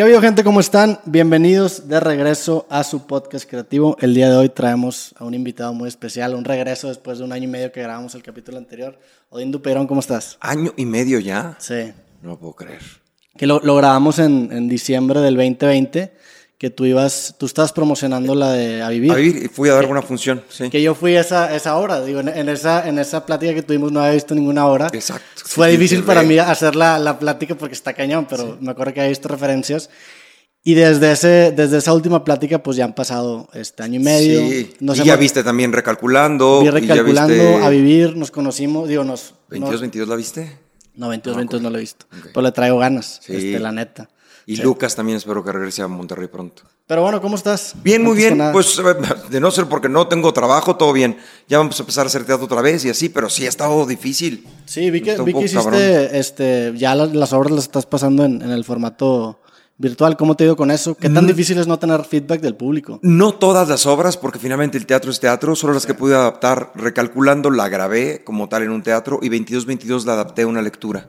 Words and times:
¿Qué 0.00 0.04
ha 0.04 0.06
habido 0.06 0.22
gente? 0.22 0.42
¿Cómo 0.42 0.60
están? 0.60 0.98
Bienvenidos 1.04 1.86
de 1.86 2.00
regreso 2.00 2.66
a 2.70 2.84
su 2.84 3.06
podcast 3.06 3.46
creativo. 3.46 3.98
El 4.00 4.14
día 4.14 4.30
de 4.30 4.36
hoy 4.38 4.48
traemos 4.48 5.14
a 5.18 5.24
un 5.24 5.34
invitado 5.34 5.74
muy 5.74 5.88
especial, 5.88 6.34
un 6.34 6.46
regreso 6.46 6.88
después 6.88 7.18
de 7.18 7.24
un 7.24 7.32
año 7.32 7.44
y 7.44 7.48
medio 7.48 7.70
que 7.70 7.82
grabamos 7.82 8.14
el 8.14 8.22
capítulo 8.22 8.56
anterior. 8.56 8.98
Odín 9.28 9.50
Duperón, 9.50 9.86
¿cómo 9.86 10.00
estás? 10.00 10.38
¿Año 10.40 10.72
y 10.78 10.86
medio 10.86 11.18
ya? 11.18 11.54
Sí. 11.58 11.92
No 12.22 12.38
puedo 12.38 12.54
creer. 12.54 12.80
Que 13.36 13.46
lo, 13.46 13.60
lo 13.60 13.76
grabamos 13.76 14.18
en, 14.18 14.48
en 14.50 14.70
diciembre 14.70 15.20
del 15.20 15.36
2020, 15.36 16.14
que 16.60 16.68
tú 16.68 16.84
ibas, 16.84 17.34
tú 17.38 17.46
estabas 17.46 17.72
promocionando 17.72 18.34
la 18.34 18.52
de 18.52 18.82
A 18.82 18.90
Vivir. 18.90 19.10
A 19.12 19.14
vivir, 19.14 19.44
y 19.44 19.48
fui 19.48 19.70
a 19.70 19.74
dar 19.74 19.86
una 19.86 20.02
función, 20.02 20.42
sí. 20.50 20.68
Que 20.68 20.82
yo 20.82 20.94
fui 20.94 21.14
esa, 21.16 21.56
esa 21.56 21.74
hora, 21.76 22.04
digo, 22.04 22.20
en, 22.20 22.28
en 22.28 22.50
esa, 22.50 22.86
en 22.86 22.98
esa 22.98 23.24
plática 23.24 23.54
que 23.54 23.62
tuvimos 23.62 23.90
no 23.90 24.00
había 24.00 24.12
visto 24.12 24.34
ninguna 24.34 24.66
hora. 24.66 24.88
Exacto. 24.92 25.24
Fue 25.46 25.68
Sí, 25.70 25.76
difícil 25.78 25.98
sí, 26.00 26.04
para 26.04 26.22
mí 26.22 26.38
hacer 26.38 26.76
la, 26.76 26.98
la 26.98 27.18
plática 27.18 27.54
porque 27.54 27.72
está 27.74 27.94
cañón, 27.94 28.26
pero 28.28 28.58
me 28.60 28.72
acuerdo 28.72 28.92
que 28.92 29.00
había 29.00 29.08
visto 29.08 29.26
referencias. 29.28 29.88
Y 30.62 30.74
desde, 30.74 31.12
ese, 31.12 31.52
desde 31.56 31.78
esa 31.78 31.94
última 31.94 32.22
plática, 32.24 32.62
pues 32.62 32.76
ya 32.76 32.84
han 32.84 32.94
pasado 32.94 33.48
este 33.54 33.82
año 33.82 33.98
y 33.98 34.02
medio. 34.04 34.40
Sí, 34.40 34.74
Nos 34.80 34.98
y 34.98 35.00
hemos- 35.00 35.06
ya 35.06 35.16
viste 35.16 35.42
también 35.42 35.72
recalculando. 35.72 36.58
vi 36.60 36.64
y 36.64 36.66
ya 36.66 36.72
recalculando 36.72 37.32
viste- 37.34 37.64
a 37.64 37.68
vivir, 37.70 38.16
nos 38.18 38.30
conocimos, 38.30 38.86
digo, 38.86 39.02
nos... 39.02 39.32
22, 39.48 39.70
nos- 39.72 39.80
22 39.80 40.08
la 40.08 40.16
viste? 40.16 40.58
no, 40.96 41.08
22, 41.08 41.36
No, 41.36 41.38
22 41.38 41.62
no 41.62 41.70
lo 41.70 41.78
he 41.78 41.80
visto. 41.80 42.04
Ok. 42.12 42.26
Pero 42.34 42.42
le 42.42 42.52
traigo 42.52 42.76
ganas, 42.78 43.20
Sí. 43.22 43.34
este, 43.34 43.58
la 43.58 43.72
neta. 43.72 44.10
Y 44.46 44.56
Sí. 44.56 44.62
Lucas 44.62 44.96
también 44.96 45.18
espero 45.18 45.44
que 45.44 45.52
regrese 45.52 45.82
a 45.82 45.88
Monterrey 45.88 46.28
pronto. 46.28 46.62
Pero 46.86 47.02
bueno, 47.02 47.20
¿cómo 47.20 47.36
estás? 47.36 47.74
Bien, 47.84 48.02
muy 48.02 48.16
bien. 48.16 48.40
Pues 48.52 48.78
eh, 48.78 48.82
de 49.30 49.40
no 49.40 49.50
ser 49.50 49.66
porque 49.66 49.88
no 49.88 50.08
tengo 50.08 50.32
trabajo, 50.32 50.76
todo 50.76 50.92
bien. 50.92 51.16
Ya 51.48 51.58
vamos 51.58 51.78
a 51.78 51.82
empezar 51.82 52.04
a 52.04 52.08
hacer 52.08 52.24
teatro 52.24 52.46
otra 52.46 52.60
vez 52.62 52.84
y 52.84 52.90
así, 52.90 53.08
pero 53.08 53.28
sí 53.30 53.46
ha 53.46 53.48
estado 53.48 53.86
difícil. 53.86 54.46
Sí, 54.66 54.90
vi 54.90 55.00
que, 55.00 55.16
vi 55.22 55.32
que 55.32 55.40
hiciste, 55.40 55.56
cabrón. 55.62 55.80
este, 55.80 56.72
ya 56.76 56.94
las, 56.94 57.14
las 57.14 57.32
obras 57.32 57.52
las 57.52 57.64
estás 57.64 57.86
pasando 57.86 58.24
en, 58.24 58.42
en 58.42 58.50
el 58.50 58.64
formato 58.64 59.38
virtual. 59.78 60.16
¿Cómo 60.16 60.34
te 60.36 60.44
ha 60.44 60.46
ido 60.48 60.56
con 60.56 60.70
eso? 60.70 60.94
¿Qué 60.96 61.08
Mm. 61.08 61.14
tan 61.14 61.26
difícil 61.26 61.58
es 61.58 61.66
no 61.66 61.78
tener 61.78 62.04
feedback 62.04 62.40
del 62.40 62.54
público? 62.56 62.98
No 63.02 63.34
todas 63.34 63.68
las 63.68 63.86
obras, 63.86 64.16
porque 64.16 64.38
finalmente 64.38 64.76
el 64.76 64.84
teatro 64.84 65.10
es 65.10 65.20
teatro, 65.20 65.54
solo 65.54 65.72
las 65.74 65.86
que 65.86 65.94
pude 65.94 66.14
adaptar, 66.16 66.72
recalculando, 66.74 67.50
la 67.50 67.68
grabé 67.68 68.22
como 68.24 68.48
tal 68.48 68.64
en 68.64 68.70
un 68.72 68.82
teatro 68.82 69.20
y 69.22 69.28
22-22 69.30 70.04
la 70.04 70.14
adapté 70.14 70.42
a 70.42 70.46
una 70.48 70.60
lectura. 70.60 71.08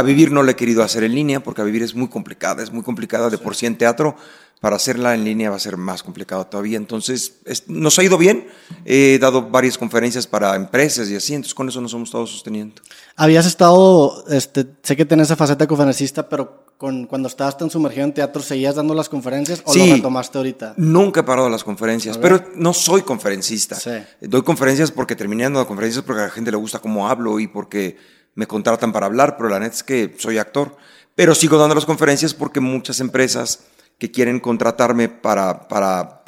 A 0.00 0.02
Vivir 0.02 0.32
no 0.32 0.42
la 0.42 0.52
he 0.52 0.56
querido 0.56 0.82
hacer 0.82 1.04
en 1.04 1.14
línea, 1.14 1.40
porque 1.40 1.60
a 1.60 1.64
Vivir 1.64 1.82
es 1.82 1.94
muy 1.94 2.08
complicada, 2.08 2.62
es 2.62 2.72
muy 2.72 2.82
complicada 2.82 3.30
de 3.30 3.38
por 3.38 3.54
sí 3.54 3.66
en 3.66 3.76
teatro. 3.76 4.16
Para 4.60 4.76
hacerla 4.76 5.14
en 5.14 5.24
línea 5.24 5.48
va 5.48 5.56
a 5.56 5.58
ser 5.58 5.78
más 5.78 6.02
complicado 6.02 6.46
todavía. 6.46 6.76
Entonces, 6.76 7.34
es- 7.46 7.66
nos 7.68 7.98
ha 7.98 8.02
ido 8.02 8.18
bien. 8.18 8.46
He 8.84 9.18
dado 9.18 9.48
varias 9.48 9.78
conferencias 9.78 10.26
para 10.26 10.54
empresas 10.54 11.08
y 11.08 11.16
así, 11.16 11.32
entonces 11.34 11.54
con 11.54 11.68
eso 11.70 11.80
nos 11.80 11.94
hemos 11.94 12.08
estado 12.10 12.26
sosteniendo. 12.26 12.74
Habías 13.16 13.46
estado, 13.46 14.22
este, 14.28 14.66
sé 14.82 14.96
que 14.96 15.06
tenés 15.06 15.28
esa 15.28 15.36
faceta 15.36 15.64
de 15.64 15.68
conferencista, 15.68 16.28
pero 16.28 16.66
con, 16.76 17.06
cuando 17.06 17.28
estabas 17.28 17.56
tan 17.56 17.70
sumergido 17.70 18.04
en 18.04 18.12
teatro, 18.12 18.42
¿seguías 18.42 18.74
dando 18.74 18.94
las 18.94 19.08
conferencias 19.08 19.62
o 19.64 19.72
Sí. 19.72 19.86
lo 19.88 19.94
retomaste 19.96 20.36
ahorita? 20.36 20.74
Nunca 20.76 21.20
he 21.20 21.22
parado 21.24 21.48
las 21.48 21.64
conferencias, 21.64 22.18
pero 22.18 22.42
no 22.54 22.74
soy 22.74 23.00
conferencista. 23.02 23.76
Sí. 23.76 23.90
Doy 24.20 24.42
conferencias 24.42 24.90
porque 24.90 25.16
terminé 25.16 25.44
dando 25.44 25.66
conferencias 25.66 26.04
porque 26.04 26.20
a 26.20 26.24
la 26.26 26.30
gente 26.30 26.50
le 26.50 26.56
gusta 26.58 26.78
cómo 26.80 27.08
hablo 27.08 27.38
y 27.40 27.46
porque 27.46 27.96
me 28.34 28.46
contratan 28.46 28.92
para 28.92 29.06
hablar, 29.06 29.36
pero 29.36 29.48
la 29.48 29.58
neta 29.58 29.74
es 29.74 29.82
que 29.82 30.14
soy 30.18 30.38
actor. 30.38 30.76
Pero 31.14 31.34
sigo 31.34 31.58
dando 31.58 31.74
las 31.74 31.84
conferencias 31.84 32.34
porque 32.34 32.60
muchas 32.60 33.00
empresas 33.00 33.60
que 33.98 34.10
quieren 34.10 34.40
contratarme 34.40 35.08
para, 35.08 35.68
para, 35.68 36.24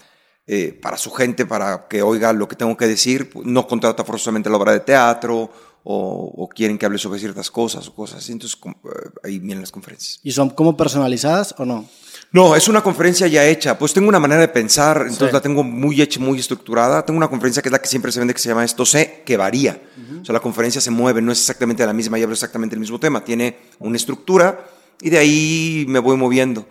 eh, 0.46 0.78
para 0.80 0.98
su 0.98 1.10
gente, 1.10 1.46
para 1.46 1.88
que 1.88 2.02
oiga 2.02 2.32
lo 2.32 2.46
que 2.46 2.56
tengo 2.56 2.76
que 2.76 2.86
decir, 2.86 3.30
pues, 3.30 3.46
no 3.46 3.66
contrata 3.66 4.04
forzosamente 4.04 4.50
la 4.50 4.56
obra 4.56 4.72
de 4.72 4.80
teatro 4.80 5.50
o, 5.84 6.32
o 6.36 6.48
quieren 6.48 6.78
que 6.78 6.86
hable 6.86 6.98
sobre 6.98 7.18
ciertas 7.18 7.50
cosas 7.50 7.88
o 7.88 7.94
cosas 7.94 8.18
así. 8.18 8.32
Entonces, 8.32 8.58
eh, 8.64 9.10
ahí 9.24 9.38
vienen 9.38 9.62
las 9.62 9.72
conferencias. 9.72 10.20
¿Y 10.22 10.32
son 10.32 10.50
como 10.50 10.76
personalizadas 10.76 11.54
o 11.58 11.64
no? 11.64 11.88
No, 12.32 12.56
es 12.56 12.66
una 12.68 12.82
conferencia 12.82 13.26
ya 13.26 13.44
hecha. 13.46 13.78
Pues 13.78 13.92
tengo 13.92 14.08
una 14.08 14.18
manera 14.18 14.40
de 14.40 14.48
pensar, 14.48 15.02
entonces 15.02 15.28
Sí. 15.28 15.32
la 15.34 15.40
tengo 15.42 15.62
muy 15.62 16.00
hecha, 16.00 16.18
muy 16.18 16.38
estructurada. 16.38 17.04
Tengo 17.04 17.18
una 17.18 17.28
conferencia 17.28 17.62
que 17.62 17.68
es 17.68 17.72
la 17.72 17.78
que 17.80 17.88
siempre 17.88 18.10
se 18.10 18.18
vende, 18.20 18.32
que 18.32 18.40
se 18.40 18.48
llama 18.48 18.64
Esto 18.64 18.86
sé, 18.86 19.22
que 19.26 19.36
varía. 19.36 19.82
O 20.20 20.24
sea, 20.24 20.32
la 20.32 20.40
conferencia 20.40 20.80
se 20.80 20.90
mueve, 20.90 21.20
no 21.20 21.30
es 21.32 21.40
exactamente 21.40 21.84
la 21.84 21.92
misma 21.92 22.18
y 22.18 22.22
hablo 22.22 22.32
exactamente 22.32 22.74
el 22.74 22.80
mismo 22.80 22.98
tema. 22.98 23.22
Tiene 23.22 23.58
una 23.80 23.96
estructura 23.96 24.64
y 25.00 25.10
de 25.10 25.18
ahí 25.18 25.84
me 25.88 25.98
voy 25.98 26.16
moviendo. 26.16 26.66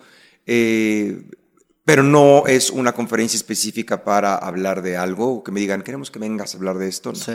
Eh, 0.46 1.22
pero 1.84 2.02
no 2.02 2.44
es 2.46 2.70
una 2.70 2.92
conferencia 2.92 3.36
específica 3.36 4.04
para 4.04 4.36
hablar 4.36 4.82
de 4.82 4.96
algo 4.96 5.34
o 5.34 5.44
que 5.44 5.50
me 5.52 5.60
digan, 5.60 5.82
queremos 5.82 6.10
que 6.10 6.18
vengas 6.20 6.54
a 6.54 6.56
hablar 6.56 6.78
de 6.78 6.88
esto. 6.88 7.10
No. 7.12 7.18
Sí. 7.18 7.32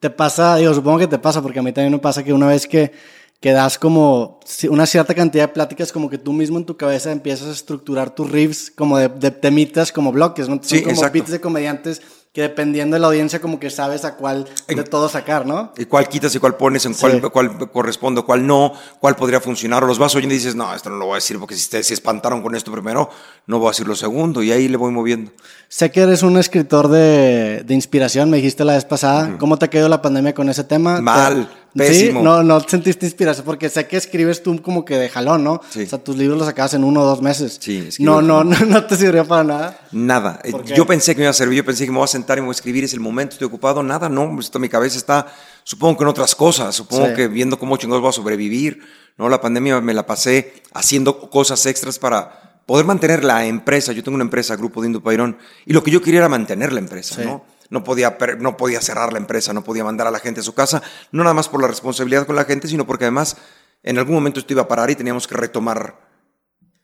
Te 0.00 0.08
pasa, 0.10 0.56
digo, 0.56 0.72
supongo 0.74 0.98
que 1.00 1.06
te 1.06 1.18
pasa, 1.18 1.40
porque 1.42 1.58
a 1.58 1.62
mí 1.62 1.72
también 1.72 1.92
me 1.92 1.98
pasa 1.98 2.22
que 2.24 2.32
una 2.32 2.46
vez 2.48 2.66
que, 2.66 2.92
que 3.40 3.52
das 3.52 3.78
como 3.78 4.38
una 4.68 4.84
cierta 4.86 5.14
cantidad 5.14 5.44
de 5.44 5.54
pláticas, 5.54 5.92
como 5.92 6.10
que 6.10 6.18
tú 6.18 6.32
mismo 6.32 6.58
en 6.58 6.66
tu 6.66 6.76
cabeza 6.76 7.10
empiezas 7.10 7.48
a 7.48 7.52
estructurar 7.52 8.14
tus 8.14 8.30
riffs 8.30 8.70
como 8.70 8.98
de, 8.98 9.08
de 9.08 9.30
temitas, 9.30 9.92
como 9.92 10.12
bloques, 10.12 10.48
¿no? 10.48 10.56
Son 10.56 10.64
Sí, 10.64 10.80
como 10.82 10.94
exacto. 10.96 11.14
beats 11.14 11.30
de 11.30 11.40
comediantes 11.40 12.02
que 12.32 12.42
dependiendo 12.42 12.94
de 12.94 13.00
la 13.00 13.08
audiencia 13.08 13.40
como 13.40 13.58
que 13.58 13.70
sabes 13.70 14.04
a 14.04 14.14
cuál 14.14 14.46
de 14.68 14.84
todo 14.84 15.08
sacar, 15.08 15.46
¿no? 15.46 15.72
y 15.76 15.84
cuál 15.86 16.08
quitas 16.08 16.32
y 16.32 16.38
cuál 16.38 16.54
pones, 16.54 16.86
en 16.86 16.94
Sí. 16.94 17.00
cuál, 17.00 17.20
cuál 17.32 17.70
corresponde, 17.72 18.22
cuál 18.22 18.46
no, 18.46 18.72
cuál 19.00 19.16
podría 19.16 19.40
funcionar, 19.40 19.82
o 19.82 19.86
los 19.88 19.98
vas 19.98 20.14
oyendo 20.14 20.32
y 20.34 20.38
dices, 20.38 20.54
no, 20.54 20.72
esto 20.72 20.90
no 20.90 20.96
lo 20.96 21.06
voy 21.06 21.14
a 21.14 21.16
decir 21.16 21.40
porque 21.40 21.56
si 21.56 21.62
ustedes 21.62 21.88
se 21.88 21.94
espantaron 21.94 22.40
con 22.40 22.54
esto 22.54 22.70
primero, 22.70 23.10
no 23.48 23.58
voy 23.58 23.66
a 23.66 23.70
decir 23.72 23.88
lo 23.88 23.96
segundo, 23.96 24.44
y 24.44 24.52
ahí 24.52 24.68
le 24.68 24.76
voy 24.76 24.92
moviendo. 24.92 25.32
Sé 25.68 25.90
que 25.90 26.02
eres 26.02 26.22
un 26.22 26.36
escritor 26.38 26.86
de, 26.86 27.64
de 27.64 27.74
inspiración, 27.74 28.30
me 28.30 28.36
dijiste 28.36 28.64
la 28.64 28.74
vez 28.74 28.84
pasada. 28.84 29.36
¿Cómo 29.38 29.56
te 29.58 29.64
ha 29.64 29.70
quedado 29.70 29.88
la 29.88 30.00
pandemia 30.00 30.32
con 30.32 30.48
ese 30.48 30.62
tema? 30.62 31.00
Mal, 31.00 31.48
¿Te- 31.48 31.59
pésimo. 31.74 32.20
¿Sí? 32.20 32.24
No, 32.24 32.42
no 32.42 32.60
sentiste 32.60 33.06
inspiración 33.06 33.44
porque 33.46 33.68
sé 33.68 33.86
que 33.86 33.96
escribes 33.96 34.42
tú 34.42 34.60
como 34.62 34.84
que 34.84 34.96
de 34.98 35.08
jalón, 35.08 35.44
¿no? 35.44 35.60
Sí. 35.70 35.82
O 35.82 35.86
sea, 35.86 35.98
tus 35.98 36.16
libros 36.16 36.36
los 36.38 36.46
sacabas 36.46 36.74
en 36.74 36.84
uno 36.84 37.02
o 37.02 37.04
dos 37.06 37.22
meses. 37.22 37.58
Sí, 37.60 37.88
No, 38.00 38.20
no, 38.22 38.42
no, 38.44 38.58
no 38.66 38.84
te 38.86 38.96
sirvió 38.96 39.24
para 39.26 39.44
nada. 39.44 39.80
Nada. 39.92 40.40
Eh. 40.44 40.52
Yo 40.74 40.86
pensé 40.86 41.14
que 41.14 41.18
me 41.20 41.24
iba 41.24 41.30
a 41.30 41.34
servir, 41.34 41.58
yo 41.58 41.64
pensé 41.64 41.84
que 41.84 41.90
me 41.90 41.98
voy 41.98 42.04
a 42.04 42.08
sentar 42.08 42.38
y 42.38 42.40
me 42.40 42.46
voy 42.46 42.52
a 42.52 42.56
escribir, 42.56 42.84
es 42.84 42.92
el 42.94 43.00
momento, 43.00 43.34
estoy 43.34 43.46
ocupado, 43.46 43.82
nada, 43.82 44.08
no, 44.08 44.38
esto, 44.40 44.58
mi 44.58 44.68
cabeza 44.68 44.96
está, 44.98 45.26
supongo 45.64 45.98
que 45.98 46.04
en 46.04 46.08
otras 46.08 46.34
cosas, 46.34 46.74
supongo 46.74 47.08
Sí. 47.08 47.14
que 47.14 47.28
viendo 47.28 47.58
cómo 47.58 47.76
chingados 47.76 48.02
voy 48.02 48.10
a 48.10 48.12
sobrevivir, 48.12 48.80
¿no? 49.16 49.28
La 49.28 49.40
pandemia 49.40 49.80
me 49.80 49.94
la 49.94 50.06
pasé 50.06 50.62
haciendo 50.74 51.30
cosas 51.30 51.64
extras 51.66 51.98
para 51.98 52.62
poder 52.66 52.86
mantener 52.86 53.24
la 53.24 53.46
empresa. 53.46 53.92
Yo 53.92 54.02
tengo 54.04 54.14
una 54.14 54.24
empresa, 54.24 54.54
Grupo 54.56 54.80
de 54.80 54.86
Indopairón, 54.88 55.36
y 55.66 55.72
lo 55.72 55.82
que 55.82 55.90
yo 55.90 56.00
quería 56.00 56.20
era 56.20 56.28
mantener 56.28 56.72
la 56.72 56.78
empresa, 56.80 57.16
Sí. 57.16 57.22
¿no? 57.24 57.44
No 57.70 57.82
podía, 57.84 58.18
no 58.38 58.56
podía 58.56 58.80
cerrar 58.82 59.12
la 59.12 59.18
empresa, 59.18 59.52
no 59.52 59.62
podía 59.64 59.84
mandar 59.84 60.06
a 60.06 60.10
la 60.10 60.18
gente 60.18 60.40
a 60.40 60.42
su 60.42 60.54
casa, 60.54 60.82
no 61.12 61.22
nada 61.22 61.34
más 61.34 61.48
por 61.48 61.60
la 61.62 61.68
responsabilidad 61.68 62.26
con 62.26 62.36
la 62.36 62.44
gente, 62.44 62.66
sino 62.68 62.84
porque 62.86 63.04
además 63.04 63.36
en 63.82 63.96
algún 63.98 64.14
momento 64.14 64.40
esto 64.40 64.52
iba 64.52 64.62
a 64.62 64.68
parar 64.68 64.90
y 64.90 64.96
teníamos 64.96 65.26
que 65.28 65.36
retomar 65.36 66.00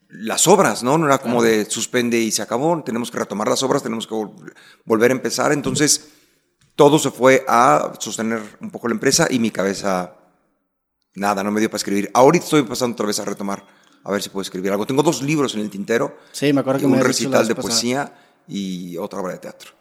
las 0.08 0.46
obras, 0.46 0.82
¿no? 0.82 0.96
No 0.96 1.06
era 1.06 1.18
como 1.18 1.42
de 1.42 1.64
suspende 1.64 2.18
y 2.18 2.30
se 2.30 2.40
acabó, 2.40 2.80
tenemos 2.84 3.10
que 3.10 3.18
retomar 3.18 3.48
las 3.48 3.62
obras, 3.62 3.82
tenemos 3.82 4.06
que 4.06 4.14
vol- 4.14 4.54
volver 4.84 5.10
a 5.10 5.14
empezar. 5.14 5.52
Entonces, 5.52 6.08
todo 6.76 6.98
se 6.98 7.10
fue 7.10 7.44
a 7.48 7.92
sostener 7.98 8.40
un 8.60 8.70
poco 8.70 8.86
la 8.88 8.94
empresa 8.94 9.26
y 9.28 9.38
mi 9.40 9.50
cabeza, 9.50 10.14
nada, 11.14 11.42
no 11.42 11.50
me 11.50 11.58
dio 11.60 11.68
para 11.68 11.78
escribir. 11.78 12.10
Ahorita 12.14 12.44
estoy 12.44 12.62
pasando 12.62 12.94
otra 12.94 13.06
vez 13.06 13.18
a 13.18 13.24
retomar, 13.24 13.66
a 14.04 14.10
ver 14.12 14.22
si 14.22 14.28
puedo 14.30 14.42
escribir 14.42 14.70
algo. 14.70 14.86
Tengo 14.86 15.02
dos 15.02 15.20
libros 15.22 15.54
en 15.54 15.60
el 15.62 15.70
tintero, 15.70 16.16
Sí, 16.32 16.52
me 16.52 16.60
acuerdo 16.60 16.80
que 16.80 16.86
un 16.86 17.00
recital 17.00 17.48
de 17.48 17.54
pasada. 17.56 17.68
poesía 17.72 18.12
y 18.46 18.96
otra 18.98 19.18
obra 19.20 19.32
de 19.32 19.38
teatro. 19.40 19.72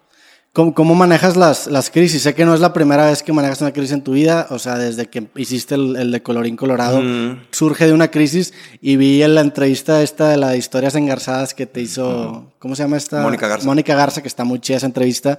¿Cómo, 0.56 0.74
cómo 0.74 0.96
manejas 0.96 1.36
las, 1.36 1.68
las 1.68 1.90
crisis? 1.90 2.22
Sé 2.22 2.34
que 2.34 2.46
no 2.46 2.54
es 2.54 2.62
la 2.62 2.72
primera 2.72 3.08
vez 3.08 3.22
que 3.24 3.34
manejas 3.34 3.60
una 3.60 3.74
crisis 3.74 3.92
en 3.92 4.02
tu 4.04 4.14
vida, 4.14 4.48
o 4.52 4.58
sea, 4.58 4.78
desde 4.78 5.08
que 5.10 5.28
hiciste 5.36 5.76
el, 5.76 5.98
el 5.98 6.12
de 6.14 6.24
Colorín 6.24 6.56
Colorado, 6.56 7.02
Mm. 7.02 7.42
surge 7.52 7.88
de 7.88 7.92
una 7.92 8.10
crisis 8.10 8.54
y 8.80 8.96
vi 8.96 9.22
en 9.22 9.36
la 9.36 9.42
entrevista 9.42 10.02
esta 10.02 10.30
de 10.30 10.38
la 10.38 10.52
de 10.52 10.58
historias 10.58 10.96
engarzadas 10.96 11.54
que 11.54 11.66
te 11.66 11.82
hizo, 11.82 12.52
¿cómo 12.60 12.74
se 12.74 12.84
llama 12.84 12.96
esta? 12.96 13.22
Mónica 13.22 13.50
Garza. 13.50 13.66
Mónica 13.68 13.96
Garza, 13.96 14.22
que 14.22 14.30
está 14.30 14.46
muy 14.46 14.60
chida 14.62 14.78
esa 14.78 14.86
entrevista, 14.86 15.38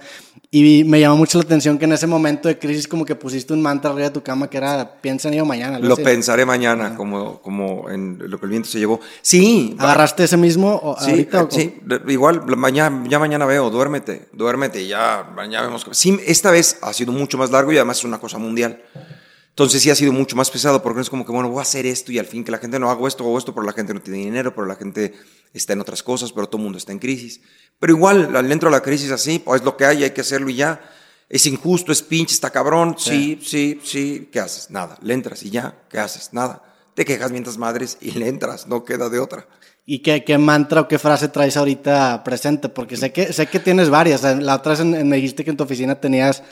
y 0.51 0.61
vi- 0.61 0.83
me 0.83 0.99
llamó 0.99 1.17
mucho 1.17 1.39
la 1.39 1.45
atención 1.45 1.79
que 1.79 1.85
en 1.85 1.93
ese 1.93 2.05
momento 2.05 2.47
de 2.47 2.59
crisis 2.59 2.87
como 2.87 3.03
que 3.03 3.15
pusiste 3.15 3.53
un 3.53 3.61
mantra 3.63 3.89
arriba 3.89 4.09
de 4.09 4.13
tu 4.13 4.21
cama 4.21 4.49
que 4.51 4.57
era, 4.57 5.01
piensa 5.01 5.29
en 5.29 5.33
ello 5.33 5.45
mañana. 5.45 5.79
Lo 5.79 5.95
así. 5.95 6.03
pensaré 6.03 6.45
mañana, 6.45 6.95
como, 6.95 7.41
como 7.41 7.89
en 7.89 8.19
lo 8.19 8.39
que 8.39 8.45
el 8.45 8.51
viento 8.51 8.69
se 8.69 8.77
llevó. 8.77 8.99
Sí, 9.23 9.75
¿Agarraste 9.79 10.25
ese 10.25 10.37
mismo 10.37 10.95
Sí, 10.99 11.09
ahorita? 11.09 11.39
eh, 11.39 11.41
o- 11.41 11.49
sí, 11.51 11.73
igual 12.09 12.43
mañana, 12.55 13.03
ya 13.09 13.17
mañana 13.17 13.47
veo, 13.47 13.71
duérmete, 13.71 14.27
duérmete, 14.31 14.85
ya 14.87 15.06
mañana 15.35 15.67
vemos. 15.67 15.83
que- 15.85 15.93
Sí, 15.93 16.19
esta 16.25 16.51
vez 16.51 16.77
ha 16.81 16.93
sido 16.93 17.11
mucho 17.11 17.37
más 17.37 17.51
largo 17.51 17.71
y 17.71 17.77
además 17.77 17.97
es 17.99 18.03
una 18.03 18.19
cosa 18.19 18.37
mundial. 18.37 18.81
Entonces 19.49 19.81
sí 19.81 19.89
ha 19.89 19.95
sido 19.95 20.13
mucho 20.13 20.35
más 20.35 20.51
pesado 20.51 20.83
porque 20.83 20.97
no 20.97 21.01
es 21.01 21.09
como 21.09 21.25
que, 21.25 21.31
bueno, 21.31 21.49
voy 21.49 21.59
a 21.59 21.61
hacer 21.63 21.85
esto 21.87 22.11
y 22.11 22.19
al 22.19 22.27
fin 22.27 22.43
que 22.43 22.51
la 22.51 22.59
gente 22.59 22.77
no 22.77 22.91
hago 22.91 23.07
esto 23.07 23.23
o 23.25 23.37
esto, 23.37 23.53
pero 23.55 23.65
la 23.65 23.73
gente 23.73 23.91
no 23.93 24.01
tiene 24.01 24.19
dinero, 24.19 24.53
pero 24.53 24.67
la 24.67 24.75
gente 24.75 25.13
está 25.51 25.73
en 25.73 25.81
otras 25.81 26.03
cosas, 26.03 26.31
pero 26.31 26.47
todo 26.47 26.57
el 26.59 26.63
mundo 26.65 26.77
está 26.77 26.91
en 26.91 26.99
crisis. 26.99 27.41
Pero 27.79 27.93
igual, 27.93 28.35
al 28.35 28.47
dentro 28.47 28.69
de 28.69 28.75
la 28.77 28.83
crisis 28.83 29.09
así, 29.09 29.39
pues 29.39 29.61
es 29.61 29.65
lo 29.65 29.75
que 29.75 29.85
hay, 29.85 30.03
hay 30.03 30.11
que 30.11 30.21
hacerlo 30.21 30.49
y 30.49 30.55
ya. 30.57 30.79
Es 31.27 31.45
injusto, 31.47 31.91
es 31.91 32.03
pinche, 32.03 32.33
está 32.35 32.51
cabrón, 32.51 32.95
sí, 32.99 33.39
sí, 33.43 33.81
sí, 33.83 34.29
¿qué 34.31 34.39
haces? 34.39 34.69
Nada, 34.69 34.97
le 35.01 35.13
entras 35.13 35.41
y 35.43 35.49
ya, 35.49 35.75
¿qué 35.89 35.97
haces? 35.99 36.29
Nada. 36.33 36.61
Te 36.93 37.03
quejas 37.03 37.31
mientras 37.31 37.57
madres 37.57 37.97
y 37.99 38.11
le 38.11 38.27
entras, 38.27 38.67
no 38.67 38.83
queda 38.85 39.09
de 39.09 39.19
otra. 39.19 39.47
¿Y 39.89 39.99
qué, 39.99 40.25
qué 40.25 40.37
mantra 40.37 40.81
o 40.81 40.87
qué 40.89 40.99
frase 40.99 41.29
traes 41.29 41.55
ahorita 41.55 42.21
presente? 42.21 42.67
Porque 42.67 42.97
sé 42.97 43.13
que, 43.13 43.31
sé 43.31 43.47
que 43.47 43.61
tienes 43.61 43.89
varias. 43.89 44.21
La 44.21 44.55
otra 44.55 44.73
vez 44.73 44.83
me 44.83 45.15
dijiste 45.15 45.45
que 45.45 45.51
en 45.51 45.55
tu 45.55 45.63
oficina 45.63 45.95
tenías 45.95 46.43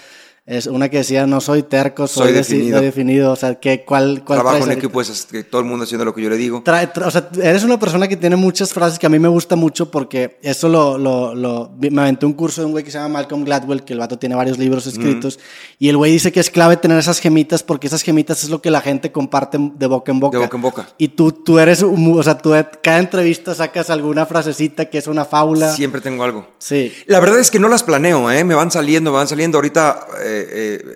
Es 0.47 0.67
una 0.67 0.89
que 0.89 0.97
decía, 0.97 1.25
no 1.25 1.41
soy 1.41 1.63
terco, 1.63 2.05
soy, 2.05 2.25
Soy 2.27 2.33
definido. 2.33 2.79
definido. 2.79 3.31
O 3.31 3.35
sea, 3.35 3.55
¿qué, 3.55 3.83
cuál, 3.83 4.23
cuál 4.23 4.41
Trabajo 4.41 4.63
en 4.65 4.73
equipo 4.73 5.01
es 5.01 5.25
que 5.25 5.43
todo 5.43 5.59
el 5.61 5.65
mundo 5.65 5.85
haciendo 5.85 6.05
lo 6.05 6.13
que 6.13 6.21
yo 6.21 6.29
le 6.29 6.37
digo. 6.37 6.63
Trae- 6.63 6.93
tra- 6.93 7.07
o 7.07 7.09
sea, 7.09 7.29
eres 7.41 7.63
una 7.63 7.79
persona 7.79 8.07
que 8.07 8.15
tiene 8.15 8.35
muchas 8.35 8.71
frases 8.71 8.99
que 8.99 9.07
a 9.07 9.09
mí 9.09 9.17
me 9.17 9.27
gusta 9.27 9.55
mucho 9.55 9.89
porque 9.89 10.37
eso 10.43 10.69
lo, 10.69 10.99
lo, 10.99 11.33
lo- 11.33 11.71
me 11.79 11.99
aventé 11.99 12.27
un 12.27 12.33
curso 12.33 12.61
de 12.61 12.65
un 12.67 12.73
güey 12.73 12.83
que 12.83 12.91
se 12.91 12.99
llama 12.99 13.09
Malcolm 13.15 13.43
Gladwell, 13.43 13.83
que 13.83 13.93
el 13.93 13.99
vato 13.99 14.19
tiene 14.19 14.35
varios 14.35 14.59
libros 14.59 14.85
escritos, 14.85 15.39
y 15.79 15.89
el 15.89 15.97
güey 15.97 16.11
dice 16.11 16.31
que 16.31 16.41
es 16.41 16.51
clave 16.51 16.77
tener 16.77 16.99
esas 16.99 17.19
gemitas 17.19 17.63
porque 17.63 17.87
esas 17.87 18.03
gemitas 18.03 18.43
es 18.43 18.51
lo 18.51 18.61
que 18.61 18.69
la 18.69 18.81
gente 18.81 19.11
comparte 19.11 19.57
de 19.59 19.87
boca 19.87 20.11
en 20.11 20.19
boca. 20.19 20.37
De 20.37 20.43
boca 20.43 20.57
en 20.57 20.61
boca. 20.61 20.89
Y 20.99 21.07
tú, 21.07 21.31
tú 21.31 21.57
eres, 21.57 21.81
o 21.81 22.21
sea, 22.21 22.37
tú 22.37 22.53
cada 22.83 22.99
entrevista 22.99 23.55
sacas 23.55 23.89
alguna 23.89 24.27
frasecita 24.27 24.85
que 24.91 24.99
es 24.99 25.07
una 25.07 25.25
fábula. 25.25 25.73
Siempre 25.73 26.01
tengo 26.01 26.23
algo. 26.23 26.45
Sí. 26.59 26.93
La 27.07 27.19
verdad 27.19 27.39
es 27.39 27.49
que 27.49 27.57
no 27.57 27.67
las 27.67 27.81
planeo, 27.81 28.29
¿eh? 28.29 28.43
Me 28.43 28.53
van 28.53 28.69
saliendo, 28.69 29.09
me 29.09 29.17
van 29.17 29.27
saliendo. 29.27 29.57
Ahorita, 29.57 30.05
eh, 30.23 30.33
eh, 30.47 30.95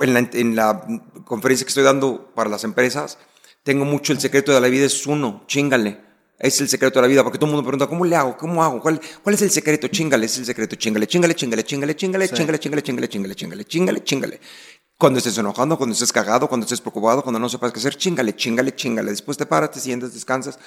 en, 0.00 0.14
la, 0.14 0.18
en, 0.32 0.56
la, 0.56 0.86
conferencia 1.24 1.64
que 1.64 1.70
estoy 1.70 1.84
dando 1.84 2.32
para 2.34 2.48
las 2.48 2.64
empresas, 2.64 3.18
tengo 3.62 3.84
mucho 3.84 4.12
el 4.12 4.20
secreto 4.20 4.52
de 4.52 4.60
la 4.60 4.68
vida 4.68 4.86
es 4.86 5.06
uno, 5.06 5.44
chingale. 5.46 6.06
Es 6.38 6.60
el 6.60 6.68
secreto 6.68 6.98
de 6.98 7.02
la 7.02 7.08
vida, 7.08 7.22
porque 7.22 7.38
todo 7.38 7.46
el 7.46 7.54
mundo 7.54 7.66
pregunta, 7.66 7.86
¿cómo 7.86 8.04
le 8.04 8.14
hago? 8.14 8.36
¿Cómo 8.36 8.62
hago? 8.62 8.80
¿Cuál, 8.80 9.00
cuál 9.22 9.34
es 9.34 9.42
el 9.42 9.50
secreto? 9.50 9.88
Chingale, 9.88 10.26
es 10.26 10.36
el 10.36 10.44
secreto. 10.44 10.76
Chingale, 10.76 11.06
chingale, 11.06 11.34
chingale, 11.34 11.64
chingale, 11.64 11.96
chingale, 11.96 12.28
sí. 12.28 12.34
chingale, 12.34 12.58
chingale, 12.58 12.82
chingale, 12.82 13.08
chingale, 13.08 13.34
chingale, 13.34 13.64
chingale, 13.64 14.04
chingale. 14.04 14.40
Cuando 14.98 15.18
estés 15.18 15.38
enojando, 15.38 15.78
cuando 15.78 15.94
estés 15.94 16.12
cagado, 16.12 16.46
cuando 16.46 16.64
estés 16.64 16.80
preocupado, 16.80 17.22
cuando 17.22 17.38
no 17.38 17.48
sepas 17.48 17.72
qué 17.72 17.78
hacer, 17.78 17.96
chingale, 17.96 18.36
chingale, 18.36 18.74
chingale. 18.74 19.10
Después 19.10 19.38
te 19.38 19.46
paras, 19.46 19.70
te 19.70 19.80
sientas, 19.80 20.12
descansas 20.12 20.58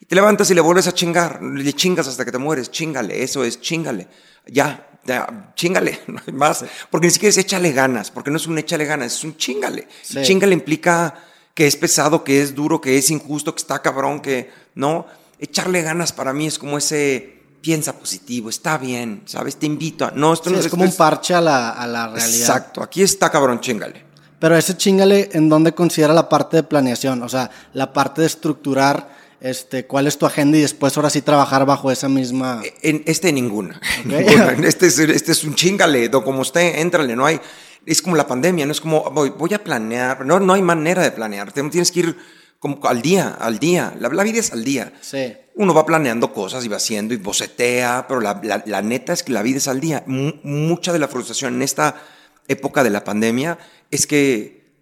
y 0.00 0.06
te 0.06 0.14
levantas 0.14 0.50
y 0.50 0.54
le 0.54 0.62
vuelves 0.62 0.86
a 0.86 0.92
chingar. 0.92 1.42
Le 1.42 1.72
chingas 1.74 2.08
hasta 2.08 2.24
que 2.24 2.32
te 2.32 2.38
mueres, 2.38 2.70
chingale. 2.70 3.22
Eso 3.22 3.44
es, 3.44 3.60
chingale. 3.60 4.08
Ya, 4.46 4.97
ya, 5.08 5.52
chingale, 5.54 6.00
no 6.06 6.20
hay 6.24 6.32
más. 6.32 6.64
Porque 6.90 7.06
ni 7.06 7.12
siquiera 7.12 7.30
es 7.30 7.38
échale 7.38 7.72
ganas, 7.72 8.10
porque 8.10 8.30
no 8.30 8.36
es 8.36 8.46
un 8.46 8.58
échale 8.58 8.84
ganas, 8.84 9.14
es 9.14 9.24
un 9.24 9.36
chingale. 9.36 9.88
Sí. 10.02 10.22
Chingale 10.22 10.52
implica 10.52 11.14
que 11.54 11.66
es 11.66 11.76
pesado, 11.76 12.22
que 12.22 12.42
es 12.42 12.54
duro, 12.54 12.80
que 12.80 12.98
es 12.98 13.10
injusto, 13.10 13.54
que 13.54 13.60
está 13.60 13.80
cabrón, 13.80 14.20
que 14.20 14.50
no. 14.74 15.06
Echarle 15.40 15.82
ganas 15.82 16.12
para 16.12 16.32
mí 16.32 16.46
es 16.46 16.58
como 16.58 16.78
ese 16.78 17.38
piensa 17.60 17.98
positivo, 17.98 18.50
está 18.50 18.78
bien, 18.78 19.22
¿sabes? 19.24 19.56
Te 19.56 19.66
invito 19.66 20.04
a. 20.04 20.10
No, 20.10 20.32
esto 20.32 20.50
Sí, 20.50 20.56
no 20.56 20.60
es 20.60 20.68
como 20.68 20.84
un 20.84 20.92
parche 20.92 21.34
a 21.34 21.40
la, 21.40 21.70
a 21.70 21.86
la 21.86 22.08
realidad. 22.08 22.40
Exacto, 22.40 22.82
aquí 22.82 23.02
está 23.02 23.30
cabrón, 23.30 23.60
chingale. 23.60 24.04
Pero 24.38 24.56
ese 24.56 24.76
chingale, 24.76 25.30
¿en 25.32 25.48
dónde 25.48 25.72
considera 25.72 26.12
la 26.12 26.28
parte 26.28 26.58
de 26.58 26.62
planeación? 26.62 27.22
O 27.22 27.28
sea, 27.28 27.50
la 27.72 27.92
parte 27.92 28.20
de 28.20 28.28
estructurar 28.28 29.17
este, 29.40 29.86
cuál 29.86 30.06
es 30.06 30.18
tu 30.18 30.26
agenda 30.26 30.58
y 30.58 30.60
después 30.62 30.96
ahora 30.96 31.10
sí 31.10 31.22
trabajar 31.22 31.64
bajo 31.66 31.90
esa 31.90 32.08
misma... 32.08 32.62
En 32.82 33.02
este 33.06 33.32
ninguna. 33.32 33.80
Ninguna. 34.04 34.52
Este, 34.66 34.86
es, 34.86 34.98
este 34.98 35.32
es 35.32 35.44
un 35.44 35.54
chingale, 35.54 36.10
como 36.10 36.40
usted, 36.40 36.78
éntrale, 36.78 37.14
no 37.16 37.24
hay. 37.26 37.40
Es 37.86 38.02
como 38.02 38.16
la 38.16 38.26
pandemia, 38.26 38.66
no 38.66 38.72
es 38.72 38.80
como 38.80 39.02
voy, 39.10 39.30
voy 39.30 39.54
a 39.54 39.62
planear. 39.62 40.26
No, 40.26 40.40
no 40.40 40.52
hay 40.54 40.62
manera 40.62 41.02
de 41.02 41.10
planear. 41.12 41.52
Tienes 41.52 41.90
que 41.90 42.00
ir 42.00 42.16
como 42.58 42.80
al 42.86 43.00
día, 43.00 43.36
al 43.40 43.58
día. 43.58 43.94
La, 43.98 44.08
la 44.08 44.22
vida 44.24 44.40
es 44.40 44.52
al 44.52 44.64
día. 44.64 44.92
Sí. 45.00 45.34
Uno 45.54 45.72
va 45.74 45.86
planeando 45.86 46.32
cosas 46.32 46.64
y 46.64 46.68
va 46.68 46.76
haciendo 46.76 47.14
y 47.14 47.16
bocetea, 47.16 48.04
pero 48.08 48.20
la, 48.20 48.38
la- 48.42 48.62
la 48.66 48.82
neta 48.82 49.12
es 49.12 49.22
que 49.22 49.32
la 49.32 49.42
vida 49.42 49.58
es 49.58 49.68
al 49.68 49.80
día. 49.80 50.02
Mu- 50.06 50.34
mucha 50.42 50.92
de 50.92 50.98
la 50.98 51.08
frustración 51.08 51.54
en 51.54 51.62
esta 51.62 51.94
época 52.48 52.82
de 52.84 52.90
la 52.90 53.04
pandemia 53.04 53.58
es 53.90 54.06
que 54.06 54.72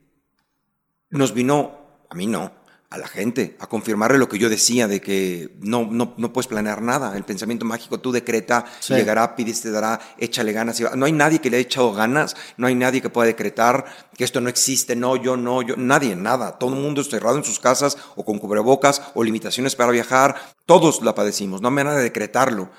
nos 1.10 1.32
vino, 1.32 1.78
a 2.10 2.14
mí 2.14 2.26
no, 2.26 2.50
a 2.88 2.98
la 2.98 3.08
gente, 3.08 3.56
a 3.58 3.66
confirmarle 3.66 4.16
lo 4.16 4.28
que 4.28 4.38
yo 4.38 4.48
decía 4.48 4.86
de 4.86 5.00
que 5.00 5.56
no, 5.60 5.88
no, 5.90 6.14
no 6.16 6.32
puedes 6.32 6.46
planear 6.46 6.82
nada. 6.82 7.16
El 7.16 7.24
pensamiento 7.24 7.64
mágico, 7.64 7.98
tú 7.98 8.12
decreta, 8.12 8.64
Sí. 8.80 8.94
llegará, 8.94 9.34
pides, 9.34 9.60
te 9.60 9.70
dará, 9.72 10.00
échale 10.18 10.52
ganas. 10.52 10.80
No 10.94 11.06
hay 11.06 11.12
nadie 11.12 11.40
que 11.40 11.50
le 11.50 11.56
haya 11.56 11.66
echado 11.66 11.92
ganas, 11.92 12.36
no 12.56 12.68
hay 12.68 12.74
nadie 12.76 13.00
que 13.02 13.10
pueda 13.10 13.26
decretar 13.26 13.84
que 14.16 14.22
esto 14.24 14.40
no 14.40 14.48
existe, 14.48 14.94
no, 14.94 15.16
yo 15.16 15.36
no, 15.36 15.62
yo, 15.62 15.74
nadie, 15.76 16.14
nada. 16.14 16.58
Todo 16.58 16.74
el 16.74 16.80
mundo 16.80 17.02
cerrado 17.02 17.36
en 17.36 17.44
sus 17.44 17.58
casas 17.58 17.98
o 18.14 18.24
con 18.24 18.38
cubrebocas 18.38 19.02
o 19.14 19.24
limitaciones 19.24 19.74
para 19.74 19.90
viajar. 19.90 20.36
Todos 20.64 21.02
la 21.02 21.14
padecimos, 21.14 21.60
no 21.60 21.68
hay 21.68 21.74
manera 21.74 21.96
de 21.96 22.04
decretarlo. 22.04 22.70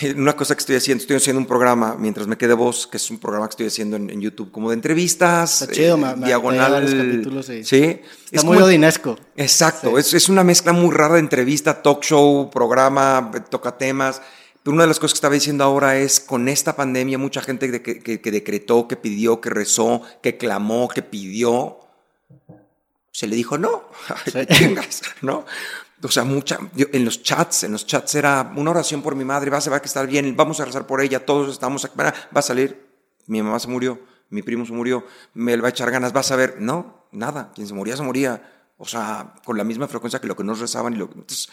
Eh, 0.00 0.14
Una 0.16 0.34
cosa 0.34 0.54
que 0.54 0.60
estoy 0.60 0.76
haciendo, 0.76 1.02
estoy 1.02 1.16
haciendo 1.16 1.38
un 1.38 1.46
programa 1.46 1.96
mientras 1.98 2.26
me 2.26 2.38
quede 2.38 2.54
voz, 2.54 2.86
que 2.86 2.96
es 2.96 3.10
un 3.10 3.18
programa 3.18 3.46
que 3.46 3.52
estoy 3.52 3.66
haciendo 3.66 3.96
en, 3.96 4.08
en 4.08 4.20
YouTube, 4.22 4.50
como 4.50 4.70
de 4.70 4.74
entrevistas, 4.74 5.60
Está 5.62 5.74
chido, 5.74 5.96
eh, 5.98 6.16
me- 6.16 6.26
diagonal, 6.26 6.82
los 6.82 6.94
capítulos, 6.94 7.46
sí. 7.46 7.62
sí, 7.62 7.82
Está 7.82 8.06
es 8.30 8.44
muy 8.44 8.54
como- 8.56 8.66
odinesco. 8.68 9.18
Exacto, 9.36 9.90
Sí. 9.90 9.96
es, 9.98 10.14
es 10.14 10.28
una 10.30 10.44
mezcla 10.44 10.72
muy 10.72 10.94
rara 10.94 11.14
de 11.14 11.20
entrevista, 11.20 11.82
talk 11.82 12.02
show, 12.02 12.50
programa, 12.50 13.30
toca 13.50 13.76
temas. 13.76 14.22
Pero 14.62 14.72
una 14.74 14.84
de 14.84 14.88
las 14.88 14.98
cosas 14.98 15.12
que 15.14 15.16
estaba 15.18 15.34
diciendo 15.34 15.62
ahora 15.64 15.98
es, 15.98 16.20
con 16.20 16.48
esta 16.48 16.74
pandemia, 16.74 17.18
mucha 17.18 17.42
gente 17.42 17.68
de 17.68 17.82
que, 17.82 17.98
que- 18.00 18.20
que 18.22 18.30
decretó, 18.30 18.88
que 18.88 18.96
pidió, 18.96 19.40
que 19.42 19.50
rezó, 19.50 20.00
que 20.22 20.38
clamó, 20.38 20.88
que 20.88 21.02
pidió, 21.02 21.80
se 23.10 23.26
le 23.26 23.36
dijo 23.36 23.58
no, 23.58 23.84
Sí. 24.32 24.74
¿no? 25.20 25.44
O 26.04 26.08
sea, 26.10 26.24
mucha, 26.24 26.58
yo- 26.74 26.86
en 26.92 27.04
los 27.04 27.22
chats, 27.22 27.62
en 27.64 27.72
los 27.72 27.86
chats 27.86 28.14
era 28.16 28.52
una 28.56 28.70
oración 28.72 29.02
por 29.02 29.14
mi 29.14 29.24
madre, 29.24 29.50
va, 29.50 29.60
se 29.60 29.70
va 29.70 29.76
a 29.76 29.80
estar 29.80 30.06
bien, 30.06 30.34
vamos 30.36 30.58
a 30.60 30.64
rezar 30.64 30.86
por 30.86 31.00
ella, 31.00 31.24
todos 31.24 31.50
estamos, 31.52 31.84
aquí, 31.84 31.94
va 31.96 32.12
a 32.32 32.42
salir, 32.42 32.86
mi 33.26 33.40
mamá 33.40 33.58
se 33.60 33.68
murió, 33.68 34.00
mi 34.30 34.42
primo 34.42 34.66
se 34.66 34.72
murió, 34.72 35.04
me 35.34 35.56
va 35.56 35.68
a 35.68 35.70
echar 35.70 35.90
ganas, 35.92 36.12
vas 36.12 36.30
a 36.32 36.36
ver, 36.36 36.56
no, 36.58 37.06
nada, 37.12 37.52
quien 37.54 37.68
se 37.68 37.74
moría, 37.74 37.96
se 37.96 38.02
moría, 38.02 38.42
o 38.78 38.84
sea, 38.84 39.34
con 39.44 39.56
la 39.56 39.62
misma 39.64 39.86
frecuencia 39.86 40.20
que 40.20 40.26
lo 40.26 40.36
que 40.36 40.42
nos 40.42 40.58
rezaban 40.58 40.94
y 40.94 40.96
lo 40.96 41.08
que... 41.08 41.18
Entonces, 41.20 41.48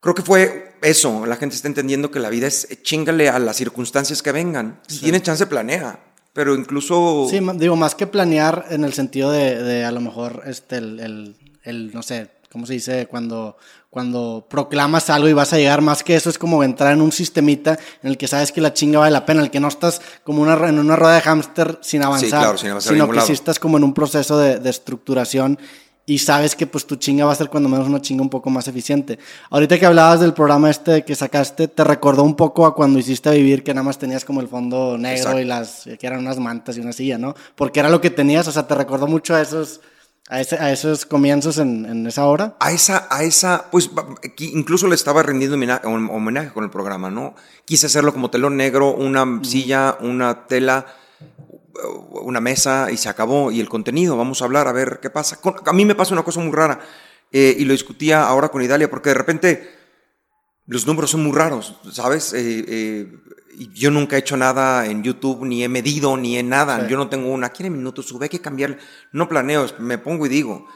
creo 0.00 0.14
que 0.14 0.22
fue 0.22 0.74
eso, 0.82 1.24
la 1.24 1.36
gente 1.36 1.56
está 1.56 1.68
entendiendo 1.68 2.10
que 2.10 2.20
la 2.20 2.28
vida 2.28 2.46
es 2.46 2.66
eh, 2.70 2.82
chingale 2.82 3.28
a 3.30 3.38
las 3.38 3.56
circunstancias 3.56 4.22
que 4.22 4.32
vengan, 4.32 4.80
si 4.86 5.00
tiene 5.00 5.22
chance 5.22 5.46
planea, 5.46 5.98
pero 6.34 6.54
incluso... 6.54 7.26
Sí, 7.30 7.40
digo, 7.54 7.76
más 7.76 7.94
que 7.94 8.06
planear 8.06 8.66
en 8.70 8.84
el 8.84 8.92
sentido 8.92 9.30
de, 9.30 9.62
de 9.62 9.84
a 9.86 9.92
lo 9.92 10.00
mejor, 10.02 10.42
este, 10.46 10.76
el, 10.76 11.00
el, 11.00 11.36
el, 11.62 11.92
no 11.94 12.02
sé, 12.02 12.30
¿cómo 12.50 12.66
se 12.66 12.74
dice? 12.74 13.06
Cuando, 13.06 13.56
cuando 13.88 14.46
proclamas 14.48 15.08
algo 15.10 15.28
y 15.28 15.32
vas 15.32 15.52
a 15.52 15.58
llegar, 15.58 15.80
más 15.80 16.02
que 16.02 16.16
eso 16.16 16.30
es 16.30 16.38
como 16.38 16.62
entrar 16.64 16.92
en 16.92 17.00
un 17.00 17.12
sistemita 17.12 17.78
en 18.02 18.10
el 18.10 18.18
que 18.18 18.28
sabes 18.28 18.52
que 18.52 18.60
la 18.60 18.74
chinga 18.74 18.98
vale 18.98 19.12
la 19.12 19.24
pena, 19.24 19.40
en 19.40 19.46
el 19.46 19.50
que 19.50 19.60
no 19.60 19.68
estás 19.68 20.00
como 20.24 20.42
una, 20.42 20.54
en 20.68 20.78
una 20.78 20.96
rueda 20.96 21.14
de 21.14 21.20
hámster 21.22 21.78
sin 21.82 22.02
avanzar, 22.02 22.40
claro, 22.40 22.58
sin 22.58 22.70
avanzar 22.70 22.92
a 22.92 22.94
sino 22.94 23.08
que 23.08 23.16
lado. 23.16 23.26
sí 23.26 23.32
estás 23.32 23.58
como 23.58 23.78
en 23.78 23.84
un 23.84 23.94
proceso 23.94 24.38
de, 24.38 24.58
de 24.58 24.70
estructuración 24.70 25.58
y 26.06 26.18
sabes 26.18 26.56
que 26.56 26.66
pues 26.66 26.86
tu 26.86 26.96
chinga 26.96 27.24
va 27.24 27.32
a 27.32 27.36
ser 27.36 27.48
cuando 27.50 27.68
menos 27.68 27.86
una 27.86 28.00
chinga 28.00 28.22
un 28.22 28.30
poco 28.30 28.50
más 28.50 28.66
eficiente. 28.66 29.18
Ahorita 29.48 29.78
que 29.78 29.86
hablabas 29.86 30.18
del 30.18 30.34
programa 30.34 30.68
este 30.68 31.04
que 31.04 31.14
sacaste, 31.14 31.68
te 31.68 31.84
recordó 31.84 32.24
un 32.24 32.34
poco 32.34 32.66
a 32.66 32.74
cuando 32.74 32.98
hiciste 32.98 33.30
vivir 33.30 33.62
que 33.62 33.72
nada 33.72 33.84
más 33.84 33.96
tenías 33.96 34.24
como 34.24 34.40
el 34.40 34.48
fondo 34.48 34.98
negro 34.98 35.18
Exacto. 35.18 35.40
y 35.40 35.44
las 35.44 35.88
que 36.00 36.06
eran 36.06 36.18
unas 36.18 36.40
mantas 36.40 36.76
y 36.76 36.80
una 36.80 36.92
silla, 36.92 37.16
¿no? 37.16 37.36
Porque 37.54 37.78
era 37.78 37.88
lo 37.88 38.00
que 38.00 38.10
tenías, 38.10 38.48
o 38.48 38.52
sea, 38.52 38.66
te 38.66 38.74
recordó 38.74 39.06
mucho 39.06 39.36
a 39.36 39.40
esos 39.40 39.80
a, 40.30 40.40
ese- 40.40 40.56
a 40.58 40.72
esos 40.72 41.04
comienzos 41.06 41.58
en, 41.58 41.84
en 41.84 42.06
esa 42.06 42.24
hora. 42.26 42.56
a 42.60 42.70
esa, 42.72 43.06
a 43.10 43.22
esa, 43.24 43.66
pues 43.70 43.90
incluso 44.38 44.86
le 44.86 44.94
estaba 44.94 45.22
rindiendo 45.22 45.56
homena- 45.56 45.82
un 45.84 46.08
homenaje 46.10 46.50
con 46.52 46.64
el 46.64 46.70
programa, 46.70 47.10
¿no? 47.10 47.34
Quise 47.64 47.86
hacerlo 47.86 48.12
como 48.12 48.30
telón 48.30 48.56
negro, 48.56 48.94
una 48.94 49.40
silla, 49.42 49.96
una 50.00 50.46
tela, 50.46 50.86
una 52.12 52.40
mesa 52.40 52.90
y 52.90 52.96
se 52.96 53.08
acabó. 53.08 53.50
Y 53.50 53.60
el 53.60 53.68
contenido, 53.68 54.16
vamos 54.16 54.40
a 54.40 54.44
hablar 54.44 54.68
a 54.68 54.72
ver 54.72 55.00
qué 55.02 55.10
pasa. 55.10 55.40
Con- 55.40 55.56
a 55.66 55.72
mí 55.72 55.84
me 55.84 55.94
pasa 55.94 56.14
una 56.14 56.22
cosa 56.22 56.40
muy 56.40 56.52
rara 56.52 56.80
eh, 57.32 57.54
y 57.58 57.64
lo 57.64 57.72
discutía 57.72 58.24
ahora 58.26 58.48
con 58.48 58.62
Idalia 58.62 58.88
porque 58.90 59.10
de 59.10 59.14
repente 59.14 59.70
los 60.66 60.86
números 60.86 61.10
son 61.10 61.22
muy 61.24 61.32
raros, 61.32 61.76
¿sabes? 61.92 62.32
Eh, 62.32 62.64
eh, 62.68 63.12
yo 63.74 63.90
nunca 63.90 64.16
he 64.16 64.20
hecho 64.20 64.36
nada 64.36 64.86
en 64.86 65.02
YouTube, 65.02 65.44
ni 65.44 65.64
he 65.64 65.68
medido, 65.68 66.16
ni 66.16 66.36
he 66.38 66.42
nada. 66.42 66.82
Sí. 66.82 66.90
Yo 66.90 66.96
no 66.96 67.08
tengo 67.08 67.30
una, 67.30 67.50
¿quiere 67.50 67.70
minutos? 67.70 68.06
Sube, 68.06 68.26
hay 68.26 68.28
que 68.30 68.40
cambiar. 68.40 68.78
No 69.12 69.28
planeo, 69.28 69.66
me 69.78 69.98
pongo 69.98 70.26
y 70.26 70.28
digo. 70.28 70.66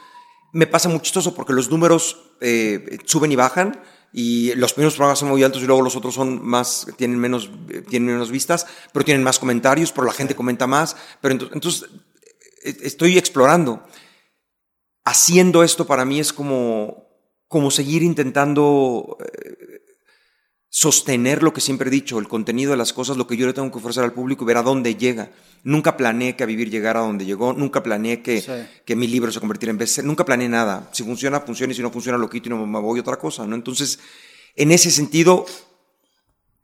Me 0.53 0.67
pasa 0.67 0.87
muy 0.89 0.99
chistoso 1.01 1.35
porque 1.35 1.53
los 1.53 1.69
números 1.69 2.31
eh, 2.41 2.97
suben 3.05 3.31
y 3.31 3.35
bajan 3.35 3.81
y 4.13 4.53
los 4.55 4.73
primeros 4.73 4.95
programas 4.95 5.19
son 5.19 5.27
muy 5.29 5.43
altos 5.43 5.61
y 5.61 5.65
luego 5.65 5.81
los 5.81 5.97
otros 5.97 6.13
son 6.15 6.45
más, 6.45 6.87
tienen 6.95 7.19
menos, 7.19 7.49
eh, 7.69 7.81
tienen 7.81 8.13
menos 8.13 8.31
vistas, 8.31 8.65
pero 8.93 9.03
tienen 9.03 9.23
más 9.23 9.37
comentarios, 9.39 9.91
pero 9.91 10.07
la 10.07 10.13
gente 10.13 10.35
comenta 10.35 10.65
más. 10.67 10.95
Pero 11.19 11.35
ento- 11.35 11.49
entonces, 11.51 11.89
eh, 12.63 12.77
estoy 12.83 13.17
explorando. 13.17 13.83
Haciendo 15.03 15.63
esto 15.63 15.85
para 15.85 16.05
mí 16.05 16.19
es 16.19 16.33
como, 16.33 17.05
como 17.47 17.69
seguir 17.69 18.01
intentando 18.01 19.17
eh, 19.19 19.55
sostener 20.77 21.41
lo 21.41 21.53
que 21.53 21.61
siempre 21.61 21.87
he 21.87 21.91
dicho, 21.91 22.19
el 22.19 22.27
contenido 22.27 22.71
de 22.71 22.77
las 22.77 22.91
cosas, 22.91 23.15
lo 23.15 23.27
que 23.27 23.37
yo 23.37 23.47
le 23.47 23.53
tengo 23.53 23.71
que 23.71 23.77
ofrecer 23.77 24.03
al 24.03 24.11
público 24.11 24.43
y 24.43 24.47
ver 24.47 24.57
a 24.57 24.61
dónde 24.61 24.95
llega. 24.95 25.31
Nunca 25.63 25.95
planeé 25.95 26.35
que 26.35 26.43
a 26.43 26.45
vivir 26.45 26.69
llegara 26.69 26.99
a 26.99 27.03
donde 27.03 27.23
llegó, 27.23 27.53
nunca 27.53 27.81
planeé 27.81 28.21
que, 28.21 28.41
Sí. 28.41 28.51
que 28.85 28.93
mi 28.97 29.07
libro 29.07 29.31
se 29.31 29.39
convirtiera 29.39 29.71
en 29.71 29.77
bestseller, 29.77 30.05
nunca 30.05 30.25
planeé 30.25 30.49
nada. 30.49 30.89
Si 30.91 31.03
funciona, 31.03 31.39
funciona 31.39 31.71
y 31.71 31.77
si 31.77 31.81
no 31.81 31.91
funciona, 31.91 32.17
lo 32.17 32.29
quito 32.29 32.49
y 32.49 32.49
no 32.49 32.67
me 32.67 32.79
voy 32.81 32.99
a 32.99 33.03
otra 33.03 33.15
cosa, 33.15 33.47
¿no? 33.47 33.55
Entonces, 33.55 33.99
en 34.57 34.73
ese 34.73 34.91
sentido, 34.91 35.45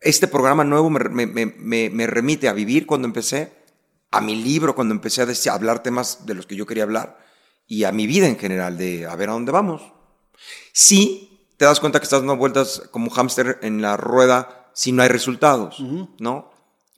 este 0.02 0.28
programa 0.28 0.62
nuevo 0.62 0.90
me, 0.90 1.26
me- 1.26 1.46
me- 1.46 1.88
me- 1.88 2.06
remite 2.06 2.48
a 2.48 2.52
vivir 2.52 2.84
cuando 2.84 3.08
empecé, 3.08 3.50
a 4.10 4.20
mi 4.20 4.36
libro 4.36 4.74
cuando 4.74 4.92
empecé 4.92 5.22
a 5.22 5.26
dec- 5.26 5.48
a 5.50 5.54
hablar 5.54 5.82
temas 5.82 6.26
de 6.26 6.34
los 6.34 6.44
que 6.44 6.54
yo 6.54 6.66
quería 6.66 6.82
hablar 6.82 7.18
y 7.66 7.84
a 7.84 7.92
mi 7.92 8.06
vida 8.06 8.26
en 8.28 8.36
general, 8.38 8.76
de 8.76 9.06
a 9.06 9.16
ver 9.16 9.30
a 9.30 9.32
dónde 9.32 9.52
vamos. 9.52 9.80
Sí, 10.74 11.31
te 11.62 11.66
das 11.66 11.78
cuenta 11.78 12.00
que 12.00 12.02
estás 12.02 12.18
dando 12.18 12.36
vueltas 12.36 12.82
como 12.90 13.08
hámster 13.08 13.60
en 13.62 13.82
la 13.82 13.96
rueda 13.96 14.66
si 14.72 14.90
no 14.90 15.00
hay 15.04 15.08
resultados, 15.08 15.78
¿no? 16.18 16.50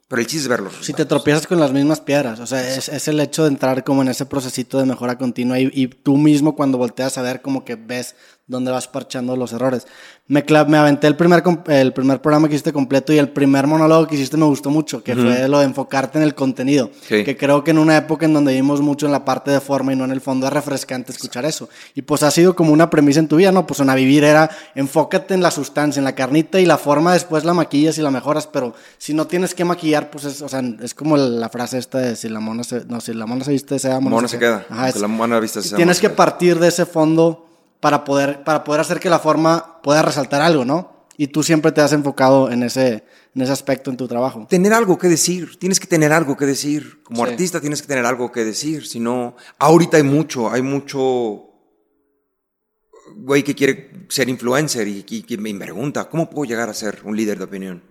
Pero 0.09 0.23
el 0.23 0.27
chiste 0.27 0.45
es 0.45 0.49
verlos. 0.49 0.73
Si 0.81 0.95
te 0.95 1.05
tropiezas 1.05 1.47
con 1.47 1.61
las 1.61 1.71
mismas 1.71 2.01
piedras, 2.01 2.41
o 2.41 2.47
sea, 2.47 2.67
es, 2.67 2.89
es, 2.89 3.07
el 3.09 3.21
hecho 3.21 3.43
de 3.43 3.51
entrar 3.51 3.85
como 3.85 4.01
en 4.01 4.09
ese 4.09 4.25
procesito 4.25 4.79
de 4.79 4.87
mejora 4.87 5.19
continua 5.19 5.61
y, 5.61 5.71
y, 5.71 5.89
tú 5.89 6.17
mismo 6.17 6.57
cuando 6.57 6.79
volteas 6.79 7.19
a 7.19 7.23
ver 7.23 7.43
como 7.43 7.63
que 7.63 7.75
ves 7.75 8.17
dónde 8.47 8.71
vas 8.71 8.89
parchando 8.89 9.37
los 9.37 9.53
errores. 9.53 9.87
Me, 10.27 10.45
me 10.69 10.77
aventé 10.79 11.07
el 11.07 11.17
primer, 11.17 11.43
el 11.69 11.93
primer 11.93 12.21
programa 12.21 12.49
que 12.49 12.55
hiciste 12.55 12.73
completo 12.73 13.13
y 13.13 13.19
el 13.19 13.31
primer 13.31 13.67
monólogo 13.67 14.07
que 14.07 14.17
hiciste 14.17 14.37
me 14.37 14.45
gustó 14.45 14.71
mucho, 14.71 15.03
que 15.03 15.15
fue 15.15 15.49
lo 15.49 15.59
de 15.59 15.65
enfocarte 15.65 16.19
en 16.19 16.25
el 16.25 16.35
contenido. 16.35 16.91
Que 17.09 17.37
creo 17.37 17.65
que 17.65 17.71
en 17.71 17.79
una 17.79 17.97
época 17.97 18.27
en 18.27 18.35
donde 18.35 18.53
vimos 18.53 18.81
mucho 18.81 19.07
en 19.07 19.13
la 19.13 19.25
parte 19.25 19.51
de 19.51 19.61
forma 19.61 19.93
y 19.93 19.97
no 19.97 20.05
en 20.05 20.11
el 20.11 20.21
fondo 20.21 20.47
es 20.47 20.53
refrescante 20.53 21.13
escuchar 21.13 21.45
eso. 21.45 21.69
Y 21.95 22.03
pues 22.03 22.23
ha 22.23 22.31
sido 22.31 22.55
como 22.55 22.73
una 22.73 22.91
premisa 22.91 23.21
en 23.21 23.29
tu 23.29 23.37
vida, 23.37 23.53
¿no? 23.53 23.67
Pues 23.67 23.81
una 23.81 23.95
vivir 23.95 24.25
era 24.25 24.51
enfócate 24.75 25.35
en 25.35 25.43
la 25.43 25.51
sustancia, 25.51 26.01
en 26.01 26.05
la 26.05 26.15
carnita 26.15 26.61
y 26.61 26.67
la 26.67 26.79
forma 26.79 27.13
después 27.13 27.45
la 27.45 27.55
maquillas 27.55 27.99
y 27.99 28.03
la 28.03 28.11
mejoras, 28.11 28.47
pero 28.47 28.75
si 28.99 29.15
no 29.15 29.27
tienes 29.27 29.55
que 29.55 29.65
maquillar, 29.65 30.11
pues 30.11 30.25
es, 30.25 30.43
o 30.43 30.49
sea, 30.49 30.63
es 30.83 30.95
como 30.95 31.17
la 31.17 31.49
frase 31.49 31.79
esta 31.79 31.99
de 31.99 32.17
si 32.17 32.29
la 32.29 32.41
mona 32.41 32.65
se, 32.65 32.85
no, 32.87 33.01
si 33.01 33.15
la 33.15 33.27
mona 33.27 33.45
se 33.45 33.53
viste, 33.53 33.79
se 33.79 33.89
mona, 33.89 34.11
mona 34.11 34.29
se, 34.29 34.39
queda. 34.39 34.67
Ajá, 34.69 34.91
la 34.99 35.09
mona 35.09 35.41
viste, 35.41 35.63
se 35.63 35.77
Tienes 35.77 36.01
que 36.01 36.11
partir 36.11 36.59
de 36.59 36.69
ese 36.69 36.87
fondo 36.87 37.54
para 37.85 38.03
poder, 38.03 38.43
para 38.45 38.65
poder 38.65 38.81
hacer 38.81 38.99
que 38.99 39.11
la 39.11 39.19
forma 39.19 39.83
pueda 39.83 40.01
resaltar 40.01 40.41
algo, 40.41 40.65
¿no? 40.65 41.07
Y 41.19 41.27
tú 41.27 41.43
siempre 41.43 41.71
te 41.71 41.83
has 41.83 41.93
enfocado 41.93 42.51
en 42.51 42.63
ese, 42.63 43.05
en 43.35 43.43
ese 43.43 43.53
aspecto 43.53 43.91
en 43.91 43.99
tu 43.99 44.09
trabajo. 44.09 44.47
Tener 44.49 44.73
algo 44.73 44.97
que 44.97 45.07
decir, 45.07 45.59
tienes 45.59 45.79
que 45.79 45.87
tener 45.87 46.11
algo 46.11 46.35
que 46.35 46.47
decir. 46.47 47.03
Como 47.03 47.25
artista 47.25 47.61
tienes 47.61 47.83
que 47.83 47.89
tener 47.89 48.07
algo 48.07 48.33
que 48.33 48.43
decir, 48.43 48.87
si 48.87 49.01
no, 49.01 49.37
ahorita 49.59 49.99
hay 49.99 50.03
mucho, 50.03 50.51
hay 50.51 50.63
mucho 50.63 51.51
güey 53.17 53.43
que 53.43 53.55
quiere 53.55 54.07
ser 54.09 54.31
influencer 54.31 54.89
y, 54.89 55.03
que 55.03 55.37
me 55.37 55.55
pregunta, 55.55 56.09
¿cómo 56.09 56.31
puedo 56.31 56.47
llegar 56.47 56.71
a 56.71 56.73
ser 56.73 57.03
un 57.05 57.15
líder 57.15 57.37
de 57.37 57.45
opinión? 57.45 57.83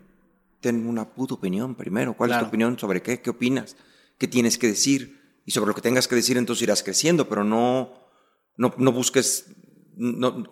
Ten 0.59 0.87
una 0.87 1.07
puta 1.07 1.35
opinión 1.35 1.75
primero. 1.75 2.17
¿Cuál 2.17 2.31
es 2.31 2.39
tu 2.39 2.45
opinión 2.45 2.79
sobre 2.79 3.03
qué? 3.03 3.21
¿Qué 3.21 3.29
opinas? 3.29 3.75
¿Qué 4.17 4.27
tienes 4.27 4.57
que 4.57 4.65
decir? 4.65 5.21
Y 5.45 5.51
sobre 5.51 5.67
lo 5.67 5.75
que 5.75 5.81
tengas 5.81 6.07
que 6.07 6.15
decir, 6.15 6.35
entonces 6.35 6.63
irás 6.63 6.81
creciendo, 6.81 7.29
pero 7.29 7.43
no, 7.43 7.93
no, 8.57 8.73
no 8.77 8.91
busques 8.91 9.52
no, 9.95 10.43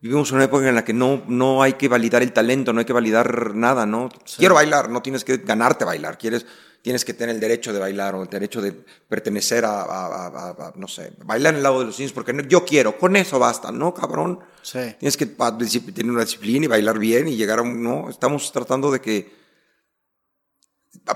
vivimos 0.00 0.32
una 0.32 0.44
época 0.44 0.68
en 0.68 0.74
la 0.74 0.84
que 0.84 0.92
no, 0.92 1.22
no 1.28 1.62
hay 1.62 1.74
que 1.74 1.88
validar 1.88 2.22
el 2.22 2.32
talento, 2.32 2.72
no 2.72 2.80
hay 2.80 2.86
que 2.86 2.92
validar 2.92 3.54
nada, 3.54 3.86
¿no? 3.86 4.08
Quiero 4.36 4.54
bailar, 4.54 4.90
no 4.90 5.02
tienes 5.02 5.24
que 5.24 5.38
ganarte 5.38 5.84
bailar, 5.84 6.16
quieres, 6.16 6.46
tienes 6.82 7.04
que 7.04 7.12
tener 7.12 7.34
el 7.34 7.40
derecho 7.40 7.72
de 7.72 7.78
bailar 7.78 8.14
o 8.14 8.22
el 8.22 8.28
derecho 8.28 8.62
de 8.62 8.72
pertenecer 8.72 9.64
a, 9.66 10.72
no 10.76 10.88
sé, 10.88 11.12
bailar 11.24 11.52
en 11.52 11.58
el 11.58 11.62
lado 11.62 11.80
de 11.80 11.86
los 11.86 11.98
niños 11.98 12.12
porque 12.12 12.34
yo 12.48 12.64
quiero, 12.64 12.96
con 12.98 13.16
eso 13.16 13.38
basta, 13.38 13.70
¿no, 13.70 13.92
cabrón? 13.92 14.40
Sí. 14.62 14.80
Tienes 14.98 15.16
que 15.16 15.26
tener 15.26 16.10
una 16.10 16.24
disciplina 16.24 16.64
y 16.64 16.68
bailar 16.68 16.98
bien 16.98 17.28
y 17.28 17.36
llegar 17.36 17.58
a 17.58 17.62
un, 17.62 17.82
¿no? 17.82 18.08
Estamos 18.08 18.50
tratando 18.52 18.90
de 18.90 19.00
que 19.00 19.40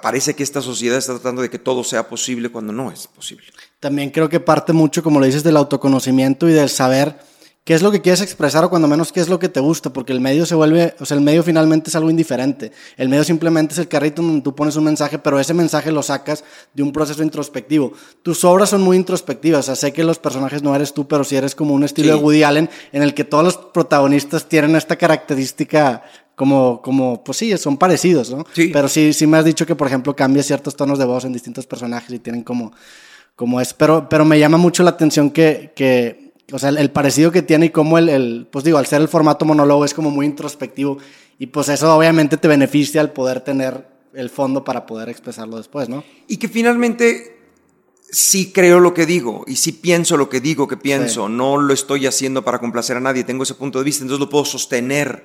parece 0.02 0.34
que 0.34 0.42
esta 0.42 0.60
sociedad 0.60 0.98
está 0.98 1.14
tratando 1.14 1.42
de 1.42 1.50
que 1.50 1.58
todo 1.58 1.84
sea 1.84 2.08
posible 2.08 2.50
cuando 2.50 2.72
no 2.72 2.90
es 2.90 3.06
posible. 3.06 3.46
También 3.80 4.10
creo 4.10 4.28
que 4.28 4.40
parte 4.40 4.72
mucho, 4.72 5.02
como 5.02 5.20
lo 5.20 5.26
dices, 5.26 5.42
del 5.42 5.56
autoconocimiento 5.56 6.48
y 6.48 6.52
del 6.52 6.68
saber 6.68 7.18
qué 7.64 7.72
es 7.72 7.82
lo 7.82 7.90
que 7.90 8.02
quieres 8.02 8.20
expresar 8.20 8.62
o 8.62 8.70
cuando 8.70 8.86
menos 8.86 9.10
qué 9.10 9.20
es 9.20 9.28
lo 9.28 9.38
que 9.38 9.48
te 9.48 9.58
gusta, 9.58 9.90
porque 9.90 10.12
el 10.12 10.20
medio 10.20 10.44
se 10.44 10.54
vuelve, 10.54 10.94
o 11.00 11.06
sea, 11.06 11.16
el 11.16 11.22
medio 11.22 11.42
finalmente 11.42 11.88
es 11.88 11.96
algo 11.96 12.10
indiferente. 12.10 12.72
El 12.98 13.08
medio 13.08 13.24
simplemente 13.24 13.72
es 13.72 13.78
el 13.78 13.88
carrito 13.88 14.20
donde 14.20 14.42
tú 14.42 14.54
pones 14.54 14.76
un 14.76 14.84
mensaje, 14.84 15.18
pero 15.18 15.40
ese 15.40 15.54
mensaje 15.54 15.90
lo 15.90 16.02
sacas 16.02 16.44
de 16.74 16.82
un 16.82 16.92
proceso 16.92 17.22
introspectivo. 17.22 17.92
Tus 18.22 18.44
obras 18.44 18.68
son 18.68 18.82
muy 18.82 18.98
introspectivas, 18.98 19.60
o 19.60 19.62
sea, 19.62 19.76
sé 19.76 19.92
que 19.94 20.04
los 20.04 20.18
personajes 20.18 20.62
no 20.62 20.76
eres 20.76 20.92
tú, 20.92 21.08
pero 21.08 21.24
sí 21.24 21.36
eres 21.36 21.54
como 21.54 21.72
un 21.72 21.84
estilo 21.84 22.14
de 22.14 22.22
Woody 22.22 22.42
Allen 22.42 22.68
en 22.92 23.02
el 23.02 23.14
que 23.14 23.24
todos 23.24 23.44
los 23.44 23.56
protagonistas 23.56 24.46
tienen 24.46 24.76
esta 24.76 24.96
característica 24.96 26.02
como, 26.34 26.82
como, 26.82 27.24
pues 27.24 27.38
sí, 27.38 27.56
son 27.56 27.78
parecidos, 27.78 28.30
¿no? 28.30 28.44
Sí. 28.52 28.70
Pero 28.72 28.88
sí, 28.88 29.12
sí 29.12 29.26
me 29.26 29.38
has 29.38 29.44
dicho 29.44 29.64
que, 29.64 29.76
por 29.76 29.86
ejemplo, 29.86 30.14
cambias 30.14 30.46
ciertos 30.46 30.76
tonos 30.76 30.98
de 30.98 31.04
voz 31.06 31.24
en 31.24 31.32
distintos 31.32 31.64
personajes 31.66 32.10
y 32.10 32.18
tienen 32.18 32.42
como, 32.42 32.72
como 33.36 33.60
es, 33.60 33.72
pero, 33.72 34.08
pero 34.08 34.24
me 34.24 34.38
llama 34.38 34.58
mucho 34.58 34.82
la 34.82 34.90
atención 34.90 35.30
que, 35.30 35.72
que 35.74 36.23
o 36.52 36.58
sea, 36.58 36.70
el, 36.70 36.90
parecido 36.90 37.32
que 37.32 37.42
tiene 37.42 37.66
y 37.66 37.70
cómo 37.70 37.98
el, 37.98 38.08
el, 38.08 38.48
pues 38.50 38.64
digo, 38.64 38.78
al 38.78 38.86
ser 38.86 39.00
el 39.00 39.08
formato 39.08 39.44
monólogo 39.44 39.84
es 39.84 39.94
como 39.94 40.10
muy 40.10 40.26
introspectivo 40.26 40.98
y 41.38 41.46
pues 41.46 41.68
eso 41.68 41.94
obviamente 41.96 42.36
te 42.36 42.48
beneficia 42.48 43.00
al 43.00 43.12
poder 43.12 43.40
tener 43.40 43.86
el 44.14 44.30
fondo 44.30 44.64
para 44.64 44.86
poder 44.86 45.08
expresarlo 45.08 45.56
después, 45.56 45.88
¿no? 45.88 46.04
Y 46.28 46.36
que 46.36 46.48
finalmente 46.48 47.38
sí 48.10 48.52
creo 48.52 48.78
lo 48.78 48.94
que 48.94 49.06
digo 49.06 49.44
y 49.46 49.56
sí 49.56 49.72
pienso 49.72 50.16
lo 50.16 50.28
que 50.28 50.40
digo 50.40 50.68
que 50.68 50.76
pienso, 50.76 51.28
no 51.28 51.56
lo 51.56 51.74
estoy 51.74 52.06
haciendo 52.06 52.44
para 52.44 52.60
complacer 52.60 52.96
a 52.96 53.00
nadie, 53.00 53.24
tengo 53.24 53.42
ese 53.42 53.54
punto 53.54 53.78
de 53.78 53.84
vista, 53.84 54.04
entonces 54.04 54.20
lo 54.20 54.30
puedo 54.30 54.44
sostener, 54.44 55.24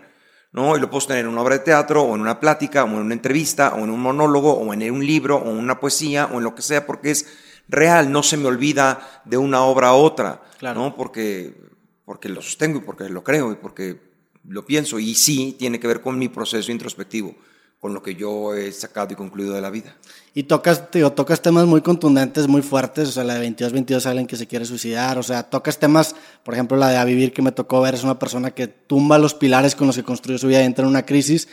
¿no? 0.52 0.76
Y 0.76 0.80
lo 0.80 0.90
puedo 0.90 1.02
sostener 1.02 1.26
en 1.26 1.32
una 1.32 1.42
obra 1.42 1.58
de 1.58 1.64
teatro 1.64 2.02
o 2.02 2.16
en 2.16 2.22
una 2.22 2.40
plática 2.40 2.84
o 2.84 2.88
en 2.88 2.96
una 2.96 3.14
entrevista 3.14 3.76
o 3.76 3.84
en 3.84 3.92
un 3.92 4.00
monólogo 4.00 4.54
o 4.54 4.74
en 4.74 4.92
un 4.92 5.06
libro 5.06 5.38
o 5.38 5.52
en 5.52 5.58
una 5.58 5.80
poesía 5.80 6.30
o 6.34 6.38
en 6.38 6.44
lo 6.44 6.56
que 6.56 6.64
sea 6.64 6.88
porque 6.88 7.12
es 7.12 7.28
real, 7.70 8.12
no 8.12 8.24
se 8.24 8.36
me 8.36 8.48
olvida 8.48 9.22
de 9.24 9.38
una 9.38 9.62
obra 9.62 9.90
a 9.90 9.94
otra, 9.94 10.42
¿no? 10.62 10.96
Porque, 10.96 11.56
porque 12.04 12.28
lo 12.28 12.42
sostengo 12.42 12.80
y 12.80 12.82
porque 12.82 13.08
lo 13.08 13.24
creo 13.24 13.52
y 13.52 13.56
porque 13.56 14.02
lo 14.48 14.66
pienso. 14.66 15.00
Y 15.00 15.16
sí, 15.16 15.56
tiene 15.58 15.80
que 15.80 15.88
ver 15.88 16.02
con 16.02 16.18
mi 16.18 16.28
proceso 16.28 16.72
introspectivo, 16.72 17.36
con 17.80 17.94
lo 17.94 18.02
que 18.02 18.16
yo 18.16 18.56
he 18.56 18.72
sacado 18.72 19.14
y 19.14 19.16
concluido 19.16 19.54
de 19.54 19.62
la 19.62 19.70
vida. 19.70 19.96
Y 20.34 20.44
tocas, 20.44 20.90
tío, 20.90 21.12
tocas 21.14 21.42
temas 21.42 21.66
muy 21.68 21.82
contundentes, 21.82 22.48
muy 22.48 22.64
fuertes, 22.64 23.10
o 23.10 23.12
sea, 23.12 23.24
la 23.24 23.36
de 23.36 23.42
22, 23.42 23.72
22 23.72 24.06
alguien 24.08 24.28
que 24.28 24.36
se 24.36 24.48
quiere 24.48 24.66
suicidar, 24.66 25.18
o 25.18 25.24
sea, 25.24 25.44
tocas 25.44 25.78
temas, 25.80 26.16
por 26.44 26.56
ejemplo, 26.56 26.76
la 26.78 26.90
de 26.90 26.98
A 26.98 27.06
Vivir 27.06 27.34
que 27.34 27.42
me 27.42 27.52
tocó 27.52 27.82
ver, 27.82 27.94
es 27.94 28.04
una 28.04 28.20
persona 28.20 28.52
que 28.52 28.68
tumba 28.68 29.20
los 29.20 29.36
pilares 29.36 29.76
con 29.76 29.88
los 29.88 29.96
que 29.96 30.04
construyó 30.04 30.40
su 30.40 30.48
vida 30.48 30.62
y 30.62 30.66
entra 30.66 30.84
en 30.84 30.90
una 30.90 31.06
crisis 31.06 31.48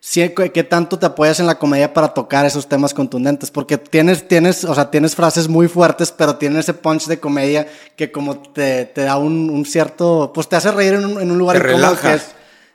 ¿qué 0.00 0.64
tanto 0.64 0.98
te 0.98 1.06
apoyas 1.06 1.40
en 1.40 1.46
la 1.46 1.58
comedia 1.58 1.92
para 1.92 2.08
tocar 2.08 2.46
esos 2.46 2.68
temas 2.68 2.94
contundentes? 2.94 3.50
Porque 3.50 3.78
tienes, 3.78 4.26
tienes, 4.26 4.64
o 4.64 4.74
sea, 4.74 4.90
tienes 4.90 5.14
frases 5.14 5.48
muy 5.48 5.68
fuertes, 5.68 6.12
pero 6.12 6.36
tiene 6.36 6.60
ese 6.60 6.74
punch 6.74 7.06
de 7.06 7.18
comedia 7.18 7.66
que 7.96 8.10
como 8.10 8.38
te, 8.38 8.86
te 8.86 9.02
da 9.02 9.16
un, 9.16 9.50
un, 9.50 9.64
cierto, 9.64 10.30
pues 10.34 10.48
te 10.48 10.56
hace 10.56 10.70
reír 10.70 10.94
en 10.94 11.04
un, 11.04 11.20
en 11.20 11.30
un 11.30 11.38
lugar 11.38 11.56
incómodo 11.56 11.98
que 12.00 12.14
es, 12.14 12.22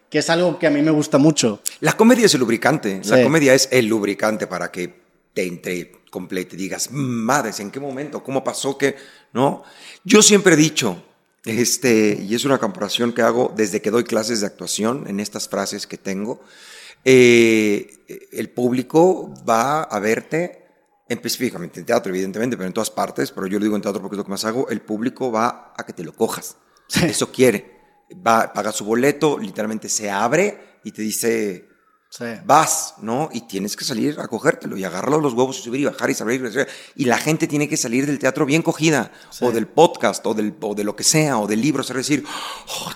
que 0.09 0.19
es 0.19 0.29
algo 0.29 0.59
que 0.59 0.67
a 0.67 0.69
mí 0.69 0.81
me 0.81 0.91
gusta 0.91 1.17
mucho. 1.17 1.61
La 1.79 1.93
comedia 1.93 2.25
es 2.25 2.33
el 2.33 2.41
lubricante, 2.41 3.01
la 3.05 3.23
comedia 3.23 3.53
es 3.53 3.69
el 3.71 3.87
lubricante 3.87 4.47
para 4.47 4.71
que 4.71 4.93
te 5.33 5.47
entre 5.47 6.03
completo 6.13 6.55
y 6.55 6.59
digas, 6.59 6.89
madres, 6.91 7.59
¿en 7.59 7.71
qué 7.71 7.79
momento? 7.79 8.23
¿Cómo 8.23 8.43
pasó 8.43 8.77
que, 8.77 8.95
no? 9.33 9.63
Yo 10.03 10.21
siempre 10.21 10.53
he 10.53 10.57
dicho, 10.57 11.01
este, 11.43 12.19
y 12.21 12.35
es 12.35 12.45
una 12.45 12.59
comparación 12.59 13.13
que 13.13 13.23
hago 13.23 13.51
desde 13.55 13.81
que 13.81 13.89
doy 13.89 14.03
clases 14.03 14.41
de 14.41 14.45
actuación 14.47 15.05
en 15.07 15.19
estas 15.19 15.49
frases 15.49 15.87
que 15.87 15.97
tengo, 15.97 16.39
eh, 17.05 18.29
el 18.31 18.49
público 18.49 19.33
va 19.47 19.83
a 19.83 19.99
verte, 19.99 20.65
específicamente 21.07 21.79
en 21.79 21.85
teatro, 21.85 22.11
evidentemente, 22.11 22.57
pero 22.57 22.67
en 22.67 22.73
todas 22.73 22.91
partes, 22.91 23.31
pero 23.31 23.47
yo 23.47 23.59
lo 23.59 23.65
digo 23.65 23.75
en 23.75 23.81
teatro 23.81 24.01
porque 24.01 24.15
es 24.15 24.17
lo 24.17 24.25
que 24.25 24.31
más 24.31 24.45
hago, 24.45 24.69
el 24.69 24.81
público 24.81 25.31
va 25.31 25.73
a 25.77 25.85
que 25.85 25.93
te 25.93 26.03
lo 26.03 26.13
cojas. 26.13 26.57
Eso 27.03 27.31
quiere. 27.31 27.73
Va, 28.25 28.53
paga 28.53 28.71
su 28.71 28.85
boleto, 28.85 29.37
literalmente 29.39 29.89
se 29.89 30.09
abre 30.09 30.79
y 30.83 30.91
te 30.91 31.01
dice, 31.01 31.67
vas, 32.45 32.95
¿no? 33.01 33.29
Y 33.31 33.41
tienes 33.41 33.75
que 33.75 33.83
salir 33.83 34.19
a 34.19 34.27
cogértelo 34.27 34.77
y 34.77 34.83
agarrarlo 34.83 35.19
los 35.19 35.33
huevos 35.33 35.59
y 35.59 35.63
subir 35.63 35.81
y 35.81 35.85
bajar 35.85 36.09
y 36.09 36.13
salir. 36.13 36.67
Y 36.95 37.05
la 37.05 37.17
gente 37.17 37.47
tiene 37.47 37.67
que 37.67 37.77
salir 37.77 38.05
del 38.05 38.19
teatro 38.19 38.45
bien 38.45 38.61
cogida, 38.61 39.11
o 39.41 39.51
del 39.51 39.67
podcast, 39.67 40.25
o, 40.27 40.33
del, 40.33 40.53
o 40.61 40.75
de 40.75 40.83
lo 40.83 40.95
que 40.95 41.03
sea, 41.03 41.39
o 41.39 41.47
del 41.47 41.61
libro, 41.61 41.81
o 41.81 41.83
sea, 41.83 41.95
decir, 41.95 42.23
oh, 42.25 42.91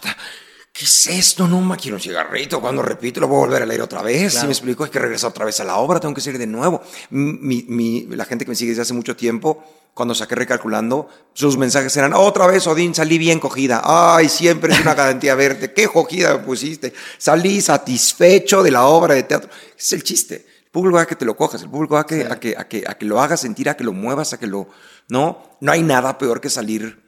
¿qué 0.77 0.85
es 0.85 1.07
esto? 1.07 1.47
No, 1.47 1.75
quiero 1.75 1.97
un 1.97 2.01
cigarrito. 2.01 2.61
Cuando 2.61 2.83
repito, 2.83 3.19
lo 3.19 3.27
voy 3.27 3.37
a 3.37 3.39
volver 3.47 3.63
a 3.63 3.65
leer 3.65 3.81
otra 3.81 4.03
vez. 4.03 4.35
Si 4.35 4.45
me 4.45 4.51
explico, 4.51 4.83
hay 4.83 4.91
que 4.91 4.99
regresar 4.99 5.31
otra 5.31 5.43
vez 5.43 5.59
a 5.59 5.63
la 5.63 5.77
obra, 5.77 5.99
tengo 5.99 6.13
que 6.13 6.21
seguir 6.21 6.39
de 6.39 6.45
nuevo. 6.45 6.81
Mi, 7.09 8.05
la 8.11 8.25
gente 8.25 8.45
que 8.45 8.49
me 8.49 8.55
sigue 8.55 8.69
desde 8.69 8.83
hace 8.83 8.93
mucho 8.93 9.15
tiempo, 9.15 9.63
cuando 9.95 10.13
saqué 10.13 10.35
recalculando, 10.35 11.09
sus 11.33 11.57
mensajes 11.57 11.97
eran, 11.97 12.13
otra 12.13 12.45
vez, 12.45 12.67
Odín, 12.67 12.93
salí 12.93 13.17
bien 13.17 13.39
cogida. 13.39 13.81
Ay, 13.83 14.29
siempre 14.29 14.71
es 14.71 14.79
una 14.81 14.93
garantía 14.93 15.33
verte. 15.33 15.73
¿Qué 15.73 15.87
cogida 15.87 16.37
me 16.37 16.43
pusiste? 16.43 16.93
Salí 17.17 17.59
satisfecho 17.59 18.61
de 18.61 18.69
la 18.69 18.85
obra 18.85 19.15
de 19.15 19.23
teatro. 19.23 19.49
es 19.75 19.93
el 19.93 20.03
chiste. 20.03 20.45
El 20.65 20.71
público 20.71 20.97
va 20.97 21.03
a 21.03 21.07
que 21.07 21.15
te 21.15 21.25
lo 21.25 21.35
cojas, 21.35 21.63
el 21.63 21.71
público 21.71 21.95
va 21.95 22.01
a 22.01 22.05
que, 22.05 22.23
a 22.23 22.39
que, 22.39 22.55
a 22.55 22.67
que, 22.67 22.83
a 22.85 22.95
que 22.95 23.05
lo 23.07 23.19
hagas 23.19 23.39
sentir, 23.39 23.67
a 23.67 23.75
que 23.75 23.83
lo 23.83 23.93
muevas, 23.93 24.33
a 24.33 24.37
que 24.37 24.45
lo... 24.45 24.67
No, 25.09 25.57
no 25.59 25.71
hay 25.71 25.81
nada 25.81 26.19
peor 26.19 26.39
que 26.39 26.51
salir 26.51 27.06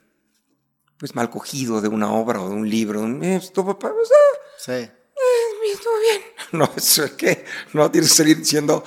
pues 0.99 1.15
mal 1.15 1.29
cogido 1.29 1.79
de 1.79 1.87
una 1.87 2.11
obra 2.11 2.41
o 2.41 2.49
de 2.49 2.55
un 2.55 2.69
libro. 2.69 3.07
Eh, 3.23 3.37
estuvo, 3.37 3.79
pues, 3.79 3.93
ah, 3.93 4.37
sí. 4.57 4.73
Eh, 4.73 5.71
estuvo 5.73 5.93
bien. 5.99 6.21
No, 6.51 6.67
eso 6.75 7.03
es 7.03 7.11
que 7.11 7.45
no 7.73 7.91
tienes 7.91 8.09
que 8.09 8.17
salir 8.17 8.37
diciendo, 8.37 8.83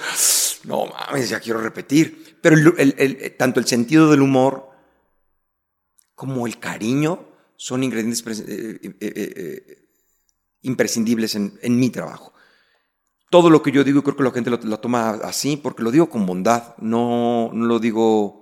no 0.64 0.86
mames, 0.86 1.30
ya 1.30 1.38
quiero 1.38 1.60
repetir. 1.60 2.36
Pero 2.42 2.56
el, 2.56 2.94
el, 2.98 3.36
tanto 3.36 3.60
el 3.60 3.66
sentido 3.66 4.10
del 4.10 4.20
humor 4.20 4.68
como 6.14 6.46
el 6.46 6.58
cariño 6.58 7.28
son 7.56 7.84
ingredientes 7.84 8.24
eh, 8.48 8.80
eh, 9.00 9.88
imprescindibles 10.62 11.36
en, 11.36 11.56
en, 11.62 11.78
mi 11.78 11.90
trabajo. 11.90 12.32
Todo 13.30 13.48
lo 13.48 13.62
que 13.62 13.70
yo 13.70 13.84
digo, 13.84 14.02
creo 14.02 14.16
que 14.16 14.24
la 14.24 14.32
gente 14.32 14.50
lo, 14.50 14.56
lo, 14.56 14.80
toma 14.80 15.10
así, 15.22 15.56
porque 15.56 15.84
lo 15.84 15.92
digo 15.92 16.10
con 16.10 16.26
bondad, 16.26 16.76
no, 16.78 17.50
no 17.52 17.66
lo 17.66 17.78
digo 17.78 18.41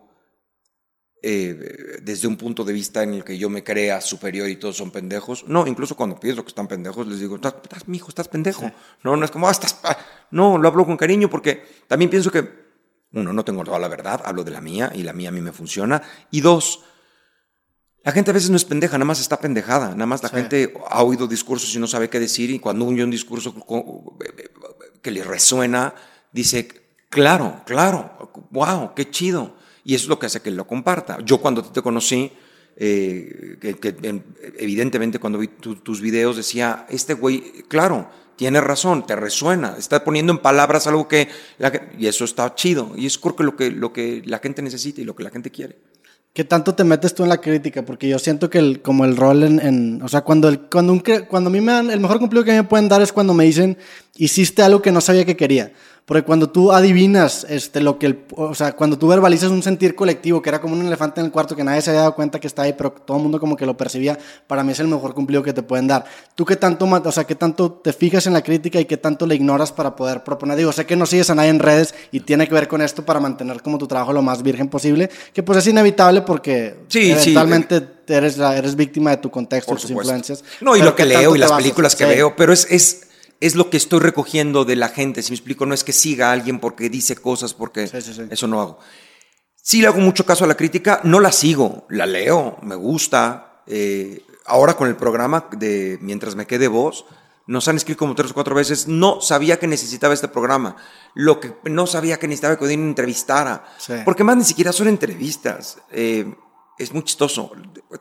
eh, 1.22 1.98
desde 2.02 2.26
un 2.26 2.36
punto 2.36 2.64
de 2.64 2.72
vista 2.72 3.02
en 3.02 3.14
el 3.14 3.24
que 3.24 3.36
yo 3.36 3.50
me 3.50 3.62
crea 3.62 4.00
superior 4.00 4.48
y 4.48 4.56
todos 4.56 4.76
son 4.76 4.90
pendejos. 4.90 5.44
No, 5.46 5.66
incluso 5.66 5.94
cuando 5.94 6.18
pienso 6.18 6.42
que 6.42 6.48
están 6.48 6.66
pendejos, 6.66 7.06
les 7.06 7.20
digo, 7.20 7.36
estás, 7.36 7.54
mi 7.86 7.98
hijo, 7.98 8.08
estás 8.08 8.28
pendejo. 8.28 8.72
No, 9.04 9.16
no 9.16 9.24
es 9.24 9.30
como, 9.30 9.46
ah, 9.46 9.50
estás, 9.50 9.78
No, 10.30 10.56
lo 10.56 10.68
hablo 10.68 10.86
con 10.86 10.96
cariño 10.96 11.28
porque 11.28 11.62
también 11.86 12.10
pienso 12.10 12.30
que, 12.30 12.48
uno, 13.12 13.32
no 13.32 13.44
tengo 13.44 13.64
toda 13.64 13.78
la 13.78 13.88
verdad, 13.88 14.22
hablo 14.24 14.44
de 14.44 14.50
la 14.50 14.60
mía 14.60 14.92
y 14.94 15.02
la 15.02 15.12
mía 15.12 15.28
a 15.28 15.32
mí 15.32 15.42
me 15.42 15.52
funciona. 15.52 16.00
Y 16.30 16.40
dos, 16.40 16.84
la 18.02 18.12
gente 18.12 18.30
a 18.30 18.34
veces 18.34 18.48
no 18.48 18.56
es 18.56 18.64
pendeja, 18.64 18.96
nada 18.96 19.04
más 19.04 19.20
está 19.20 19.38
pendejada. 19.38 19.90
Nada 19.90 20.06
más 20.06 20.22
la 20.22 20.30
gente 20.30 20.72
ha 20.88 21.02
oído 21.02 21.26
discursos 21.26 21.74
y 21.74 21.78
no 21.78 21.86
sabe 21.86 22.08
qué 22.08 22.18
decir. 22.18 22.50
Y 22.50 22.58
cuando 22.58 22.86
oye 22.86 23.04
un 23.04 23.10
discurso 23.10 23.54
que 25.02 25.10
le 25.10 25.22
resuena, 25.22 25.94
dice, 26.32 26.66
claro, 27.10 27.62
claro, 27.66 28.32
wow, 28.50 28.94
qué 28.94 29.10
chido. 29.10 29.60
Y 29.84 29.94
eso 29.94 30.04
es 30.04 30.08
lo 30.08 30.18
que 30.18 30.26
hace 30.26 30.40
que 30.40 30.50
lo 30.50 30.66
comparta. 30.66 31.18
Yo 31.25 31.38
cuando 31.38 31.62
te 31.62 31.82
conocí, 31.82 32.32
eh, 32.76 33.56
que, 33.60 34.22
evidentemente 34.58 35.18
cuando 35.18 35.38
vi 35.38 35.49
tus 35.49 36.00
videos 36.00 36.37
decía, 36.37 36.87
este 36.88 37.14
güey, 37.14 37.64
claro, 37.68 38.08
tiene 38.37 38.60
razón, 38.60 39.06
te 39.06 39.16
resuena, 39.16 39.76
está 39.78 40.02
poniendo 40.02 40.32
en 40.32 40.38
palabras 40.38 40.87
algo 40.87 41.06
que, 41.08 41.28
y 41.99 42.06
eso 42.06 42.25
está 42.25 42.54
chido. 42.54 42.92
Y 42.96 43.04
es 43.04 43.18
creo 43.18 43.34
lo 43.40 43.54
que, 43.54 43.70
lo 43.70 43.92
que 43.92 44.22
la 44.25 44.38
gente 44.38 44.62
necesita 44.62 45.02
y 45.02 45.04
lo 45.04 45.14
que 45.14 45.25
la 45.25 45.30
gente 45.30 45.50
quiere. 45.50 45.76
¿Qué 46.32 46.44
tanto 46.44 46.75
te 46.75 46.84
metes 46.84 47.12
tú 47.12 47.25
en 47.25 47.28
la 47.28 47.40
crítica? 47.40 47.84
Porque 47.84 48.08
yo 48.08 48.18
siento 48.18 48.49
que 48.49 48.58
el, 48.58 48.82
como 48.82 49.04
el 49.04 49.16
rol 49.16 49.42
en, 49.42 50.00
o 50.00 50.08
sea, 50.08 50.22
cuando, 50.22 50.70
cuando, 50.70 50.92
un, 50.92 51.02
cuando 51.28 51.50
a 51.50 51.52
mí 51.52 51.60
me 51.60 51.72
dan, 51.72 51.90
el 51.90 51.99
mejor 52.00 52.18
cumplido 52.20 52.44
que 52.44 52.52
me 52.52 52.64
pueden 52.64 52.88
dar 52.88 53.02
es 53.02 53.12
cuando 53.12 53.34
me 53.34 53.44
dicen, 53.44 53.76
hiciste 54.16 54.62
algo 54.62 54.80
que 54.80 54.92
no 54.92 55.00
sabía 55.00 55.26
que 55.26 55.37
quería. 55.37 55.72
Porque 56.11 56.25
cuando 56.25 56.50
tú 56.50 56.73
adivinas 56.73 57.47
este, 57.49 57.81
lo 57.81 57.97
que 57.97 58.07
el, 58.07 58.25
o 58.35 58.52
sea, 58.52 58.73
cuando 58.73 58.99
tú 58.99 59.07
verbalizas 59.07 59.49
un 59.49 59.62
sentir 59.62 59.95
colectivo, 59.95 60.43
que 60.43 60.49
era 60.49 60.61
como 60.61 60.75
un 60.75 60.85
elefante 60.85 61.21
en 61.21 61.26
el 61.26 61.31
cuarto 61.31 61.55
que 61.55 61.62
nadie 61.62 61.83
se 61.83 61.90
había 61.90 62.00
dado 62.00 62.17
cuenta 62.17 62.40
que 62.40 62.49
está 62.49 62.62
ahí, 62.62 62.73
pero 62.73 62.90
todo 62.90 63.19
el 63.19 63.23
mundo 63.23 63.38
como 63.38 63.57
que 63.57 63.64
lo 63.64 63.76
percibía, 63.76 64.19
para 64.49 64.64
mí 64.64 64.73
es 64.73 64.81
el 64.81 64.88
mejor 64.88 65.14
cumplido 65.14 65.40
que 65.45 65.52
te 65.52 65.62
pueden 65.62 65.87
dar. 65.87 66.05
¿Tú 66.35 66.45
qué 66.45 66.57
tanto, 66.57 66.85
o 66.85 67.12
sea, 67.12 67.23
qué 67.23 67.37
tanto 67.37 67.71
te 67.71 67.93
fijas 67.93 68.26
en 68.26 68.33
la 68.33 68.43
crítica 68.43 68.81
y 68.81 68.87
qué 68.87 68.97
tanto 68.97 69.25
le 69.25 69.37
ignoras 69.37 69.71
para 69.71 69.95
poder 69.95 70.25
proponer? 70.25 70.59
Digo, 70.59 70.73
sé 70.73 70.85
que 70.85 70.97
no 70.97 71.07
sigues 71.07 71.31
a 71.31 71.37
nadie 71.37 71.50
en 71.50 71.61
redes 71.61 71.95
y 72.11 72.19
tiene 72.19 72.49
que 72.49 72.55
ver 72.55 72.67
con 72.67 72.83
esto 72.83 73.05
para 73.05 73.21
mantener 73.21 73.62
como 73.62 73.79
tu 73.79 73.87
trabajo 73.87 74.12
lo 74.12 74.21
más 74.21 74.43
virgen 74.43 74.69
posible, 74.69 75.09
que 75.33 75.45
pues 75.45 75.59
es 75.59 75.69
inevitable 75.69 76.23
porque 76.23 76.75
sí, 76.88 77.12
eventualmente 77.12 78.00
Eres, 78.11 78.38
eres 78.38 78.75
víctima 78.75 79.11
de 79.11 79.19
tu 79.19 79.31
contexto, 79.31 79.73
de 79.73 79.81
tus 79.81 79.90
influencias. 79.90 80.43
No, 80.61 80.75
y 80.75 80.83
lo 80.83 80.97
que 80.97 81.07
leo 81.07 81.37
y 81.37 81.38
las 81.38 81.52
películas 81.52 81.95
que 81.95 82.05
veo, 82.05 82.35
pero 82.35 82.52
es, 82.52 82.67
es 82.69 83.02
es 83.40 83.54
lo 83.54 83.70
que 83.70 83.78
estoy 83.78 84.00
recogiendo 84.00 84.64
de 84.64 84.76
la 84.76 84.88
gente. 84.88 85.23
Si 85.23 85.32
me 85.32 85.37
explico, 85.37 85.66
no 85.66 85.75
es 85.75 85.82
que 85.82 85.92
siga 85.92 86.28
a 86.28 86.32
alguien 86.32 86.61
porque 86.61 86.90
dice 86.90 87.16
cosas, 87.16 87.54
porque 87.54 87.90
eso 88.30 88.47
no 88.47 88.61
hago. 88.61 88.78
Sí 89.62 89.80
le 89.80 89.88
hago 89.88 90.00
mucho 90.00 90.25
caso 90.25 90.44
a 90.44 90.49
la 90.49 90.56
crítica, 90.56 91.00
no 91.04 91.20
la 91.20 91.32
sigo, 91.32 91.87
la 91.88 92.06
leo, 92.06 92.59
me 92.62 92.75
gusta. 92.75 93.62
Eh, 93.66 94.25
ahora 94.47 94.75
con 94.75 94.88
el 94.88 94.97
programa 94.97 95.49
de 95.52 95.99
Mientras 96.00 96.35
me 96.35 96.47
quede 96.47 96.68
voz, 96.68 97.04
nos 97.47 97.66
han 97.68 97.76
escrito 97.76 97.99
como 97.99 98.14
tres 98.14 98.30
o 98.30 98.35
cuatro 98.35 98.54
veces, 98.54 98.88
no 98.88 99.20
sabía 99.20 99.59
que 99.59 99.66
necesitaba 99.66 100.14
este 100.14 100.28
programa, 100.28 100.76
lo 101.14 101.40
que 101.40 101.54
no 101.64 101.87
sabía 101.87 102.18
que 102.18 102.28
necesitaba 102.28 102.56
que 102.56 102.64
alguien 102.64 102.82
entrevistara, 102.82 103.64
porque 104.04 104.25
más 104.25 104.37
ni 104.37 104.44
siquiera 104.44 104.73
son 104.73 104.88
entrevistas. 104.88 105.78
Eh, 105.90 106.32
es 106.80 106.92
muy 106.92 107.04
chistoso. 107.04 107.52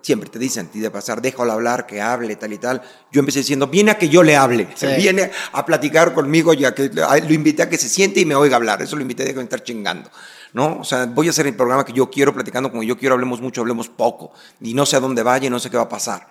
Siempre 0.01 0.29
te 0.29 0.39
dicen, 0.39 0.67
ti 0.67 0.79
de 0.79 0.89
pasar, 0.89 1.21
déjalo 1.21 1.51
hablar, 1.51 1.86
que 1.86 2.01
hable, 2.01 2.36
tal 2.38 2.53
y 2.53 2.57
tal. 2.57 2.81
Yo 3.12 3.19
empecé 3.19 3.39
diciendo, 3.39 3.67
viene 3.67 3.91
a 3.91 3.98
que 3.98 4.07
yo 4.07 4.24
le 4.24 4.36
hable. 4.36 4.67
Viene 4.98 5.31
a 5.51 5.65
platicar 5.65 6.13
conmigo, 6.13 6.53
ya 6.53 6.74
que 6.74 6.89
lo 6.89 7.33
invité 7.33 7.63
a 7.63 7.69
que 7.69 7.77
se 7.77 7.89
siente 7.89 8.21
y 8.21 8.25
me 8.25 8.36
oiga 8.36 8.55
hablar. 8.55 8.81
Eso 8.81 8.95
lo 8.95 9.01
invité 9.01 9.24
a 9.24 9.41
estar 9.41 9.63
chingando. 9.63 10.09
¿no? 10.53 10.79
O 10.79 10.83
sea, 10.83 11.05
voy 11.05 11.27
a 11.27 11.29
hacer 11.31 11.48
el 11.48 11.55
programa 11.55 11.86
que 11.86 11.93
yo 11.93 12.09
quiero, 12.09 12.33
platicando 12.33 12.71
como 12.71 12.83
yo 12.83 12.98
quiero, 12.98 13.15
hablemos 13.15 13.41
mucho, 13.41 13.62
hablemos 13.62 13.89
poco. 13.89 14.31
Y 14.62 14.74
no 14.74 14.86
sé 14.86 14.95
a 14.95 15.00
dónde 15.00 15.24
vaya 15.24 15.48
y 15.48 15.50
no 15.50 15.59
sé 15.59 15.69
qué 15.69 15.77
va 15.77 15.83
a 15.83 15.89
pasar. 15.89 16.27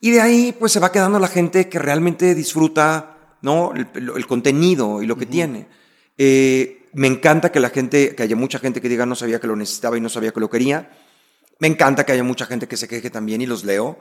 Y 0.00 0.10
de 0.12 0.20
ahí, 0.20 0.54
pues 0.58 0.72
se 0.72 0.80
va 0.80 0.90
quedando 0.90 1.18
la 1.18 1.28
gente 1.28 1.68
que 1.68 1.78
realmente 1.78 2.34
disfruta, 2.34 3.36
¿no? 3.42 3.72
El, 3.74 4.26
contenido 4.26 5.02
y 5.02 5.06
lo 5.06 5.16
que 5.16 5.26
tiene. 5.26 5.68
Eh, 6.16 6.88
me 6.94 7.06
encanta 7.08 7.52
que 7.52 7.60
la 7.60 7.70
gente, 7.70 8.14
que 8.14 8.22
haya 8.22 8.36
mucha 8.36 8.58
gente 8.58 8.80
que 8.80 8.88
diga 8.88 9.04
no 9.04 9.14
sabía 9.14 9.38
que 9.38 9.46
lo 9.46 9.56
necesitaba 9.56 9.98
y 9.98 10.00
no 10.00 10.08
sabía 10.08 10.32
que 10.32 10.40
lo 10.40 10.48
quería 10.48 10.90
me 11.58 11.68
encanta 11.68 12.04
que 12.04 12.12
haya 12.12 12.24
mucha 12.24 12.46
gente 12.46 12.68
que 12.68 12.76
se 12.76 12.88
queje 12.88 13.10
también 13.10 13.40
y 13.40 13.46
los 13.46 13.64
leo. 13.64 13.98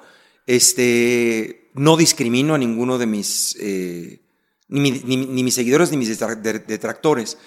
Este, 0.47 1.69
no 1.73 1.97
discrimino 1.97 2.53
a 2.53 2.57
ninguno 2.57 2.97
de 2.97 3.05
mis, 3.07 3.55
eh, 3.59 4.21
ni, 4.67 4.91
mis 4.91 5.55
seguidores 5.55 5.91
ni 5.91 5.97
mis 5.97 6.19
detractores. 6.67 7.37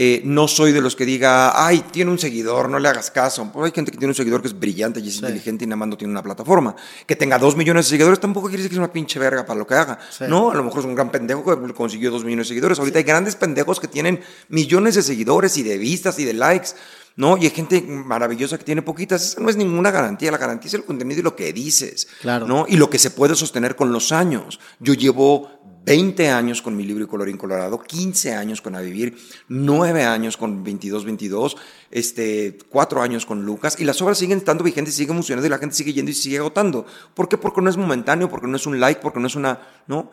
Eh, 0.00 0.22
no 0.24 0.46
soy 0.46 0.70
de 0.70 0.80
los 0.80 0.94
que 0.94 1.04
diga, 1.04 1.66
ay, 1.66 1.84
tiene 1.90 2.12
un 2.12 2.20
seguidor, 2.20 2.70
no 2.70 2.78
le 2.78 2.88
hagas 2.88 3.10
caso. 3.10 3.50
Pues 3.52 3.64
hay 3.64 3.72
gente 3.74 3.90
que 3.90 3.98
tiene 3.98 4.12
un 4.12 4.14
seguidor 4.14 4.40
que 4.40 4.46
es 4.46 4.56
brillante 4.56 5.00
y 5.00 5.08
es 5.08 5.16
inteligente 5.16 5.64
y 5.64 5.66
nada 5.66 5.74
más 5.74 5.88
no 5.88 5.96
tiene 5.98 6.12
una 6.12 6.22
plataforma. 6.22 6.76
Que 7.04 7.16
tenga 7.16 7.36
dos 7.36 7.56
millones 7.56 7.86
de 7.86 7.90
seguidores 7.90 8.20
tampoco 8.20 8.46
quiere 8.46 8.62
decir 8.62 8.70
que 8.70 8.74
es 8.76 8.78
una 8.78 8.92
pinche 8.92 9.18
verga 9.18 9.44
para 9.44 9.58
lo 9.58 9.66
que 9.66 9.74
haga. 9.74 9.98
No, 10.28 10.52
a 10.52 10.54
lo 10.54 10.62
mejor 10.62 10.78
es 10.80 10.86
un 10.86 10.94
gran 10.94 11.10
pendejo 11.10 11.44
que 11.44 11.74
consiguió 11.74 12.12
dos 12.12 12.22
millones 12.22 12.46
de 12.46 12.50
seguidores. 12.50 12.78
Ahorita 12.78 12.98
hay 12.98 13.04
grandes 13.04 13.34
pendejos 13.34 13.80
que 13.80 13.88
tienen 13.88 14.20
millones 14.48 14.94
de 14.94 15.02
seguidores 15.02 15.56
y 15.56 15.64
de 15.64 15.76
vistas 15.78 16.16
y 16.20 16.24
de 16.24 16.34
likes. 16.34 16.68
¿no? 17.16 17.36
Y 17.36 17.46
hay 17.46 17.50
gente 17.50 17.82
maravillosa 17.82 18.56
que 18.56 18.62
tiene 18.62 18.82
poquitas. 18.82 19.32
Esa 19.32 19.40
no 19.40 19.50
es 19.50 19.56
ninguna 19.56 19.90
garantía. 19.90 20.30
La 20.30 20.38
garantía 20.38 20.68
es 20.68 20.74
el 20.74 20.84
contenido 20.84 21.18
y 21.18 21.24
lo 21.24 21.34
que 21.34 21.52
dices, 21.52 22.06
claro. 22.20 22.46
¿no? 22.46 22.66
Y 22.68 22.76
lo 22.76 22.88
que 22.88 23.00
se 23.00 23.10
puede 23.10 23.34
sostener 23.34 23.74
con 23.74 23.90
los 23.90 24.12
años. 24.12 24.60
Yo 24.78 24.94
llevo 24.94 25.77
20 25.88 26.28
años 26.28 26.60
con 26.60 26.76
mi 26.76 26.84
libro 26.84 27.04
y 27.04 27.06
colorín 27.06 27.38
colorado, 27.38 27.82
15 27.82 28.34
años 28.34 28.60
con 28.60 28.76
A 28.76 28.82
Vivir, 28.82 29.16
9 29.48 30.04
años 30.04 30.36
con 30.36 30.62
22-22, 30.62 31.56
este, 31.90 32.58
4 32.68 33.00
años 33.00 33.24
con 33.24 33.42
Lucas, 33.46 33.76
y 33.80 33.84
las 33.84 34.02
obras 34.02 34.18
siguen 34.18 34.36
estando 34.36 34.62
vigentes, 34.62 34.94
siguen 34.94 35.16
funcionando 35.16 35.46
y 35.46 35.50
la 35.50 35.56
gente 35.56 35.74
sigue 35.74 35.94
yendo 35.94 36.10
y 36.10 36.14
sigue 36.14 36.36
agotando. 36.36 36.84
¿Por 37.14 37.26
qué? 37.26 37.38
Porque 37.38 37.62
no 37.62 37.70
es 37.70 37.78
momentáneo, 37.78 38.28
porque 38.28 38.46
no 38.46 38.56
es 38.56 38.66
un 38.66 38.78
like, 38.78 39.00
porque 39.00 39.18
no 39.18 39.28
es 39.28 39.34
una, 39.34 39.60
¿no? 39.86 40.10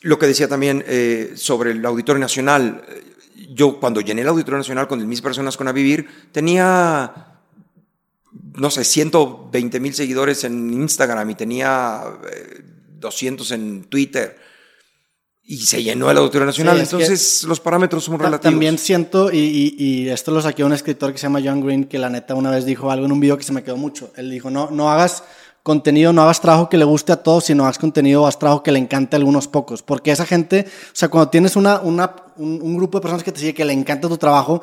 Lo 0.00 0.18
que 0.18 0.26
decía 0.26 0.48
también 0.48 0.82
eh, 0.86 1.32
sobre 1.34 1.72
el 1.72 1.84
Auditorio 1.84 2.18
Nacional, 2.18 2.82
yo 3.50 3.78
cuando 3.78 4.00
llené 4.00 4.22
el 4.22 4.28
Auditorio 4.28 4.56
Nacional 4.56 4.88
con 4.88 5.06
mis 5.06 5.20
personas 5.20 5.58
con 5.58 5.68
A 5.68 5.72
Vivir, 5.72 6.08
tenía, 6.32 7.38
no 8.54 8.70
sé, 8.70 8.82
120 8.82 9.78
mil 9.78 9.92
seguidores 9.92 10.44
en 10.44 10.72
Instagram 10.72 11.28
y 11.28 11.34
tenía 11.34 12.02
200 12.98 13.50
eh, 13.50 13.54
en 13.54 13.84
Twitter. 13.84 14.51
Y 15.52 15.58
se 15.58 15.82
llenó 15.82 16.10
el 16.10 16.16
Auditorio 16.16 16.46
Nacional, 16.46 16.80
entonces 16.80 17.44
los 17.44 17.60
parámetros 17.60 18.04
son 18.04 18.18
relativos. 18.18 18.40
También 18.40 18.78
siento, 18.78 19.30
y, 19.30 19.74
y, 19.76 20.08
esto 20.08 20.30
lo 20.30 20.40
saqué 20.40 20.62
a 20.62 20.64
un 20.64 20.72
escritor 20.72 21.12
que 21.12 21.18
se 21.18 21.24
llama 21.24 21.40
John 21.44 21.60
Green, 21.60 21.84
que 21.84 21.98
la 21.98 22.08
neta 22.08 22.34
una 22.34 22.50
vez 22.50 22.64
dijo 22.64 22.90
algo 22.90 23.04
en 23.04 23.12
un 23.12 23.20
video 23.20 23.36
que 23.36 23.44
se 23.44 23.52
me 23.52 23.62
quedó 23.62 23.76
mucho. 23.76 24.10
Él 24.16 24.30
dijo, 24.30 24.48
no, 24.48 24.70
no 24.70 24.90
hagas 24.90 25.24
contenido, 25.62 26.14
no 26.14 26.22
hagas 26.22 26.40
trabajo 26.40 26.70
que 26.70 26.78
le 26.78 26.86
guste 26.86 27.12
a 27.12 27.22
todos, 27.22 27.44
sino 27.44 27.64
hagas 27.64 27.78
contenido, 27.78 28.22
hagas 28.22 28.38
trabajo 28.38 28.62
que 28.62 28.72
le 28.72 28.78
encante 28.78 29.14
a 29.14 29.18
algunos 29.18 29.46
pocos. 29.46 29.82
Porque 29.82 30.10
esa 30.10 30.24
gente, 30.24 30.64
o 30.66 30.94
sea, 30.94 31.10
cuando 31.10 31.28
tienes 31.28 31.54
una, 31.54 31.80
una, 31.80 32.16
un, 32.38 32.74
grupo 32.74 32.96
de 32.96 33.02
personas 33.02 33.22
que 33.22 33.30
te 33.30 33.40
sigue 33.40 33.52
que 33.52 33.66
le 33.66 33.74
encanta 33.74 34.08
tu 34.08 34.16
trabajo, 34.16 34.62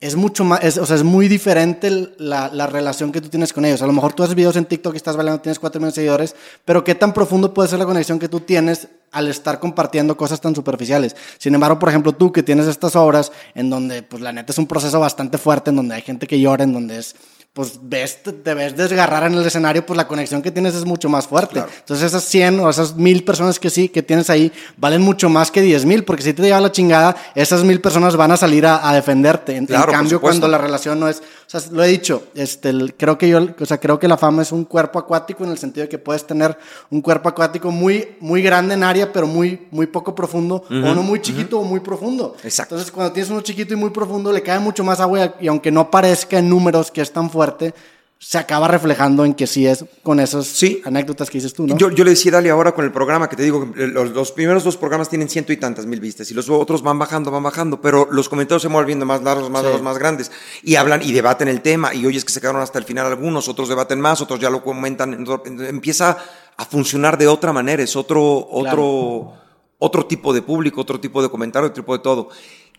es 0.00 0.14
mucho 0.14 0.44
más, 0.44 0.78
o 0.78 0.86
sea, 0.86 0.94
es 0.94 1.02
muy 1.02 1.26
diferente 1.26 2.14
la, 2.18 2.48
la, 2.52 2.66
relación 2.68 3.10
que 3.10 3.20
tú 3.20 3.28
tienes 3.28 3.52
con 3.52 3.64
ellos. 3.64 3.82
A 3.82 3.86
lo 3.86 3.92
mejor 3.92 4.12
tú 4.12 4.22
haces 4.22 4.36
videos 4.36 4.54
en 4.54 4.64
TikTok 4.64 4.94
y 4.94 4.96
estás 4.96 5.16
bailando, 5.16 5.40
tienes 5.40 5.58
4 5.58 5.80
millones 5.80 5.94
de 5.94 6.00
seguidores, 6.02 6.36
pero 6.64 6.84
qué 6.84 6.94
tan 6.94 7.12
profundo 7.12 7.52
puede 7.52 7.68
ser 7.68 7.80
la 7.80 7.84
conexión 7.84 8.20
que 8.20 8.28
tú 8.28 8.40
tienes 8.40 8.88
al 9.10 9.26
estar 9.26 9.58
compartiendo 9.58 10.16
cosas 10.16 10.40
tan 10.40 10.54
superficiales. 10.54 11.16
Sin 11.38 11.52
embargo, 11.54 11.80
por 11.80 11.88
ejemplo, 11.88 12.12
tú 12.12 12.30
que 12.30 12.44
tienes 12.44 12.66
estas 12.66 12.94
obras 12.94 13.32
en 13.54 13.70
donde, 13.70 14.02
pues 14.02 14.22
la 14.22 14.32
neta 14.32 14.52
es 14.52 14.58
un 14.58 14.68
proceso 14.68 15.00
bastante 15.00 15.36
fuerte, 15.36 15.70
en 15.70 15.76
donde 15.76 15.96
hay 15.96 16.02
gente 16.02 16.28
que 16.28 16.38
llora, 16.38 16.62
en 16.62 16.74
donde 16.74 16.98
es 16.98 17.16
pues 17.58 17.72
ves, 17.82 18.20
te 18.22 18.54
ves 18.54 18.76
desgarrar 18.76 19.24
en 19.24 19.34
el 19.34 19.44
escenario, 19.44 19.84
pues 19.84 19.96
la 19.96 20.06
conexión 20.06 20.42
que 20.42 20.52
tienes 20.52 20.76
es 20.76 20.84
mucho 20.84 21.08
más 21.08 21.26
fuerte. 21.26 21.58
Entonces 21.58 22.06
esas 22.06 22.22
100 22.22 22.60
o 22.60 22.70
esas 22.70 22.94
1000 22.94 23.24
personas 23.24 23.58
que 23.58 23.68
sí, 23.68 23.88
que 23.88 24.00
tienes 24.00 24.30
ahí, 24.30 24.52
valen 24.76 25.02
mucho 25.02 25.28
más 25.28 25.50
que 25.50 25.60
10 25.60 25.84
mil, 25.84 26.04
porque 26.04 26.22
si 26.22 26.32
te 26.32 26.42
lleva 26.42 26.60
la 26.60 26.70
chingada, 26.70 27.16
esas 27.34 27.64
1000 27.64 27.80
personas 27.80 28.14
van 28.14 28.30
a 28.30 28.36
salir 28.36 28.64
a, 28.64 28.92
defenderte. 28.92 29.56
En, 29.56 29.66
cambio, 29.66 30.20
cuando 30.20 30.46
la 30.46 30.56
relación 30.56 31.00
no 31.00 31.08
es, 31.08 31.20
sea, 31.50 31.60
lo 31.72 31.82
he 31.82 31.88
dicho, 31.88 32.24
este, 32.34 32.72
creo 32.96 33.16
que 33.16 33.28
yo, 33.28 33.40
o 33.58 33.64
sea, 33.64 33.78
creo 33.78 33.98
que 33.98 34.06
la 34.06 34.18
fama 34.18 34.42
es 34.42 34.52
un 34.52 34.64
cuerpo 34.64 34.98
acuático 34.98 35.44
en 35.44 35.50
el 35.50 35.58
sentido 35.58 35.84
de 35.84 35.88
que 35.88 35.98
puedes 35.98 36.26
tener 36.26 36.56
un 36.90 37.00
cuerpo 37.00 37.28
acuático 37.28 37.70
muy, 37.70 38.16
muy 38.20 38.42
grande 38.42 38.74
en 38.74 38.82
área, 38.82 39.10
pero 39.12 39.26
muy, 39.26 39.66
muy 39.70 39.86
poco 39.86 40.14
profundo, 40.14 40.64
o 40.68 40.74
no 40.74 41.02
muy 41.02 41.22
chiquito 41.22 41.58
o 41.58 41.64
muy 41.64 41.80
profundo. 41.80 42.36
Exacto. 42.44 42.74
Entonces 42.74 42.92
cuando 42.92 43.12
tienes 43.12 43.30
uno 43.30 43.40
chiquito 43.40 43.72
y 43.72 43.76
muy 43.76 43.90
profundo, 43.90 44.30
le 44.30 44.42
cae 44.42 44.58
mucho 44.58 44.84
más 44.84 45.00
agua 45.00 45.36
y 45.40 45.48
aunque 45.48 45.70
no 45.70 45.90
parezca 45.90 46.38
en 46.38 46.50
números 46.50 46.90
que 46.90 47.00
es 47.00 47.12
tan 47.12 47.30
fuerte, 47.30 47.74
se 48.20 48.36
acaba 48.36 48.66
reflejando 48.66 49.24
en 49.24 49.32
que 49.32 49.46
sí 49.46 49.64
es 49.66 49.84
con 50.02 50.18
esas 50.18 50.60
anécdotas 50.84 51.30
que 51.30 51.38
dices 51.38 51.54
tú, 51.54 51.66
¿no? 51.66 51.78
Yo, 51.78 51.90
yo 51.90 52.02
le 52.02 52.10
decía, 52.10 52.32
dale, 52.32 52.50
ahora 52.50 52.72
con 52.72 52.84
el 52.84 52.90
programa, 52.90 53.28
que 53.28 53.36
te 53.36 53.44
digo, 53.44 53.72
los, 53.76 54.10
los, 54.10 54.32
primeros 54.32 54.64
dos 54.64 54.76
programas 54.76 55.08
tienen 55.08 55.28
ciento 55.28 55.52
y 55.52 55.56
tantas 55.56 55.86
mil 55.86 56.00
vistas 56.00 56.28
y 56.30 56.34
los 56.34 56.50
otros 56.50 56.82
van 56.82 56.98
bajando, 56.98 57.30
van 57.30 57.44
bajando, 57.44 57.80
pero 57.80 58.08
los 58.10 58.28
comentarios 58.28 58.62
se 58.62 58.68
van 58.68 58.74
volviendo 58.74 59.06
más 59.06 59.22
largos, 59.22 59.48
más 59.50 59.62
largos, 59.62 59.82
más 59.82 59.98
grandes 59.98 60.32
y 60.64 60.74
hablan 60.74 61.00
y 61.02 61.12
debaten 61.12 61.46
el 61.46 61.62
tema 61.62 61.94
y 61.94 62.04
es 62.08 62.24
que 62.24 62.32
se 62.32 62.40
quedaron 62.40 62.60
hasta 62.60 62.78
el 62.80 62.84
final 62.84 63.06
algunos, 63.06 63.48
otros 63.48 63.68
debaten 63.68 64.00
más, 64.00 64.20
otros 64.20 64.40
ya 64.40 64.50
lo 64.50 64.64
comentan, 64.64 65.24
empieza 65.68 66.18
a 66.56 66.64
funcionar 66.64 67.18
de 67.18 67.28
otra 67.28 67.52
manera, 67.52 67.84
es 67.84 67.94
otro, 67.94 68.48
otro, 68.50 69.32
otro 69.78 70.06
tipo 70.06 70.34
de 70.34 70.42
público, 70.42 70.80
otro 70.80 70.98
tipo 70.98 71.22
de 71.22 71.28
comentario, 71.28 71.68
otro 71.68 71.82
tipo 71.82 71.96
de 71.96 72.02
todo. 72.02 72.30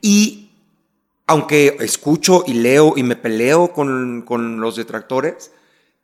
Y 0.01 0.48
aunque 1.29 1.77
escucho 1.79 2.43
y 2.47 2.53
leo 2.55 2.93
y 2.97 3.03
me 3.03 3.15
peleo 3.15 3.71
con, 3.71 4.23
con 4.25 4.59
los 4.59 4.75
detractores, 4.75 5.51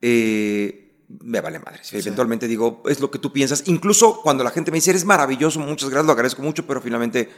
eh, 0.02 0.94
me 1.22 1.42
vale 1.42 1.60
madre. 1.60 1.82
Eventualmente 1.92 2.48
digo, 2.48 2.84
es 2.88 3.00
lo 3.00 3.10
que 3.10 3.20
tú 3.20 3.32
piensas. 3.34 3.64
Incluso 3.66 4.22
cuando 4.22 4.44
la 4.44 4.52
gente 4.52 4.72
me 4.72 4.78
dice, 4.78 4.92
eres 4.92 5.04
maravilloso, 5.06 5.60
muchas 5.60 5.90
gracias, 5.90 6.06
lo 6.06 6.12
agradezco 6.14 6.42
mucho, 6.42 6.66
pero 6.66 6.80
finalmente 6.82 7.30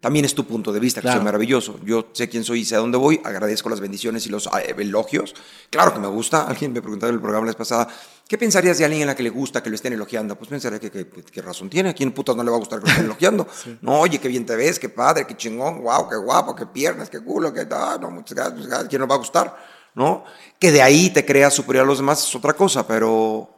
También 0.00 0.24
es 0.24 0.34
tu 0.34 0.46
punto 0.46 0.72
de 0.72 0.80
vista, 0.80 1.02
que 1.02 1.08
Claro. 1.08 1.18
es 1.20 1.24
maravilloso. 1.24 1.78
Yo 1.84 2.08
sé 2.14 2.30
quién 2.30 2.42
soy 2.42 2.60
y 2.60 2.64
sé 2.64 2.74
a 2.74 2.78
dónde 2.78 2.96
voy, 2.96 3.20
agradezco 3.22 3.68
las 3.68 3.80
bendiciones 3.80 4.26
y 4.26 4.30
los 4.30 4.46
eh, 4.46 4.74
elogios. 4.78 5.34
Claro 5.68 5.92
que 5.92 6.00
me 6.00 6.08
gusta. 6.08 6.46
Alguien 6.48 6.72
me 6.72 6.80
preguntaba 6.80 7.10
en 7.10 7.16
el 7.16 7.20
programa 7.20 7.44
la 7.44 7.50
vez 7.50 7.56
pasada, 7.56 7.86
¿qué 8.30 8.38
pensarías 8.38 8.78
de 8.78 8.84
alguien 8.84 9.02
a 9.02 9.06
la 9.06 9.16
que 9.16 9.24
le 9.24 9.30
gusta 9.30 9.60
que 9.60 9.68
lo 9.70 9.74
estén 9.74 9.92
elogiando? 9.92 10.36
Pues 10.38 10.48
pensaría 10.48 10.78
que, 10.78 10.88
que- 10.88 11.08
que- 11.08 11.42
razón 11.42 11.68
tiene. 11.68 11.88
¿A 11.90 11.94
quién 11.94 12.12
putas 12.12 12.36
no 12.36 12.44
le 12.44 12.50
va 12.50 12.56
a 12.56 12.60
gustar 12.60 12.78
que 12.78 12.84
lo 12.86 12.90
estén 12.92 13.04
elogiando? 13.06 13.48
No, 13.82 13.98
oye, 13.98 14.20
qué 14.20 14.28
bien 14.28 14.46
te 14.46 14.54
ves, 14.54 14.78
qué 14.78 14.88
padre, 14.88 15.26
qué 15.26 15.36
chingón, 15.36 15.82
wow, 15.82 16.08
qué 16.08 16.14
guapo, 16.14 16.54
qué 16.54 16.66
piernas, 16.66 17.10
qué 17.10 17.18
culo, 17.20 17.52
qué 17.52 17.66
tal. 17.66 18.00
No, 18.00 18.10
muchas 18.12 18.34
gracias, 18.36 18.54
muchas 18.54 18.68
gracias. 18.70 18.88
¿Quién 18.88 19.00
no 19.00 19.08
va 19.08 19.16
a 19.16 19.18
gustar? 19.18 19.56
¿No? 19.96 20.22
Que 20.60 20.70
de 20.70 20.80
ahí 20.80 21.10
te 21.10 21.26
creas 21.26 21.52
superior 21.52 21.84
a 21.84 21.88
los 21.88 21.98
demás 21.98 22.22
es 22.24 22.32
otra 22.36 22.52
cosa, 22.52 22.86
pero 22.86 23.56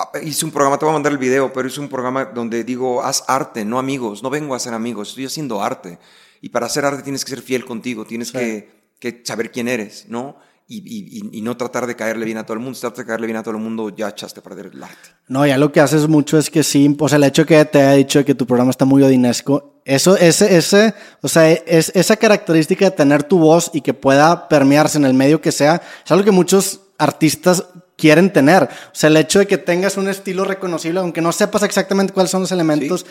Ah, 0.00 0.10
hice 0.22 0.44
un 0.44 0.52
programa, 0.52 0.78
te 0.78 0.84
voy 0.84 0.92
a 0.92 0.94
mandar 0.94 1.10
el 1.10 1.18
video, 1.18 1.52
pero 1.52 1.66
hice 1.66 1.80
un 1.80 1.88
programa 1.88 2.24
donde 2.26 2.62
digo, 2.62 3.02
haz 3.02 3.24
arte, 3.26 3.64
no 3.64 3.80
amigos, 3.80 4.22
no 4.22 4.30
vengo 4.30 4.54
a 4.54 4.56
hacer 4.56 4.72
amigos, 4.72 5.08
estoy 5.08 5.26
haciendo 5.26 5.60
arte. 5.60 5.98
Y 6.40 6.50
para 6.50 6.66
hacer 6.66 6.84
arte 6.84 7.02
tienes 7.02 7.24
que 7.24 7.30
ser 7.30 7.42
fiel 7.42 7.64
contigo, 7.64 8.04
tienes 8.06 8.30
que, 8.30 8.92
que 9.00 9.22
saber 9.24 9.50
quién 9.50 9.66
eres, 9.66 10.06
¿no? 10.08 10.36
Y, 10.70 10.76
y- 10.78 11.18
y- 11.32 11.38
y 11.38 11.40
no 11.40 11.56
tratar 11.56 11.86
de 11.86 11.96
caerle 11.96 12.26
bien 12.26 12.36
a 12.36 12.44
todo 12.44 12.52
el 12.52 12.60
mundo. 12.60 12.74
Si 12.74 12.82
tratas 12.82 12.98
de 12.98 13.06
caerle 13.06 13.26
bien 13.26 13.38
a 13.38 13.42
todo 13.42 13.54
el 13.56 13.60
mundo, 13.62 13.88
ya 13.88 14.10
echaste 14.10 14.40
a 14.40 14.42
perder 14.42 14.66
el 14.74 14.82
arte. 14.82 14.96
No, 15.26 15.46
ya 15.46 15.56
lo 15.56 15.72
que 15.72 15.80
haces 15.80 16.06
mucho 16.08 16.36
es 16.36 16.50
que 16.50 16.62
sí, 16.62 16.94
o 17.00 17.08
sea, 17.08 17.16
el 17.16 17.24
hecho 17.24 17.46
que 17.46 17.64
te 17.64 17.80
haya 17.80 17.92
dicho 17.92 18.22
que 18.22 18.34
tu 18.34 18.46
programa 18.46 18.70
está 18.70 18.84
muy 18.84 19.02
odinesco, 19.02 19.80
eso, 19.86 20.16
ese, 20.18 20.54
ese, 20.58 20.92
o 21.22 21.28
sea, 21.28 21.50
es, 21.50 21.90
esa 21.94 22.16
característica 22.16 22.84
de 22.84 22.90
tener 22.90 23.22
tu 23.22 23.38
voz 23.38 23.70
y 23.72 23.80
que 23.80 23.94
pueda 23.94 24.46
permearse 24.48 24.98
en 24.98 25.06
el 25.06 25.14
medio 25.14 25.40
que 25.40 25.52
sea, 25.52 25.80
es 26.04 26.12
algo 26.12 26.22
que 26.24 26.32
muchos 26.32 26.80
artistas 26.98 27.64
quieren 27.96 28.30
tener. 28.30 28.64
O 28.64 28.68
sea, 28.92 29.08
el 29.08 29.16
hecho 29.16 29.38
de 29.38 29.46
que 29.46 29.56
tengas 29.56 29.96
un 29.96 30.08
estilo 30.08 30.44
reconocible, 30.44 31.00
aunque 31.00 31.22
no 31.22 31.32
sepas 31.32 31.62
exactamente 31.62 32.12
cuáles 32.12 32.30
son 32.30 32.42
los 32.42 32.52
elementos. 32.52 33.06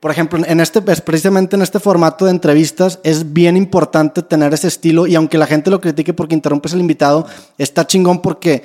Por 0.00 0.10
ejemplo, 0.10 0.40
en 0.46 0.60
este, 0.60 0.80
precisamente 0.80 1.56
en 1.56 1.62
este 1.62 1.78
formato 1.78 2.24
de 2.24 2.30
entrevistas, 2.30 3.00
es 3.02 3.34
bien 3.34 3.54
importante 3.54 4.22
tener 4.22 4.54
ese 4.54 4.68
estilo 4.68 5.06
y 5.06 5.14
aunque 5.14 5.36
la 5.36 5.46
gente 5.46 5.70
lo 5.70 5.78
critique 5.78 6.14
porque 6.14 6.34
interrumpes 6.34 6.72
al 6.72 6.80
invitado, 6.80 7.26
está 7.58 7.86
chingón 7.86 8.22
porque 8.22 8.62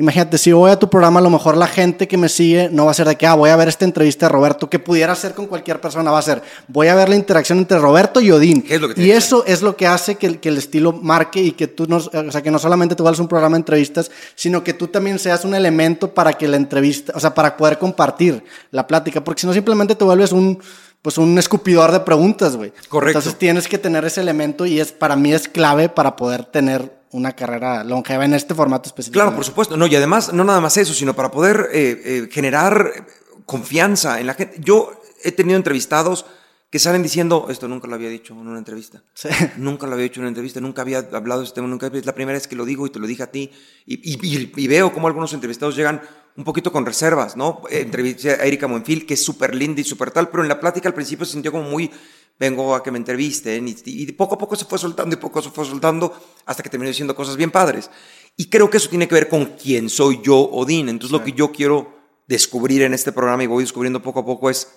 Imagínate, 0.00 0.38
si 0.38 0.52
voy 0.52 0.70
a 0.70 0.78
tu 0.78 0.88
programa, 0.88 1.18
a 1.18 1.22
lo 1.24 1.28
mejor 1.30 1.56
la 1.56 1.66
gente 1.66 2.06
que 2.06 2.16
me 2.16 2.28
sigue 2.28 2.68
no 2.70 2.84
va 2.84 2.92
a 2.92 2.94
ser 2.94 3.08
de 3.08 3.16
que, 3.16 3.26
ah, 3.26 3.34
voy 3.34 3.50
a 3.50 3.56
ver 3.56 3.66
esta 3.66 3.84
entrevista 3.84 4.26
de 4.26 4.32
Roberto, 4.32 4.70
que 4.70 4.78
pudiera 4.78 5.12
ser 5.16 5.34
con 5.34 5.46
cualquier 5.46 5.80
persona, 5.80 6.12
va 6.12 6.20
a 6.20 6.22
ser, 6.22 6.40
voy 6.68 6.86
a 6.86 6.94
ver 6.94 7.08
la 7.08 7.16
interacción 7.16 7.58
entre 7.58 7.80
Roberto 7.80 8.20
y 8.20 8.30
Odín. 8.30 8.62
¿Qué 8.62 8.76
es 8.76 8.80
lo 8.80 8.88
que 8.94 9.02
y 9.02 9.10
eso 9.10 9.44
es 9.44 9.60
lo 9.60 9.76
que 9.76 9.88
hace 9.88 10.14
que, 10.14 10.28
el- 10.28 10.38
que 10.38 10.50
el 10.50 10.58
estilo 10.58 10.92
marque 10.92 11.40
y 11.42 11.50
que 11.50 11.66
tú 11.66 11.86
no, 11.88 11.96
o 11.96 12.30
sea, 12.30 12.42
que 12.42 12.50
no 12.52 12.60
solamente 12.60 12.94
tú 12.94 13.02
vuelves 13.02 13.18
un 13.18 13.26
programa 13.26 13.56
de 13.56 13.62
entrevistas, 13.62 14.08
sino 14.36 14.62
que 14.62 14.72
tú 14.72 14.86
también 14.86 15.18
seas 15.18 15.44
un 15.44 15.56
elemento 15.56 16.14
para 16.14 16.32
que 16.34 16.46
la 16.46 16.56
entrevista, 16.58 17.12
o 17.16 17.18
sea, 17.20 17.34
para 17.34 17.56
poder 17.56 17.78
compartir 17.78 18.44
la 18.70 18.86
plática, 18.86 19.24
porque 19.24 19.40
si 19.40 19.46
no 19.48 19.52
simplemente 19.52 19.96
te 19.96 20.04
vuelves 20.04 20.30
un, 20.30 20.60
pues 21.02 21.18
un 21.18 21.36
escupidor 21.38 21.90
de 21.90 21.98
preguntas, 22.00 22.56
güey. 22.56 22.72
Correcto. 22.88 23.18
Entonces 23.18 23.36
tienes 23.36 23.66
que 23.66 23.78
tener 23.78 24.04
ese 24.04 24.20
elemento 24.20 24.64
y 24.64 24.78
es, 24.78 24.92
para 24.92 25.16
mí 25.16 25.32
es 25.32 25.48
clave 25.48 25.88
para 25.88 26.14
poder 26.14 26.44
tener 26.44 26.97
una 27.10 27.32
carrera 27.32 27.84
longeva 27.84 28.24
en 28.24 28.34
este 28.34 28.54
formato 28.54 28.88
específico. 28.88 29.20
Claro, 29.20 29.34
por 29.34 29.44
supuesto. 29.44 29.76
No, 29.76 29.86
y 29.86 29.96
además, 29.96 30.32
no 30.32 30.44
nada 30.44 30.60
más 30.60 30.76
eso, 30.76 30.94
sino 30.94 31.14
para 31.14 31.30
poder 31.30 31.68
eh, 31.72 32.02
eh, 32.04 32.28
generar 32.30 33.06
confianza 33.46 34.20
en 34.20 34.26
la 34.26 34.34
gente. 34.34 34.56
Yo 34.60 34.92
he 35.22 35.32
tenido 35.32 35.56
entrevistados 35.56 36.26
que 36.70 36.78
salen 36.78 37.02
diciendo, 37.02 37.46
esto 37.48 37.66
nunca 37.66 37.88
lo 37.88 37.94
había 37.94 38.10
dicho 38.10 38.34
en 38.34 38.40
una 38.46 38.58
entrevista. 38.58 39.02
Sí. 39.14 39.28
Nunca 39.56 39.86
lo 39.86 39.94
había 39.94 40.02
dicho 40.04 40.20
en 40.20 40.24
una 40.24 40.28
entrevista, 40.28 40.60
nunca 40.60 40.82
había 40.82 40.98
hablado 41.12 41.40
de 41.40 41.46
este 41.46 41.54
tema, 41.56 41.66
nunca 41.68 41.86
es 41.86 42.04
la 42.04 42.14
primera 42.14 42.36
vez 42.36 42.46
que 42.46 42.56
lo 42.56 42.64
digo 42.66 42.86
y 42.86 42.90
te 42.90 42.98
lo 42.98 43.06
dije 43.06 43.22
a 43.22 43.30
ti. 43.30 43.50
Y, 43.86 43.94
y- 44.14 44.52
y- 44.54 44.66
veo 44.68 44.92
cómo 44.92 45.06
algunos 45.08 45.32
entrevistados 45.32 45.74
llegan 45.76 46.02
un 46.36 46.44
poquito 46.44 46.70
con 46.70 46.84
reservas, 46.84 47.36
¿no? 47.36 47.62
Eh, 47.70 47.80
Entrevisté 47.80 48.32
a 48.32 48.44
Erika 48.44 48.68
Monfil, 48.68 49.06
que 49.06 49.14
es 49.14 49.24
súper 49.24 49.54
linda 49.54 49.80
y 49.80 49.84
súper 49.84 50.10
tal, 50.10 50.28
pero 50.28 50.42
en 50.42 50.48
la 50.48 50.60
plática 50.60 50.88
al 50.88 50.94
principio 50.94 51.24
se 51.24 51.32
sintió 51.32 51.50
como 51.52 51.64
muy, 51.70 51.90
vengo 52.38 52.74
a 52.74 52.82
que 52.82 52.90
me 52.90 52.98
entrevisten, 52.98 53.66
y, 53.66 53.74
y 53.86 54.12
poco 54.12 54.34
a 54.34 54.38
poco 54.38 54.54
se 54.54 54.64
fue 54.66 54.78
soltando 54.78 55.14
y 55.16 55.18
poco 55.18 55.40
se 55.42 55.50
fue 55.50 55.64
soltando 55.64 56.12
hasta 56.44 56.62
que 56.62 56.68
terminó 56.68 56.88
diciendo 56.88 57.16
cosas 57.16 57.36
bien 57.36 57.50
padres. 57.50 57.90
Y 58.36 58.50
creo 58.50 58.68
que 58.70 58.76
eso 58.76 58.88
tiene 58.90 59.08
que 59.08 59.14
ver 59.14 59.28
con 59.28 59.46
quién 59.60 59.88
soy 59.88 60.20
yo, 60.22 60.36
Odín. 60.38 60.88
Entonces 60.90 61.18
lo 61.18 61.24
que 61.24 61.32
yo 61.32 61.50
quiero 61.50 61.96
descubrir 62.28 62.82
en 62.82 62.92
este 62.94 63.10
programa 63.10 63.42
y 63.42 63.46
voy 63.48 63.64
descubriendo 63.64 64.00
poco 64.02 64.20
a 64.20 64.24
poco 64.26 64.48
es 64.50 64.68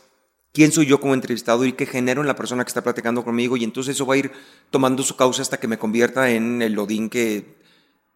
quién 0.54 0.72
soy 0.72 0.86
yo 0.86 1.00
como 1.00 1.14
entrevistado 1.14 1.66
y 1.66 1.74
qué 1.74 1.86
genero 1.86 2.22
en 2.22 2.28
la 2.28 2.36
persona 2.36 2.64
que 2.64 2.70
está 2.70 2.84
platicando 2.84 3.24
conmigo 3.24 3.58
y 3.58 3.64
entonces 3.64 3.96
eso 3.96 4.06
va 4.06 4.16
a 4.16 4.18
ir 4.18 4.32
tomando 4.70 5.04
su 5.04 5.16
causa 5.16 5.42
hasta 5.42 5.58
que 5.58 5.68
me 5.68 5.78
convierta 5.78 6.30
en 6.30 6.62
el 6.62 6.78
Odín 6.78 7.10
que, 7.10 7.58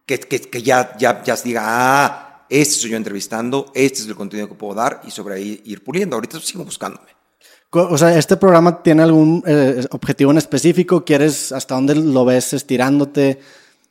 que, 0.04 0.20
que, 0.20 0.40
que 0.40 0.62
ya, 0.62 0.96
ya, 0.98 1.22
ya 1.22 1.36
diga, 1.36 1.62
ah, 1.64 2.46
este 2.48 2.74
soy 2.74 2.90
yo 2.90 2.96
entrevistando, 2.96 3.72
este 3.74 4.02
es 4.02 4.08
el 4.08 4.14
contenido 4.14 4.48
que 4.48 4.54
puedo 4.54 4.74
dar 4.74 5.00
y 5.04 5.10
sobre 5.10 5.36
ahí 5.36 5.62
ir 5.64 5.82
puliendo. 5.82 6.16
Ahorita 6.16 6.40
sigo 6.40 6.64
buscándome. 6.64 7.16
O 7.70 7.98
sea, 7.98 8.16
¿este 8.16 8.36
programa 8.36 8.82
tiene 8.82 9.02
algún 9.02 9.42
eh, 9.46 9.84
objetivo 9.90 10.30
en 10.30 10.38
específico? 10.38 11.04
¿Quieres 11.04 11.52
hasta 11.52 11.74
dónde 11.74 11.96
lo 11.96 12.24
ves 12.24 12.52
estirándote? 12.52 13.40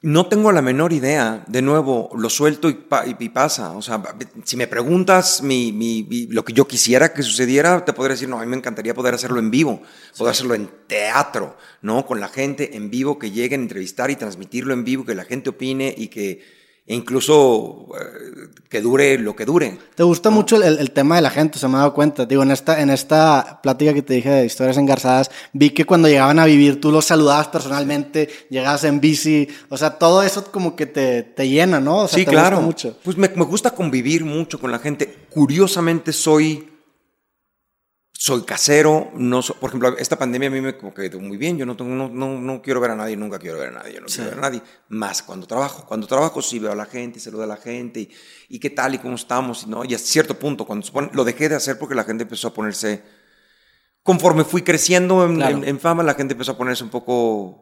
No 0.05 0.27
tengo 0.27 0.51
la 0.51 0.61
menor 0.61 0.93
idea. 0.93 1.43
De 1.47 1.63
nuevo, 1.63 2.11
lo 2.15 2.29
suelto 2.29 2.69
y, 2.69 2.75
pa- 2.75 3.05
y- 3.07 3.29
pasa. 3.29 3.71
O 3.71 3.81
sea, 3.81 4.03
si 4.43 4.55
me 4.55 4.67
preguntas 4.67 5.41
mi, 5.41 5.71
mi- 5.71 6.03
mi- 6.07 6.27
lo 6.27 6.45
que 6.45 6.53
yo 6.53 6.67
quisiera 6.67 7.11
que 7.11 7.23
sucediera, 7.23 7.83
te 7.83 7.91
podría 7.91 8.13
decir, 8.13 8.29
no, 8.29 8.37
a 8.37 8.41
mí 8.41 8.47
me 8.47 8.55
encantaría 8.55 8.93
poder 8.93 9.15
hacerlo 9.15 9.39
en 9.39 9.49
vivo, 9.49 9.81
poder 10.15 10.33
hacerlo 10.33 10.53
en 10.53 10.69
teatro, 10.85 11.57
¿no? 11.81 12.05
Con 12.05 12.19
la 12.19 12.27
gente 12.27 12.77
en 12.77 12.91
vivo, 12.91 13.17
que 13.17 13.31
lleguen 13.31 13.61
a 13.61 13.63
entrevistar 13.63 14.11
y 14.11 14.15
transmitirlo 14.15 14.75
en 14.75 14.83
vivo, 14.83 15.05
que 15.05 15.15
la 15.15 15.25
gente 15.25 15.49
opine 15.49 15.91
y 15.97 16.09
que 16.09 16.43
incluso 16.87 17.87
eh, 17.99 18.47
que 18.69 18.81
dure 18.81 19.17
lo 19.17 19.35
que 19.35 19.45
dure. 19.45 19.77
¿Te 19.95 20.03
gusta 20.03 20.29
mucho 20.29 20.55
el, 20.57 20.63
el- 20.63 20.79
el 20.79 20.91
tema 20.91 21.15
de 21.15 21.21
la 21.21 21.29
gente? 21.29 21.57
Se 21.59 21.67
me 21.67 21.75
ha 21.75 21.79
dado 21.79 21.93
cuenta. 21.93 22.25
Digo, 22.25 22.43
en 22.43 22.51
esta, 22.51 22.81
en 22.81 22.89
esta 22.89 23.59
plática 23.63 23.93
que 23.93 24.01
te 24.01 24.13
dije 24.15 24.29
de 24.29 24.45
historias 24.45 24.77
engarzadas, 24.77 25.31
vi 25.53 25.69
que 25.71 25.85
cuando 25.85 26.07
llegaban 26.07 26.39
a 26.39 26.45
vivir 26.45 26.79
tú 26.81 26.91
los 26.91 27.05
saludabas 27.05 27.47
personalmente, 27.47 28.29
llegabas 28.49 28.83
en 28.83 28.99
bici. 28.99 29.47
O 29.69 29.77
sea, 29.77 29.97
todo 29.97 30.23
eso 30.23 30.43
como 30.51 30.75
que 30.75 30.85
te, 30.85 31.23
te 31.23 31.47
llena, 31.49 31.79
¿no? 31.79 31.99
O 32.03 32.07
sea, 32.07 32.19
sí, 32.19 32.25
te 32.25 32.31
claro. 32.31 32.57
gusta 32.57 32.65
mucho. 32.65 32.97
Pues 33.03 33.17
me, 33.17 33.29
me 33.29 33.45
gusta 33.45 33.71
convivir 33.71 34.25
mucho 34.25 34.59
con 34.59 34.71
la 34.71 34.79
gente. 34.79 35.25
Curiosamente 35.29 36.11
soy, 36.13 36.69
soy 38.27 38.41
casero. 38.43 39.11
No 39.15 39.41
so- 39.43 39.53
por 39.55 39.69
ejemplo, 39.69 39.95
esta 39.99 40.17
pandemia 40.17 40.47
a 40.47 40.51
mí 40.51 40.59
me 40.61 40.75
como 40.75 40.93
que 40.93 41.09
quedó 41.09 41.19
muy 41.19 41.37
bien. 41.37 41.57
Yo 41.57 41.65
no, 41.65 41.75
tengo, 41.75 41.93
no, 41.93 42.09
no, 42.09 42.39
no 42.41 42.61
quiero 42.61 42.79
ver 42.81 42.91
a 42.91 42.95
nadie, 42.95 43.15
nunca 43.15 43.37
quiero 43.37 43.59
ver 43.59 43.69
a 43.69 43.71
nadie. 43.71 43.93
yo 43.93 44.01
No 44.01 44.07
quiero 44.07 44.29
ver 44.31 44.39
a 44.39 44.41
nadie. 44.41 44.61
Más 44.89 45.21
cuando 45.21 45.45
trabajo. 45.45 45.85
Cuando 45.85 46.07
trabajo 46.07 46.41
sí 46.41 46.57
veo 46.57 46.71
a 46.71 46.75
la 46.75 46.85
gente, 46.85 47.19
saludo 47.19 47.43
a 47.43 47.47
la 47.47 47.57
gente 47.57 47.99
y, 47.99 48.09
y 48.49 48.59
qué 48.59 48.71
tal 48.71 48.95
y 48.95 48.97
cómo 48.97 49.13
estamos. 49.15 49.67
¿no? 49.67 49.85
Y 49.85 49.93
a 49.93 49.99
cierto 49.99 50.39
punto, 50.39 50.65
cuando 50.65 50.87
pone- 50.91 51.09
lo 51.13 51.23
dejé 51.23 51.49
de 51.49 51.55
hacer 51.55 51.77
porque 51.77 51.93
la 51.95 52.03
gente 52.03 52.23
empezó 52.23 52.47
a 52.47 52.53
ponerse... 52.53 53.03
Conforme 54.01 54.43
fui 54.43 54.61
creciendo 54.61 55.25
en, 55.25 55.35
Claro. 55.35 55.57
en- 55.57 55.63
en 55.67 55.79
fama, 55.79 56.03
la 56.03 56.13
gente 56.13 56.33
empezó 56.33 56.53
a 56.53 56.57
ponerse 56.57 56.83
un 56.83 56.89
poco 56.89 57.61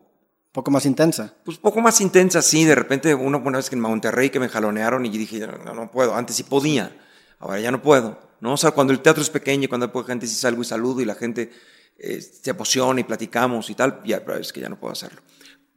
poco 0.52 0.70
más 0.70 0.86
intensa. 0.86 1.34
pues 1.44 1.58
poco 1.58 1.82
más 1.82 2.00
intensa, 2.00 2.42
sí. 2.42 2.64
De 2.64 2.76
repente, 2.76 3.16
una 3.16 3.38
buena 3.40 3.58
vez 3.58 3.70
que 3.70 3.76
en 3.76 3.82
Monterrey 3.82 4.30
que 4.30 4.40
me 4.40 4.50
jalonearon 4.50 5.04
y 5.06 5.10
dije, 5.10 5.40
no, 5.66 5.74
no 5.74 5.90
puedo. 5.92 6.14
Antes 6.16 6.36
sí 6.36 6.44
podía, 6.44 6.96
ahora 7.44 7.60
ya 7.60 7.72
no 7.72 7.82
puedo. 7.82 8.18
¿no? 8.40 8.54
O 8.54 8.58
sea, 8.58 8.72
cuando 8.72 8.94
el 8.94 9.00
teatro 9.00 9.22
es 9.22 9.30
pequeño 9.30 9.66
y 9.66 9.68
cuando 9.68 9.86
hay 9.86 9.92
poca 9.92 10.08
gente 10.08 10.28
sí 10.28 10.36
salgo 10.36 10.62
y 10.62 10.66
saludo 10.66 11.02
y 11.02 11.06
la 11.06 11.16
gente 11.16 11.52
eh, 11.98 12.22
se 12.22 12.50
emociona 12.50 13.00
y 13.00 13.04
platicamos 13.04 13.70
y 13.70 13.76
tal, 13.76 14.02
ya 14.06 14.24
pero 14.24 14.38
es 14.38 14.52
que 14.52 14.62
ya 14.62 14.70
no 14.70 14.80
puedo 14.80 14.94
hacerlo. 14.94 15.22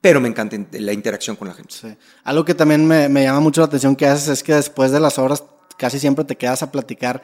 Pero 0.01 0.21
me 0.21 0.29
encanta 0.29 0.57
la 0.73 0.93
interacción 0.93 1.37
con 1.37 1.49
la 1.49 1.55
gente. 1.55 1.75
Sí. 1.75 1.89
Algo 2.25 2.45
que 2.45 2.55
también 2.55 2.87
me, 2.87 3.09
me 3.09 3.25
llama 3.25 3.41
mucho 3.41 3.61
la 3.61 3.67
atención 3.67 3.97
que 3.97 4.07
haces 4.07 4.29
es 4.29 4.43
que 4.43 4.55
después 4.55 4.93
de 4.93 5.01
las 5.01 5.19
obras 5.19 5.43
casi 5.77 5.99
siempre 5.99 6.25
te 6.25 6.37
quedas 6.37 6.63
a 6.63 6.71
platicar 6.71 7.23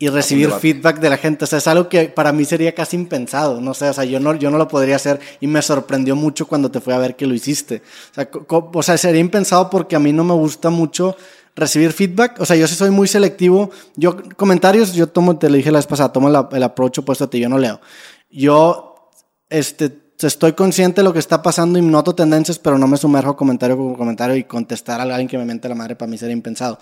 y 0.00 0.08
recibir 0.08 0.50
feedback 0.52 1.00
de 1.00 1.10
la 1.10 1.16
gente. 1.16 1.44
O 1.44 1.46
sea, 1.46 1.58
es 1.58 1.66
algo 1.66 1.88
que 1.88 2.04
para 2.04 2.32
mí 2.32 2.44
sería 2.44 2.72
casi 2.72 2.96
impensado. 2.96 3.60
No 3.60 3.74
sé, 3.74 3.88
o 3.88 3.92
sea, 3.92 4.04
yo 4.04 4.20
no, 4.20 4.34
yo 4.36 4.48
no 4.50 4.56
lo 4.56 4.68
podría 4.68 4.96
hacer 4.96 5.18
y 5.40 5.48
me 5.48 5.60
sorprendió 5.60 6.14
mucho 6.14 6.46
cuando 6.46 6.70
te 6.70 6.80
fui 6.80 6.92
a 6.92 6.98
ver 6.98 7.16
que 7.16 7.26
lo 7.26 7.34
hiciste. 7.34 7.82
O 8.12 8.14
sea, 8.14 8.30
o 8.48 8.82
sea, 8.82 8.96
sería 8.96 9.20
impensado 9.20 9.68
porque 9.68 9.96
a 9.96 9.98
mí 9.98 10.12
no 10.12 10.22
me 10.22 10.34
gusta 10.34 10.70
mucho 10.70 11.16
recibir 11.58 11.92
feedback. 11.92 12.40
O 12.40 12.46
sea, 12.46 12.56
yo 12.56 12.66
sí 12.66 12.74
soy 12.74 12.90
muy 12.90 13.08
selectivo. 13.08 13.70
Yo, 13.96 14.16
comentarios, 14.36 14.92
yo 14.94 15.08
tomo, 15.08 15.38
te 15.38 15.50
lo 15.50 15.56
dije 15.56 15.70
la 15.70 15.78
vez 15.78 15.86
pasada, 15.86 16.12
tomo 16.12 16.28
la- 16.30 16.48
el 16.52 16.62
approach 16.62 16.98
opuesto 16.98 17.24
a 17.24 17.30
ti, 17.30 17.40
yo 17.40 17.48
no 17.48 17.58
leo. 17.58 17.80
Yo, 18.30 19.10
este, 19.50 19.92
estoy 20.20 20.52
consciente 20.52 21.00
de 21.00 21.04
lo 21.04 21.12
que 21.12 21.18
está 21.18 21.42
pasando 21.42 21.78
y 21.78 21.82
noto 21.82 22.14
tendencias, 22.14 22.58
pero 22.58 22.78
no 22.78 22.86
me 22.86 22.96
sumerjo 22.96 23.36
comentario 23.36 23.76
con 23.76 23.94
comentario 23.94 24.36
y 24.36 24.44
contestar 24.44 25.00
a 25.00 25.04
alguien 25.04 25.28
que 25.28 25.38
me 25.38 25.44
mente 25.44 25.68
la 25.68 25.74
madre 25.74 25.96
para 25.96 26.10
mí 26.10 26.18
sería 26.18 26.32
impensado. 26.34 26.78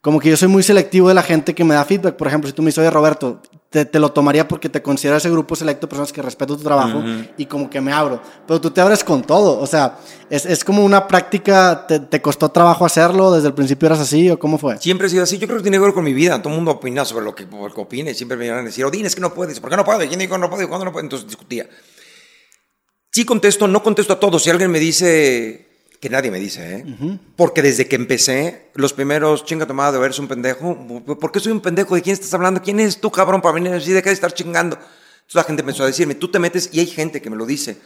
Como 0.00 0.20
que 0.20 0.30
yo 0.30 0.36
soy 0.36 0.48
muy 0.48 0.62
selectivo 0.62 1.08
de 1.08 1.14
la 1.14 1.22
gente 1.22 1.54
que 1.54 1.64
me 1.64 1.74
da 1.74 1.84
feedback. 1.84 2.16
Por 2.16 2.28
ejemplo, 2.28 2.48
si 2.48 2.54
tú 2.54 2.62
me 2.62 2.66
dices, 2.68 2.78
oye, 2.78 2.90
Roberto, 2.90 3.40
te, 3.70 3.84
te 3.84 3.98
lo 3.98 4.12
tomaría 4.12 4.46
porque 4.46 4.68
te 4.68 4.80
considero 4.80 5.16
ese 5.16 5.30
grupo 5.30 5.56
selecto 5.56 5.86
de 5.86 5.90
personas 5.90 6.12
que 6.12 6.22
respeto 6.22 6.56
tu 6.56 6.62
trabajo 6.62 7.02
y 7.36 7.46
como 7.46 7.68
que 7.68 7.80
me 7.80 7.92
abro. 7.92 8.20
Pero 8.46 8.60
tú 8.60 8.70
te 8.70 8.80
abres 8.80 9.02
con 9.02 9.22
todo. 9.22 9.58
O 9.58 9.66
sea, 9.66 9.98
es, 10.30 10.46
es 10.46 10.64
como 10.64 10.84
una 10.84 11.06
práctica, 11.08 11.86
te, 11.86 12.00
te 12.00 12.22
costó 12.22 12.48
trabajo 12.48 12.86
hacerlo? 12.86 13.32
¿Desde 13.32 13.48
el 13.48 13.54
principio 13.54 13.86
eras 13.86 14.00
así 14.00 14.30
o 14.30 14.38
cómo 14.38 14.58
fue? 14.58 14.78
Siempre 14.78 15.08
he 15.08 15.10
sido 15.10 15.24
así. 15.24 15.38
Yo 15.38 15.46
creo 15.46 15.58
que 15.58 15.64
tiene 15.64 15.78
que 15.78 15.84
ver 15.84 15.94
con 15.94 16.04
mi 16.04 16.14
vida. 16.14 16.40
Todo 16.40 16.50
el 16.50 16.56
mundo 16.56 16.72
opina 16.72 17.04
sobre 17.04 17.24
lo 17.24 17.34
que, 17.34 17.44
lo 17.44 17.74
que 17.74 17.80
opine. 17.80 18.14
Siempre 18.14 18.36
me 18.36 18.48
van 18.48 18.60
a 18.60 18.62
decir, 18.62 18.84
Odín, 18.84 19.06
es 19.06 19.14
que 19.14 19.20
no 19.20 19.34
puedes. 19.34 19.60
¿Por 19.60 19.70
qué 19.70 19.76
no 19.76 19.84
puedo? 19.84 19.98
¿Quién 20.06 20.18
dijo 20.18 20.38
no 20.38 20.48
puedo? 20.48 20.68
¿Cuándo 20.68 20.84
no 20.84 20.92
puedo? 20.92 21.04
Entonces 21.04 21.26
discutía. 21.26 21.68
Sí 23.10 23.24
contesto, 23.24 23.66
no 23.66 23.82
contesto 23.82 24.12
a 24.12 24.20
todos. 24.20 24.42
Si 24.42 24.50
alguien 24.50 24.70
me 24.70 24.78
dice, 24.78 25.65
que 26.06 26.12
nadie 26.12 26.30
me 26.30 26.38
dice, 26.38 26.76
¿eh? 26.76 27.18
Porque 27.34 27.62
desde 27.62 27.88
que 27.88 27.96
empecé, 27.96 28.70
los 28.74 28.92
primeros, 28.92 29.44
chinga 29.44 29.66
tomada 29.66 29.90
de 29.90 29.98
verse 29.98 30.20
un 30.20 30.28
pendejo. 30.28 30.76
¿Por 31.04 31.32
qué 31.32 31.40
soy 31.40 31.50
un 31.50 31.60
pendejo? 31.60 31.96
¿De 31.96 32.02
quién 32.02 32.14
estás 32.14 32.32
hablando? 32.32 32.62
¿Quién 32.62 32.78
es 32.78 33.00
tú, 33.00 33.10
cabrón, 33.10 33.42
para 33.42 33.54
venir 33.54 33.72
así? 33.72 33.90
Deja 33.90 34.10
de 34.10 34.14
estar 34.14 34.32
chingando. 34.32 34.76
Entonces 34.76 35.34
la 35.34 35.42
gente 35.42 35.62
empezó 35.62 35.82
a 35.82 35.86
decirme, 35.86 36.14
tú 36.14 36.30
te 36.30 36.38
metes, 36.38 36.70
y 36.72 36.78
hay 36.78 36.86
gente 36.86 37.20
que 37.20 37.28
me 37.28 37.34
lo 37.34 37.44
dice, 37.44 37.76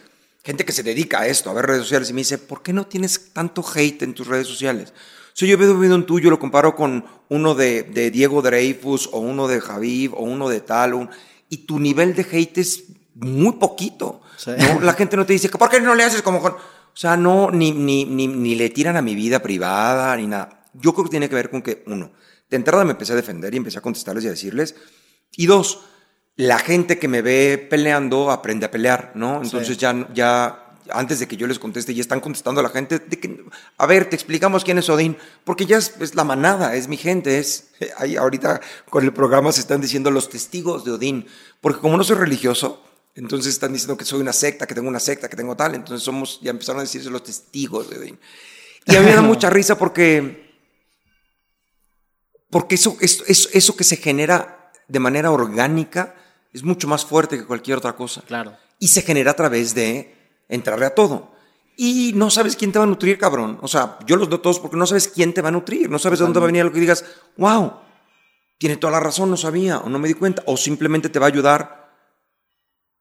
gente 0.43 0.65
que 0.65 0.71
se 0.71 0.83
dedica 0.83 1.21
a 1.21 1.27
esto, 1.27 1.49
a 1.49 1.53
ver 1.53 1.65
redes 1.65 1.81
sociales, 1.81 2.11
y 2.11 2.13
me 2.13 2.21
dice, 2.21 2.37
¿por 2.37 2.61
qué 2.61 2.73
no 2.73 2.85
tienes 2.85 3.33
tanto 3.33 3.65
hate 3.73 4.03
en 4.03 4.13
tus 4.13 4.27
redes 4.27 4.45
sociales? 4.45 4.93
Si 5.33 5.47
yo 5.47 5.57
veo 5.57 5.71
un 5.71 5.81
video 5.81 5.95
en 5.95 6.05
tuyo, 6.05 6.29
lo 6.29 6.37
comparo 6.37 6.75
con 6.75 7.03
uno 7.29 7.55
de, 7.55 7.81
de 7.81 8.11
Diego 8.11 8.43
Dreyfus, 8.43 9.09
o 9.11 9.19
uno 9.19 9.47
de 9.47 9.61
Javib, 9.61 10.13
o 10.13 10.21
uno 10.21 10.47
de 10.47 10.61
tal, 10.61 11.09
y 11.49 11.57
tu 11.57 11.79
nivel 11.79 12.13
de 12.13 12.27
hate 12.31 12.59
es 12.59 12.83
muy 13.15 13.53
poquito. 13.53 14.21
¿no? 14.45 14.81
La 14.81 14.93
gente 14.93 15.17
no 15.17 15.25
te 15.25 15.33
dice, 15.33 15.49
¿por 15.49 15.69
qué 15.71 15.81
no 15.81 15.95
le 15.95 16.03
haces 16.03 16.21
como 16.21 16.39
con... 16.39 16.55
O 17.01 17.07
sea, 17.09 17.17
no, 17.17 17.49
ni, 17.49 17.71
ni, 17.71 18.05
ni, 18.05 18.27
ni 18.27 18.53
le 18.53 18.69
tiran 18.69 18.95
a 18.95 19.01
mi 19.01 19.15
vida 19.15 19.41
privada, 19.41 20.15
ni 20.17 20.27
nada. 20.27 20.67
Yo 20.73 20.93
creo 20.93 21.05
que 21.05 21.09
tiene 21.09 21.29
que 21.29 21.33
ver 21.33 21.49
con 21.49 21.63
que, 21.63 21.81
uno, 21.87 22.11
de 22.47 22.57
entrada 22.57 22.85
me 22.85 22.91
empecé 22.91 23.13
a 23.13 23.15
defender 23.15 23.51
y 23.55 23.57
empecé 23.57 23.79
a 23.79 23.81
contestarles 23.81 24.23
y 24.23 24.27
a 24.27 24.29
decirles. 24.29 24.75
Y 25.35 25.47
dos, 25.47 25.79
la 26.35 26.59
gente 26.59 26.99
que 26.99 27.07
me 27.07 27.23
ve 27.23 27.57
peleando 27.57 28.29
aprende 28.29 28.67
a 28.67 28.69
pelear, 28.69 29.13
¿no? 29.15 29.41
Entonces 29.41 29.79
ya, 29.79 30.07
ya, 30.13 30.77
antes 30.91 31.17
de 31.17 31.27
que 31.27 31.37
yo 31.37 31.47
les 31.47 31.57
conteste, 31.57 31.95
ya 31.95 32.01
están 32.01 32.19
contestando 32.19 32.59
a 32.59 32.63
la 32.63 32.69
gente 32.69 32.99
de 32.99 33.19
que, 33.19 33.45
a 33.79 33.87
ver, 33.87 34.07
te 34.07 34.15
explicamos 34.15 34.63
quién 34.63 34.77
es 34.77 34.87
Odín, 34.87 35.17
porque 35.43 35.65
ya 35.65 35.77
es, 35.77 36.13
la 36.13 36.23
manada, 36.23 36.75
es 36.75 36.87
mi 36.87 36.97
gente, 36.97 37.39
es, 37.39 37.71
ahí 37.97 38.15
ahorita 38.15 38.61
con 38.91 39.03
el 39.03 39.11
programa 39.11 39.51
se 39.51 39.61
están 39.61 39.81
diciendo 39.81 40.11
los 40.11 40.29
testigos 40.29 40.85
de 40.85 40.91
Odín, 40.91 41.25
porque 41.61 41.79
como 41.79 41.97
no 41.97 42.03
soy 42.03 42.17
religioso, 42.17 42.83
entonces 43.15 43.53
están 43.53 43.73
diciendo 43.73 43.97
que 43.97 44.05
soy 44.05 44.21
una 44.21 44.33
secta, 44.33 44.65
que 44.65 44.73
tengo 44.73 44.87
una 44.87 44.99
secta, 44.99 45.29
que 45.29 45.35
tengo 45.35 45.55
tal. 45.55 45.75
Entonces 45.75 46.03
somos, 46.03 46.39
ya 46.41 46.51
empezaron 46.51 46.79
a 46.79 46.83
decirse 46.83 47.09
los 47.09 47.23
testigos 47.23 47.89
de 47.89 47.97
Odín. 47.97 48.19
Y 48.85 48.95
a 48.95 48.99
mí 48.99 49.05
me 49.05 49.13
da 49.13 49.21
mucha 49.21 49.49
risa 49.49 49.77
porque, 49.77 50.55
porque 52.49 52.75
eso, 52.75 52.97
eso, 53.01 53.23
eso, 53.27 53.75
que 53.75 53.83
se 53.83 53.97
genera 53.97 54.71
de 54.87 54.99
manera 54.99 55.31
orgánica 55.31 56.15
es 56.53 56.63
mucho 56.63 56.87
más 56.87 57.05
fuerte 57.05 57.37
que 57.37 57.45
cualquier 57.45 57.77
otra 57.77 57.95
cosa. 57.95 58.21
Claro. 58.21 58.55
Y 58.79 58.87
se 58.87 59.01
genera 59.01 59.31
a 59.31 59.35
través 59.35 59.75
de 59.75 60.15
entrarle 60.47 60.85
a 60.85 60.95
todo. 60.95 61.31
Y 61.77 62.11
no 62.15 62.29
sabes 62.29 62.55
quién 62.55 62.71
te 62.71 62.79
va 62.79 62.83
a 62.83 62.87
nutrir, 62.87 63.17
cabrón. 63.17 63.57
O 63.61 63.67
sea, 63.67 63.97
yo 64.05 64.15
los 64.15 64.29
doy 64.29 64.39
todos 64.39 64.59
porque 64.59 64.77
no 64.77 64.85
sabes 64.85 65.07
quién 65.07 65.33
te 65.33 65.41
va 65.41 65.49
a 65.49 65.51
nutrir. 65.51 65.89
No 65.89 65.99
sabes 65.99 66.19
de 66.19 66.25
dónde 66.25 66.39
va 66.39 66.45
a 66.45 66.47
venir 66.47 66.63
lo 66.63 66.71
que 66.71 66.79
digas, 66.79 67.05
wow, 67.37 67.73
tiene 68.57 68.77
toda 68.77 68.91
la 68.91 68.99
razón, 68.99 69.29
no 69.29 69.37
sabía, 69.37 69.79
o 69.79 69.89
no 69.89 69.97
me 69.97 70.07
di 70.07 70.13
cuenta, 70.13 70.43
o 70.45 70.57
simplemente 70.57 71.09
te 71.09 71.19
va 71.19 71.25
a 71.25 71.29
ayudar 71.29 71.80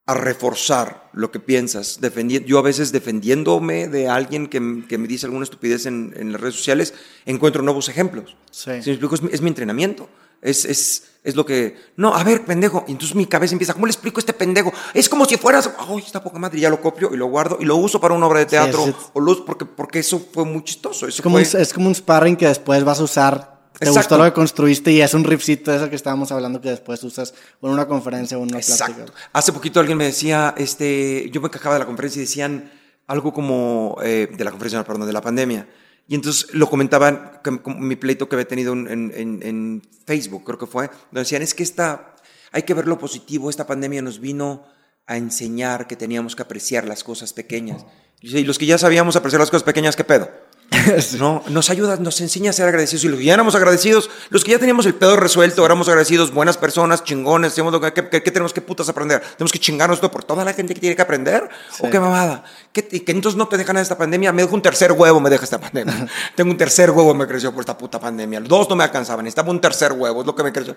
a 0.07 0.15
reforzar 0.15 1.09
lo 1.13 1.31
que 1.31 1.41
piensas. 1.41 2.01
yo 2.47 2.59
a 2.59 2.63
veces 2.63 2.93
defendiéndome 2.93 3.89
de 3.89 4.09
alguien 4.09 4.49
que, 4.49 4.85
que 4.89 4.99
me 4.99 5.07
dice 5.07 5.27
alguna 5.27 5.45
estupidez 5.45 5.87
en, 5.87 6.13
en, 6.17 6.33
las 6.33 6.41
redes 6.41 6.57
sociales, 6.57 6.95
encuentro 7.27 7.63
nuevos 7.63 7.89
ejemplos. 7.89 8.37
Sí. 8.51 8.71
me 8.71 8.79
explico, 8.79 9.15
es, 9.15 9.41
mi 9.41 9.49
entrenamiento. 9.49 10.09
Es, 10.43 10.65
es, 10.65 11.11
es, 11.23 11.37
lo 11.37 11.45
que... 11.45 11.77
No, 11.97 12.15
a 12.15 12.25
ver, 12.25 12.45
pendejo. 12.45 12.85
Y 12.89 12.93
entonces 12.93 13.15
mi 13.15 13.27
cabeza 13.27 13.55
empieza, 13.55 13.75
¿cómo 13.75 13.87
le 13.87 13.93
explico 13.93 14.19
a 14.19 14.21
este 14.23 14.33
pendejo? 14.33 14.73
Es 14.95 15.09
como 15.09 15.27
si 15.27 15.37
fueras... 15.37 15.71
¡Ay, 15.79 15.99
está 15.99 16.23
poca 16.25 16.39
madre! 16.39 16.59
Ya 16.59 16.71
lo 16.71 16.81
copio 16.81 17.11
y 17.13 17.17
lo 17.17 17.27
guardo 17.27 17.59
y 17.61 17.65
lo 17.65 17.77
uso 17.77 18.01
para 18.01 18.15
una 18.15 18.27
obra 18.27 18.41
de 18.41 18.47
teatro. 18.47 18.93
o 19.13 19.21
luz, 19.21 19.43
porque, 19.45 19.67
porque 19.67 19.99
eso 19.99 20.27
fue 20.33 20.45
muy 20.45 20.65
chistoso. 20.65 21.07
Eso 21.07 21.19
es, 21.19 21.23
como 21.23 21.37
un, 21.37 21.43
es 21.43 21.73
como 21.73 21.89
un 21.89 21.95
sparring 21.95 22.37
que 22.37 22.47
después 22.49 22.83
vas 22.85 23.01
a 23.01 23.05
usar 23.05 23.60
te 23.79 23.91
gustó 23.91 24.19
lo 24.19 24.25
que 24.25 24.33
construiste 24.33 24.93
y 24.93 25.01
es 25.01 25.15
un 25.15 25.25
riffcito 25.25 25.73
eso 25.73 25.89
que 25.89 25.97
estábamos 25.97 26.31
hablando 26.33 26.61
que 26.61 26.71
después 26.71 27.03
usas 27.03 27.35
en 27.63 27.71
una 27.71 27.87
conferencia 27.87 28.37
o 28.37 28.43
en 28.43 28.49
una 28.51 28.59
Exacto. 28.59 29.13
Hace 29.33 29.53
poquito 29.53 29.81
alguien 29.81 29.97
me 29.97 30.05
decía, 30.05 30.55
este, 30.57 31.31
yo 31.31 31.41
me 31.41 31.51
quejaba 31.51 31.77
de 31.77 31.81
la 31.81 31.87
conferencia 31.87 32.21
y 32.21 32.25
decían 32.25 32.71
algo 33.07 33.33
como, 33.33 33.97
eh, 34.03 34.29
de 34.31 34.45
la 34.45 34.51
conferencia, 34.51 34.85
perdón, 34.85 35.07
de 35.07 35.13
la 35.13 35.21
pandemia. 35.21 35.67
Y 36.07 36.15
entonces 36.15 36.53
lo 36.55 36.69
comentaban, 36.69 37.41
con 37.43 37.87
mi 37.87 37.97
pleito 37.97 38.29
que 38.29 38.37
había 38.37 38.49
tenido 38.49 38.73
en, 38.73 38.89
en, 38.89 39.41
en, 39.43 39.83
Facebook, 40.05 40.43
creo 40.45 40.59
que 40.59 40.67
fue, 40.67 40.89
donde 41.13 41.21
decían, 41.21 41.43
es 41.43 41.55
que 41.55 41.63
esta, 41.63 42.17
hay 42.51 42.65
que 42.65 42.75
ver 42.75 42.89
lo 42.89 42.99
positivo, 42.99 43.49
esta 43.49 43.67
pandemia 43.67 44.03
nos 44.03 44.19
vino 44.19 44.65
a 45.07 45.17
enseñar 45.17 45.87
que 45.87 45.95
teníamos 45.95 46.35
que 46.35 46.43
apreciar 46.43 46.85
las 46.85 47.05
cosas 47.05 47.33
pequeñas. 47.33 47.85
Y 48.21 48.45
los 48.45 48.59
que 48.59 48.67
ya 48.67 48.77
sabíamos 48.77 49.17
apreciar 49.17 49.41
las 49.41 49.51
cosas 49.51 49.63
pequeñas, 49.63 49.97
¿qué 49.97 50.05
pedo? 50.05 50.29
no, 51.19 51.43
nos 51.49 51.69
ayuda, 51.71 51.97
nos 51.97 52.21
enseña 52.21 52.51
a 52.51 52.53
ser 52.53 52.67
agradecidos. 52.69 53.05
Y 53.05 53.09
los 53.09 53.19
que 53.19 53.25
ya 53.25 53.35
éramos 53.35 53.55
agradecidos, 53.55 54.09
los 54.31 54.45
que 54.45 54.53
ya 54.53 54.59
teníamos 54.59 54.87
el 54.87 54.95
pedo 54.95 55.17
resuelto, 55.17 55.65
éramos 55.67 55.89
agradecidos, 55.89 56.33
buenas 56.33 56.57
personas, 56.57 57.03
chingones, 57.03 57.55
¿qué, 57.55 58.09
qué, 58.09 58.31
tenemos 58.31 58.53
que 58.53 58.61
putas 58.61 58.89
aprender? 58.89 59.21
¿Tenemos 59.37 59.51
que 59.53 59.59
chingarnos 59.59 59.97
esto 59.97 60.11
por 60.11 60.25
toda 60.25 60.45
la 60.45 60.53
gente 60.53 60.75
que 60.75 60.81
tiene 60.81 60.95
que 60.95 61.03
aprender? 61.03 61.49
¿O 61.81 61.91
qué 61.91 61.99
mamada? 61.99 62.45
¿Qué, 62.73 62.87
que 62.87 63.13
entonces 63.13 63.37
no 63.37 63.49
te 63.49 63.57
dejan 63.57 63.77
esta 63.79 63.99
pandemia? 63.99 64.33
Me 64.33 64.43
dejo 64.43 64.55
un 64.55 64.63
tercer 64.63 64.93
huevo, 64.93 65.19
me 65.21 65.29
deja 65.29 65.45
esta 65.45 65.61
pandemia. 65.61 66.09
Tengo 66.37 66.51
un 66.51 66.57
tercer 66.57 66.91
huevo, 66.91 67.15
me 67.15 67.27
creció 67.27 67.53
por 67.53 67.61
esta 67.61 67.77
puta 67.77 67.99
pandemia. 67.99 68.41
Dos 68.41 68.69
no 68.69 68.77
me 68.77 68.85
alcanzaban, 68.85 69.27
estaba 69.27 69.51
un 69.51 69.61
tercer 69.61 69.93
huevo, 69.93 70.21
es 70.21 70.27
lo 70.27 70.37
que 70.37 70.45
me 70.45 70.53
creció. 70.53 70.77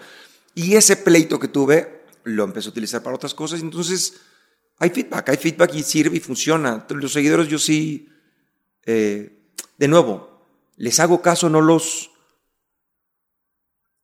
Y 0.56 0.76
ese 0.76 0.98
pleito 0.98 1.40
que 1.40 1.48
tuve, 1.48 2.06
lo 2.24 2.44
empecé 2.44 2.70
a 2.70 2.72
utilizar 2.72 3.04
para 3.04 3.16
otras 3.16 3.34
cosas. 3.36 3.62
Entonces, 3.62 4.16
hay 4.80 4.90
feedback, 4.90 5.30
hay 5.30 5.38
feedback 5.38 5.76
y 5.76 5.84
sirve 5.84 6.18
y 6.18 6.20
funciona. 6.20 6.86
Los 6.90 7.14
seguidores 7.14 7.48
yo 7.48 7.60
sí... 7.60 8.10
Eh, 8.86 9.40
de 9.84 9.90
nuevo, 9.90 10.30
les 10.78 10.98
hago 11.02 11.22
caso, 11.22 11.50
no 11.50 11.60
los... 11.60 12.10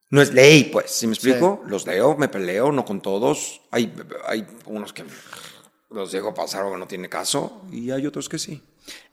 No 0.10 0.22
es 0.22 0.34
ley, 0.34 0.66
pues, 0.66 0.92
¿sí 0.92 1.08
me 1.08 1.14
explico? 1.14 1.64
Los 1.68 1.88
leo, 1.88 2.18
me 2.18 2.28
peleo, 2.28 2.74
no 2.74 2.84
con 2.84 3.00
todos. 3.00 3.62
Hay, 3.72 3.94
hay 4.28 4.46
unos 4.66 4.92
que 4.92 5.06
los 5.90 6.12
dejo 6.12 6.34
pasar 6.34 6.64
o 6.64 6.76
no 6.76 6.86
tiene 6.86 7.08
caso 7.08 7.62
y 7.72 7.92
hay 7.92 8.06
otros 8.06 8.28
que 8.28 8.40
sí. 8.40 8.62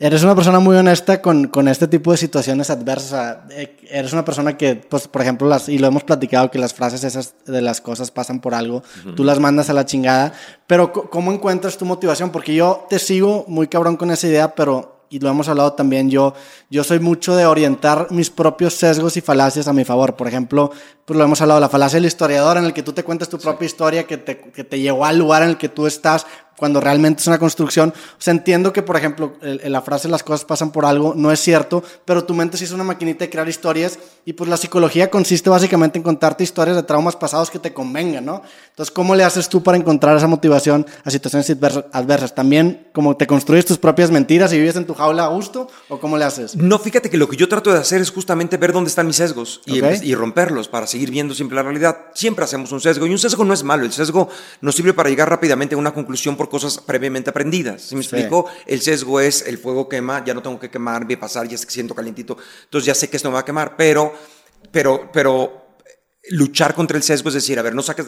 Eres 0.00 0.24
una 0.24 0.35
persona 0.35 0.59
muy 0.59 0.74
honesta 0.74 1.22
con, 1.22 1.46
con 1.46 1.68
este 1.68 1.87
tipo 1.87 2.11
de 2.11 2.16
situaciones 2.16 2.68
adversas. 2.68 3.48
Eh, 3.50 3.76
eres 3.88 4.12
una 4.12 4.24
persona 4.24 4.57
que, 4.57 4.74
pues, 4.74 5.07
por 5.07 5.22
ejemplo, 5.22 5.46
las, 5.46 5.68
y 5.68 5.79
lo 5.79 5.87
hemos 5.87 6.02
platicado, 6.02 6.50
que 6.50 6.59
las 6.59 6.74
frases 6.74 7.05
esas 7.05 7.35
de 7.44 7.62
las 7.62 7.81
cosas 7.81 8.11
pasan 8.11 8.40
por 8.40 8.55
algo, 8.55 8.83
tú 9.14 9.22
las 9.22 9.38
mandas 9.38 9.70
a 9.70 9.72
la 9.72 9.87
chingada, 9.87 10.33
pero 10.66 10.92
¿cómo 10.92 11.31
encuentras 11.31 11.79
tu 11.79 11.85
motivación? 11.85 12.31
Porque 12.31 12.57
yo 12.57 12.87
te 12.88 12.98
sigo 12.98 13.44
muy 13.46 13.68
cabrón 13.68 13.96
con 13.96 14.11
esa 14.11 14.26
idea, 14.26 14.55
pero 14.57 14.96
y 15.09 15.21
lo 15.21 15.31
hemos 15.31 15.49
hablado 15.49 15.73
también, 15.73 16.11
yo, 16.11 16.35
yo 16.71 16.85
soy 16.85 16.99
mucho 16.99 17.37
de 17.37 17.47
orientar 17.47 18.09
mis 18.11 18.31
propios 18.31 18.75
sesgos 18.75 19.16
y 19.16 19.21
falacias 19.21 19.69
a 19.69 19.73
mi 19.73 19.85
favor. 19.85 20.16
Por 20.16 20.27
ejemplo, 20.29 20.71
pues 21.05 21.16
lo 21.16 21.25
hemos 21.25 21.40
hablado, 21.40 21.61
la 21.61 21.69
falacia 21.69 21.97
del 21.97 22.07
historiador, 22.07 22.57
en 22.57 22.64
el 22.64 22.73
que 22.73 22.83
tú 22.83 22.92
te 22.92 23.05
cuentas 23.05 23.29
tu 23.29 23.38
propia 23.38 23.66
historia 23.66 24.07
que 24.07 24.16
te, 24.16 24.38
que 24.38 24.64
te 24.64 24.81
llevó 24.81 25.05
al 25.05 25.19
lugar 25.19 25.42
en 25.42 25.51
el 25.51 25.59
que 25.59 25.69
tú 25.69 25.87
estás, 25.87 26.27
cuando 26.57 26.81
realmente 26.81 27.21
es 27.21 27.27
una 27.27 27.38
construcción. 27.38 27.90
O 27.90 28.21
sea, 28.21 28.33
entiendo 28.33 28.73
que, 28.73 28.83
por 28.83 28.97
ejemplo, 28.97 29.35
la 29.40 29.83
frase 29.83 30.09
las 30.09 30.23
cosas 30.23 30.45
pasan 30.45 30.71
por 30.73 30.85
algo 30.85 31.14
no 31.14 31.31
es 31.33 31.40
cierto, 31.40 31.83
pero 32.05 32.25
tu 32.25 32.35
mente 32.35 32.57
sí 32.57 32.64
es 32.64 32.73
una 32.73 32.85
maquinita 32.85 33.25
de 33.25 33.31
crear 33.31 33.49
historias 33.49 33.99
y 34.25 34.33
pues 34.33 34.49
la 34.49 34.57
psicología 34.57 35.11
consiste 35.11 35.51
básicamente 35.51 35.99
en 35.99 36.03
contarte 36.03 36.45
historias 36.45 36.77
de 36.77 36.83
traumas 36.83 37.16
pasados 37.16 37.51
que 37.51 37.59
te 37.59 37.73
convengan, 37.73 38.25
¿no? 38.25 38.42
Entonces, 38.71 38.92
¿cómo 38.92 39.14
le 39.14 39.25
haces 39.25 39.49
tú 39.49 39.62
para 39.62 39.77
encontrar 39.79 40.16
esa 40.16 40.27
motivación 40.27 40.87
a 41.05 41.11
situaciones 41.11 41.51
adversas? 41.92 42.35
¿También 42.35 42.88
como 42.92 43.16
te 43.16 43.27
construyes 43.27 43.66
tus 43.66 43.79
propias 43.79 44.11
mentiras 44.11 44.53
y 44.53 44.59
vives 44.59 44.77
en 44.77 44.87
tu 44.87 44.95
jaula 44.95 45.25
a 45.25 45.29
gusto 45.29 45.69
o 45.88 45.99
cómo 45.99 46.16
le 46.16 46.25
haces? 46.25 46.57
No, 46.57 46.79
fíjate 46.79 47.11
que 47.11 47.16
lo 47.16 47.29
que 47.29 47.37
yo 47.37 47.49
trato 47.49 47.73
de 47.73 47.79
hacer 47.79 48.01
es 48.01 48.11
justamente 48.11 48.57
ver 48.57 48.73
dónde 48.73 48.88
están 48.88 49.07
mis 49.07 49.16
sesgos 49.16 49.61
y, 49.66 49.79
y 49.79 50.14
romperlos 50.14 50.69
para 50.69 50.87
seguir 50.87 51.11
viendo 51.11 51.35
siempre 51.35 51.57
la 51.57 51.62
realidad. 51.62 51.97
Siempre 52.14 52.45
hacemos 52.45 52.73
un 52.73 52.81
sesgo 52.81 53.07
y 53.07 53.11
un 53.11 53.19
sesgo 53.19 53.45
no 53.45 53.55
es 53.55 53.62
malo, 53.62 53.85
el 53.85 53.92
sesgo 53.92 54.29
nos 54.61 54.75
sirve 54.75 54.92
para 54.92 55.09
llegar 55.09 55.29
rápidamente 55.29 55.75
a 55.75 55.79
una 55.79 55.95
conclusión 55.95 56.37
cosas 56.49 56.79
previamente 56.79 57.31
aprendidas. 57.31 57.83
¿Sí 57.83 57.95
me 57.95 58.03
explico? 58.03 58.47
El 58.67 58.81
sesgo 58.81 59.21
es 59.21 59.47
el 59.47 59.59
fuego 59.59 59.89
quema, 59.89 60.25
ya 60.25 60.35
no 60.35 60.43
tengo 60.43 60.59
que 60.59 60.71
quemar, 60.71 61.05
voy 61.05 61.15
a 61.15 61.21
pasar, 61.21 61.49
ya 61.49 61.57
siento 61.59 61.95
calientito, 61.95 62.37
entonces 62.65 62.87
ya 62.87 62.95
sé 62.95 63.09
que 63.09 63.17
esto 63.17 63.29
me 63.29 63.35
va 63.35 63.41
a 63.41 63.45
quemar, 63.45 63.77
pero, 63.77 64.13
pero, 64.71 65.11
pero 65.13 65.67
luchar 66.31 66.75
contra 66.75 66.97
el 66.97 67.03
sesgo 67.03 67.29
es 67.29 67.35
decir, 67.35 67.59
a 67.59 67.63
ver, 67.63 67.75
no 67.75 67.83
saca, 67.83 68.05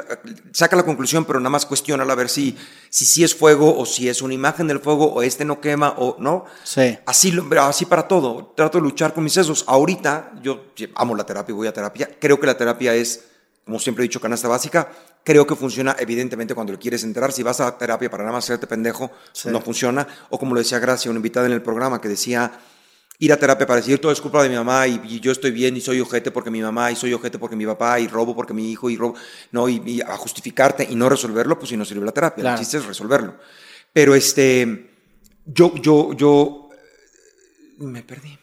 saca 0.53 0.77
la 0.77 0.83
conclusión, 0.83 1.25
pero 1.25 1.39
nada 1.41 1.51
más 1.51 1.67
cuestiona 1.67 2.05
a 2.05 2.15
ver 2.15 2.29
si, 2.29 2.57
si 2.89 3.05
sí 3.05 3.25
es 3.25 3.35
fuego 3.35 3.79
o 3.79 3.87
si 3.87 4.09
es 4.09 4.23
una 4.23 4.35
imagen 4.35 4.67
del 4.67 4.81
fuego 4.81 5.13
o 5.13 5.23
este 5.23 5.45
no 5.45 5.61
quema 5.61 5.95
o 5.97 6.17
no. 6.19 6.45
Sí. 6.65 6.99
Así, 7.07 7.33
así 7.61 7.85
para 7.87 8.09
todo. 8.09 8.53
Trato 8.57 8.79
de 8.79 8.83
luchar 8.83 9.15
con 9.15 9.25
mis 9.25 9.33
sesgos. 9.33 9.65
Ahorita 9.67 10.33
yo 10.43 10.65
amo 10.95 11.15
la 11.15 11.25
terapia, 11.25 11.55
voy 11.55 11.69
a 11.69 11.73
terapia. 11.73 12.11
Creo 12.19 12.41
que 12.41 12.47
la 12.47 12.57
terapia 12.57 12.95
es, 12.95 13.25
como 13.65 13.79
siempre 13.79 14.05
he 14.05 14.09
dicho, 14.09 14.21
canasta 14.21 14.49
básica. 14.49 14.91
Creo 15.29 15.47
que 15.47 15.55
funciona 15.55 15.95
evidentemente 15.99 16.55
cuando 16.55 16.73
lo 16.73 16.79
quieres 16.79 17.05
enterar. 17.05 17.33
Si 17.33 17.43
vas 17.43 17.61
a 17.61 17.77
terapia 17.77 18.09
para 18.09 18.25
nada 18.25 18.33
más 18.33 18.45
hacerte 18.45 18.67
pendejo, 18.67 19.11
no 19.45 19.61
funciona. 19.61 20.09
O 20.31 20.39
como 20.39 20.55
lo 20.55 20.61
decía 20.61 20.79
Gracia, 20.79 21.11
una 21.11 21.19
invitada 21.19 21.45
en 21.45 21.53
el 21.53 21.61
programa 21.61 22.01
que 22.01 22.09
decía 22.09 22.51
ir 23.19 23.31
a 23.31 23.37
terapia 23.37 23.67
para 23.67 23.81
decir 23.81 23.99
todo 23.99 24.11
es 24.11 24.23
culpa 24.23 24.43
de 24.43 24.49
mi 24.49 24.55
mamá 24.55 24.87
y, 24.87 25.21
yo 25.21 25.31
estoy 25.31 25.51
bien 25.51 25.77
y 25.77 25.83
soy 25.83 26.01
ojete 26.01 26.31
porque 26.31 26.51
mi 26.51 26.63
mamá 26.63 26.91
y 26.91 26.97
soy 26.97 27.13
ojete 27.13 27.39
porque 27.39 27.57
mi 27.57 27.67
papá 27.67 28.01
y 28.01 28.09
robo 28.09 28.35
porque 28.35 28.55
mi 28.55 28.73
hijo 28.73 28.89
y 28.89 28.97
robo, 28.97 29.17
no, 29.53 29.69
y, 29.69 30.01
a 30.01 30.17
justificarte 30.17 30.89
y 30.89 30.95
no 30.95 31.11
resolverlo, 31.11 31.59
pues 31.59 31.69
si 31.69 31.77
no 31.77 31.85
sirve 31.85 32.07
la 32.07 32.13
terapia. 32.13 32.53
El 32.53 32.59
chiste 32.59 32.79
es 32.79 32.87
resolverlo. 32.87 33.35
Pero 33.93 34.15
este, 34.15 34.93
yo, 35.45 35.75
yo, 35.75 36.15
yo, 36.15 36.71
me 37.81 38.03
perdí. 38.03 38.39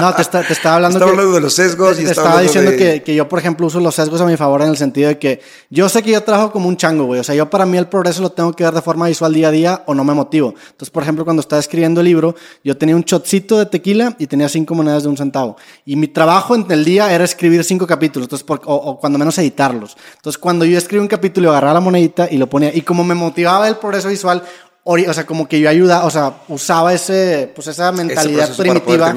No, 0.00 0.14
te, 0.14 0.22
está, 0.22 0.46
te 0.46 0.52
estaba 0.52 0.76
hablando. 0.76 0.98
estaba 0.98 1.10
hablando 1.10 1.32
de 1.34 1.40
los 1.40 1.54
sesgos. 1.54 1.96
Te, 1.96 2.04
estaba, 2.04 2.40
diciendo 2.40 2.70
que, 2.70 3.02
que, 3.02 3.14
yo, 3.16 3.28
por 3.28 3.40
ejemplo, 3.40 3.66
uso 3.66 3.80
los 3.80 3.94
sesgos 3.94 4.20
a 4.20 4.26
mi 4.26 4.36
favor 4.36 4.62
en 4.62 4.68
el 4.68 4.76
sentido 4.76 5.08
de 5.08 5.18
que 5.18 5.40
yo 5.70 5.88
sé 5.88 6.04
que 6.04 6.12
yo 6.12 6.22
trabajo 6.22 6.52
como 6.52 6.68
un 6.68 6.76
chango, 6.76 7.04
güey. 7.04 7.18
O 7.18 7.24
sea, 7.24 7.34
yo 7.34 7.50
para 7.50 7.66
mí 7.66 7.76
el 7.76 7.88
progreso 7.88 8.22
lo 8.22 8.30
tengo 8.30 8.52
que 8.52 8.62
ver 8.62 8.72
de 8.72 8.82
forma 8.82 9.08
visual 9.08 9.34
día 9.34 9.48
a 9.48 9.50
día 9.50 9.82
o 9.86 9.94
no 9.94 10.04
me 10.04 10.14
motivo. 10.14 10.54
Entonces, 10.70 10.90
por 10.90 11.02
ejemplo, 11.02 11.24
cuando 11.24 11.40
estaba 11.40 11.58
escribiendo 11.58 12.00
el 12.00 12.06
libro, 12.06 12.36
yo 12.62 12.76
tenía 12.76 12.94
un 12.94 13.02
chotcito 13.02 13.58
de 13.58 13.66
tequila 13.66 14.14
y 14.20 14.28
tenía 14.28 14.48
cinco 14.48 14.74
monedas 14.76 15.02
de 15.02 15.08
un 15.08 15.16
centavo. 15.16 15.56
Y 15.84 15.96
mi 15.96 16.06
trabajo 16.06 16.54
en 16.54 16.70
el 16.70 16.84
día 16.84 17.12
era 17.12 17.24
escribir 17.24 17.64
cinco 17.64 17.88
capítulos, 17.88 18.26
entonces, 18.26 18.46
o, 18.48 18.74
o, 18.74 18.98
cuando 19.00 19.18
menos 19.18 19.36
editarlos. 19.38 19.96
Entonces, 20.14 20.38
cuando 20.38 20.64
yo 20.64 20.78
escribí 20.78 21.00
un 21.00 21.08
capítulo, 21.08 21.50
agarraba 21.50 21.74
la 21.74 21.80
monedita 21.80 22.28
y 22.30 22.36
lo 22.36 22.48
ponía. 22.48 22.72
Y 22.72 22.82
como 22.82 23.02
me 23.02 23.14
motivaba 23.16 23.66
el 23.66 23.76
progreso 23.76 24.08
visual, 24.08 24.44
o 24.84 25.12
sea, 25.14 25.24
como 25.26 25.48
que 25.48 25.60
yo 25.60 25.68
ayudaba, 25.68 26.04
o 26.04 26.10
sea, 26.10 26.34
usaba 26.48 26.92
ese, 26.92 27.50
pues 27.54 27.68
esa 27.68 27.90
mentalidad 27.90 28.50
ese 28.50 28.62
primitiva 28.62 29.14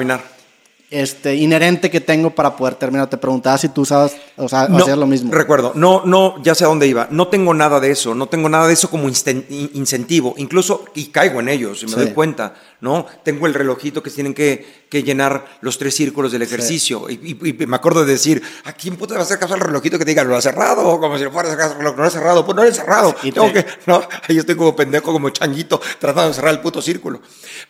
este, 0.90 1.34
inherente 1.34 1.90
que 1.90 2.00
tengo 2.00 2.30
para 2.30 2.56
poder 2.56 2.74
terminar. 2.76 3.10
Te 3.10 3.18
preguntaba 3.18 3.58
si 3.58 3.68
tú 3.68 3.82
usabas, 3.82 4.16
o 4.36 4.48
sea, 4.48 4.68
no, 4.68 4.78
hacías 4.78 4.96
lo 4.96 5.06
mismo. 5.06 5.32
Recuerdo, 5.32 5.72
no, 5.74 6.02
no, 6.04 6.42
ya 6.42 6.54
sé 6.54 6.64
a 6.64 6.68
dónde 6.68 6.86
iba. 6.86 7.08
No 7.10 7.28
tengo 7.28 7.52
nada 7.52 7.78
de 7.80 7.90
eso, 7.90 8.14
no 8.14 8.28
tengo 8.28 8.48
nada 8.48 8.66
de 8.66 8.72
eso 8.72 8.88
como 8.88 9.08
incentivo. 9.08 10.34
Incluso, 10.38 10.84
y 10.94 11.06
caigo 11.06 11.40
en 11.40 11.48
ellos, 11.48 11.82
y 11.82 11.86
me 11.86 11.92
doy 11.92 12.12
cuenta, 12.12 12.54
¿no? 12.80 13.06
Tengo 13.22 13.46
el 13.46 13.54
relojito 13.54 14.02
que 14.02 14.10
tienen 14.10 14.32
que, 14.32 14.86
que 14.88 15.02
llenar 15.02 15.58
los 15.60 15.78
tres 15.78 15.94
círculos 15.94 16.32
del 16.32 16.42
ejercicio. 16.42 17.08
Y, 17.10 17.36
me 17.66 17.76
acuerdo 17.76 18.04
de 18.04 18.12
decir, 18.12 18.42
¿a 18.64 18.72
quién 18.72 18.96
puto 18.96 19.14
va 19.14 19.20
a 19.20 19.22
hacer 19.24 19.38
caso 19.38 19.54
al 19.54 19.60
relojito 19.60 19.98
que 19.98 20.04
te 20.04 20.12
diga, 20.12 20.24
lo 20.24 20.36
ha 20.36 20.40
cerrado? 20.40 20.98
Como 20.98 21.18
si 21.18 21.24
lo 21.24 21.30
fuera 21.30 21.50
a 21.50 21.52
hacer 21.52 21.82
no 21.82 21.92
lo 21.92 22.04
ha 22.04 22.10
cerrado. 22.10 22.46
Pues 22.46 22.56
no 22.56 22.62
lo 22.62 22.68
he 22.68 22.72
cerrado. 22.72 23.14
Y 23.22 23.32
tengo 23.32 23.52
que, 23.52 23.66
no, 23.86 24.00
yo 24.28 24.40
estoy 24.40 24.56
como 24.56 24.74
pendejo, 24.74 25.12
como 25.12 25.28
changuito, 25.30 25.80
tratando 25.98 26.28
de 26.28 26.34
cerrar 26.34 26.54
el 26.54 26.60
puto 26.60 26.80
círculo. 26.80 27.20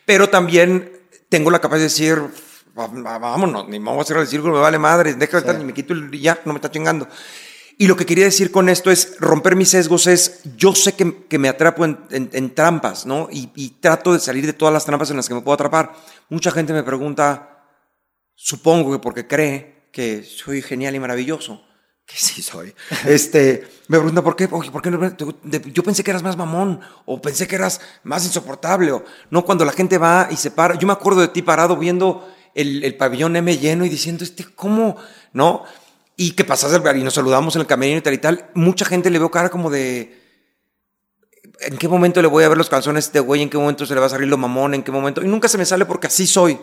Pero 0.05 0.29
también 0.29 0.93
tengo 1.29 1.51
la 1.51 1.59
capacidad 1.59 1.81
de 1.81 1.85
decir, 1.85 2.23
vámonos, 2.87 3.69
ni 3.69 3.79
vamos 3.79 4.05
a 4.05 4.07
cerrar 4.07 4.23
el 4.23 4.29
círculo, 4.29 4.55
me 4.55 4.61
vale 4.61 4.79
madre, 4.79 5.15
deja 5.15 5.33
de 5.33 5.39
estar, 5.39 5.59
ni 5.59 5.65
me 5.65 5.75
quito 5.75 5.93
el 5.93 6.11
ya, 6.11 6.41
no 6.45 6.53
me 6.53 6.59
está 6.59 6.71
chingando. 6.71 7.09
Y 7.81 7.87
lo 7.87 7.97
que 7.97 8.07
quería 8.07 8.25
decir 8.25 8.51
con 8.51 8.69
esto 8.69 8.91
es 8.91 9.17
romper 9.21 9.55
mis 9.55 9.69
sesgos, 9.69 10.09
es 10.09 10.41
yo 10.57 10.75
sé 10.75 10.95
que, 10.95 11.27
que 11.29 11.39
me 11.39 11.49
atrapo 11.49 11.85
en, 11.85 11.99
en, 12.11 12.55
trampas, 12.55 13.07
¿no? 13.07 13.29
Y, 13.31 13.51
y, 13.55 13.71
trato 13.81 14.13
de 14.13 14.19
salir 14.19 14.47
de 14.47 14.53
todas 14.53 14.75
las 14.75 14.85
trampas 14.85 15.11
en 15.11 15.17
las 15.17 15.29
que 15.29 15.35
me 15.35 15.43
puedo 15.43 15.55
atrapar. 15.55 15.93
Mucha 16.29 16.51
gente 16.51 16.73
me 16.73 16.83
pregunta, 16.83 17.65
supongo 18.35 18.91
que 18.91 18.99
porque 18.99 19.29
cree 19.29 19.89
que 19.93 20.25
soy 20.25 20.61
genial 20.61 20.97
y 20.97 20.99
maravilloso, 20.99 21.63
que 22.05 22.17
sí 22.17 22.43
soy, 22.43 22.75
este, 23.07 23.69
me 23.87 23.99
pregunta 23.99 24.23
por 24.23 24.35
qué, 24.35 24.49
¿por 24.49 24.83
qué 24.83 24.91
no? 24.91 25.17
yo 25.45 25.83
pensé 25.85 26.03
que 26.03 26.11
eras 26.11 26.25
más 26.25 26.37
mamón, 26.37 26.81
o 27.05 27.23
pensé 27.23 27.47
que 27.47 27.55
eras 27.55 27.81
más 28.03 28.25
insoportable, 28.25 28.91
o 28.91 29.05
no, 29.31 29.45
cuando 29.45 29.65
la 29.65 29.73
gente 29.73 29.99
va 29.99 30.27
y 30.33 30.37
se 30.37 30.51
para, 30.51 30.75
yo 30.77 30.87
me 30.89 30.95
acuerdo 30.95 31.21
de 31.21 31.29
ti 31.29 31.43
parado 31.43 31.77
viendo 31.77 32.29
el, 32.59 32.95
pabellón 32.97 33.37
M 33.37 33.57
lleno 33.57 33.85
y 33.85 33.89
diciendo, 33.89 34.25
este, 34.25 34.45
¿cómo? 34.45 34.97
¿No? 35.33 35.65
Y 36.17 36.33
que 36.33 36.45
pasas 36.45 36.73
el 36.73 36.97
y 36.97 37.05
nos 37.05 37.15
saludamos 37.15 37.55
en 37.55 37.61
el 37.61 37.67
camerino 37.67 37.99
y 37.99 38.03
tal 38.03 38.15
y 38.15 38.19
tal. 38.19 38.51
Mucha 38.55 38.85
gente 38.85 39.11
le 39.11 39.19
veo 39.19 39.31
cara 39.31 39.51
como 39.51 39.71
de. 39.71 40.27
¿En 41.61 41.77
qué 41.77 41.89
momento 41.89 42.21
le 42.21 42.29
voy 42.29 42.45
a 42.45 42.49
ver 42.49 42.59
los 42.59 42.69
calzones 42.69 43.05
a 43.05 43.09
este 43.09 43.21
güey? 43.21 43.43
¿En 43.43 43.51
qué 43.51 43.59
momento 43.59 43.87
se 43.87 43.95
le 43.95 44.01
va 44.01 44.07
a 44.07 44.11
salir 44.11 44.29
lo 44.29 44.37
mamón? 44.37 44.75
¿En 44.75 44.83
qué 44.83 44.91
momento? 44.91 45.23
Y 45.23 45.29
nunca 45.29 45.49
se 45.49 45.59
me 45.59 45.65
sale 45.65 45.87
porque 45.87 46.09
así 46.09 46.27
soy. 46.27 46.59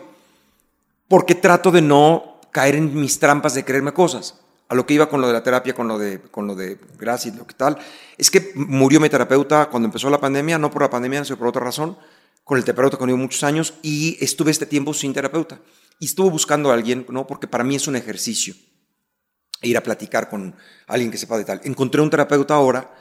Porque 1.08 1.34
trato 1.34 1.70
de 1.70 1.80
no 1.80 2.40
caer 2.50 2.74
en 2.74 2.94
mis 2.98 3.18
trampas 3.18 3.54
de 3.54 3.64
creerme 3.64 3.92
cosas. 3.92 4.40
A 4.68 4.74
lo 4.74 4.84
que 4.84 4.94
iba 4.94 5.08
con 5.08 5.20
lo 5.20 5.28
de 5.28 5.32
la 5.32 5.42
terapia, 5.42 5.74
con 5.74 5.86
lo 5.86 5.98
de, 5.98 6.20
con 6.20 6.46
lo 6.46 6.54
de 6.54 6.78
gracias, 6.98 7.36
lo 7.36 7.46
que 7.46 7.54
tal. 7.54 7.78
Es 8.18 8.30
que 8.30 8.52
murió 8.54 9.00
mi 9.00 9.08
terapeuta 9.08 9.70
cuando 9.70 9.86
empezó 9.86 10.10
la 10.10 10.18
pandemia, 10.18 10.58
no 10.58 10.70
por 10.70 10.82
la 10.82 10.90
pandemia, 10.90 11.24
sino 11.24 11.38
por 11.38 11.46
otra 11.46 11.62
razón 11.62 11.96
con 12.46 12.58
el 12.58 12.64
terapeuta 12.64 12.96
conmigo 12.96 13.18
muchos 13.18 13.42
años 13.42 13.74
y 13.82 14.16
estuve 14.20 14.52
este 14.52 14.66
tiempo 14.66 14.94
sin 14.94 15.12
terapeuta. 15.12 15.58
Y 15.98 16.06
estuve 16.06 16.30
buscando 16.30 16.70
a 16.70 16.74
alguien, 16.74 17.06
¿no? 17.08 17.26
Porque 17.26 17.46
para 17.46 17.64
mí 17.64 17.76
es 17.76 17.86
un 17.86 17.96
ejercicio 17.96 18.54
ir 19.62 19.76
a 19.76 19.82
platicar 19.82 20.28
con 20.28 20.54
alguien 20.86 21.10
que 21.10 21.18
sepa 21.18 21.38
de 21.38 21.44
tal. 21.44 21.60
Encontré 21.64 22.00
un 22.00 22.10
terapeuta 22.10 22.54
ahora, 22.54 22.94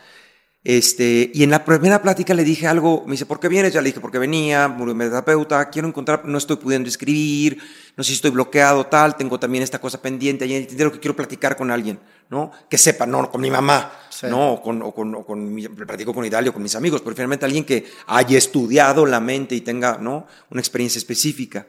este, 0.66 1.30
y 1.32 1.44
en 1.44 1.52
la 1.52 1.64
primera 1.64 2.02
plática 2.02 2.34
le 2.34 2.44
dije 2.44 2.66
algo, 2.66 3.04
me 3.06 3.12
dice, 3.12 3.28
¿por 3.28 3.40
qué 3.40 3.48
vienes? 3.48 3.72
Ya 3.72 3.82
le 3.82 3.90
dije, 3.90 4.00
porque 4.00 4.18
venía, 4.18 4.68
murió 4.68 4.96
mi 4.96 5.06
terapeuta, 5.06 5.70
quiero 5.70 5.88
encontrar, 5.88 6.26
no 6.26 6.40
estoy 6.40 6.56
pudiendo 6.56 6.90
escribir, 6.90 7.60
no 7.96 8.04
sé 8.04 8.08
si 8.10 8.16
estoy 8.16 8.32
bloqueado, 8.32 8.88
tal, 8.88 9.16
tengo 9.16 9.40
también 9.40 9.64
esta 9.64 9.78
cosa 9.78 10.02
pendiente, 10.02 10.48
y 10.48 10.68
lo 10.78 10.92
que 10.92 11.00
quiero 11.00 11.16
platicar 11.16 11.56
con 11.56 11.70
alguien, 11.70 12.00
¿no? 12.32 12.52
Que 12.68 12.80
sepa, 12.80 13.06
no 13.06 13.30
con 13.30 13.42
mi 13.42 13.52
mamá, 13.52 13.92
¿no? 14.24 14.54
O 14.54 14.62
con, 14.64 14.82
o 14.82 14.92
con, 14.92 15.14
o 15.14 15.24
con 15.24 15.54
mi, 15.54 15.68
platico 15.68 16.16
con 16.16 16.26
Italia 16.26 16.50
o 16.50 16.54
con 16.54 16.64
mis 16.64 16.74
amigos, 16.74 17.02
pero 17.04 17.16
finalmente 17.16 17.46
alguien 17.46 17.64
que 17.64 17.86
haya 18.08 18.36
estudiado 18.36 19.06
la 19.06 19.20
mente 19.20 19.54
y 19.54 19.62
tenga, 19.62 20.00
¿no? 20.00 20.26
Una 20.50 20.62
experiencia 20.62 20.98
específica. 20.98 21.68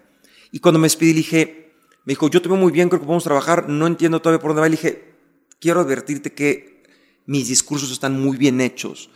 Y 0.52 0.60
cuando 0.60 0.78
me 0.78 0.86
despedí, 0.86 1.10
le 1.10 1.18
dije, 1.18 1.74
me 2.04 2.12
dijo, 2.12 2.28
yo 2.28 2.40
te 2.40 2.48
veo 2.48 2.56
muy 2.56 2.72
bien, 2.72 2.88
creo 2.88 3.00
que 3.00 3.06
podemos 3.06 3.24
trabajar, 3.24 3.68
no 3.68 3.86
entiendo 3.86 4.20
todavía 4.20 4.40
por 4.40 4.50
dónde 4.50 4.60
va. 4.60 4.68
Le 4.68 4.76
dije, 4.76 5.14
quiero 5.60 5.80
advertirte 5.80 6.32
que 6.32 6.84
mis 7.26 7.48
discursos 7.48 7.90
están 7.90 8.20
muy 8.20 8.36
bien 8.36 8.60
hechos, 8.60 9.10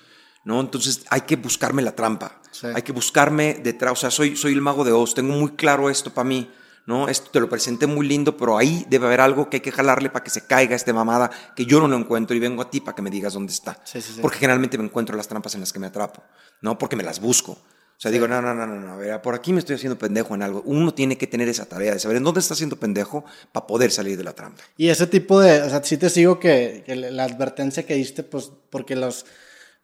¿no? 0.45 0.61
Entonces 0.61 1.05
hay 1.11 1.23
que 1.23 1.37
buscarme 1.37 1.83
la 1.83 1.95
trampa, 1.95 2.43
hay 2.75 2.83
que 2.83 2.93
buscarme 2.93 3.61
detrás, 3.63 3.93
o 3.93 3.97
sea, 3.97 4.11
soy, 4.11 4.37
soy 4.37 4.53
el 4.53 4.61
mago 4.61 4.85
de 4.85 4.93
Oz, 4.93 5.15
tengo 5.15 5.35
muy 5.35 5.53
claro 5.53 5.89
esto 5.89 6.13
para 6.13 6.29
mí, 6.29 6.51
¿no? 6.87 7.09
Esto 7.09 7.31
te 7.31 7.39
lo 7.39 7.49
presenté 7.49 7.87
muy 7.87 8.07
lindo, 8.07 8.37
pero 8.37 8.59
ahí 8.59 8.85
debe 8.89 9.07
haber 9.07 9.21
algo 9.21 9.49
que 9.49 9.59
hay 9.59 9.61
que 9.61 9.71
jalarle 9.71 10.11
para 10.11 10.25
que 10.25 10.31
se 10.31 10.47
caiga 10.47 10.75
este 10.75 10.93
mamada 10.93 11.31
que 11.55 11.65
yo 11.67 11.79
no 11.79 11.87
lo 11.87 11.97
encuentro 11.97 12.35
y 12.35 12.41
vengo 12.41 12.63
a 12.63 12.71
ti 12.71 12.81
para 12.81 12.97
que 12.97 13.03
me 13.03 13.11
digas 13.11 13.35
dónde 13.35 13.53
está. 13.53 13.81
Porque 14.21 14.39
generalmente 14.39 14.77
me 14.77 14.85
encuentro 14.85 15.17
las 15.17 15.29
trampas 15.29 15.55
en 15.55 15.61
las 15.61 15.73
que 15.73 15.79
me 15.79 15.87
atrapo, 15.87 16.25
¿no? 16.61 16.77
Porque 16.77 16.97
me 16.97 17.05
las 17.05 17.21
busco. 17.21 17.59
O 18.01 18.03
sea, 18.03 18.11
digo, 18.11 18.27
no, 18.27 18.41
no, 18.41 18.55
no, 18.55 18.67
no, 18.67 18.81
no, 18.81 18.93
a 18.95 18.97
ver, 18.97 19.21
por 19.21 19.35
aquí 19.35 19.53
me 19.53 19.59
estoy 19.59 19.77
haciendo 19.77 19.99
pendejo 19.99 20.35
en 20.35 20.41
algo. 20.41 20.63
Uno 20.65 20.95
tiene 20.95 21.19
que 21.19 21.27
tener 21.27 21.51
esa 21.51 21.67
tarea 21.67 21.93
de 21.93 21.99
saber 21.99 22.17
en 22.17 22.25
dónde 22.25 22.41
está 22.41 22.55
haciendo 22.55 22.77
pendejo 22.77 23.27
para 23.53 23.67
poder 23.67 23.91
salir 23.91 24.17
de 24.17 24.25
la 24.25 24.33
trampa. 24.33 24.63
Y 24.79 24.89
ese 24.89 25.07
tipo 25.07 25.39
de, 25.39 25.61
o 25.61 25.69
sea, 25.69 25.85
sí 25.85 25.99
te 25.99 26.09
sigo 26.09 26.41
que, 26.41 26.83
que 26.87 26.97
la 26.97 27.25
advertencia 27.25 27.85
que 27.85 27.97
diste, 27.97 28.23
pues, 28.23 28.53
porque 28.71 28.97
los, 28.97 29.27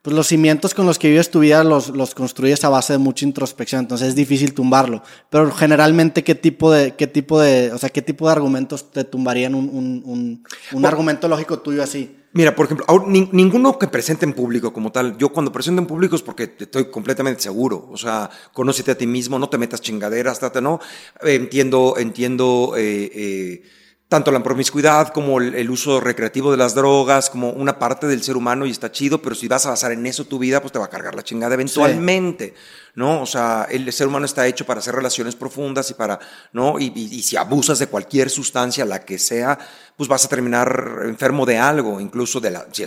pues 0.01 0.17
los 0.17 0.29
cimientos 0.29 0.73
con 0.73 0.87
los 0.87 0.99
que 0.99 1.11
vives 1.11 1.31
tu 1.31 1.41
vida 1.41 1.63
los, 1.63 1.91
los 1.91 2.15
construyes 2.15 2.65
a 2.65 2.71
base 2.71 2.95
de 2.95 2.99
mucha 2.99 3.27
introspección, 3.27 3.81
entonces 3.81 4.09
es 4.09 4.15
difícil 4.15 4.55
tumbarlo. 4.55 5.03
Pero 5.29 5.53
generalmente, 5.53 6.25
¿qué 6.25 6.35
tipo 6.35 6.73
de, 6.73 6.95
qué 6.95 7.07
tipo 7.07 7.39
de, 7.39 7.71
o 7.71 7.77
sea, 7.77 7.91
qué 7.91 8.01
tipo 8.01 8.29
de 8.29 8.33
argumentos 8.33 8.91
te 8.93 9.05
tumbarían 9.05 9.55
un, 9.55 9.69
un, 9.69 10.03
un, 10.07 10.45
un 10.73 10.87
argumento 10.87 11.29
lógico 11.29 11.59
tuyo 11.59 11.83
así? 11.83 12.17
Mira, 12.37 12.55
por 12.55 12.67
ejemplo, 12.67 12.85
ninguno 13.09 13.79
que 13.79 13.89
presente 13.89 14.27
en 14.27 14.35
público 14.35 14.71
como 14.71 14.93
tal. 14.93 15.17
Yo 15.17 15.31
cuando 15.31 15.51
presento 15.51 15.81
en 15.81 15.87
público 15.87 16.17
es 16.17 16.23
porque 16.23 16.55
estoy 16.59 16.91
completamente 16.91 17.41
seguro. 17.41 17.89
O 17.91 17.97
sea, 17.97 18.29
conócete 18.53 18.91
a 18.91 18.99
ti 18.99 19.07
mismo, 19.07 19.39
no 19.39 19.49
te 19.49 19.57
metas 19.57 19.81
chingaderas, 19.81 20.39
trata, 20.39 20.61
¿no? 20.61 20.79
entiendo, 21.23 21.95
entiendo. 21.97 22.75
Eh, 22.77 23.11
eh, 23.15 23.63
tanto 24.09 24.31
la 24.31 24.43
promiscuidad 24.43 25.09
como 25.09 25.41
el, 25.41 25.71
uso 25.71 25.99
recreativo 25.99 26.51
de 26.53 26.59
las 26.59 26.75
drogas, 26.75 27.31
como 27.31 27.51
una 27.51 27.79
parte 27.79 28.07
del 28.07 28.23
ser 28.23 28.37
humano 28.37 28.67
y 28.67 28.71
está 28.71 28.93
chido, 28.93 29.21
pero 29.21 29.35
si 29.35 29.49
vas 29.49 29.67
a 29.67 29.71
basar 29.71 29.93
en 29.93 30.07
eso 30.07 30.27
tu 30.27 30.39
vida, 30.39 30.61
pues 30.61 30.73
te 30.73 30.79
va 30.79 30.85
a 30.85 30.91
cargar 30.91 31.15
la 31.15 31.25
chingada 31.25 31.55
eventualmente, 31.55 32.55
¿no? 32.97 33.21
O 33.21 33.27
sea, 33.27 33.69
el 33.71 33.93
ser 33.93 34.09
humano 34.09 34.25
está 34.25 34.47
hecho 34.47 34.65
para 34.65 34.81
hacer 34.81 34.95
relaciones 34.95 35.37
profundas 35.37 35.91
y 35.91 35.95
para, 35.95 36.19
¿no? 36.53 36.81
Y, 36.81 36.93
y, 36.97 37.23
si 37.23 37.37
abusas 37.37 37.79
de 37.79 37.87
cualquier 37.87 38.31
sustancia, 38.31 38.87
la 38.87 39.05
que 39.05 39.19
sea, 39.19 39.59
pues 39.97 40.09
vas 40.09 40.25
a 40.25 40.29
terminar 40.29 41.03
enfermo 41.05 41.45
de 41.45 41.59
algo, 41.59 42.01
incluso 42.01 42.41
de 42.41 42.51
la, 42.51 42.67
si, 42.73 42.85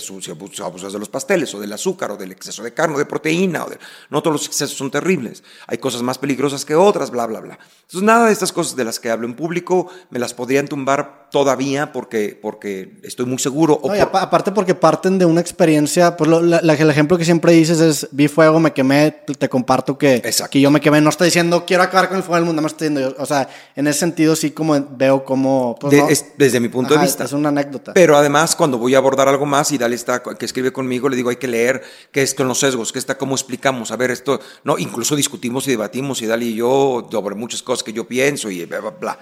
abusas 0.62 0.94
de 0.94 1.00
los 1.00 1.10
pasteles 1.10 1.54
o 1.54 1.60
del 1.60 1.72
azúcar 1.72 2.12
o 2.12 2.18
del 2.18 2.32
exceso 2.32 2.64
de 2.64 2.74
carne 2.74 2.96
o 2.96 2.98
de 2.98 3.06
proteína, 3.06 3.66
o 3.66 3.70
de, 3.70 3.78
no 4.10 4.22
todos 4.22 4.34
los 4.34 4.48
excesos 4.48 4.76
son 4.76 4.90
terribles, 4.90 5.44
hay 5.68 5.78
cosas 5.78 6.02
más 6.02 6.18
peligrosas 6.18 6.66
que 6.66 6.76
otras, 6.76 7.12
bla, 7.12 7.28
bla, 7.28 7.40
bla. 7.40 7.60
Entonces, 7.82 8.04
nada 8.04 8.26
de 8.26 8.34
estas 8.34 8.52
cosas 8.52 8.76
de 8.76 8.84
las 8.84 9.00
que 9.00 9.12
hablo 9.12 9.28
en 9.28 9.36
público 9.36 9.92
me 10.10 10.18
las 10.18 10.34
podrían 10.34 10.68
tumbar 10.68 11.30
todavía 11.32 11.92
porque, 11.92 12.38
porque 12.40 13.00
estoy 13.04 13.28
muy 13.28 13.38
seguro. 13.38 13.82
aparte 14.14 14.52
porque 14.52 14.74
parten 14.74 15.20
de 15.20 15.26
una 15.26 15.42
experiencia, 15.42 16.18
pues 16.18 16.30
el 16.32 16.90
ejemplo 16.90 17.18
que 17.18 17.26
siempre 17.26 17.54
dices 17.54 17.80
es, 17.80 18.08
vi 18.12 18.28
fuego, 18.28 18.60
me 18.60 18.74
quemé, 18.74 19.12
te 19.12 19.50
comparto 19.50 19.99
que, 20.00 20.22
que 20.50 20.60
yo 20.62 20.72
me 20.72 20.82
quemé, 20.82 21.02
no 21.02 21.10
estoy 21.10 21.26
diciendo 21.26 21.66
quiero 21.68 21.84
acabar 21.84 22.08
con 22.08 22.18
el 22.18 22.24
fuego 22.24 22.38
del 22.38 22.46
mundo, 22.46 22.62
me 22.62 22.68
estoy 22.68 22.90
diciendo, 22.90 23.16
o 23.20 23.26
sea, 23.26 23.48
en 23.76 23.86
ese 23.86 24.00
sentido 24.00 24.36
sí 24.36 24.52
como 24.52 24.84
veo 24.98 25.24
como... 25.24 25.76
Pues, 25.80 26.26
desde 26.38 26.60
mi 26.60 26.70
punto 26.70 26.96
de 26.96 27.02
vista. 27.02 27.26
Es 27.26 27.34
una 27.34 27.50
anécdota. 27.50 27.94
Pero 27.94 28.18
además 28.18 28.56
cuando 28.56 28.80
voy 28.80 28.96
a 28.96 28.98
abordar 28.98 29.28
algo 29.28 29.46
más 29.46 29.72
y 29.72 29.78
Dale 29.78 29.96
está, 29.96 30.24
que 30.24 30.46
escribe 30.46 30.74
conmigo, 30.74 31.10
le 31.10 31.16
digo 31.16 31.30
hay 31.30 31.36
que 31.36 31.48
leer 31.48 31.84
qué 32.12 32.24
es 32.24 32.34
con 32.34 32.48
los 32.48 32.60
sesgos, 32.60 32.92
qué 32.92 32.98
está, 32.98 33.18
cómo 33.18 33.36
explicamos, 33.36 33.92
a 33.92 33.98
ver 33.98 34.10
esto, 34.10 34.40
no, 34.64 34.80
incluso 34.80 35.16
discutimos 35.16 35.68
y 35.68 35.72
debatimos 35.72 36.22
y 36.22 36.26
Dale 36.26 36.46
y 36.46 36.56
yo 36.56 37.08
sobre 37.12 37.36
muchas 37.36 37.62
cosas 37.62 37.84
que 37.84 37.94
yo 37.94 38.08
pienso 38.08 38.50
y 38.50 38.66
bla, 38.66 38.80
bla, 38.80 38.92
bla. 38.92 39.20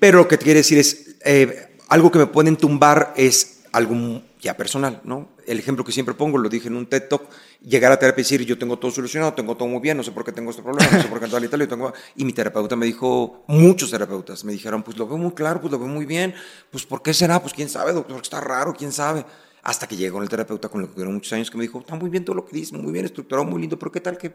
Pero 0.00 0.18
lo 0.18 0.28
que 0.28 0.38
quiere 0.38 0.60
decir 0.60 0.78
es, 0.78 1.16
eh, 1.24 1.68
algo 1.88 2.10
que 2.10 2.18
me 2.18 2.26
pueden 2.26 2.56
tumbar 2.56 3.12
es 3.16 3.60
algo 3.72 4.22
ya 4.40 4.56
personal, 4.56 5.00
¿no? 5.04 5.30
El 5.46 5.58
ejemplo 5.58 5.84
que 5.84 5.92
siempre 5.92 6.14
pongo, 6.14 6.38
lo 6.38 6.48
dije 6.48 6.68
en 6.68 6.76
un 6.76 6.86
TED 6.86 7.08
Talk, 7.08 7.22
llegar 7.60 7.90
a 7.92 7.98
terapia 7.98 8.20
y 8.20 8.24
decir, 8.24 8.44
yo 8.44 8.58
tengo 8.58 8.78
todo 8.78 8.90
solucionado, 8.90 9.34
tengo 9.34 9.56
todo 9.56 9.68
muy 9.68 9.80
bien, 9.80 9.96
no 9.96 10.02
sé 10.02 10.12
por 10.12 10.24
qué 10.24 10.32
tengo 10.32 10.50
este 10.50 10.62
problema, 10.62 10.90
no 10.90 11.02
sé 11.02 11.08
por 11.08 11.20
qué 11.20 11.26
tal 11.26 11.44
y 11.44 11.48
tal, 11.48 11.68
tengo... 11.68 11.92
Y 12.16 12.24
mi 12.24 12.32
terapeuta 12.32 12.76
me 12.76 12.86
dijo, 12.86 13.44
muchos 13.48 13.90
terapeutas 13.90 14.44
me 14.44 14.52
dijeron, 14.52 14.82
pues 14.82 14.96
lo 14.96 15.06
veo 15.06 15.18
muy 15.18 15.32
claro, 15.32 15.60
pues 15.60 15.72
lo 15.72 15.78
veo 15.78 15.88
muy 15.88 16.06
bien, 16.06 16.34
pues 16.70 16.86
¿por 16.86 17.02
qué 17.02 17.12
será? 17.12 17.40
Pues 17.40 17.52
quién 17.52 17.68
sabe, 17.68 17.92
doctor, 17.92 18.20
está 18.20 18.40
raro, 18.40 18.74
quién 18.74 18.92
sabe. 18.92 19.24
Hasta 19.62 19.86
que 19.86 19.96
llegó 19.96 20.22
el 20.22 20.28
terapeuta 20.28 20.68
con 20.68 20.80
el 20.80 20.86
que 20.86 20.94
tuvieron 20.94 21.14
muchos 21.14 21.32
años 21.32 21.50
que 21.50 21.58
me 21.58 21.62
dijo, 21.62 21.80
está 21.80 21.96
muy 21.96 22.10
bien 22.10 22.24
todo 22.24 22.36
lo 22.36 22.44
que 22.44 22.56
dices, 22.56 22.72
muy 22.72 22.92
bien 22.92 23.04
estructurado, 23.04 23.44
muy 23.44 23.60
lindo, 23.60 23.78
pero 23.78 23.90
¿qué 23.90 24.00
tal 24.00 24.16
que 24.16 24.34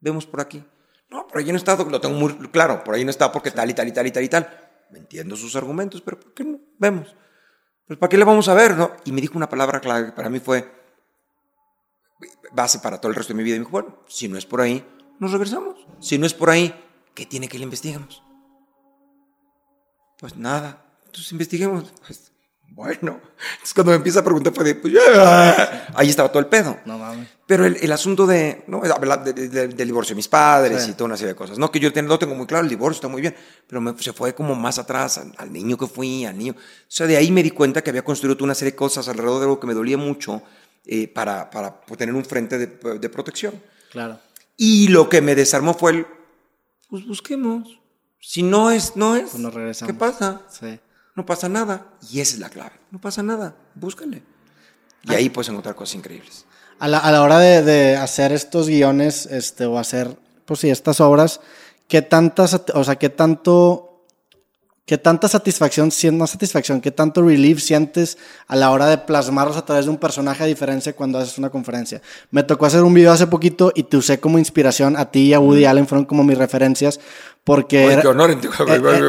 vemos 0.00 0.26
por 0.26 0.40
aquí? 0.40 0.64
No, 1.10 1.26
por 1.26 1.38
ahí 1.38 1.50
no 1.50 1.56
está, 1.56 1.76
lo 1.76 2.00
tengo 2.00 2.14
muy 2.14 2.32
claro, 2.50 2.84
por 2.84 2.94
ahí 2.94 3.04
no 3.04 3.10
está 3.10 3.32
porque 3.32 3.50
tal 3.50 3.68
y 3.68 3.74
tal 3.74 3.88
y 3.88 3.92
tal 3.92 4.06
y 4.06 4.10
tal 4.12 4.24
y 4.24 4.28
tal. 4.28 4.70
Me 4.90 4.98
entiendo 4.98 5.36
sus 5.36 5.56
argumentos, 5.56 6.00
pero 6.00 6.18
¿por 6.18 6.34
qué 6.34 6.44
no? 6.44 6.58
Vemos. 6.78 7.14
Pues 7.90 7.98
¿para 7.98 8.08
qué 8.08 8.18
le 8.18 8.24
vamos 8.24 8.46
a 8.48 8.54
ver, 8.54 8.76
no? 8.76 8.92
Y 9.04 9.10
me 9.10 9.20
dijo 9.20 9.36
una 9.36 9.48
palabra 9.48 9.80
clave 9.80 10.06
que 10.06 10.12
para 10.12 10.30
mí 10.30 10.38
fue 10.38 10.64
base 12.52 12.78
para 12.78 13.00
todo 13.00 13.10
el 13.10 13.16
resto 13.16 13.32
de 13.32 13.38
mi 13.38 13.42
vida. 13.42 13.56
Y 13.56 13.58
me 13.58 13.64
dijo, 13.64 13.72
bueno, 13.72 13.98
si 14.06 14.28
no 14.28 14.38
es 14.38 14.46
por 14.46 14.60
ahí, 14.60 14.86
nos 15.18 15.32
regresamos. 15.32 15.74
Si 15.98 16.16
no 16.16 16.24
es 16.24 16.32
por 16.32 16.50
ahí, 16.50 16.72
¿qué 17.16 17.26
tiene 17.26 17.48
que 17.48 17.58
le 17.58 17.64
investiguemos? 17.64 18.22
Pues 20.20 20.36
nada, 20.36 20.86
entonces 21.04 21.32
investiguemos. 21.32 21.92
Pues, 22.06 22.29
bueno, 22.70 23.20
entonces 23.52 23.74
cuando 23.74 23.90
me 23.90 23.96
empieza 23.96 24.20
a 24.20 24.24
preguntar 24.24 24.52
fue 24.54 24.64
de, 24.64 24.74
pues 24.76 24.92
ya, 24.94 25.88
ahí 25.94 26.08
estaba 26.08 26.28
todo 26.30 26.38
el 26.40 26.46
pedo. 26.46 26.78
No 26.86 26.98
mames. 26.98 27.28
Pero 27.46 27.66
el, 27.66 27.76
el 27.82 27.92
asunto 27.92 28.26
de, 28.26 28.62
¿no? 28.68 28.80
Hablar 28.84 29.24
de- 29.24 29.32
de- 29.32 29.68
del 29.68 29.88
divorcio 29.88 30.14
de 30.14 30.16
mis 30.16 30.28
padres 30.28 30.84
Sí. 30.84 30.90
y 30.92 30.94
toda 30.94 31.06
una 31.06 31.16
serie 31.16 31.32
de 31.32 31.36
cosas. 31.36 31.58
No, 31.58 31.70
que 31.70 31.80
yo 31.80 31.92
ten- 31.92 32.06
lo 32.08 32.18
tengo 32.18 32.34
muy 32.34 32.46
claro, 32.46 32.62
el 32.64 32.70
divorcio 32.70 32.96
está 32.98 33.08
muy 33.08 33.20
bien, 33.20 33.34
pero 33.66 33.80
me- 33.80 33.94
se 34.00 34.12
fue 34.12 34.34
como 34.34 34.54
más 34.54 34.78
atrás, 34.78 35.18
al, 35.18 35.32
al 35.36 35.52
niño 35.52 35.76
que 35.76 35.86
fui, 35.86 36.24
al 36.24 36.38
niño. 36.38 36.54
O 36.56 36.84
sea, 36.88 37.06
de 37.06 37.16
ahí 37.16 37.30
me 37.30 37.42
di 37.42 37.50
cuenta 37.50 37.82
que 37.82 37.90
había 37.90 38.02
construido 38.04 38.36
toda 38.36 38.44
una 38.46 38.54
serie 38.54 38.72
de 38.72 38.76
cosas 38.76 39.08
alrededor 39.08 39.38
de 39.40 39.44
algo 39.44 39.60
que 39.60 39.66
me 39.66 39.74
dolía 39.74 39.98
mucho 39.98 40.42
eh, 40.86 41.08
para, 41.08 41.50
para 41.50 41.80
tener 41.98 42.14
un 42.14 42.24
frente 42.24 42.56
de, 42.58 42.98
de 42.98 43.08
protección. 43.10 43.54
Claro. 43.90 44.18
Y 44.56 44.88
lo 44.88 45.08
que 45.08 45.20
me 45.20 45.34
desarmó 45.34 45.74
fue 45.74 45.90
el, 45.92 46.06
pues 46.88 47.06
busquemos. 47.06 47.78
Si 48.20 48.42
no 48.42 48.70
es, 48.70 48.94
no 48.96 49.16
es. 49.16 49.30
Pues 49.30 49.42
nos 49.42 49.52
regresamos. 49.54 49.92
¿Qué 49.92 49.98
pasa? 49.98 50.42
Sí. 50.50 50.78
No 51.20 51.26
pasa 51.26 51.50
nada. 51.50 51.86
Y 52.10 52.20
esa 52.20 52.36
es 52.36 52.40
la 52.40 52.48
clave. 52.48 52.72
No 52.90 52.98
pasa 52.98 53.22
nada. 53.22 53.54
Búscale. 53.74 54.22
Y 55.02 55.12
ahí 55.12 55.28
puedes 55.28 55.50
encontrar 55.50 55.74
cosas 55.74 55.96
increíbles. 55.96 56.46
A 56.78 56.88
la, 56.88 56.96
a 56.96 57.12
la 57.12 57.20
hora 57.20 57.38
de, 57.38 57.62
de 57.62 57.94
hacer 57.98 58.32
estos 58.32 58.68
guiones, 58.68 59.26
este, 59.26 59.66
o 59.66 59.78
hacer, 59.78 60.16
pues 60.46 60.60
sí, 60.60 60.70
estas 60.70 60.98
obras, 61.02 61.42
¿qué 61.88 62.00
tantas, 62.00 62.58
o 62.72 62.84
sea, 62.84 62.96
qué 62.96 63.10
tanto, 63.10 64.06
qué 64.86 64.96
tanta 64.96 65.28
satisfacción, 65.28 65.90
no 66.14 66.26
satisfacción, 66.26 66.80
qué 66.80 66.90
tanto 66.90 67.20
relief 67.20 67.60
sientes 67.60 68.16
a 68.46 68.56
la 68.56 68.70
hora 68.70 68.86
de 68.86 68.96
plasmarlos 68.96 69.58
a 69.58 69.66
través 69.66 69.84
de 69.84 69.90
un 69.90 69.98
personaje 69.98 70.42
a 70.42 70.46
diferencia 70.46 70.96
cuando 70.96 71.18
haces 71.18 71.36
una 71.36 71.50
conferencia? 71.50 72.00
Me 72.30 72.44
tocó 72.44 72.64
hacer 72.64 72.82
un 72.82 72.94
video 72.94 73.12
hace 73.12 73.26
poquito 73.26 73.72
y 73.74 73.82
te 73.82 73.98
usé 73.98 74.20
como 74.20 74.38
inspiración, 74.38 74.96
a 74.96 75.10
ti 75.10 75.26
y 75.26 75.34
a 75.34 75.38
Woody 75.38 75.66
Allen 75.66 75.86
fueron 75.86 76.06
como 76.06 76.24
mis 76.24 76.38
referencias, 76.38 76.98
porque... 77.54 77.84
Oye, 77.84 77.92
era- 77.94 78.02
qué 78.02 78.06
honor 78.08 78.30
en 78.30 78.38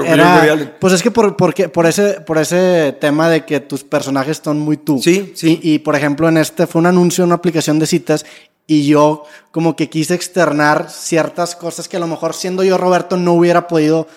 era- 0.04 0.78
pues 0.80 0.94
es 0.94 1.04
que 1.04 1.12
por, 1.12 1.38
porque- 1.38 1.70
por, 1.70 1.86
ese, 1.86 2.22
por 2.22 2.39
ese 2.39 2.98
tema 3.00 3.30
de 3.30 3.46
que 3.46 3.60
tus 3.60 3.84
personajes 3.84 4.42
son 4.44 4.58
muy 4.60 4.78
tú. 4.78 5.00
Sí, 5.00 5.32
sí. 5.36 5.60
Y, 5.62 5.74
y, 5.76 5.80
por 5.80 5.96
ejemplo, 5.96 6.28
en 6.28 6.38
este 6.38 6.66
fue 6.66 6.80
un 6.80 6.88
anuncio 6.88 7.24
una 7.24 7.36
aplicación 7.36 7.78
de 7.78 7.86
citas 7.86 8.26
y 8.66 8.88
yo 8.88 9.26
como 9.52 9.76
que 9.76 9.89
quise 9.92 10.16
externar 10.16 10.89
ciertas 10.89 11.56
cosas 11.56 11.88
que 11.88 11.98
a 11.98 12.00
lo 12.00 12.08
mejor 12.08 12.34
siendo 12.34 12.64
yo 12.64 12.80
Roberto 12.80 13.16
no 13.16 13.34
hubiera 13.34 13.68
podido 13.68 14.08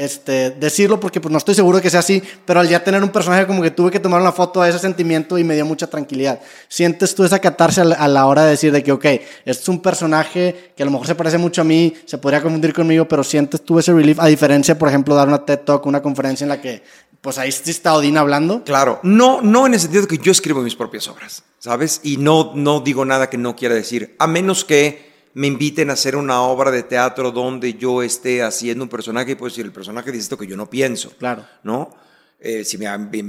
este, 0.00 0.50
decirlo 0.52 0.98
porque 0.98 1.20
pues 1.20 1.30
no 1.30 1.36
estoy 1.36 1.54
seguro 1.54 1.78
que 1.78 1.90
sea 1.90 2.00
así, 2.00 2.22
pero 2.46 2.60
al 2.60 2.68
ya 2.68 2.82
tener 2.82 3.02
un 3.02 3.10
personaje 3.10 3.46
como 3.46 3.60
que 3.60 3.70
tuve 3.70 3.90
que 3.90 4.00
tomar 4.00 4.18
una 4.18 4.32
foto 4.32 4.62
de 4.62 4.70
ese 4.70 4.78
sentimiento 4.78 5.36
y 5.36 5.44
me 5.44 5.54
dio 5.54 5.66
mucha 5.66 5.88
tranquilidad. 5.88 6.40
¿Sientes 6.68 7.14
tú 7.14 7.22
esa 7.22 7.38
catarse 7.38 7.82
a 7.82 8.08
la, 8.08 8.26
hora 8.26 8.44
de 8.44 8.50
decir 8.52 8.72
de 8.72 8.82
que, 8.82 8.92
ok, 8.92 9.04
este 9.04 9.28
es 9.44 9.68
un 9.68 9.82
personaje 9.82 10.72
que 10.74 10.82
a 10.82 10.86
lo 10.86 10.92
mejor 10.92 11.06
se 11.06 11.14
parece 11.14 11.36
mucho 11.36 11.60
a 11.60 11.64
mí, 11.64 11.92
se 12.06 12.16
podría 12.16 12.40
confundir 12.40 12.72
conmigo, 12.72 13.06
pero 13.06 13.22
sientes 13.22 13.62
tú 13.62 13.78
ese 13.78 13.92
relief 13.92 14.18
a 14.18 14.26
diferencia, 14.26 14.78
por 14.78 14.88
ejemplo, 14.88 15.14
dar 15.14 15.28
una 15.28 15.44
TED 15.44 15.58
Talk, 15.58 15.84
una 15.84 16.00
conferencia 16.00 16.46
en 16.46 16.48
la 16.48 16.62
que 16.62 16.82
pues 17.20 17.36
ahí 17.36 17.52
sí 17.52 17.70
está 17.70 17.92
Odín 17.92 18.16
hablando? 18.16 18.64
Claro, 18.64 19.00
no, 19.02 19.42
no 19.42 19.66
en 19.66 19.74
el 19.74 19.80
sentido 19.80 20.06
que 20.08 20.16
yo 20.16 20.32
escribo 20.32 20.62
mis 20.62 20.76
propias 20.76 21.08
obras, 21.08 21.42
¿sabes? 21.58 22.00
Y 22.02 22.16
no, 22.16 22.52
no 22.54 22.80
digo 22.80 23.04
nada 23.04 23.28
que 23.28 23.36
no 23.36 23.54
quiera 23.54 23.74
decir, 23.74 24.16
a 24.18 24.26
menos 24.26 24.64
que 24.64 25.09
me 25.34 25.46
inviten 25.46 25.90
a 25.90 25.94
hacer 25.94 26.16
una 26.16 26.42
obra 26.42 26.70
de 26.70 26.82
teatro 26.82 27.30
donde 27.30 27.74
yo 27.74 28.02
esté 28.02 28.42
haciendo 28.42 28.84
un 28.84 28.90
personaje 28.90 29.32
y 29.32 29.34
puedo 29.36 29.50
decir, 29.50 29.64
el 29.64 29.72
personaje 29.72 30.10
dice 30.10 30.22
esto 30.24 30.38
que 30.38 30.46
yo 30.46 30.56
no 30.56 30.68
pienso, 30.68 31.10
Claro. 31.18 31.44
¿no? 31.62 31.90
Eh, 32.42 32.64
si 32.64 32.78
me, 32.78 32.86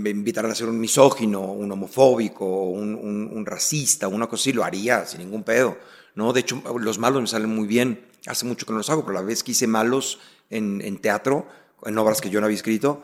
invitaran 0.10 0.50
a 0.52 0.56
ser 0.56 0.70
un 0.70 0.80
misógino, 0.80 1.42
un 1.42 1.70
homofóbico, 1.72 2.46
un, 2.70 2.96
un- 2.96 3.30
un 3.34 3.46
racista, 3.46 4.08
una 4.08 4.28
cosa 4.28 4.42
así, 4.44 4.54
lo 4.54 4.64
haría 4.64 5.06
sin 5.06 5.20
ningún 5.20 5.44
pedo, 5.44 5.78
¿no? 6.16 6.32
De 6.34 6.40
hecho, 6.40 6.62
los 6.80 6.98
malos 6.98 7.22
me 7.22 7.28
salen 7.28 7.50
muy 7.54 7.68
bien. 7.68 8.06
Hace 8.26 8.46
mucho 8.46 8.66
que 8.66 8.72
no 8.72 8.78
los 8.78 8.90
hago, 8.90 9.02
pero 9.02 9.14
la 9.14 9.22
vez 9.22 9.44
que 9.44 9.52
hice 9.52 9.68
malos 9.68 10.20
en, 10.50 10.82
en 10.82 10.98
teatro, 11.00 11.46
en 11.86 11.98
obras 11.98 12.22
que 12.22 12.30
yo 12.30 12.40
no 12.40 12.46
había 12.46 12.56
escrito, 12.56 13.04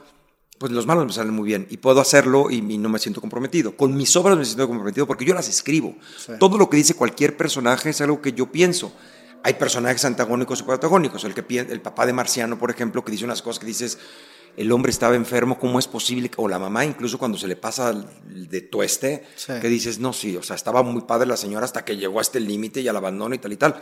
pues 0.58 0.72
los 0.72 0.86
malos 0.88 1.06
me 1.06 1.14
salen 1.14 1.34
muy 1.34 1.46
bien 1.46 1.68
y 1.70 1.78
puedo 1.78 2.02
hacerlo 2.02 2.50
y, 2.50 2.56
y 2.58 2.78
no 2.78 2.90
me 2.90 3.00
siento 3.00 3.22
comprometido. 3.22 3.76
Con 3.78 3.96
mis 3.96 4.16
obras 4.16 4.38
me 4.38 4.46
siento 4.46 4.68
comprometido 4.68 5.06
porque 5.06 5.26
yo 5.26 5.34
las 5.34 5.48
escribo. 5.50 5.96
Sí. 6.18 6.34
Todo 6.40 6.58
lo 6.58 6.70
que 6.70 6.78
dice 6.78 6.94
cualquier 6.96 7.38
personaje 7.38 7.90
es 7.92 8.02
algo 8.02 8.22
que 8.22 8.34
yo 8.34 8.52
pienso. 8.52 8.92
Hay 9.44 9.54
personajes 9.54 10.04
antagónicos 10.06 10.60
y 10.62 10.64
protagónicos. 10.64 11.24
El, 11.24 11.34
que, 11.34 11.60
el 11.60 11.82
papá 11.82 12.06
de 12.06 12.14
Marciano, 12.14 12.58
por 12.58 12.72
ejemplo, 12.72 13.06
que 13.06 13.12
dice 13.12 13.24
unas 13.24 13.42
cosas 13.42 13.60
que 13.60 13.66
dices, 13.68 14.00
el 14.58 14.72
hombre 14.72 14.90
estaba 14.90 15.16
enfermo, 15.16 15.60
¿cómo 15.60 15.78
es 15.78 15.88
posible? 15.88 16.30
que-?" 16.30 16.42
O 16.42 16.48
la 16.48 16.58
mamá, 16.58 16.84
incluso 16.84 17.20
cuando 17.20 17.38
se 17.38 17.48
le 17.48 17.56
pasa 17.56 17.94
de 17.94 18.62
tueste, 18.62 19.26
Sí. 19.36 19.54
que 19.62 19.68
dices, 19.70 20.00
no, 20.00 20.12
sí, 20.12 20.36
o 20.36 20.42
sea, 20.42 20.56
estaba 20.56 20.82
muy 20.82 21.04
padre 21.04 21.28
la 21.28 21.38
señora 21.38 21.66
hasta 21.66 21.86
que 21.86 21.96
llegó 21.98 22.18
a 22.18 22.24
este 22.24 22.40
límite 22.40 22.82
y 22.82 22.88
al 22.88 22.98
abandono 22.98 23.36
y 23.36 23.38
tal 23.38 23.54
y 23.54 23.58
tal. 23.58 23.80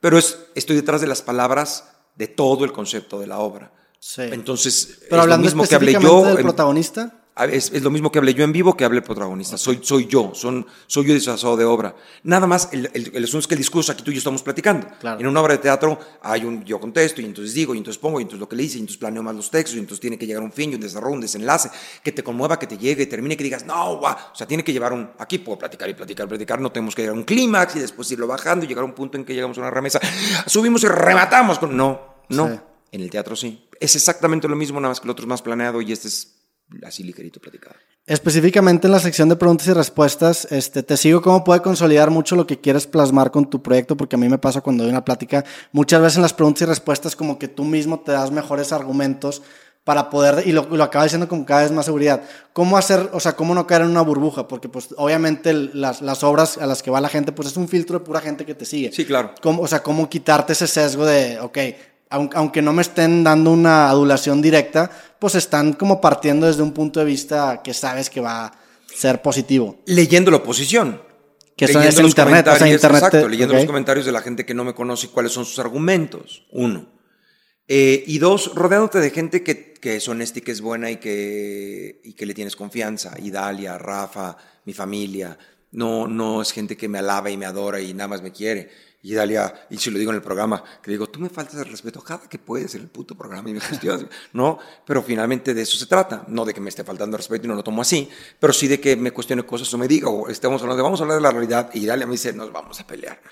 Pero 0.00 0.18
es, 0.18 0.38
estoy 0.56 0.74
detrás 0.76 1.00
de 1.00 1.06
las 1.06 1.22
palabras 1.22 1.84
de 2.16 2.26
todo 2.26 2.64
el 2.64 2.72
concepto 2.72 3.20
de 3.20 3.28
la 3.28 3.38
obra. 3.38 3.72
Sí. 3.98 4.22
Entonces, 4.22 5.00
Pero 5.10 5.22
es 5.22 5.28
lo 5.28 5.38
mismo 5.38 5.64
que 5.66 5.74
hablé 5.74 5.92
yo. 6.00 6.24
del 6.24 6.36
protagonista, 6.38 7.22
a- 7.34 7.44
Es, 7.46 7.70
es 7.72 7.82
lo 7.82 7.90
mismo 7.90 8.10
que 8.10 8.18
hablé 8.18 8.32
yo 8.32 8.44
en 8.44 8.52
vivo 8.52 8.74
que 8.76 8.84
hable 8.84 8.98
el 8.98 9.04
protagonista. 9.04 9.58
Soy, 9.58 9.80
soy 9.82 10.06
yo, 10.06 10.30
son, 10.34 10.64
soy 10.86 11.06
yo 11.06 11.12
disfrazado 11.12 11.54
de 11.56 11.66
obra. 11.66 11.94
Nada 12.22 12.46
más, 12.46 12.70
el, 12.72 12.88
el, 12.94 13.10
el 13.14 13.24
asunto 13.24 13.40
es 13.40 13.46
que 13.46 13.54
el 13.54 13.58
discurso 13.58 13.92
aquí 13.92 14.02
tú 14.02 14.10
y 14.10 14.14
yo 14.14 14.18
estamos 14.18 14.42
platicando. 14.42 14.86
Claro. 15.00 15.20
En 15.20 15.26
una 15.26 15.42
obra 15.42 15.52
de 15.54 15.58
teatro 15.58 15.98
hay 16.22 16.44
un 16.46 16.64
yo 16.64 16.80
contesto 16.80 17.20
y 17.20 17.26
entonces 17.26 17.52
digo 17.52 17.74
y 17.74 17.78
entonces 17.78 17.98
pongo 18.00 18.20
y 18.20 18.22
entonces 18.22 18.40
lo 18.40 18.48
que 18.48 18.56
le 18.56 18.62
hice 18.62 18.78
y 18.78 18.80
entonces 18.80 18.96
planeo 18.98 19.22
más 19.22 19.34
los 19.34 19.50
textos 19.50 19.74
y 19.76 19.80
entonces 19.80 20.00
tiene 20.00 20.16
que 20.16 20.26
llegar 20.26 20.42
un 20.42 20.50
fin 20.52 20.72
y 20.72 20.76
un 20.76 20.80
desarrollo, 20.80 21.14
un 21.14 21.20
desenlace 21.20 21.68
que 22.02 22.10
te 22.12 22.22
conmueva, 22.22 22.58
que 22.58 22.66
te 22.66 22.78
llegue, 22.78 23.02
y 23.02 23.06
termine, 23.06 23.36
que 23.36 23.44
digas, 23.44 23.66
no, 23.66 23.98
guau. 23.98 24.14
O 24.32 24.34
sea, 24.34 24.46
tiene 24.46 24.64
que 24.64 24.72
llevar 24.72 24.94
un, 24.94 25.10
aquí 25.18 25.38
puedo 25.38 25.58
platicar 25.58 25.90
y 25.90 25.94
platicar, 25.94 26.26
platicar, 26.26 26.58
no 26.60 26.72
tenemos 26.72 26.94
que 26.94 27.02
llegar 27.02 27.16
a 27.16 27.18
un 27.18 27.24
clímax 27.24 27.76
y 27.76 27.80
después 27.80 28.10
irlo 28.12 28.26
bajando 28.26 28.64
y 28.64 28.68
llegar 28.68 28.82
a 28.82 28.86
un 28.86 28.94
punto 28.94 29.18
en 29.18 29.26
que 29.26 29.34
llegamos 29.34 29.58
a 29.58 29.60
una 29.60 29.70
remesa, 29.70 30.00
subimos 30.46 30.82
y 30.84 30.88
rematamos 30.88 31.58
con, 31.58 31.76
no, 31.76 32.00
no. 32.30 32.48
Sí. 32.48 32.54
En 32.96 33.02
el 33.02 33.10
teatro 33.10 33.36
sí. 33.36 33.68
Es 33.78 33.94
exactamente 33.94 34.48
lo 34.48 34.56
mismo, 34.56 34.80
nada 34.80 34.90
más 34.92 35.00
que 35.00 35.06
el 35.06 35.10
otro 35.10 35.24
es 35.24 35.28
más 35.28 35.42
planeado 35.42 35.82
y 35.82 35.92
este 35.92 36.08
es 36.08 36.34
así 36.82 37.02
ligerito 37.04 37.40
platicado. 37.40 37.76
específicamente 38.06 38.86
en 38.88 38.92
la 38.92 39.00
sección 39.00 39.28
de 39.28 39.36
preguntas 39.36 39.66
y 39.68 39.72
respuestas, 39.72 40.46
este, 40.50 40.82
te 40.82 40.96
sigo 40.96 41.20
cómo 41.20 41.44
puede 41.44 41.60
consolidar 41.60 42.10
mucho 42.10 42.36
lo 42.36 42.46
que 42.46 42.58
quieres 42.60 42.86
plasmar 42.86 43.30
con 43.30 43.50
tu 43.50 43.62
proyecto, 43.62 43.96
porque 43.96 44.16
a 44.16 44.18
mí 44.18 44.28
me 44.28 44.38
pasa 44.38 44.62
cuando 44.62 44.82
doy 44.84 44.90
una 44.92 45.04
plática, 45.04 45.44
muchas 45.72 46.00
veces 46.00 46.16
en 46.16 46.22
las 46.22 46.32
preguntas 46.32 46.62
y 46.62 46.64
respuestas 46.64 47.14
como 47.14 47.38
que 47.38 47.48
tú 47.48 47.64
mismo 47.64 48.00
te 48.00 48.12
das 48.12 48.30
mejores 48.30 48.72
argumentos 48.72 49.42
para 49.84 50.08
poder, 50.10 50.44
y 50.48 50.52
lo, 50.52 50.66
lo 50.68 50.82
acaba 50.82 51.04
diciendo 51.04 51.28
con 51.28 51.44
cada 51.44 51.62
vez 51.62 51.70
más 51.72 51.84
seguridad, 51.84 52.22
cómo 52.52 52.76
hacer, 52.78 53.10
o 53.12 53.20
sea, 53.20 53.34
cómo 53.36 53.54
no 53.54 53.66
caer 53.66 53.82
en 53.82 53.88
una 53.90 54.00
burbuja, 54.02 54.48
porque 54.48 54.68
pues 54.68 54.88
obviamente 54.96 55.50
el- 55.50 55.70
las, 55.80 56.00
las 56.02 56.24
obras 56.24 56.58
a 56.58 56.66
las 56.66 56.82
que 56.82 56.90
va 56.90 57.00
la 57.00 57.08
gente, 57.08 57.30
pues 57.32 57.48
es 57.48 57.56
un 57.56 57.68
filtro 57.68 57.98
de 58.00 58.04
pura 58.04 58.20
gente 58.20 58.44
que 58.46 58.54
te 58.54 58.64
sigue. 58.64 58.90
Sí, 58.92 59.04
claro. 59.04 59.32
Cómo- 59.42 59.62
o 59.62 59.66
sea, 59.68 59.82
cómo 59.84 60.08
quitarte 60.08 60.54
ese 60.54 60.66
sesgo 60.66 61.04
de, 61.06 61.38
ok, 61.40 61.58
aunque 62.10 62.62
no 62.62 62.72
me 62.72 62.82
estén 62.82 63.24
dando 63.24 63.50
una 63.52 63.88
adulación 63.88 64.40
directa, 64.40 64.90
pues 65.18 65.34
están 65.34 65.72
como 65.72 66.00
partiendo 66.00 66.46
desde 66.46 66.62
un 66.62 66.72
punto 66.72 67.00
de 67.00 67.06
vista 67.06 67.60
que 67.62 67.74
sabes 67.74 68.10
que 68.10 68.20
va 68.20 68.46
a 68.46 68.52
ser 68.94 69.22
positivo. 69.22 69.78
Leyendo 69.86 70.30
la 70.30 70.38
oposición. 70.38 71.02
Que 71.56 71.66
leyendo 71.66 72.02
los 72.02 72.10
internet, 72.10 72.46
o 72.46 72.50
sea, 72.50 72.58
comentarios, 72.58 72.74
internet 72.82 73.00
te- 73.00 73.06
Exacto, 73.06 73.28
leyendo 73.28 73.54
los 73.54 73.64
comentarios 73.64 74.04
de 74.06 74.12
la 74.12 74.20
gente 74.20 74.44
que 74.44 74.52
no 74.54 74.62
me 74.64 74.74
conoce 74.74 75.06
y 75.06 75.08
cuáles 75.08 75.32
son 75.32 75.46
sus 75.46 75.58
argumentos. 75.58 76.44
Uno. 76.52 76.86
Eh, 77.66 78.04
y 78.06 78.18
dos, 78.18 78.54
rodeándote 78.54 79.00
de 79.00 79.10
gente 79.10 79.42
que, 79.42 79.72
que 79.72 79.96
es 79.96 80.06
honesta 80.06 80.38
y 80.38 80.42
que 80.42 80.52
es 80.52 80.60
buena 80.60 80.90
y 80.90 80.96
que, 80.96 82.00
y 82.04 82.12
que 82.12 82.26
le 82.26 82.34
tienes 82.34 82.56
confianza. 82.56 83.14
Idalia, 83.20 83.78
Rafa, 83.78 84.36
mi 84.66 84.74
familia. 84.74 85.36
No, 85.72 86.06
no 86.06 86.42
es 86.42 86.52
gente 86.52 86.76
que 86.76 86.88
me 86.88 86.98
alaba 86.98 87.30
y 87.30 87.36
me 87.36 87.46
adora 87.46 87.80
y 87.80 87.92
nada 87.94 88.08
más 88.08 88.22
me 88.22 88.32
quiere. 88.32 88.70
Y 89.06 89.14
Dalia, 89.14 89.68
y 89.70 89.78
si 89.78 89.88
lo 89.92 90.00
digo 90.00 90.10
en 90.10 90.16
el 90.16 90.22
programa, 90.22 90.64
que 90.82 90.90
digo, 90.90 91.06
tú 91.06 91.20
me 91.20 91.28
faltas 91.28 91.54
el 91.60 91.66
respeto 91.66 92.02
cada 92.02 92.28
que 92.28 92.40
puedes 92.40 92.74
en 92.74 92.80
el 92.80 92.88
puto 92.88 93.14
programa 93.14 93.48
y 93.48 93.52
me 93.52 93.60
cuestionas, 93.60 94.04
¿no? 94.32 94.58
Pero 94.84 95.00
finalmente 95.00 95.54
de 95.54 95.62
eso 95.62 95.78
se 95.78 95.86
trata, 95.86 96.24
no 96.26 96.44
de 96.44 96.52
que 96.52 96.60
me 96.60 96.70
esté 96.70 96.82
faltando 96.82 97.16
el 97.16 97.18
respeto 97.18 97.44
y 97.44 97.48
no 97.48 97.54
lo 97.54 97.62
tomo 97.62 97.82
así, 97.82 98.10
pero 98.40 98.52
sí 98.52 98.66
de 98.66 98.80
que 98.80 98.96
me 98.96 99.12
cuestione 99.12 99.44
cosas 99.44 99.72
o 99.72 99.78
me 99.78 99.86
diga, 99.86 100.08
o 100.08 100.28
estemos 100.28 100.60
hablando 100.60 100.78
de, 100.78 100.82
vamos 100.82 100.98
a 100.98 101.04
hablar 101.04 101.18
de 101.18 101.22
la 101.22 101.30
realidad, 101.30 101.70
y 101.72 101.86
Dalia 101.86 102.04
me 102.04 102.14
dice, 102.14 102.32
nos 102.32 102.50
vamos 102.50 102.80
a 102.80 102.84
pelear. 102.84 103.22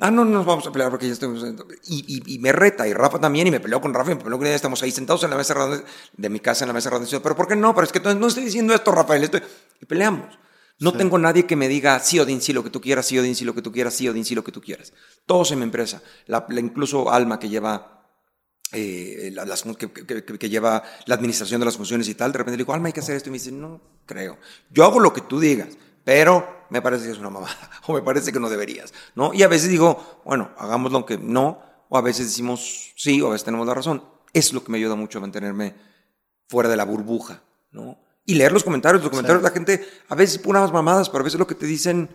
Ah, 0.00 0.10
no, 0.10 0.24
no 0.24 0.32
nos 0.32 0.44
vamos 0.44 0.66
a 0.66 0.72
pelear 0.72 0.90
porque 0.90 1.06
ya 1.06 1.12
estamos... 1.12 1.46
Y, 1.84 2.04
y, 2.16 2.34
y 2.34 2.38
me 2.40 2.50
reta, 2.50 2.88
y 2.88 2.92
Rafa 2.92 3.20
también, 3.20 3.46
y 3.46 3.52
me 3.52 3.60
peleó 3.60 3.80
con 3.80 3.94
Rafa, 3.94 4.10
y 4.10 4.14
me 4.16 4.24
peleó 4.24 4.38
con 4.38 4.46
ella, 4.48 4.56
estamos 4.56 4.82
ahí 4.82 4.90
sentados 4.90 5.22
en 5.22 5.30
la 5.30 5.36
mesa 5.36 5.54
de 6.16 6.28
mi 6.30 6.40
casa, 6.40 6.64
en 6.64 6.68
la 6.68 6.74
mesa 6.74 6.90
yo, 7.04 7.22
pero 7.22 7.36
¿por 7.36 7.46
qué 7.46 7.54
no? 7.54 7.72
Pero 7.76 7.84
es 7.84 7.92
que 7.92 8.00
no 8.00 8.26
estoy 8.26 8.46
diciendo 8.46 8.74
esto, 8.74 8.90
Rafael, 8.90 9.22
estoy... 9.22 9.40
Y 9.80 9.86
peleamos. 9.86 10.36
No 10.82 10.92
tengo 10.98 11.18
nadie 11.18 11.46
que 11.46 11.56
me 11.56 11.68
diga, 11.68 11.98
sí, 12.00 12.18
Odín, 12.20 12.40
sí, 12.40 12.52
lo 12.52 12.62
que 12.64 12.70
tú 12.70 12.80
quieras, 12.80 13.06
sí, 13.06 13.18
Odín, 13.18 13.34
sí, 13.34 13.44
lo 13.44 13.54
que 13.54 13.62
tú 13.62 13.70
quieras, 13.72 13.94
sí, 13.94 14.08
Odín, 14.08 14.24
sí, 14.24 14.34
lo 14.34 14.44
que 14.44 14.52
tú 14.52 14.60
quieras. 14.60 14.92
Todos 15.26 15.50
en 15.52 15.58
mi 15.58 15.64
empresa. 15.64 16.02
La, 16.26 16.44
la- 16.48 16.60
incluso 16.60 17.10
Alma, 17.10 17.38
que 17.38 17.48
lleva, 17.48 18.06
eh, 18.72 19.30
la- 19.34 19.44
las, 19.44 19.62
que, 19.62 19.90
que- 19.92 20.24
que- 20.24 20.38
que 20.38 20.48
lleva 20.48 20.82
la 21.06 21.14
administración 21.14 21.60
de 21.60 21.66
las 21.66 21.76
funciones 21.76 22.08
y 22.08 22.14
tal, 22.14 22.32
de 22.32 22.38
repente 22.38 22.56
le 22.56 22.62
digo, 22.64 22.72
Alma, 22.74 22.86
hay 22.88 22.92
que 22.92 23.00
hacer 23.00 23.16
esto. 23.16 23.28
Y 23.28 23.32
me 23.32 23.38
dice, 23.38 23.52
no 23.52 23.80
creo. 24.06 24.38
Yo 24.70 24.84
hago 24.84 24.98
lo 25.00 25.12
que 25.12 25.20
tú 25.20 25.38
digas, 25.40 25.68
pero 26.04 26.64
me 26.70 26.80
parece 26.82 27.04
que 27.06 27.12
es 27.12 27.18
una 27.18 27.30
mamada, 27.30 27.56
o 27.86 27.92
me 27.94 28.02
parece 28.02 28.32
que 28.32 28.40
no 28.40 28.48
deberías, 28.48 28.92
¿no? 29.14 29.32
Y 29.34 29.42
a 29.42 29.48
veces 29.48 29.68
digo, 29.68 30.22
bueno, 30.24 30.50
hagámoslo 30.58 30.98
aunque 30.98 31.18
no, 31.18 31.62
o 31.90 31.98
a 31.98 32.00
veces 32.02 32.26
decimos 32.26 32.92
sí, 32.96 33.20
o 33.20 33.26
a 33.28 33.30
veces 33.32 33.44
tenemos 33.44 33.66
la 33.66 33.74
razón. 33.74 34.04
Es 34.32 34.52
lo 34.54 34.64
que 34.64 34.72
me 34.72 34.78
ayuda 34.78 34.94
mucho 34.94 35.18
a 35.18 35.20
mantenerme 35.20 35.74
fuera 36.48 36.68
de 36.70 36.76
la 36.76 36.84
burbuja, 36.86 37.42
¿no? 37.70 37.98
Y 38.24 38.34
leer 38.34 38.52
los 38.52 38.64
comentarios, 38.64 39.02
los 39.02 39.10
comentarios 39.10 39.42
de 39.42 39.48
la 39.48 39.54
gente, 39.54 39.84
a 40.08 40.14
veces 40.14 40.40
unas 40.44 40.72
mamadas, 40.72 41.08
pero 41.08 41.22
a 41.22 41.24
veces 41.24 41.38
lo 41.38 41.46
que 41.46 41.54
te 41.54 41.66
dicen, 41.66 42.08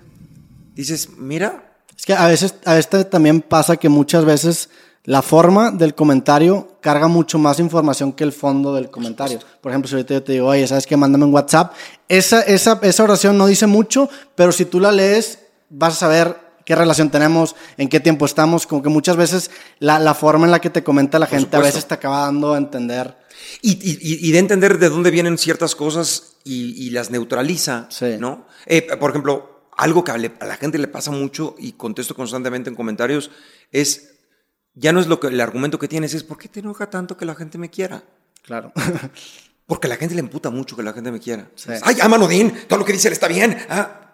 dices, 0.76 1.10
mira. 1.18 1.74
Es 1.98 2.06
que 2.06 2.14
a 2.14 2.28
veces, 2.28 2.56
a 2.66 2.78
este 2.78 3.04
también 3.04 3.42
pasa 3.42 3.78
que 3.78 3.90
muchas 3.90 4.24
veces 4.24 4.70
la 5.08 5.22
forma 5.22 5.72
del 5.72 5.96
comentario 5.96 6.78
carga 6.82 7.08
mucho 7.08 7.40
más 7.40 7.60
información 7.60 8.12
que 8.12 8.26
el 8.26 8.34
fondo 8.34 8.76
del 8.76 8.90
comentario. 8.90 9.40
Por 9.62 9.72
ejemplo, 9.72 9.88
si 9.88 9.96
ahorita 9.96 10.14
yo 10.14 10.24
te 10.24 10.34
digo, 10.34 10.48
oye, 10.48 10.68
¿sabes 10.68 10.86
qué? 10.86 10.98
Mándame 10.98 11.24
un 11.24 11.34
WhatsApp. 11.34 11.74
Esa, 12.10 12.42
esa, 12.42 12.78
esa 12.82 13.04
oración 13.04 13.38
no 13.38 13.48
dice 13.48 13.68
mucho, 13.68 14.10
pero 14.36 14.52
si 14.52 14.66
tú 14.66 14.82
la 14.82 14.92
lees, 14.92 15.40
vas 15.70 15.94
a 15.94 15.96
saber 15.98 16.36
qué 16.66 16.76
relación 16.76 17.10
tenemos, 17.10 17.56
en 17.78 17.88
qué 17.88 18.02
tiempo 18.02 18.26
estamos, 18.26 18.68
como 18.68 18.84
que 18.84 18.90
muchas 18.90 19.16
veces 19.16 19.50
la, 19.80 19.98
la 19.98 20.14
forma 20.14 20.46
en 20.46 20.52
la 20.52 20.60
que 20.60 20.70
te 20.70 20.84
comenta 20.84 21.20
la 21.20 21.28
gente 21.28 21.56
a 21.56 21.62
veces 21.62 21.86
te 21.86 21.94
acaba 21.94 22.24
dando 22.24 22.54
a 22.54 22.58
entender. 22.58 23.16
Y, 23.62 23.72
y, 23.74 24.28
y, 24.28 24.32
de 24.32 24.40
entender 24.40 24.78
de 24.78 24.90
dónde 24.90 25.12
vienen 25.12 25.38
ciertas 25.38 25.76
cosas 25.76 26.38
y, 26.44 26.90
las 26.92 27.12
neutraliza, 27.12 27.88
sí. 27.90 28.18
¿no? 28.20 28.48
Eh, 28.66 28.84
por 28.98 29.10
ejemplo, 29.10 29.70
algo 29.78 30.04
que 30.04 30.12
a 30.12 30.18
la 30.18 30.58
gente 30.58 30.78
le 30.78 30.88
pasa 30.88 31.12
mucho 31.12 31.56
y 31.58 31.74
contesto 31.74 32.16
constantemente 32.16 32.70
en 32.70 32.76
comentarios 32.76 33.32
es, 33.72 34.16
ya 34.74 34.92
no 34.92 35.00
es 35.00 35.08
lo 35.08 35.20
que 35.20 35.28
el 35.28 35.40
argumento 35.42 35.80
que 35.80 35.88
tienes, 35.88 36.14
es 36.14 36.24
¿por 36.24 36.38
qué 36.38 36.48
te 36.48 36.60
enoja 36.62 36.90
tanto 36.90 37.18
que 37.18 37.26
la 37.26 37.36
gente 37.36 37.58
me 37.58 37.70
quiera? 37.70 38.04
Claro. 38.44 38.72
Porque 39.66 39.88
la 39.88 39.98
gente 39.98 40.16
le 40.16 40.22
emputa 40.22 40.50
mucho 40.50 40.78
que 40.78 40.84
la 40.84 40.94
gente 40.94 41.12
me 41.12 41.20
quiera. 41.20 41.52
Sí. 41.56 41.72
Ay, 41.84 41.98
ama 42.02 42.18
Nodín, 42.18 42.54
todo 42.68 42.80
lo 42.80 42.86
que 42.86 42.94
dice 42.94 43.10
él 43.10 43.14
está 43.14 43.28
bien. 43.28 43.58
Ah, 43.70 44.07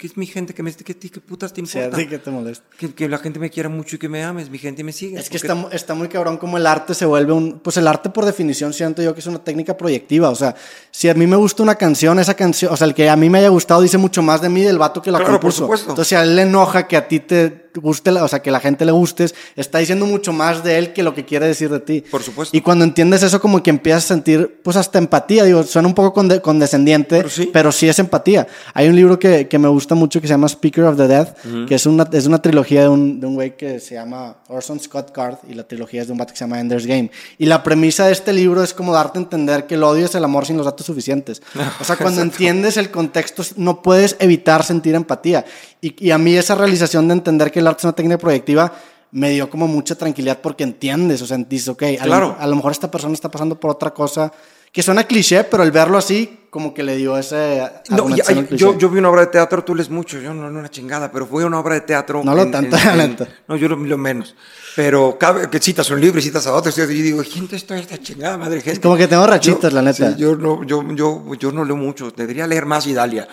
que 0.00 0.06
es 0.06 0.16
mi 0.16 0.24
gente 0.24 0.54
que 0.54 0.62
me 0.62 0.72
que, 0.72 0.96
que 0.96 1.20
putas 1.20 1.52
te 1.52 1.60
importa. 1.60 1.94
Sí, 1.94 2.06
que 2.06 2.18
te 2.18 2.30
molesta. 2.30 2.64
Que, 2.78 2.94
que, 2.94 3.06
la 3.06 3.18
gente 3.18 3.38
me 3.38 3.50
quiera 3.50 3.68
mucho 3.68 3.96
y 3.96 3.98
que 3.98 4.08
me 4.08 4.24
ames, 4.24 4.48
mi 4.48 4.56
gente 4.56 4.82
me 4.82 4.92
sigue. 4.92 5.20
Es 5.20 5.28
que 5.28 5.36
está, 5.36 5.54
está, 5.72 5.92
muy 5.92 6.08
cabrón 6.08 6.38
como 6.38 6.56
el 6.56 6.66
arte 6.66 6.94
se 6.94 7.04
vuelve 7.04 7.34
un... 7.34 7.60
Pues 7.60 7.76
el 7.76 7.86
arte 7.86 8.08
por 8.08 8.24
definición 8.24 8.72
siento 8.72 9.02
yo 9.02 9.12
que 9.12 9.20
es 9.20 9.26
una 9.26 9.44
técnica 9.44 9.76
proyectiva. 9.76 10.30
O 10.30 10.34
sea, 10.34 10.56
si 10.90 11.10
a 11.10 11.14
mí 11.14 11.26
me 11.26 11.36
gusta 11.36 11.62
una 11.62 11.74
canción, 11.74 12.18
esa 12.18 12.32
canción, 12.32 12.72
o 12.72 12.78
sea, 12.78 12.86
el 12.86 12.94
que 12.94 13.10
a 13.10 13.16
mí 13.16 13.28
me 13.28 13.40
haya 13.40 13.50
gustado 13.50 13.82
dice 13.82 13.98
mucho 13.98 14.22
más 14.22 14.40
de 14.40 14.48
mí 14.48 14.62
del 14.62 14.78
vato 14.78 15.02
que 15.02 15.10
la 15.10 15.18
claro, 15.18 15.34
compuso. 15.34 15.66
Por 15.66 15.76
supuesto. 15.76 15.90
Entonces, 15.90 16.18
a 16.18 16.22
él 16.22 16.34
le 16.34 16.42
enoja 16.42 16.88
que 16.88 16.96
a 16.96 17.06
ti 17.06 17.20
te 17.20 17.50
guste, 17.74 18.10
o 18.10 18.28
sea, 18.28 18.40
que 18.40 18.50
la 18.50 18.60
gente 18.60 18.84
le 18.84 18.92
gustes, 18.92 19.34
está 19.56 19.78
diciendo 19.78 20.06
mucho 20.06 20.32
más 20.32 20.64
de 20.64 20.78
él 20.78 20.92
que 20.92 21.02
lo 21.02 21.14
que 21.14 21.24
quiere 21.24 21.46
decir 21.46 21.70
de 21.70 21.80
ti. 21.80 22.04
Por 22.10 22.22
supuesto. 22.22 22.56
Y 22.56 22.60
cuando 22.60 22.84
entiendes 22.84 23.22
eso, 23.22 23.40
como 23.40 23.62
que 23.62 23.70
empiezas 23.70 24.04
a 24.04 24.08
sentir, 24.08 24.60
pues 24.62 24.76
hasta 24.76 24.98
empatía. 24.98 25.44
Digo, 25.44 25.62
suena 25.62 25.88
un 25.88 25.94
poco 25.94 26.12
conde 26.12 26.40
condescendiente, 26.40 27.16
pero 27.18 27.28
sí. 27.28 27.50
pero 27.52 27.72
sí 27.72 27.88
es 27.88 27.98
empatía. 27.98 28.46
Hay 28.74 28.88
un 28.88 28.96
libro 28.96 29.18
que, 29.18 29.48
que 29.48 29.58
me 29.58 29.68
gusta 29.68 29.94
mucho 29.94 30.20
que 30.20 30.26
se 30.26 30.34
llama 30.34 30.48
Speaker 30.48 30.84
of 30.84 30.96
the 30.96 31.06
Dead, 31.06 31.28
uh 31.44 31.48
-huh. 31.48 31.66
que 31.66 31.74
es 31.74 31.86
una, 31.86 32.08
es 32.12 32.26
una 32.26 32.40
trilogía 32.40 32.82
de 32.82 32.88
un, 32.88 33.20
de 33.20 33.26
un 33.26 33.34
güey 33.34 33.56
que 33.56 33.80
se 33.80 33.94
llama 33.94 34.36
Orson 34.48 34.80
Scott 34.80 35.12
Card, 35.12 35.36
y 35.48 35.54
la 35.54 35.64
trilogía 35.64 36.02
es 36.02 36.08
de 36.08 36.12
un 36.12 36.18
vato 36.18 36.32
que 36.32 36.38
se 36.38 36.44
llama 36.44 36.60
Ender's 36.60 36.86
Game. 36.86 37.10
Y 37.38 37.46
la 37.46 37.62
premisa 37.62 38.06
de 38.06 38.12
este 38.12 38.32
libro 38.32 38.62
es 38.62 38.74
como 38.74 38.92
darte 38.92 39.18
a 39.18 39.22
entender 39.22 39.66
que 39.66 39.74
el 39.74 39.82
odio 39.82 40.06
es 40.06 40.14
el 40.14 40.24
amor 40.24 40.46
sin 40.46 40.56
los 40.56 40.66
datos 40.66 40.86
suficientes. 40.86 41.42
O 41.80 41.84
sea, 41.84 41.96
cuando 41.96 42.20
entiendes 42.28 42.76
el 42.76 42.90
contexto, 42.90 43.42
no 43.56 43.82
puedes 43.82 44.16
evitar 44.18 44.64
sentir 44.64 44.94
empatía. 44.94 45.44
Y, 45.80 45.94
y, 46.06 46.10
a 46.10 46.18
mí 46.18 46.36
esa 46.36 46.54
realización 46.54 47.08
de 47.08 47.14
entender 47.14 47.50
que 47.50 47.59
el 47.60 47.66
arte 47.66 47.80
es 47.80 47.84
una 47.84 47.92
técnica 47.92 48.18
proyectiva 48.18 48.72
me 49.12 49.30
dio 49.30 49.50
como 49.50 49.66
mucha 49.66 49.94
tranquilidad 49.94 50.40
porque 50.40 50.64
entiendes, 50.64 51.22
o 51.22 51.26
sea, 51.26 51.36
dices, 51.38 51.68
ok, 51.68 51.82
a, 52.00 52.04
claro. 52.04 52.28
lo, 52.28 52.36
a 52.38 52.46
lo 52.46 52.56
mejor 52.56 52.72
esta 52.72 52.90
persona 52.90 53.14
está 53.14 53.30
pasando 53.30 53.58
por 53.58 53.70
otra 53.70 53.92
cosa 53.92 54.32
que 54.72 54.82
suena 54.82 55.02
cliché, 55.02 55.42
pero 55.44 55.64
el 55.64 55.72
verlo 55.72 55.98
así, 55.98 56.46
como 56.48 56.72
que 56.72 56.84
le 56.84 56.96
dio 56.96 57.18
ese... 57.18 57.60
No, 57.88 58.08
ya, 58.14 58.22
yo, 58.50 58.78
yo, 58.78 58.88
vi 58.88 59.00
una 59.00 59.10
obra 59.10 59.22
de 59.22 59.26
teatro, 59.26 59.64
tú 59.64 59.74
lees 59.74 59.90
mucho, 59.90 60.20
yo 60.20 60.32
no, 60.32 60.48
no 60.48 60.60
una 60.60 60.70
chingada, 60.70 61.10
pero 61.10 61.26
fue 61.26 61.44
una 61.44 61.58
obra 61.58 61.74
de 61.74 61.80
teatro... 61.80 62.22
No 62.22 62.36
lo 62.36 62.42
en, 62.42 62.52
tanto, 62.52 62.76
en, 62.76 63.00
en, 63.00 63.16
No, 63.48 63.56
yo 63.56 63.68
lo, 63.68 63.74
lo, 63.74 63.98
menos. 63.98 64.36
Pero 64.76 65.18
cada 65.18 65.50
que 65.50 65.58
citas 65.58 65.90
un 65.90 66.00
libro 66.00 66.20
y 66.20 66.22
citas 66.22 66.46
a 66.46 66.54
otro, 66.54 66.70
yo 66.70 66.86
digo, 66.86 67.20
¿quién 67.24 67.48
te 67.48 67.56
está 67.56 67.76
esta 67.76 67.98
chingada, 67.98 68.38
madre 68.38 68.58
gente? 68.60 68.74
Es 68.74 68.78
como 68.78 68.96
que 68.96 69.08
tengo 69.08 69.26
rachitas, 69.26 69.72
yo, 69.72 69.76
la 69.76 69.82
neta. 69.82 70.12
Sí, 70.12 70.20
yo, 70.20 70.36
no, 70.36 70.62
yo, 70.62 70.84
yo, 70.94 71.34
yo 71.34 71.50
no 71.50 71.64
leo 71.64 71.76
mucho, 71.76 72.12
debería 72.12 72.46
leer 72.46 72.64
más 72.64 72.86
Idalia 72.86 73.26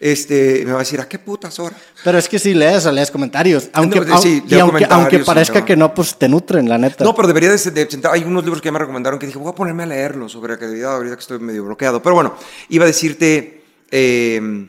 este, 0.00 0.62
me 0.64 0.72
va 0.72 0.78
a 0.78 0.80
decir, 0.80 1.00
¿a 1.00 1.08
qué 1.08 1.18
putas 1.18 1.58
hora? 1.58 1.76
Pero 2.04 2.18
es 2.18 2.28
que 2.28 2.38
si 2.38 2.54
lees 2.54 2.84
lees 2.86 3.10
comentarios, 3.10 3.68
aunque, 3.72 4.00
no, 4.00 4.18
sí, 4.20 4.42
y 4.46 4.54
aunque, 4.58 4.86
aunque 4.88 5.18
parezca 5.20 5.64
que 5.64 5.76
no, 5.76 5.92
pues 5.92 6.16
te 6.16 6.28
nutren, 6.28 6.68
la 6.68 6.78
neta. 6.78 7.04
No, 7.04 7.14
pero 7.14 7.26
debería 7.26 7.50
de, 7.50 7.88
hay 8.10 8.22
unos 8.22 8.44
libros 8.44 8.62
que 8.62 8.70
me 8.70 8.78
recomendaron 8.78 9.18
que 9.18 9.26
dije, 9.26 9.38
voy 9.38 9.50
a 9.50 9.54
ponerme 9.54 9.82
a 9.82 9.86
leerlos 9.86 10.32
sobre 10.32 10.56
creatividad 10.56 10.94
ahorita 10.94 11.16
que 11.16 11.20
estoy 11.20 11.38
medio 11.40 11.64
bloqueado. 11.64 12.02
Pero 12.02 12.14
bueno, 12.14 12.34
iba 12.68 12.84
a 12.84 12.86
decirte, 12.86 13.64
eh, 13.90 14.68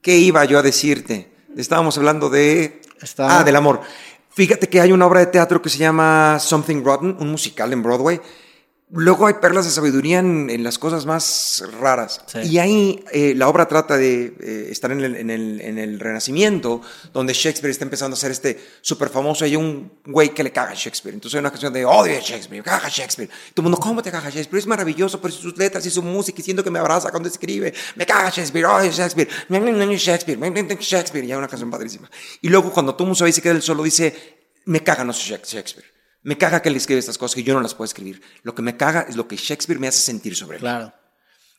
¿qué 0.00 0.16
iba 0.16 0.44
yo 0.44 0.58
a 0.58 0.62
decirte? 0.62 1.30
Estábamos 1.56 1.96
hablando 1.98 2.30
de... 2.30 2.80
Está... 3.00 3.40
Ah, 3.40 3.44
del 3.44 3.56
amor. 3.56 3.82
Fíjate 4.30 4.68
que 4.68 4.80
hay 4.80 4.90
una 4.90 5.06
obra 5.06 5.20
de 5.20 5.26
teatro 5.26 5.62
que 5.62 5.68
se 5.68 5.78
llama 5.78 6.38
Something 6.40 6.82
Rotten, 6.82 7.16
un 7.20 7.30
musical 7.30 7.72
en 7.72 7.82
Broadway, 7.82 8.20
Luego 8.90 9.26
hay 9.26 9.34
perlas 9.34 9.64
de 9.64 9.70
sabiduría 9.70 10.18
en, 10.18 10.50
en 10.50 10.62
las 10.62 10.78
cosas 10.78 11.06
más 11.06 11.64
raras. 11.80 12.20
Sí. 12.26 12.40
Y 12.42 12.58
ahí 12.58 13.04
eh, 13.12 13.32
la 13.34 13.48
obra 13.48 13.66
trata 13.66 13.96
de 13.96 14.36
eh, 14.38 14.68
estar 14.70 14.92
en 14.92 15.00
el, 15.00 15.16
en, 15.16 15.30
el, 15.30 15.60
en 15.62 15.78
el, 15.78 15.98
Renacimiento, 15.98 16.82
donde 17.12 17.32
Shakespeare 17.32 17.70
está 17.70 17.84
empezando 17.84 18.14
a 18.14 18.18
ser 18.18 18.30
este 18.30 18.62
súper 18.82 19.08
famoso. 19.08 19.44
Hay 19.44 19.56
un 19.56 19.90
güey 20.04 20.34
que 20.34 20.44
le 20.44 20.52
caga 20.52 20.72
a 20.72 20.74
Shakespeare. 20.74 21.14
Entonces 21.14 21.34
hay 21.34 21.40
una 21.40 21.50
canción 21.50 21.72
de 21.72 21.84
odio 21.84 22.18
a 22.18 22.20
Shakespeare, 22.20 22.62
caga 22.62 22.86
a 22.86 22.90
Shakespeare. 22.90 23.30
Y 23.48 23.52
todo 23.52 23.62
el 23.66 23.70
mundo, 23.70 23.78
¿cómo 23.78 24.02
te 24.02 24.12
caga 24.12 24.28
Shakespeare? 24.28 24.60
Es 24.60 24.66
maravilloso 24.66 25.18
por 25.20 25.32
sus 25.32 25.56
letras 25.56 25.84
y 25.86 25.90
su 25.90 26.02
música, 26.02 26.40
y 26.40 26.44
siento 26.44 26.62
que 26.62 26.70
me 26.70 26.78
abraza 26.78 27.10
cuando 27.10 27.28
escribe. 27.28 27.72
Me 27.96 28.04
caga 28.04 28.28
Shakespeare, 28.28 28.66
odio 28.66 28.92
Shakespeare, 28.92 29.28
Shakespeare, 29.48 30.78
Shakespeare. 30.78 31.24
Y 31.24 31.32
hay 31.32 31.38
una 31.38 31.48
canción 31.48 31.70
padrísima. 31.70 32.10
Y 32.42 32.48
luego 32.48 32.70
cuando 32.70 32.94
todo 32.94 33.04
el 33.04 33.16
mundo 33.16 33.32
se 33.32 33.42
queda 33.42 33.54
él 33.54 33.62
solo, 33.62 33.82
dice, 33.82 34.14
me 34.66 34.82
caga 34.82 35.04
no 35.04 35.12
Shakespeare. 35.12 35.93
Me 36.24 36.36
caga 36.36 36.60
que 36.62 36.68
él 36.70 36.76
escribe 36.76 36.98
estas 36.98 37.16
cosas 37.18 37.34
que 37.36 37.42
yo 37.44 37.54
no 37.54 37.60
las 37.60 37.74
puedo 37.74 37.84
escribir. 37.86 38.20
Lo 38.42 38.54
que 38.54 38.62
me 38.62 38.76
caga 38.76 39.06
es 39.08 39.14
lo 39.16 39.28
que 39.28 39.36
Shakespeare 39.36 39.78
me 39.78 39.86
hace 39.88 40.00
sentir 40.00 40.34
sobre 40.34 40.56
él. 40.56 40.60
Claro. 40.62 40.92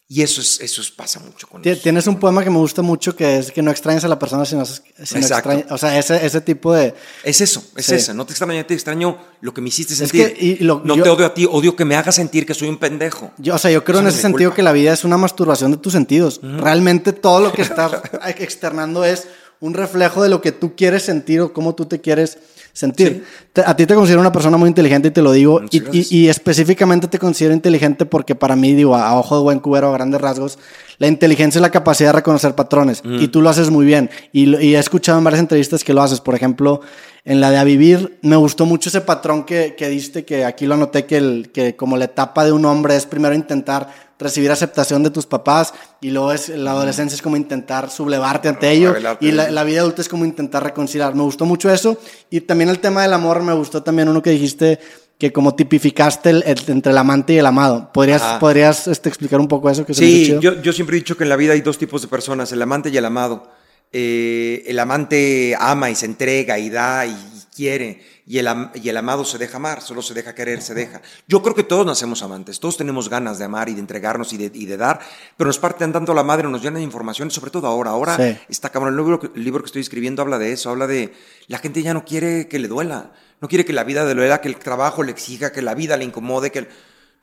Y 0.07 0.21
eso, 0.21 0.39
es, 0.39 0.59
eso 0.61 0.81
es, 0.81 0.91
pasa 0.91 1.19
mucho 1.19 1.47
con 1.47 1.63
Tienes 1.63 2.05
los, 2.05 2.07
un 2.07 2.19
poema 2.19 2.43
que 2.43 2.51
me 2.51 2.57
gusta 2.59 2.83
mucho 2.83 3.15
que 3.15 3.39
es 3.39 3.51
que 3.51 3.63
no 3.63 3.71
extrañas 3.71 4.03
a 4.03 4.07
la 4.07 4.19
persona, 4.19 4.45
sino, 4.45 4.63
sino 4.63 5.19
extrañas. 5.19 5.65
O 5.71 5.79
sea, 5.79 5.97
ese, 5.97 6.23
ese 6.23 6.41
tipo 6.41 6.75
de. 6.75 6.93
Es 7.23 7.41
eso, 7.41 7.63
es 7.75 7.87
Sí. 7.87 7.95
esa. 7.95 8.13
No 8.13 8.23
te 8.23 8.33
extraño, 8.33 8.63
te 8.67 8.75
extraño 8.75 9.17
lo 9.41 9.51
que 9.51 9.61
me 9.61 9.69
hiciste 9.69 9.93
Es 9.93 9.99
sentir. 9.99 10.33
que, 10.35 10.45
y 10.45 10.57
lo- 10.63 10.81
no 10.85 10.95
yo- 10.95 11.01
te 11.03 11.09
odio 11.09 11.25
a 11.25 11.33
ti, 11.33 11.47
odio 11.49 11.75
que 11.75 11.85
me 11.85 11.95
hagas 11.95 12.13
sentir 12.13 12.45
que 12.45 12.53
soy 12.53 12.69
un 12.69 12.77
pendejo. 12.77 13.31
Yo, 13.39 13.55
o 13.55 13.57
sea, 13.57 13.71
yo 13.71 13.83
creo 13.83 13.95
Eso 13.97 14.01
en 14.03 14.07
ese 14.09 14.17
es 14.17 14.21
sentido 14.21 14.51
culpa. 14.51 14.55
que 14.57 14.61
la 14.63 14.73
vida 14.73 14.93
es 14.93 15.03
una 15.05 15.17
masturbación 15.17 15.71
de 15.71 15.77
tus 15.77 15.93
sentidos. 15.93 16.39
Realmente 16.43 17.11
todo 17.11 17.39
lo 17.39 17.51
que 17.51 17.61
estás 17.63 17.93
externando 18.37 19.03
es 19.05 19.27
un 19.59 19.73
reflejo 19.73 20.21
de 20.21 20.29
lo 20.29 20.39
que 20.41 20.51
tú 20.51 20.75
quieres 20.75 21.01
sentir 21.01 21.41
o 21.41 21.51
cómo 21.51 21.73
tú 21.73 21.85
te 21.87 21.99
quieres 21.99 22.37
sentir. 22.75 23.23
A 23.65 23.75
ti 23.75 23.85
te 23.85 23.95
considero 23.95 24.19
una 24.19 24.31
persona 24.33 24.57
muy 24.57 24.67
inteligente 24.67 25.07
y 25.07 25.11
te 25.11 25.21
lo 25.21 25.31
digo. 25.31 25.61
Y, 25.71 25.77
y- 25.97 26.07
y 26.11 26.27
específicamente 26.29 27.07
te 27.07 27.17
considero 27.19 27.53
inteligente 27.53 28.05
porque 28.05 28.35
para 28.35 28.55
mí, 28.55 28.73
digo, 28.73 28.95
a, 28.95 29.07
a 29.07 29.17
ojo 29.17 29.37
de 29.37 29.43
buen 29.43 29.59
cubero, 29.59 29.89
a 29.89 29.93
grandes 29.93 30.19
rasgos, 30.21 30.59
la 30.97 31.07
inteligencia 31.07 31.57
es 31.59 31.61
la 31.61 31.71
capacidad 31.71 32.09
de 32.09 32.13
reconocer 32.17 32.53
patrones. 32.53 33.01
Y 33.05 33.29
tú 33.29 33.41
lo 33.41 33.49
haces 33.49 33.69
muy 33.69 33.85
bien. 33.85 34.09
Y, 34.33 34.55
y 34.63 34.75
he 34.75 34.79
escuchado 34.79 35.17
en 35.17 35.23
varias 35.23 35.39
entrevistas 35.39 35.83
que 35.83 35.93
lo 35.93 36.01
haces. 36.01 36.19
Por 36.19 36.35
ejemplo, 36.35 36.81
en 37.23 37.39
la 37.41 37.49
de 37.49 37.57
A 37.57 37.63
Vivir, 37.63 38.17
me 38.21 38.35
gustó 38.35 38.65
mucho 38.65 38.89
ese 38.89 39.01
patrón 39.01 39.45
que, 39.45 39.75
que 39.77 39.89
diste, 39.89 40.25
que 40.25 40.45
aquí 40.45 40.65
lo 40.67 40.75
anoté, 40.75 41.05
que, 41.05 41.17
el, 41.17 41.49
que 41.53 41.75
como 41.75 41.97
la 41.97 42.05
etapa 42.05 42.43
de 42.45 42.51
un 42.51 42.65
hombre 42.65 42.95
es 42.95 43.05
primero 43.05 43.33
intentar 43.33 43.89
recibir 44.17 44.49
aceptación 44.51 45.03
de 45.03 45.09
tus 45.09 45.25
papás 45.25 45.73
y 46.01 46.09
luego 46.11 46.31
es, 46.31 46.49
la 46.49 46.71
adolescencia 46.71 47.15
es 47.15 47.21
como 47.21 47.35
intentar 47.37 47.89
sublevarte 47.89 48.47
ante 48.47 48.71
ello 48.71 48.95
y 49.19 49.31
la, 49.31 49.51
la 49.51 49.63
vida 49.63 49.81
adulta 49.81 50.01
es 50.01 50.09
como 50.09 50.23
intentar 50.25 50.63
reconciliar. 50.63 51.13
Me 51.15 51.23
gustó 51.23 51.45
mucho 51.45 51.69
eso 51.71 51.97
y 52.29 52.41
también 52.41 52.69
el 52.69 52.79
tema 52.79 53.01
del 53.01 53.13
amor, 53.13 53.43
me 53.43 53.53
gustó 53.53 53.83
también 53.83 54.07
uno 54.09 54.21
que 54.21 54.29
dijiste 54.29 54.79
que 55.17 55.31
como 55.31 55.55
tipificaste 55.55 56.29
el, 56.29 56.43
el- 56.45 56.59
entre 56.67 56.91
el 56.91 56.97
amante 56.97 57.33
y 57.33 57.37
el 57.37 57.45
amado. 57.45 57.89
¿Podrías, 57.93 58.21
Ajá. 58.21 58.39
podrías 58.39 58.87
este, 58.87 59.07
explicar 59.09 59.39
un 59.39 59.47
poco 59.47 59.69
eso? 59.69 59.85
Que 59.85 59.93
Sí, 59.93 60.37
yo, 60.41 60.61
yo 60.61 60.73
siempre 60.73 60.97
he 60.97 60.99
dicho 60.99 61.15
que 61.17 61.23
en 61.23 61.29
la 61.29 61.35
vida 61.37 61.53
hay 61.53 61.61
dos 61.61 61.77
tipos 61.77 62.01
de 62.01 62.07
personas, 62.09 62.51
el 62.51 62.61
amante 62.61 62.89
y 62.89 62.97
el 62.97 63.05
amado. 63.05 63.49
Eh, 63.93 64.63
el 64.67 64.77
amante 64.79 65.55
ama 65.57 65.89
y 65.89 65.95
se 65.95 66.05
entrega 66.05 66.59
y 66.59 66.69
da 66.69 67.05
y, 67.05 67.11
y 67.11 67.55
quiere, 67.55 68.01
y 68.27 68.39
el, 68.39 68.47
am- 68.47 68.71
y 68.73 68.89
el 68.89 68.97
amado 68.97 69.23
se 69.23 69.37
deja 69.37 69.57
amar, 69.57 69.81
solo 69.81 70.01
se 70.01 70.13
deja 70.15 70.33
querer, 70.33 70.61
se 70.61 70.73
deja. 70.73 71.01
Yo 71.27 71.43
creo 71.43 71.53
que 71.53 71.63
todos 71.63 71.85
nacemos 71.85 72.23
amantes, 72.23 72.59
todos 72.59 72.75
tenemos 72.77 73.07
ganas 73.07 73.37
de 73.37 73.45
amar 73.45 73.69
y 73.69 73.73
de 73.75 73.79
entregarnos 73.81 74.33
y 74.33 74.37
de, 74.37 74.51
y 74.53 74.65
de 74.65 74.77
dar, 74.77 74.99
pero 75.37 75.47
nos 75.47 75.59
parten 75.59 75.93
tanto 75.93 76.13
la 76.13 76.23
madre, 76.23 76.47
nos 76.49 76.61
llenan 76.61 76.75
de 76.75 76.81
información, 76.83 77.29
sobre 77.29 77.51
todo 77.51 77.67
ahora. 77.67 77.91
Ahora 77.91 78.17
Sí. 78.17 78.37
está 78.49 78.69
cabrón. 78.71 78.93
El 78.93 78.97
libro, 78.97 79.19
que- 79.19 79.29
el 79.35 79.43
libro 79.43 79.61
que 79.61 79.67
estoy 79.67 79.81
escribiendo 79.81 80.21
habla 80.23 80.39
de 80.39 80.51
eso, 80.53 80.71
habla 80.71 80.87
de 80.87 81.13
la 81.47 81.59
gente 81.59 81.83
ya 81.83 81.93
no 81.93 82.03
quiere 82.03 82.47
que 82.47 82.57
le 82.57 82.67
duela, 82.67 83.11
no 83.41 83.47
quiere 83.47 83.63
que 83.63 83.73
la 83.73 83.83
vida 83.83 84.03
le 84.05 84.15
duela, 84.15 84.41
que 84.41 84.47
el 84.47 84.55
trabajo 84.57 85.03
le 85.03 85.11
exija, 85.11 85.51
que 85.51 85.61
la 85.61 85.75
vida 85.75 85.95
le 85.97 86.05
incomode, 86.05 86.51
que 86.51 86.59
el- 86.59 86.67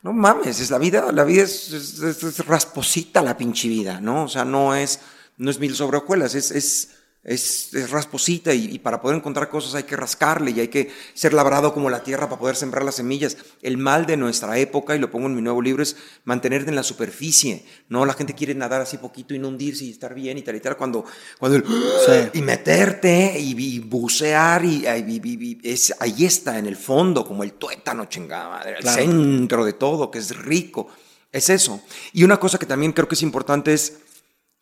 no 0.03 0.13
mames, 0.13 0.59
es 0.61 0.69
la 0.69 0.77
vida, 0.77 1.11
la 1.11 1.23
vida 1.25 1.43
es, 1.43 1.71
es- 1.73 1.99
es- 1.99 2.23
es 2.23 2.45
rasposita 2.45 3.21
la 3.21 3.35
pinche 3.37 3.67
vida, 3.67 3.99
¿no? 3.99 4.23
O 4.23 4.27
sea, 4.29 4.45
no 4.45 4.73
es, 4.75 4.99
no 5.37 5.49
es 5.51 5.59
mil 5.59 5.75
sobre 5.75 5.97
hojuelas, 5.97 6.35
es, 6.35 6.89
es 7.23 7.73
es, 7.73 7.89
rasposita 7.89 8.53
y, 8.53 8.65
y, 8.65 8.79
para 8.79 9.01
poder 9.01 9.17
encontrar 9.17 9.49
cosas 9.49 9.75
hay 9.75 9.83
que 9.83 9.95
rascarle 9.95 10.51
y 10.51 10.59
hay 10.59 10.67
que 10.67 10.91
ser 11.13 11.33
labrado 11.33 11.73
como 11.73 11.89
la 11.89 12.03
tierra 12.03 12.27
para 12.27 12.39
poder 12.39 12.55
sembrar 12.55 12.83
las 12.83 12.95
semillas. 12.95 13.37
El 13.61 13.77
mal 13.77 14.05
de 14.05 14.17
nuestra 14.17 14.57
época, 14.57 14.95
y 14.95 14.99
lo 14.99 15.09
pongo 15.09 15.27
en 15.27 15.35
mi 15.35 15.41
nuevo 15.41 15.61
libro, 15.61 15.83
es 15.83 15.95
mantenerte 16.25 16.69
en 16.69 16.75
la 16.75 16.83
superficie. 16.83 17.65
No, 17.89 18.05
la 18.05 18.13
gente 18.13 18.33
quiere 18.33 18.53
nadar 18.55 18.81
así 18.81 18.97
poquito 18.97 19.33
y 19.33 19.39
no 19.39 19.47
hundirse 19.47 19.85
y 19.85 19.91
estar 19.91 20.13
bien 20.13 20.37
y 20.37 20.41
tal 20.41 20.55
y 20.55 20.59
tal. 20.59 20.75
Cuando, 20.75 21.05
cuando 21.39 21.57
el, 21.57 21.63
sí. 21.63 22.39
y 22.39 22.41
meterte 22.41 23.39
y, 23.39 23.55
y 23.57 23.79
bucear 23.79 24.65
y, 24.65 24.85
y, 24.85 25.59
es, 25.63 25.93
ahí 25.99 26.25
está 26.25 26.57
en 26.59 26.67
el 26.67 26.75
fondo, 26.75 27.25
como 27.25 27.43
el 27.43 27.53
tuétano, 27.53 28.05
chingada 28.05 28.49
madre, 28.49 28.75
claro. 28.79 29.01
el 29.01 29.07
centro 29.07 29.65
de 29.65 29.73
todo, 29.73 30.11
que 30.11 30.19
es 30.19 30.35
rico. 30.35 30.89
Es 31.31 31.49
eso. 31.49 31.81
Y 32.11 32.23
una 32.23 32.39
cosa 32.39 32.59
que 32.59 32.67
también 32.67 32.91
creo 32.91 33.07
que 33.07 33.15
es 33.15 33.23
importante 33.23 33.73
es 33.73 33.97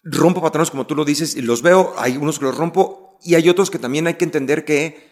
rompo 0.04 0.42
patrones 0.42 0.72
como 0.72 0.88
tú 0.88 0.96
lo 0.96 1.06
dices 1.06 1.36
y 1.36 1.42
los 1.42 1.62
veo, 1.62 1.94
hay 1.98 2.18
unos 2.18 2.40
que 2.40 2.46
los 2.46 2.58
rompo 2.58 3.20
y 3.24 3.36
hay 3.36 3.50
otros 3.50 3.70
que 3.70 3.80
también 3.80 4.08
hay 4.08 4.16
que 4.16 4.26
entender 4.26 4.66
que 4.66 5.12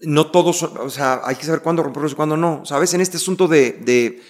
no 0.00 0.30
todos, 0.30 0.62
o 0.62 0.90
sea, 0.90 1.22
hay 1.24 1.36
que 1.36 1.44
saber 1.44 1.62
cuándo 1.62 1.82
romperlos 1.82 2.12
y 2.12 2.16
cuándo 2.16 2.36
no, 2.36 2.64
¿sabes? 2.64 2.92
En 2.94 3.00
este 3.00 3.16
asunto 3.16 3.48
de, 3.48 3.72
de, 3.72 4.22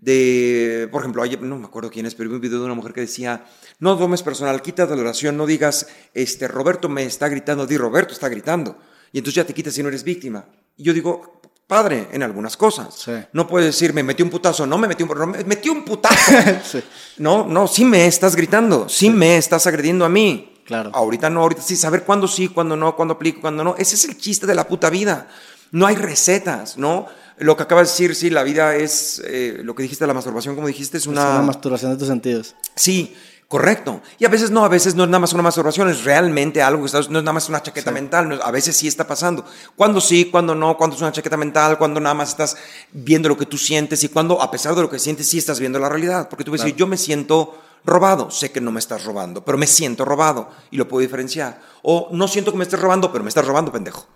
de, 0.00 0.88
por 0.90 1.00
ejemplo, 1.00 1.22
ayer, 1.22 1.40
no 1.40 1.58
me 1.58 1.66
acuerdo 1.66 1.90
quién 1.90 2.06
es, 2.06 2.14
pero 2.14 2.28
vi 2.28 2.36
un 2.36 2.40
video 2.40 2.58
de 2.58 2.64
una 2.66 2.74
mujer 2.74 2.92
que 2.92 3.00
decía, 3.02 3.46
no 3.78 3.96
tomes 3.96 4.22
personal, 4.22 4.60
quita 4.60 4.86
de 4.86 4.96
la 4.96 5.02
oración, 5.02 5.36
no 5.36 5.46
digas, 5.46 5.86
este, 6.12 6.48
Roberto 6.48 6.88
me 6.88 7.04
está 7.04 7.28
gritando, 7.28 7.66
di, 7.66 7.76
Roberto 7.76 8.12
está 8.12 8.28
gritando, 8.28 8.76
y 9.12 9.18
entonces 9.18 9.36
ya 9.36 9.46
te 9.46 9.54
quitas 9.54 9.74
si 9.74 9.82
no 9.82 9.88
eres 9.88 10.02
víctima. 10.02 10.46
Y 10.76 10.82
yo 10.82 10.92
digo, 10.92 11.40
padre 11.66 12.08
en 12.12 12.22
algunas 12.22 12.56
cosas. 12.56 12.94
Sí. 12.94 13.12
No 13.32 13.46
puedes 13.46 13.66
decir, 13.66 13.92
me 13.92 14.02
metí 14.02 14.22
un 14.22 14.30
putazo, 14.30 14.66
no 14.66 14.78
me 14.78 14.88
metí 14.88 15.02
un, 15.02 15.08
no, 15.10 15.26
me 15.26 15.44
metí 15.44 15.68
un 15.68 15.84
putazo. 15.84 16.32
sí. 16.64 16.82
No, 17.18 17.46
no, 17.46 17.66
sí 17.66 17.84
me 17.84 18.06
estás 18.06 18.36
gritando, 18.36 18.88
sí, 18.88 19.06
sí, 19.06 19.10
me 19.10 19.36
estás 19.36 19.66
agrediendo 19.66 20.04
a 20.04 20.08
mí. 20.08 20.50
Claro. 20.64 20.90
Ahorita 20.94 21.28
no, 21.28 21.40
ahorita 21.40 21.62
sí, 21.62 21.76
saber 21.76 22.04
cuándo 22.04 22.26
sí, 22.26 22.48
cuándo 22.48 22.76
no, 22.76 22.96
cuándo 22.96 23.14
aplico, 23.14 23.40
cuándo 23.40 23.64
no. 23.64 23.74
Ese 23.76 23.96
es 23.96 24.04
el 24.06 24.16
chiste 24.18 24.46
de 24.46 24.54
la 24.54 24.66
puta 24.66 24.88
vida. 24.90 25.28
No 25.72 25.86
hay 25.86 25.96
recetas, 25.96 26.78
¿no? 26.78 27.06
Lo 27.38 27.56
que 27.56 27.64
acabas 27.64 27.88
de 27.88 27.92
decir, 27.92 28.14
sí, 28.14 28.30
la 28.30 28.44
vida 28.44 28.76
es, 28.76 29.20
eh, 29.26 29.58
lo 29.62 29.74
que 29.74 29.82
dijiste 29.82 30.06
la 30.06 30.14
masturbación, 30.14 30.54
como 30.54 30.68
dijiste, 30.68 30.98
es 30.98 31.06
una... 31.06 31.22
Es 31.22 31.30
una 31.30 31.42
masturbación 31.42 31.90
de 31.90 31.98
tus 31.98 32.06
sentidos. 32.06 32.54
Sí, 32.76 33.16
Correcto. 33.48 34.00
Y 34.18 34.24
a 34.24 34.28
veces 34.28 34.50
no, 34.50 34.64
a 34.64 34.68
veces 34.68 34.94
no 34.94 35.04
es 35.04 35.10
nada 35.10 35.20
más 35.20 35.32
una 35.32 35.42
masturbación, 35.42 35.88
es 35.88 36.04
realmente 36.04 36.62
algo 36.62 36.82
que 36.82 36.86
está, 36.86 36.98
no 37.00 37.18
es 37.18 37.24
nada 37.24 37.32
más 37.32 37.48
una 37.48 37.62
chaqueta 37.62 37.90
sí. 37.90 37.94
mental, 37.94 38.28
no, 38.28 38.36
a 38.36 38.50
veces 38.50 38.76
sí 38.76 38.88
está 38.88 39.06
pasando. 39.06 39.44
Cuando 39.76 40.00
sí, 40.00 40.26
cuando 40.26 40.54
no, 40.54 40.76
cuando 40.76 40.96
es 40.96 41.02
una 41.02 41.12
chaqueta 41.12 41.36
mental, 41.36 41.78
cuando 41.78 42.00
nada 42.00 42.14
más 42.14 42.30
estás 42.30 42.56
viendo 42.92 43.28
lo 43.28 43.36
que 43.36 43.46
tú 43.46 43.58
sientes 43.58 44.02
y 44.02 44.08
cuando 44.08 44.40
a 44.40 44.50
pesar 44.50 44.74
de 44.74 44.82
lo 44.82 44.90
que 44.90 44.98
sientes 44.98 45.28
sí 45.28 45.38
estás 45.38 45.60
viendo 45.60 45.78
la 45.78 45.88
realidad. 45.88 46.28
Porque 46.28 46.44
tú 46.44 46.50
puedes 46.50 46.62
claro. 46.62 46.72
decir, 46.72 46.78
yo 46.78 46.86
me 46.86 46.96
siento 46.96 47.60
robado, 47.84 48.30
sé 48.30 48.50
que 48.50 48.60
no 48.60 48.72
me 48.72 48.80
estás 48.80 49.04
robando, 49.04 49.44
pero 49.44 49.58
me 49.58 49.66
siento 49.66 50.04
robado 50.04 50.50
y 50.70 50.76
lo 50.78 50.88
puedo 50.88 51.02
diferenciar. 51.02 51.60
O 51.82 52.08
no 52.12 52.26
siento 52.28 52.50
que 52.50 52.58
me 52.58 52.64
estés 52.64 52.80
robando, 52.80 53.12
pero 53.12 53.22
me 53.22 53.28
estás 53.28 53.46
robando, 53.46 53.70
pendejo. 53.70 54.06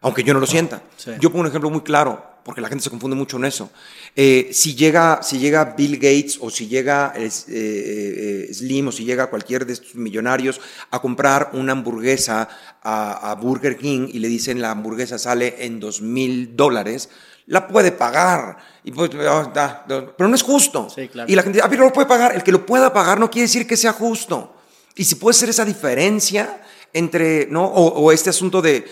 Aunque 0.00 0.24
yo 0.24 0.34
no 0.34 0.40
lo 0.40 0.46
sienta. 0.46 0.82
Sí. 0.96 1.12
Yo 1.20 1.30
pongo 1.30 1.42
un 1.42 1.46
ejemplo 1.46 1.70
muy 1.70 1.80
claro 1.82 2.33
porque 2.44 2.60
la 2.60 2.68
gente 2.68 2.84
se 2.84 2.90
confunde 2.90 3.16
mucho 3.16 3.38
en 3.38 3.46
eso. 3.46 3.70
Eh, 4.14 4.50
si, 4.52 4.74
llega, 4.74 5.22
si 5.22 5.38
llega 5.38 5.74
Bill 5.76 5.96
Gates 5.96 6.38
o 6.40 6.50
si 6.50 6.68
llega 6.68 7.12
eh, 7.16 7.30
eh, 7.48 8.48
Slim 8.52 8.88
o 8.88 8.92
si 8.92 9.04
llega 9.04 9.28
cualquier 9.28 9.64
de 9.64 9.72
estos 9.72 9.94
millonarios 9.94 10.60
a 10.90 11.00
comprar 11.00 11.50
una 11.54 11.72
hamburguesa 11.72 12.48
a, 12.82 13.30
a, 13.30 13.34
Burger 13.34 13.76
King 13.76 14.08
y 14.12 14.18
le 14.18 14.28
dicen 14.28 14.60
la 14.60 14.70
hamburguesa 14.70 15.18
sale 15.18 15.64
en 15.64 15.80
dos 15.80 16.02
mil 16.02 16.54
dólares, 16.54 17.08
la 17.46 17.66
puede 17.66 17.92
pagar. 17.92 18.58
Y 18.84 18.92
pues, 18.92 19.10
oh, 19.14 19.50
da, 19.54 19.84
da, 19.88 20.14
pero 20.16 20.28
no 20.28 20.34
es 20.34 20.42
justo. 20.42 20.88
Sí, 20.94 21.08
claro. 21.08 21.30
Y 21.30 21.34
la 21.34 21.42
gente 21.42 21.56
dice, 21.58 21.66
ah, 21.66 21.70
pero 21.70 21.84
lo 21.84 21.92
puede 21.92 22.06
pagar. 22.06 22.34
El 22.34 22.42
que 22.42 22.52
lo 22.52 22.64
pueda 22.66 22.92
pagar 22.92 23.18
no 23.18 23.30
quiere 23.30 23.46
decir 23.46 23.66
que 23.66 23.76
sea 23.76 23.92
justo. 23.92 24.54
Y 24.96 25.04
si 25.04 25.14
puede 25.14 25.34
ser 25.34 25.48
esa 25.48 25.64
diferencia 25.64 26.62
entre, 26.92 27.46
¿no? 27.50 27.64
O, 27.64 27.88
o 28.02 28.12
este 28.12 28.30
asunto 28.30 28.62
de 28.62 28.84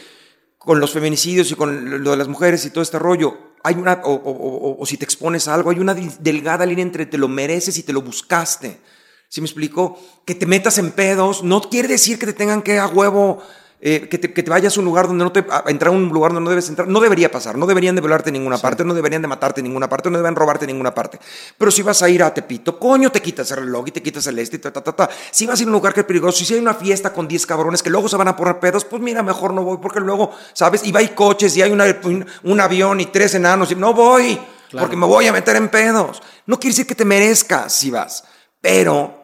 con 0.64 0.80
los 0.80 0.92
feminicidios 0.92 1.50
y 1.50 1.54
con 1.54 2.02
lo 2.02 2.10
de 2.12 2.16
las 2.16 2.28
mujeres 2.28 2.64
y 2.64 2.70
todo 2.70 2.82
este 2.82 2.98
rollo, 2.98 3.36
hay 3.64 3.74
una, 3.74 4.00
o, 4.04 4.12
o, 4.12 4.30
o, 4.30 4.76
o, 4.80 4.86
si 4.86 4.96
te 4.96 5.04
expones 5.04 5.48
a 5.48 5.54
algo, 5.54 5.70
hay 5.70 5.78
una 5.78 5.94
delgada 5.94 6.66
línea 6.66 6.82
entre 6.82 7.06
te 7.06 7.18
lo 7.18 7.28
mereces 7.28 7.78
y 7.78 7.82
te 7.82 7.92
lo 7.92 8.02
buscaste. 8.02 8.80
¿Sí 9.28 9.40
me 9.40 9.46
explico? 9.46 9.98
Que 10.24 10.34
te 10.34 10.46
metas 10.46 10.78
en 10.78 10.92
pedos 10.92 11.42
no 11.42 11.62
quiere 11.62 11.88
decir 11.88 12.18
que 12.18 12.26
te 12.26 12.32
tengan 12.32 12.62
que 12.62 12.78
a 12.78 12.86
huevo 12.86 13.42
eh, 13.84 14.06
que, 14.08 14.16
te, 14.16 14.32
que, 14.32 14.44
te, 14.44 14.48
vayas 14.48 14.76
a 14.76 14.78
un 14.78 14.84
lugar 14.84 15.08
donde 15.08 15.24
no 15.24 15.32
te, 15.32 15.44
a 15.50 15.64
entrar 15.66 15.92
a 15.92 15.96
un 15.96 16.08
lugar 16.08 16.32
donde 16.32 16.44
no 16.44 16.50
debes 16.50 16.68
entrar, 16.68 16.86
no 16.86 17.00
debería 17.00 17.32
pasar, 17.32 17.58
no 17.58 17.66
deberían 17.66 17.96
de 17.96 18.00
violarte 18.00 18.30
en 18.30 18.34
ninguna 18.34 18.56
sí. 18.56 18.62
parte, 18.62 18.84
no 18.84 18.94
deberían 18.94 19.22
de 19.22 19.26
matarte 19.26 19.60
en 19.60 19.64
ninguna 19.64 19.88
parte, 19.88 20.08
no 20.08 20.18
deberían 20.18 20.36
robarte 20.36 20.66
en 20.66 20.68
ninguna 20.68 20.94
parte. 20.94 21.18
Pero 21.58 21.68
si 21.72 21.82
vas 21.82 22.00
a 22.00 22.08
ir 22.08 22.22
a 22.22 22.32
Tepito, 22.32 22.78
coño, 22.78 23.10
te 23.10 23.20
quitas 23.20 23.50
el 23.50 23.56
reloj 23.56 23.88
y 23.88 23.90
te 23.90 24.00
quitas 24.00 24.24
el 24.28 24.38
este 24.38 24.54
y 24.54 24.58
ta, 24.60 24.72
ta, 24.72 24.84
ta, 24.84 24.92
ta. 24.92 25.10
Si 25.32 25.46
vas 25.46 25.58
a 25.58 25.62
ir 25.64 25.66
a 25.66 25.70
un 25.70 25.72
lugar 25.72 25.92
que 25.92 25.98
es 25.98 26.06
peligroso, 26.06 26.44
y 26.44 26.46
si 26.46 26.54
hay 26.54 26.60
una 26.60 26.74
fiesta 26.74 27.12
con 27.12 27.26
10 27.26 27.44
cabrones 27.44 27.82
que 27.82 27.90
luego 27.90 28.08
se 28.08 28.16
van 28.16 28.28
a 28.28 28.36
poner 28.36 28.60
pedos, 28.60 28.84
pues 28.84 29.02
mira, 29.02 29.20
mejor 29.24 29.52
no 29.52 29.64
voy, 29.64 29.78
porque 29.82 29.98
luego, 29.98 30.30
¿sabes? 30.52 30.86
Y 30.86 30.92
va 30.92 31.00
hay 31.00 31.08
coches 31.08 31.56
y 31.56 31.62
hay 31.62 31.72
una, 31.72 31.84
un, 32.04 32.24
un, 32.44 32.60
avión 32.60 33.00
y 33.00 33.06
tres 33.06 33.34
enanos 33.34 33.72
y 33.72 33.74
no 33.74 33.92
voy, 33.94 34.38
claro. 34.70 34.86
porque 34.86 34.96
me 34.96 35.06
voy 35.06 35.26
a 35.26 35.32
meter 35.32 35.56
en 35.56 35.68
pedos. 35.68 36.22
No 36.46 36.60
quiere 36.60 36.70
decir 36.72 36.86
que 36.86 36.94
te 36.94 37.04
merezcas 37.04 37.72
si 37.72 37.90
vas, 37.90 38.22
pero 38.60 39.22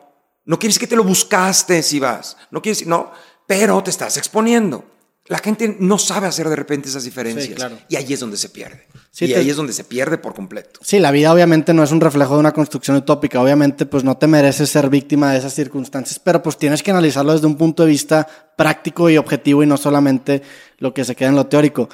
no 0.49 0.59
quiere 0.59 0.71
decir 0.71 0.81
que 0.81 0.87
te 0.89 0.97
lo 0.97 1.05
buscaste 1.05 1.83
si 1.83 2.01
vas, 2.01 2.37
no 2.51 2.63
quiere 2.63 2.73
decir, 2.73 2.89
no, 2.89 3.13
pero 3.49 3.83
te 3.83 3.91
estás 3.91 4.19
exponiendo. 4.19 4.85
La 5.27 5.39
gente 5.39 5.77
no 5.81 5.99
sabe 5.99 6.27
hacer 6.27 6.49
de 6.49 6.57
repente 6.57 6.89
esas 6.89 7.05
diferencias. 7.05 7.49
Sí, 7.49 7.55
claro. 7.55 7.79
Y 7.89 7.97
ahí 7.97 8.13
es 8.13 8.21
donde 8.21 8.37
se 8.37 8.51
pierde. 8.51 8.87
Sí, 9.11 9.25
y 9.25 9.29
te... 9.29 9.37
ahí 9.37 9.51
es 9.51 9.57
donde 9.57 9.73
se 9.73 9.85
pierde 9.85 10.19
por 10.19 10.35
completo. 10.35 10.81
Sí, 10.83 10.99
la 10.99 11.11
vida 11.11 11.33
obviamente 11.33 11.75
no 11.75 11.83
es 11.83 11.91
un 11.91 12.01
reflejo 12.01 12.35
de 12.35 12.41
una 12.41 12.53
construcción 12.53 12.97
utópica. 12.99 13.41
Obviamente, 13.41 13.87
pues 13.87 14.05
no 14.05 14.17
te 14.17 14.27
mereces 14.27 14.69
ser 14.69 14.91
víctima 14.91 15.33
de 15.33 15.39
esas 15.39 15.55
circunstancias, 15.55 16.19
pero 16.19 16.43
pues 16.43 16.59
tienes 16.59 16.83
que 16.83 16.91
analizarlo 16.91 17.33
desde 17.33 17.47
un 17.47 17.57
punto 17.57 17.85
de 17.85 17.91
vista 17.91 18.27
práctico 18.57 19.09
y 19.09 19.17
objetivo 19.17 19.63
y 19.63 19.67
no 19.67 19.77
solamente 19.79 20.43
lo 20.79 20.93
que 20.93 21.05
se 21.05 21.17
queda 21.17 21.31
en 21.31 21.37
lo 21.37 21.47
teórico. 21.47 21.89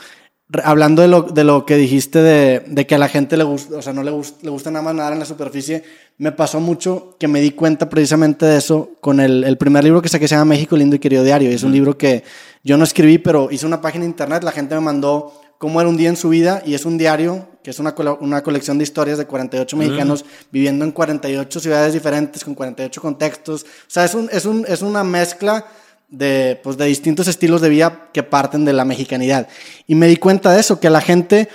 Hablando 0.62 1.02
de 1.02 1.08
lo, 1.08 1.22
de 1.22 1.42
lo 1.42 1.64
que 1.64 1.76
dijiste 1.76 2.20
de, 2.20 2.60
de, 2.66 2.86
que 2.86 2.94
a 2.94 2.98
la 2.98 3.08
gente 3.08 3.36
le 3.36 3.44
gusta, 3.44 3.78
o 3.78 3.82
sea, 3.82 3.94
no 3.94 4.02
le, 4.02 4.10
gusta, 4.10 4.38
le 4.42 4.50
gusta 4.50 4.70
nada 4.70 4.84
más 4.84 4.94
nadar 4.94 5.14
en 5.14 5.18
la 5.18 5.24
superficie, 5.24 5.82
me 6.18 6.32
pasó 6.32 6.60
mucho 6.60 7.16
que 7.18 7.26
me 7.28 7.40
di 7.40 7.52
cuenta 7.52 7.88
precisamente 7.88 8.44
de 8.44 8.58
eso 8.58 8.90
con 9.00 9.20
el, 9.20 9.42
el 9.42 9.56
primer 9.56 9.82
libro 9.82 10.02
que 10.02 10.08
saqué, 10.10 10.28
se 10.28 10.34
llama 10.34 10.44
México 10.44 10.76
Lindo 10.76 10.96
y 10.96 10.98
Querido 10.98 11.24
Diario. 11.24 11.50
Y 11.50 11.54
es 11.54 11.62
un 11.62 11.70
mm. 11.70 11.74
libro 11.74 11.98
que 11.98 12.24
yo 12.62 12.76
no 12.76 12.84
escribí, 12.84 13.18
pero 13.18 13.50
hice 13.50 13.64
una 13.64 13.80
página 13.80 14.04
de 14.04 14.10
internet, 14.10 14.44
la 14.44 14.52
gente 14.52 14.74
me 14.74 14.82
mandó 14.82 15.32
cómo 15.58 15.80
era 15.80 15.88
un 15.88 15.96
día 15.96 16.10
en 16.10 16.16
su 16.16 16.28
vida 16.28 16.62
y 16.66 16.74
es 16.74 16.84
un 16.84 16.98
diario 16.98 17.48
que 17.62 17.70
es 17.70 17.78
una, 17.78 17.94
una 18.20 18.42
colección 18.42 18.76
de 18.76 18.84
historias 18.84 19.16
de 19.16 19.26
48 19.26 19.76
mexicanos 19.78 20.24
mm. 20.24 20.28
viviendo 20.52 20.84
en 20.84 20.92
48 20.92 21.58
ciudades 21.58 21.94
diferentes 21.94 22.44
con 22.44 22.54
48 22.54 23.00
contextos. 23.00 23.62
O 23.62 23.66
sea, 23.88 24.04
es, 24.04 24.14
un, 24.14 24.28
es, 24.30 24.44
un, 24.44 24.66
es 24.68 24.82
una 24.82 25.02
mezcla 25.02 25.64
de, 26.08 26.60
pues, 26.62 26.76
de 26.76 26.86
distintos 26.86 27.28
estilos 27.28 27.60
de 27.60 27.68
vida 27.68 28.08
que 28.12 28.22
parten 28.22 28.64
de 28.64 28.72
la 28.72 28.84
mexicanidad. 28.84 29.48
Y 29.86 29.94
me 29.94 30.06
di 30.06 30.16
cuenta 30.16 30.52
de 30.52 30.60
eso, 30.60 30.80
que 30.80 30.90
la 30.90 31.00
gente, 31.00 31.48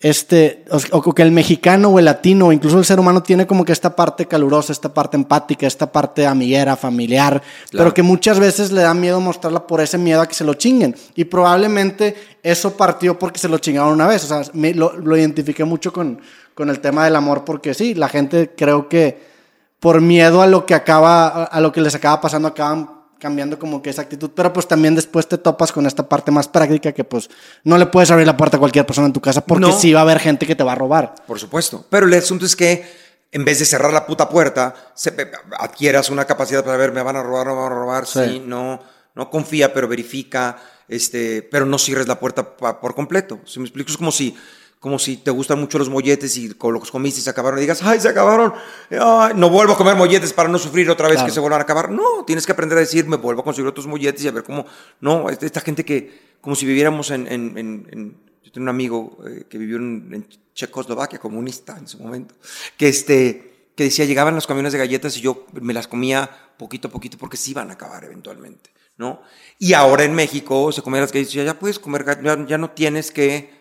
este, 0.00 0.64
o, 0.70 0.98
o, 0.98 1.14
que 1.14 1.22
el 1.22 1.32
mexicano 1.32 1.88
o 1.88 1.98
el 1.98 2.04
latino, 2.04 2.46
o 2.46 2.52
incluso 2.52 2.78
el 2.78 2.84
ser 2.84 3.00
humano 3.00 3.22
tiene 3.22 3.46
como 3.46 3.64
que 3.64 3.72
esta 3.72 3.94
parte 3.94 4.26
calurosa, 4.26 4.72
esta 4.72 4.92
parte 4.92 5.16
empática, 5.16 5.66
esta 5.66 5.90
parte 5.90 6.26
amiguera, 6.26 6.76
familiar, 6.76 7.40
claro. 7.40 7.44
pero 7.70 7.94
que 7.94 8.02
muchas 8.02 8.38
veces 8.38 8.72
le 8.72 8.82
da 8.82 8.94
miedo 8.94 9.20
mostrarla 9.20 9.66
por 9.66 9.80
ese 9.80 9.98
miedo 9.98 10.20
a 10.20 10.26
que 10.26 10.34
se 10.34 10.44
lo 10.44 10.54
chinguen. 10.54 10.96
Y 11.14 11.24
probablemente 11.24 12.16
eso 12.42 12.76
partió 12.76 13.18
porque 13.18 13.38
se 13.38 13.48
lo 13.48 13.58
chingaron 13.58 13.92
una 13.92 14.06
vez. 14.06 14.24
O 14.24 14.28
sea, 14.28 14.42
me, 14.54 14.74
lo, 14.74 14.96
lo 14.96 15.16
identifiqué 15.16 15.64
mucho 15.64 15.92
con, 15.92 16.20
con 16.54 16.70
el 16.70 16.80
tema 16.80 17.04
del 17.04 17.16
amor, 17.16 17.44
porque 17.44 17.74
sí, 17.74 17.94
la 17.94 18.08
gente 18.08 18.54
creo 18.56 18.88
que 18.88 19.36
por 19.78 20.00
miedo 20.00 20.40
a 20.42 20.46
lo 20.46 20.64
que 20.64 20.74
acaba, 20.74 21.44
a 21.44 21.60
lo 21.60 21.70
que 21.70 21.80
les 21.80 21.94
acaba 21.94 22.20
pasando, 22.20 22.48
acaban 22.48 22.95
cambiando 23.18 23.58
como 23.58 23.82
que 23.82 23.90
esa 23.90 24.02
actitud, 24.02 24.30
pero 24.34 24.52
pues 24.52 24.68
también 24.68 24.94
después 24.94 25.26
te 25.26 25.38
topas 25.38 25.72
con 25.72 25.86
esta 25.86 26.08
parte 26.08 26.30
más 26.30 26.48
práctica 26.48 26.92
que 26.92 27.04
pues 27.04 27.30
no 27.64 27.78
le 27.78 27.86
puedes 27.86 28.10
abrir 28.10 28.26
la 28.26 28.36
puerta 28.36 28.56
a 28.56 28.60
cualquier 28.60 28.86
persona 28.86 29.06
en 29.06 29.12
tu 29.12 29.20
casa 29.20 29.44
porque 29.44 29.66
no. 29.66 29.78
sí 29.78 29.92
va 29.92 30.00
a 30.00 30.02
haber 30.02 30.20
gente 30.20 30.46
que 30.46 30.54
te 30.54 30.64
va 30.64 30.72
a 30.72 30.76
robar. 30.76 31.14
Por 31.26 31.38
supuesto, 31.38 31.84
pero 31.88 32.06
el 32.06 32.14
asunto 32.14 32.46
es 32.46 32.54
que 32.54 32.84
en 33.32 33.44
vez 33.44 33.58
de 33.58 33.64
cerrar 33.64 33.92
la 33.92 34.06
puta 34.06 34.28
puerta, 34.28 34.74
se, 34.94 35.14
adquieras 35.58 36.10
una 36.10 36.24
capacidad 36.24 36.64
para 36.64 36.76
ver, 36.76 36.92
me 36.92 37.02
van 37.02 37.16
a 37.16 37.22
robar, 37.22 37.46
no 37.46 37.54
me 37.54 37.62
van 37.62 37.72
a 37.72 37.74
robar, 37.74 38.06
sí, 38.06 38.20
sí 38.24 38.42
no, 38.44 38.80
no 39.14 39.30
confía, 39.30 39.74
pero 39.74 39.88
verifica, 39.88 40.56
este, 40.88 41.42
pero 41.42 41.66
no 41.66 41.78
cierres 41.78 42.06
la 42.06 42.20
puerta 42.20 42.56
por 42.56 42.94
completo. 42.94 43.40
Si 43.44 43.58
me 43.58 43.66
explico, 43.66 43.90
es 43.90 43.96
como 43.96 44.12
si 44.12 44.36
como 44.80 44.98
si 44.98 45.16
te 45.16 45.30
gustan 45.30 45.58
mucho 45.58 45.78
los 45.78 45.88
molletes 45.88 46.36
y 46.36 46.54
con 46.54 46.74
los 46.74 46.90
comiste 46.90 47.20
y 47.20 47.22
se 47.22 47.30
acabaron 47.30 47.58
y 47.58 47.62
digas, 47.62 47.82
ay, 47.82 47.98
se 48.00 48.08
acabaron, 48.08 48.52
ay, 48.90 49.32
no 49.34 49.48
vuelvo 49.50 49.72
a 49.72 49.76
comer 49.76 49.96
molletes 49.96 50.32
para 50.32 50.48
no 50.48 50.58
sufrir 50.58 50.88
otra 50.90 51.08
vez 51.08 51.16
claro. 51.16 51.26
que 51.26 51.32
se 51.32 51.40
vuelvan 51.40 51.60
a 51.60 51.64
acabar. 51.64 51.90
No, 51.90 52.24
tienes 52.26 52.46
que 52.46 52.52
aprender 52.52 52.78
a 52.78 52.82
decir, 52.82 53.06
me 53.06 53.16
vuelvo 53.16 53.40
a 53.40 53.44
conseguir 53.44 53.68
otros 53.68 53.86
molletes 53.86 54.22
y 54.24 54.28
a 54.28 54.32
ver 54.32 54.44
cómo, 54.44 54.66
no, 55.00 55.30
esta 55.30 55.60
gente 55.60 55.84
que, 55.84 56.36
como 56.40 56.54
si 56.54 56.66
viviéramos 56.66 57.10
en, 57.10 57.26
en, 57.26 57.58
en, 57.58 57.88
en 57.90 58.16
yo 58.44 58.52
tengo 58.52 58.64
un 58.64 58.68
amigo 58.68 59.18
eh, 59.26 59.44
que 59.48 59.58
vivió 59.58 59.76
en, 59.76 60.10
en, 60.12 60.28
Checoslovaquia, 60.54 61.18
comunista 61.18 61.76
en 61.76 61.86
su 61.86 61.98
momento, 61.98 62.34
que 62.78 62.88
este, 62.88 63.70
que 63.74 63.84
decía, 63.84 64.06
llegaban 64.06 64.34
los 64.34 64.46
camiones 64.46 64.72
de 64.72 64.78
galletas 64.78 65.16
y 65.18 65.20
yo 65.20 65.46
me 65.52 65.74
las 65.74 65.86
comía 65.86 66.30
poquito 66.56 66.88
a 66.88 66.90
poquito 66.90 67.18
porque 67.18 67.36
se 67.36 67.50
iban 67.50 67.70
a 67.70 67.74
acabar 67.74 68.04
eventualmente, 68.04 68.70
¿no? 68.96 69.20
Y 69.58 69.74
ahora 69.74 70.04
en 70.04 70.14
México 70.14 70.72
se 70.72 70.80
comían 70.80 71.02
las 71.02 71.12
galletas 71.12 71.34
y 71.34 71.38
ya, 71.38 71.44
ya 71.44 71.58
puedes 71.58 71.78
comer, 71.78 72.06
ya, 72.22 72.46
ya 72.46 72.56
no 72.56 72.70
tienes 72.70 73.10
que 73.10 73.55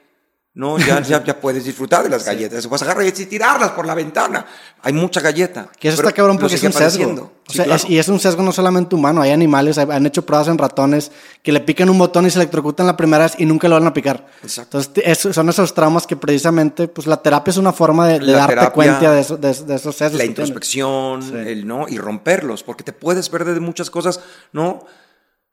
No, 0.56 0.78
ya, 0.80 1.02
ya, 1.02 1.22
ya 1.22 1.38
puedes 1.38 1.66
disfrutar 1.66 2.02
de 2.02 2.10
las 2.10 2.24
galletas. 2.24 2.66
Puedes 2.66 2.82
agarrar 2.84 3.06
y 3.06 3.12
tirarlas 3.12 3.72
por 3.72 3.86
la 3.86 3.94
ventana. 3.94 4.46
Hay 4.82 4.94
mucha 4.94 5.20
galleta. 5.20 5.68
Que 5.78 5.90
eso 5.90 6.02
está 6.02 6.14
cabrón 6.14 6.38
porque 6.38 6.56
es 6.56 6.64
un 6.64 6.72
sesgo. 6.72 7.34
O 7.46 7.54
sea, 7.54 7.78
y 7.90 7.98
es 7.98 8.08
un 8.08 8.22
sesgo 8.22 8.42
no 8.42 8.54
solamente 8.54 8.96
humano. 8.96 9.22
Hay 9.22 9.32
animales, 9.32 9.78
han 9.78 10.06
hecho 10.06 10.26
pruebas 10.26 10.48
en 10.48 10.58
ratones 10.58 11.12
que 11.44 11.52
le 11.52 11.60
pican 11.60 11.90
un 11.90 11.98
botón 11.98 12.26
y 12.26 12.30
se 12.30 12.40
electrocutan 12.40 12.88
la 12.88 12.96
primera 12.96 13.26
vez 13.26 13.34
y 13.38 13.46
nunca 13.46 13.68
lo 13.68 13.76
van 13.76 13.86
a 13.86 13.94
picar. 13.94 14.28
Exacto. 14.44 14.80
Entonces, 14.80 15.36
son 15.36 15.50
esos 15.50 15.74
traumas 15.74 16.08
que 16.08 16.16
precisamente, 16.16 16.88
pues 16.88 17.06
la 17.06 17.18
terapia 17.22 17.52
es 17.52 17.58
una 17.58 17.74
forma 17.74 18.08
de, 18.08 18.20
darte 18.20 18.72
cuenta 18.72 19.12
de, 19.12 19.20
eso, 19.20 19.36
de, 19.36 19.50
esos 19.50 19.94
sesgos. 19.94 20.20
La 20.20 20.26
introspección, 20.26 21.38
el 21.46 21.68
no, 21.68 21.86
y 21.90 21.98
romperlos, 21.98 22.64
porque 22.64 22.86
te 22.86 22.94
puedes 22.94 23.28
perder 23.28 23.56
de 23.56 23.60
muchas 23.60 23.90
cosas, 23.90 24.22
¿no? 24.54 24.86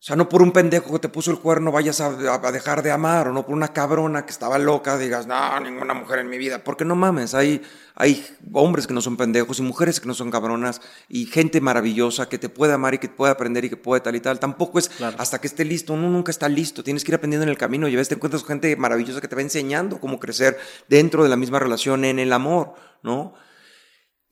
O 0.03 0.05
sea, 0.05 0.17
no 0.17 0.29
por 0.29 0.43
un 0.43 0.51
pendejo 0.51 0.93
que 0.95 0.99
te 0.99 1.09
puso 1.09 1.31
el 1.31 1.39
cuerno 1.39 1.71
vayas 1.71 2.01
a, 2.01 2.11
dejar 2.51 2.83
de 2.83 2.91
amar, 2.91 3.29
o 3.29 3.33
no 3.33 3.47
por 3.47 3.55
una 3.55 3.69
cabrona 3.69 4.27
que 4.27 4.33
estaba 4.33 4.59
loca 4.59 4.99
digas, 4.99 5.29
no, 5.29 5.61
ninguna 5.61 5.95
mujer 5.95 6.19
en 6.19 6.29
mi 6.29 6.39
vida. 6.39 6.65
Porque 6.65 6.85
no 6.85 6.97
mames, 6.97 7.35
hay, 7.35 7.63
hay 7.95 8.27
hombres 8.53 8.89
que 8.89 8.95
no 8.95 9.01
son 9.01 9.17
pendejos 9.17 9.61
y 9.61 9.63
mujeres 9.63 10.01
que 10.01 10.09
no 10.09 10.15
son 10.15 10.33
cabronas 10.33 10.81
y 11.09 11.27
gente 11.27 11.61
maravillosa 11.61 12.29
que 12.29 12.37
te 12.37 12.49
puede 12.49 12.73
amar 12.73 12.95
y 12.95 12.99
que 12.99 13.09
puede 13.09 13.31
aprender 13.31 13.65
y 13.65 13.71
que 13.71 13.77
puede 13.77 14.01
tal 14.01 14.17
y 14.17 14.21
tal. 14.21 14.41
Tampoco 14.41 14.81
es 14.81 14.91
hasta 15.19 15.41
que 15.41 15.47
esté 15.47 15.65
listo, 15.65 15.93
uno 15.93 16.11
nunca 16.11 16.33
está 16.33 16.49
listo. 16.49 16.83
Tienes 16.83 17.05
que 17.05 17.13
ir 17.13 17.15
aprendiendo 17.15 17.45
en 17.45 17.51
el 17.51 17.57
camino 17.57 17.87
y 17.87 17.95
a 17.95 17.97
veces 17.97 18.09
te 18.09 18.17
encuentras 18.17 18.45
gente 18.45 18.75
maravillosa 18.75 19.21
que 19.21 19.29
te 19.29 19.37
va 19.37 19.43
enseñando 19.43 20.01
cómo 20.01 20.19
crecer 20.19 20.59
dentro 20.89 21.23
de 21.23 21.29
la 21.29 21.37
misma 21.37 21.61
relación 21.61 22.05
en 22.05 22.19
el 22.19 22.33
amor, 22.33 22.75
¿no? 23.05 23.35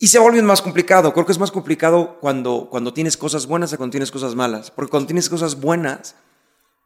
Y 0.02 0.08
se 0.08 0.18
vuelve 0.18 0.40
más 0.40 0.62
complicado. 0.62 1.12
Creo 1.12 1.26
que 1.26 1.32
es 1.32 1.38
más 1.38 1.50
complicado 1.50 2.16
cuando, 2.20 2.68
cuando 2.70 2.94
tienes 2.94 3.18
cosas 3.18 3.46
buenas 3.46 3.74
a 3.74 3.76
cuando 3.76 3.92
tienes 3.92 4.10
cosas 4.10 4.34
malas. 4.34 4.70
Porque 4.70 4.90
cuando 4.90 5.06
tienes 5.06 5.28
cosas 5.28 5.60
buenas, 5.60 6.14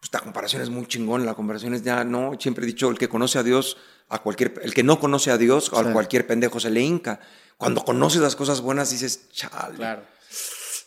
pues 0.01 0.13
la 0.13 0.19
comparación 0.19 0.63
es 0.63 0.69
muy 0.69 0.85
chingón. 0.87 1.25
La 1.25 1.35
comparación 1.35 1.75
es 1.75 1.85
ya, 1.85 2.03
no, 2.03 2.33
siempre 2.41 2.65
he 2.65 2.67
dicho, 2.67 2.91
el 2.91 2.99
que 2.99 3.09
conoce 3.09 3.39
a 3.39 3.45
Dios, 3.45 3.77
a 4.09 4.19
cualquier, 4.19 4.61
el 4.65 4.75
que 4.75 4.83
no 4.83 4.99
conoce 4.99 5.31
a 5.31 5.39
Dios, 5.39 5.71
a 5.73 5.93
cualquier 5.93 6.27
pendejo 6.27 6.59
se 6.59 6.71
le 6.71 6.81
hinca. 6.81 7.21
Cuando 7.57 7.85
conoces 7.85 8.21
las 8.21 8.35
cosas 8.35 8.61
buenas 8.61 8.91
dices, 8.91 9.31
chale. 9.31 9.77
Claro. 9.77 10.03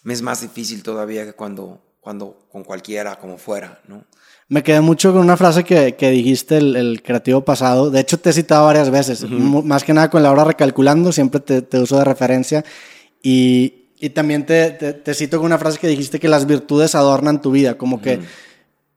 Me 0.03 0.13
es 0.13 0.21
más 0.21 0.41
difícil 0.41 0.83
todavía 0.83 1.23
que 1.23 1.31
cuando, 1.31 1.81
cuando 2.01 2.45
con 2.51 2.65
cualquiera, 2.65 3.15
como 3.15 3.37
fuera, 3.37 3.79
¿no? 3.87 4.03
Me 4.49 4.63
quedé 4.63 4.79
mucho 4.79 5.11
con 5.11 5.21
una 5.21 5.35
frase 5.35 5.65
que, 5.65 5.95
que 5.95 6.09
dijiste 6.09 6.57
el, 6.57 6.75
el, 6.77 7.01
creativo 7.01 7.41
pasado. 7.41 7.91
De 7.91 7.99
hecho, 7.99 8.17
te 8.17 8.29
he 8.29 8.33
citado 8.33 8.65
varias 8.65 8.89
veces. 8.89 9.29
Más 9.29 9.83
que 9.83 9.93
nada 9.93 10.09
con 10.09 10.23
la 10.23 10.31
hora 10.31 10.45
recalculando, 10.45 11.11
siempre 11.11 11.41
te, 11.41 11.61
te 11.61 11.79
uso 11.79 11.97
de 11.97 12.05
referencia. 12.05 12.63
Y, 13.21 13.87
y 13.99 14.11
también 14.11 14.45
te, 14.45 14.71
te, 14.71 15.13
cito 15.13 15.37
con 15.37 15.47
una 15.47 15.57
frase 15.57 15.79
que 15.79 15.87
dijiste 15.87 16.19
que 16.19 16.29
las 16.29 16.45
virtudes 16.45 16.95
adornan 16.95 17.41
tu 17.41 17.51
vida. 17.51 17.77
Como 17.77 18.01
que 18.01 18.21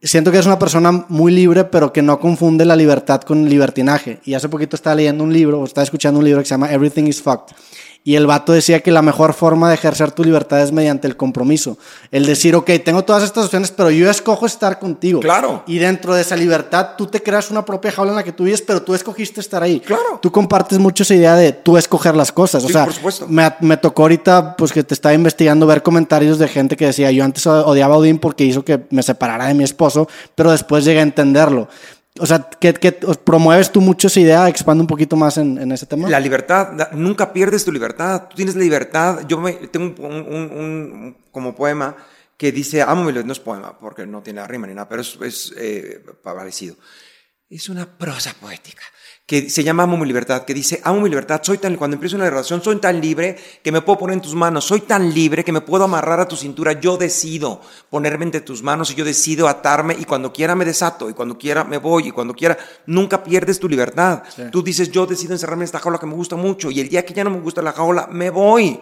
siento 0.01 0.31
que 0.31 0.39
es 0.39 0.45
una 0.45 0.57
persona 0.57 1.05
muy 1.09 1.33
libre, 1.33 1.65
pero 1.65 1.91
que 1.91 2.01
no 2.01 2.17
confunde 2.19 2.63
la 2.63 2.77
libertad 2.77 3.19
con 3.21 3.49
libertinaje. 3.49 4.19
Y 4.23 4.35
hace 4.35 4.47
poquito 4.47 4.77
estaba 4.77 4.95
leyendo 4.95 5.23
un 5.23 5.33
libro, 5.33 5.59
o 5.59 5.65
estaba 5.65 5.83
escuchando 5.83 6.19
un 6.19 6.25
libro 6.25 6.41
que 6.41 6.47
se 6.47 6.53
llama 6.53 6.71
Everything 6.71 7.07
is 7.07 7.21
Fucked. 7.21 7.55
Y 8.03 8.15
el 8.15 8.25
vato 8.25 8.51
decía 8.51 8.79
que 8.79 8.89
la 8.89 9.03
mejor 9.03 9.33
forma 9.33 9.69
de 9.69 9.75
ejercer 9.75 10.11
tu 10.11 10.23
libertad 10.23 10.59
es 10.61 10.71
mediante 10.71 11.07
el 11.07 11.15
compromiso. 11.15 11.77
El 12.09 12.25
decir, 12.25 12.55
ok, 12.55 12.71
tengo 12.83 13.03
todas 13.03 13.21
estas 13.21 13.45
opciones, 13.45 13.69
pero 13.69 13.91
yo 13.91 14.09
escojo 14.09 14.47
estar 14.47 14.79
contigo. 14.79 15.19
Claro. 15.19 15.63
Y 15.67 15.77
dentro 15.77 16.15
de 16.15 16.21
esa 16.21 16.35
libertad, 16.35 16.95
tú 16.97 17.05
te 17.05 17.21
creas 17.21 17.51
una 17.51 17.63
propia 17.63 17.91
jaula 17.91 18.11
en 18.11 18.15
la 18.15 18.23
que 18.23 18.31
tú 18.31 18.45
vives, 18.45 18.63
pero 18.63 18.81
tú 18.81 18.95
escogiste 18.95 19.39
estar 19.39 19.61
ahí. 19.61 19.79
Claro. 19.79 20.17
Tú 20.19 20.31
compartes 20.31 20.79
mucho 20.79 21.03
esa 21.03 21.13
idea 21.13 21.35
de 21.35 21.51
tú 21.51 21.77
escoger 21.77 22.15
las 22.15 22.31
cosas. 22.31 22.63
Sí, 22.63 22.69
o 22.69 22.71
sea, 22.71 22.85
por 22.85 22.93
supuesto. 22.93 23.27
Me, 23.27 23.53
me, 23.59 23.77
tocó 23.77 24.01
ahorita, 24.01 24.55
pues 24.57 24.71
que 24.71 24.83
te 24.83 24.95
estaba 24.95 25.13
investigando, 25.13 25.67
ver 25.67 25.83
comentarios 25.83 26.39
de 26.39 26.47
gente 26.47 26.75
que 26.75 26.87
decía, 26.87 27.11
yo 27.11 27.23
antes 27.23 27.45
odiaba 27.45 27.93
a 27.93 27.97
Odín 27.99 28.17
porque 28.17 28.43
hizo 28.43 28.65
que 28.65 28.81
me 28.89 29.03
separara 29.03 29.45
de 29.45 29.53
mi 29.53 29.63
esposo, 29.63 30.07
pero 30.33 30.49
después 30.49 30.85
llegué 30.85 31.01
a 31.01 31.03
entenderlo. 31.03 31.67
O 32.19 32.25
sea, 32.25 32.49
¿qué, 32.59 32.73
promueves 33.23 33.71
tú 33.71 33.79
mucho 33.79 34.07
esa 34.07 34.19
idea? 34.19 34.49
Expande 34.49 34.81
un 34.81 34.87
poquito 34.87 35.15
más 35.15 35.37
en, 35.37 35.71
ese 35.71 35.85
tema. 35.85 36.09
La 36.09 36.19
libertad, 36.19 36.91
nunca 36.91 37.31
pierdes 37.31 37.63
tu 37.63 37.71
libertad. 37.71 38.27
Tú 38.29 38.35
tienes 38.35 38.55
la 38.55 38.61
libertad. 38.61 39.25
Yo 39.27 39.39
me, 39.39 39.53
tengo 39.53 40.07
un, 40.07 40.15
un, 40.15 41.17
como 41.31 41.55
poema 41.55 41.95
que 42.35 42.51
dice, 42.51 42.81
amo 42.81 43.03
mi 43.03 43.13
no 43.13 43.31
es 43.31 43.39
poema, 43.39 43.77
porque 43.79 44.05
no 44.05 44.21
tiene 44.21 44.45
rima 44.47 44.67
ni 44.67 44.73
nada, 44.73 44.89
pero 44.89 45.01
es, 45.01 45.17
es 45.21 45.53
eh, 45.55 46.03
parecido. 46.23 46.75
Es 47.49 47.69
una 47.69 47.97
prosa 47.97 48.33
poética 48.33 48.83
que 49.31 49.49
se 49.49 49.63
llama 49.63 49.83
Amo 49.83 49.95
mi 49.95 50.05
libertad, 50.05 50.43
que 50.43 50.53
dice, 50.53 50.81
amo 50.83 50.99
mi 50.99 51.07
libertad, 51.07 51.39
soy 51.41 51.57
tan, 51.57 51.77
cuando 51.77 51.95
empiezo 51.95 52.17
una 52.17 52.29
relación, 52.29 52.61
soy 52.61 52.75
tan 52.81 52.99
libre 52.99 53.37
que 53.63 53.71
me 53.71 53.79
puedo 53.79 53.99
poner 53.99 54.15
en 54.15 54.21
tus 54.21 54.35
manos, 54.35 54.65
soy 54.65 54.81
tan 54.81 55.13
libre 55.13 55.45
que 55.45 55.53
me 55.53 55.61
puedo 55.61 55.85
amarrar 55.85 56.19
a 56.19 56.27
tu 56.27 56.35
cintura, 56.35 56.73
yo 56.73 56.97
decido 56.97 57.61
ponerme 57.89 58.25
entre 58.25 58.41
tus 58.41 58.61
manos 58.61 58.91
y 58.91 58.95
yo 58.95 59.05
decido 59.05 59.47
atarme 59.47 59.95
y 59.97 60.03
cuando 60.03 60.33
quiera 60.33 60.53
me 60.53 60.65
desato 60.65 61.09
y 61.09 61.13
cuando 61.13 61.37
quiera 61.37 61.63
me 61.63 61.77
voy 61.77 62.09
y 62.09 62.11
cuando 62.11 62.33
quiera, 62.33 62.57
nunca 62.87 63.23
pierdes 63.23 63.57
tu 63.57 63.69
libertad. 63.69 64.21
Tú 64.51 64.61
dices, 64.61 64.91
yo 64.91 65.05
decido 65.05 65.31
encerrarme 65.31 65.63
en 65.63 65.67
esta 65.67 65.79
jaula 65.79 65.97
que 65.97 66.07
me 66.07 66.13
gusta 66.13 66.35
mucho 66.35 66.69
y 66.69 66.81
el 66.81 66.89
día 66.89 67.05
que 67.05 67.13
ya 67.13 67.23
no 67.23 67.29
me 67.29 67.39
gusta 67.39 67.61
la 67.61 67.71
jaula, 67.71 68.09
me 68.11 68.29
voy. 68.31 68.81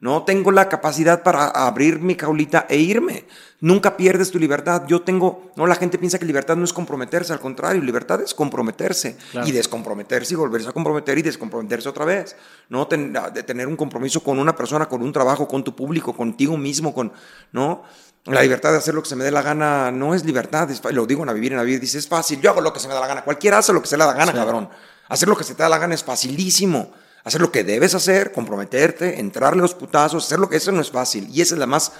No 0.00 0.24
tengo 0.24 0.50
la 0.50 0.68
capacidad 0.68 1.22
para 1.22 1.46
abrir 1.46 2.00
mi 2.00 2.14
caulita 2.14 2.66
e 2.68 2.76
irme. 2.76 3.26
Nunca 3.60 3.96
pierdes 3.96 4.30
tu 4.30 4.38
libertad. 4.38 4.82
Yo 4.86 5.00
tengo, 5.00 5.50
no, 5.56 5.66
la 5.66 5.76
gente 5.76 5.96
piensa 5.96 6.18
que 6.18 6.26
libertad 6.26 6.56
no 6.56 6.64
es 6.64 6.72
comprometerse, 6.72 7.32
al 7.32 7.40
contrario, 7.40 7.80
libertad 7.80 8.20
es 8.20 8.34
comprometerse 8.34 9.16
y 9.46 9.52
descomprometerse 9.52 10.34
y 10.34 10.36
volverse 10.36 10.68
a 10.68 10.72
comprometer 10.72 11.16
y 11.16 11.22
descomprometerse 11.22 11.88
otra 11.88 12.04
vez. 12.04 12.36
No 12.68 12.84
de 12.86 13.42
tener 13.44 13.66
un 13.66 13.76
compromiso 13.76 14.22
con 14.22 14.38
una 14.38 14.54
persona, 14.54 14.86
con 14.86 15.02
un 15.02 15.12
trabajo, 15.12 15.48
con 15.48 15.64
tu 15.64 15.74
público, 15.74 16.14
contigo 16.14 16.56
mismo, 16.58 16.92
con, 16.92 17.12
¿no? 17.52 17.84
La 18.24 18.42
libertad 18.42 18.72
de 18.72 18.78
hacer 18.78 18.94
lo 18.94 19.02
que 19.02 19.08
se 19.08 19.16
me 19.16 19.24
dé 19.24 19.30
la 19.30 19.42
gana 19.42 19.90
no 19.90 20.14
es 20.14 20.24
libertad, 20.24 20.68
lo 20.92 21.06
digo 21.06 21.22
en 21.22 21.26
la 21.26 21.32
vivir 21.34 21.52
en 21.52 21.58
la 21.58 21.64
vida, 21.64 21.78
dice, 21.78 21.98
es 21.98 22.08
fácil, 22.08 22.40
yo 22.40 22.50
hago 22.50 22.60
lo 22.60 22.72
que 22.72 22.80
se 22.80 22.88
me 22.88 22.94
da 22.94 23.00
la 23.00 23.06
gana, 23.06 23.22
cualquiera 23.22 23.58
hace 23.58 23.72
lo 23.72 23.82
que 23.82 23.88
se 23.88 23.96
le 23.96 24.04
da 24.04 24.12
la 24.12 24.18
gana, 24.18 24.32
cabrón. 24.32 24.68
Hacer 25.08 25.28
lo 25.28 25.36
que 25.36 25.44
se 25.44 25.54
te 25.54 25.62
da 25.62 25.68
la 25.68 25.78
gana 25.78 25.94
es 25.94 26.02
facilísimo 26.02 26.92
hacer 27.24 27.40
lo 27.40 27.50
que 27.50 27.64
debes 27.64 27.94
hacer, 27.94 28.32
comprometerte, 28.32 29.18
entrarle 29.18 29.62
los 29.62 29.74
putazos, 29.74 30.24
hacer 30.24 30.38
lo 30.38 30.48
que 30.48 30.58
eso 30.58 30.70
no 30.72 30.80
es 30.82 30.90
fácil. 30.90 31.28
Y 31.32 31.40
esa 31.40 31.54
es 31.54 31.58
la 31.58 31.66
más, 31.66 31.90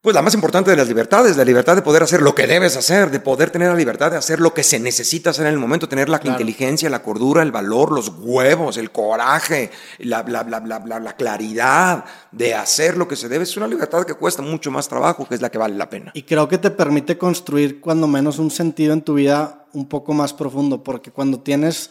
pues 0.00 0.14
la 0.14 0.22
más 0.22 0.34
importante 0.34 0.70
de 0.70 0.76
las 0.76 0.86
libertades, 0.86 1.36
la 1.36 1.44
libertad 1.44 1.74
de 1.74 1.82
poder 1.82 2.04
hacer 2.04 2.22
lo 2.22 2.32
que 2.32 2.46
debes 2.46 2.76
hacer, 2.76 3.10
de 3.10 3.18
poder 3.18 3.50
tener 3.50 3.68
la 3.68 3.74
libertad 3.74 4.12
de 4.12 4.18
hacer 4.18 4.38
lo 4.38 4.54
que 4.54 4.62
se 4.62 4.78
necesita 4.78 5.30
hacer 5.30 5.46
en 5.46 5.54
el 5.54 5.58
momento, 5.58 5.88
tener 5.88 6.08
la 6.08 6.20
inteligencia, 6.22 6.88
la 6.88 7.02
cordura, 7.02 7.42
el 7.42 7.50
valor, 7.50 7.90
los 7.90 8.12
huevos, 8.20 8.76
el 8.76 8.92
coraje, 8.92 9.72
la, 9.98 10.22
la, 10.22 11.16
claridad 11.16 12.04
de 12.30 12.54
hacer 12.54 12.96
lo 12.96 13.08
que 13.08 13.16
se 13.16 13.28
debe. 13.28 13.42
Es 13.42 13.56
una 13.56 13.66
libertad 13.66 14.04
que 14.04 14.14
cuesta 14.14 14.42
mucho 14.42 14.70
más 14.70 14.88
trabajo, 14.88 15.26
que 15.26 15.34
es 15.34 15.40
la 15.40 15.50
que 15.50 15.58
vale 15.58 15.74
la 15.74 15.90
pena. 15.90 16.12
Y 16.14 16.22
creo 16.22 16.46
que 16.46 16.58
te 16.58 16.70
permite 16.70 17.18
construir 17.18 17.80
cuando 17.80 18.06
menos 18.06 18.38
un 18.38 18.52
sentido 18.52 18.92
en 18.92 19.02
tu 19.02 19.14
vida 19.14 19.66
un 19.72 19.88
poco 19.88 20.14
más 20.14 20.32
profundo, 20.32 20.84
porque 20.84 21.10
cuando 21.10 21.40
tienes 21.40 21.90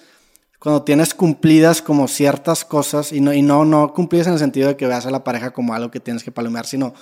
cuando 0.66 0.82
tienes 0.82 1.13
cumplidas 1.13 1.80
como 1.80 2.07
ciertas 2.07 2.66
cosas 2.66 3.11
y 3.11 3.22
no, 3.22 3.32
y 3.32 3.43
no, 3.43 3.66
no 3.66 3.93
cumplidas 3.93 4.26
en 4.26 4.34
el 4.34 4.39
sentido 4.39 4.68
de 4.68 4.76
que 4.76 4.88
veas 4.88 5.05
a 5.05 5.11
la 5.11 5.24
pareja 5.24 5.51
como 5.51 5.76
algo 5.76 5.91
que 5.91 5.99
tienes 5.99 6.24
que 6.24 6.32
palomear, 6.32 6.66
sino 6.66 6.95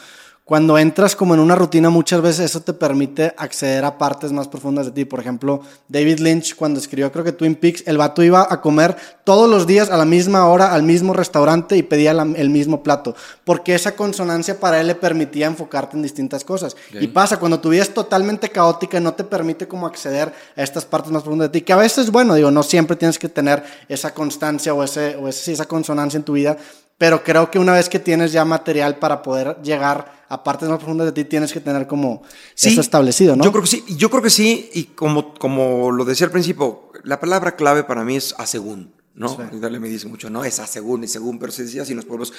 cuando 0.46 0.78
entras 0.78 1.16
como 1.16 1.34
en 1.34 1.40
una 1.40 1.56
rutina, 1.56 1.90
muchas 1.90 2.22
veces 2.22 2.52
eso 2.52 2.60
te 2.60 2.74
permite 2.74 3.34
acceder 3.38 3.86
a 3.86 3.98
partes 3.98 4.34
más 4.34 4.50
profundas 4.50 4.86
de 4.86 4.92
ti. 4.92 5.06
Por 5.06 5.22
ejemplo, 5.22 5.62
David 5.88 6.20
Lynch, 6.20 6.56
cuando 6.56 6.82
escribió 6.82 7.14
creo 7.14 7.24
que 7.24 7.32
Twin 7.32 7.56
Peaks, 7.56 7.84
el 7.88 7.98
vato 7.98 8.22
iba 8.24 8.46
a 8.50 8.60
comer 8.60 8.98
todos 9.24 9.50
los 9.50 9.66
días 9.66 9.90
a 9.90 9.96
la 9.96 10.04
misma 10.04 10.46
hora 10.48 10.74
al 10.74 10.84
mismo 10.84 11.14
restaurante 11.14 11.78
y 11.78 11.84
pedía 11.84 12.12
el 12.12 12.50
mismo 12.50 12.84
plato, 12.84 13.16
porque 13.46 13.74
esa 13.74 13.96
consonancia 13.96 14.60
para 14.60 14.82
él 14.82 14.88
le 14.88 14.96
permitía 14.96 15.48
enfocarte 15.48 15.96
en 15.96 16.04
distintas 16.04 16.44
cosas. 16.44 16.76
Y 16.92 17.08
pasa, 17.08 17.40
cuando 17.40 17.62
tu 17.62 17.70
vida 17.70 17.84
es 17.84 17.94
totalmente 17.94 18.50
caótica, 18.50 19.00
no 19.00 19.14
te 19.14 19.24
permite 19.24 19.70
como 19.70 19.88
acceder 19.88 20.34
a 20.58 20.62
estas 20.62 20.84
partes 20.84 21.10
más 21.10 21.24
profundas 21.24 21.54
de 21.54 21.60
ti, 21.60 21.66
que 21.66 21.72
a 21.72 21.78
veces, 21.78 22.12
bueno, 22.12 22.36
digo, 22.36 22.52
no 22.52 22.64
siempre 22.64 22.98
tienes 22.98 23.18
que 23.18 23.30
tener 23.30 23.64
esa 23.88 24.14
constancia 24.14 24.74
o, 24.74 24.84
ese, 24.84 25.16
o 25.16 25.30
esa 25.30 25.66
consonancia 25.66 26.18
en 26.18 26.24
tu 26.24 26.34
vida, 26.34 26.58
pero 26.98 27.24
creo 27.24 27.52
que 27.52 27.60
una 27.60 27.74
vez 27.74 27.90
que 27.90 28.00
tienes 28.00 28.32
ya 28.32 28.46
material 28.46 28.98
para 28.98 29.22
poder 29.22 29.58
llegar 29.62 30.24
a 30.30 30.44
partes 30.44 30.70
más 30.70 30.80
profundas 30.80 31.06
de 31.06 31.12
ti, 31.12 31.26
tienes 31.26 31.54
que 31.54 31.60
tener 31.60 31.86
como 31.86 32.24
eso 32.56 32.82
establecido, 32.82 33.36
¿no? 33.36 33.44
Yo 33.44 33.52
creo 33.52 33.64
que 33.64 33.70
sí, 33.70 33.84
yo 33.98 34.10
creo 34.10 34.24
que 34.24 34.30
sí, 34.30 34.70
y 34.74 34.86
como, 34.86 35.34
como 35.36 35.92
lo 35.92 36.06
decía 36.06 36.26
al 36.26 36.32
principio, 36.32 36.92
la 37.04 37.20
palabra 37.20 37.56
clave 37.56 37.84
para 37.84 38.04
mí 38.04 38.16
es 38.16 38.34
a 38.38 38.46
según. 38.46 38.94
¿No? 39.16 39.38
Dale 39.54 39.80
me 39.80 39.88
dice 39.88 40.08
mucho, 40.08 40.30
no, 40.30 40.44
es 40.44 40.60
a 40.60 40.66
según, 40.66 41.04
y 41.04 41.08
según, 41.08 41.38
pero 41.38 41.52
se 41.52 41.64
decía 41.64 41.84
así 41.84 41.92
en 41.92 41.98
los 41.98 42.06
pueblos, 42.06 42.34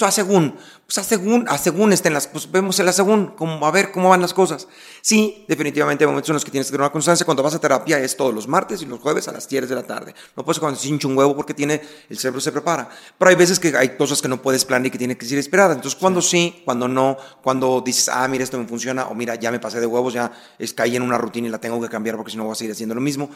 a 0.00 0.10
según, 0.10 0.56
pues 0.84 0.98
a 0.98 1.04
según, 1.04 1.46
a 1.48 1.56
según 1.56 1.92
estén 1.92 2.14
las, 2.14 2.26
pues 2.26 2.50
vemos 2.50 2.78
el 2.80 2.88
a 2.88 2.92
según, 2.92 3.28
como 3.28 3.64
a 3.64 3.70
ver 3.70 3.92
cómo 3.92 4.08
van 4.08 4.20
las 4.20 4.34
cosas. 4.34 4.66
Sí, 5.02 5.44
definitivamente 5.46 6.02
hay 6.02 6.08
momentos 6.08 6.30
en 6.30 6.34
los 6.34 6.44
que 6.44 6.50
tienes 6.50 6.66
que 6.66 6.72
tener 6.72 6.80
una 6.80 6.90
constancia, 6.90 7.24
cuando 7.24 7.44
vas 7.44 7.54
a 7.54 7.60
terapia 7.60 8.00
es 8.00 8.16
todos 8.16 8.34
los 8.34 8.48
martes 8.48 8.82
y 8.82 8.86
los 8.86 8.98
jueves 8.98 9.28
a 9.28 9.32
las 9.32 9.48
10 9.48 9.68
de 9.68 9.74
la 9.76 9.84
tarde. 9.84 10.14
No 10.36 10.44
puedes 10.44 10.58
cuando 10.58 10.78
se 10.78 10.88
hincha 10.88 11.06
un 11.06 11.16
huevo 11.16 11.36
porque 11.36 11.54
tiene, 11.54 11.80
el 12.08 12.18
cerebro 12.18 12.40
se 12.40 12.50
prepara. 12.50 12.88
Pero 13.16 13.28
hay 13.28 13.36
veces 13.36 13.60
que 13.60 13.76
hay 13.76 13.96
cosas 13.96 14.20
que 14.20 14.28
no 14.28 14.42
puedes 14.42 14.64
planear 14.64 14.88
y 14.88 14.90
que 14.90 14.98
tiene 14.98 15.16
que 15.16 15.26
ser 15.26 15.38
esperada. 15.38 15.74
Entonces, 15.74 15.98
cuando 15.98 16.20
sí. 16.20 16.62
cuando 16.64 16.88
no, 16.88 17.16
cuando 17.42 17.80
dices, 17.80 18.08
ah, 18.08 18.26
mira, 18.26 18.42
esto 18.42 18.58
me 18.58 18.66
funciona, 18.66 19.06
o 19.06 19.14
mira, 19.14 19.36
ya 19.36 19.52
me 19.52 19.60
pasé 19.60 19.78
de 19.78 19.86
huevos, 19.86 20.12
ya 20.12 20.32
es, 20.58 20.74
caí 20.74 20.96
en 20.96 21.02
una 21.02 21.18
rutina 21.18 21.46
y 21.46 21.50
la 21.50 21.60
tengo 21.60 21.80
que 21.80 21.88
cambiar 21.88 22.16
porque 22.16 22.32
si 22.32 22.36
no 22.36 22.44
voy 22.44 22.52
a 22.52 22.56
seguir 22.56 22.72
haciendo 22.72 22.94
lo 22.96 23.00
mismo. 23.00 23.30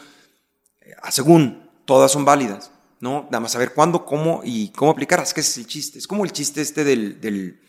Eh, 0.80 0.92
a 1.00 1.12
según, 1.12 1.70
todas 1.84 2.10
son 2.10 2.24
válidas. 2.24 2.72
¿No? 3.00 3.24
Nada 3.24 3.40
más 3.40 3.52
saber 3.52 3.72
cuándo, 3.74 4.04
cómo 4.04 4.42
y 4.44 4.70
cómo 4.70 4.92
aplicar. 4.92 5.20
Es 5.20 5.34
que 5.34 5.40
ese 5.40 5.50
es 5.50 5.58
el 5.58 5.66
chiste. 5.66 5.98
Es 5.98 6.06
como 6.06 6.24
el 6.24 6.32
chiste 6.32 6.60
este 6.60 6.84
del, 6.84 7.20
del 7.20 7.60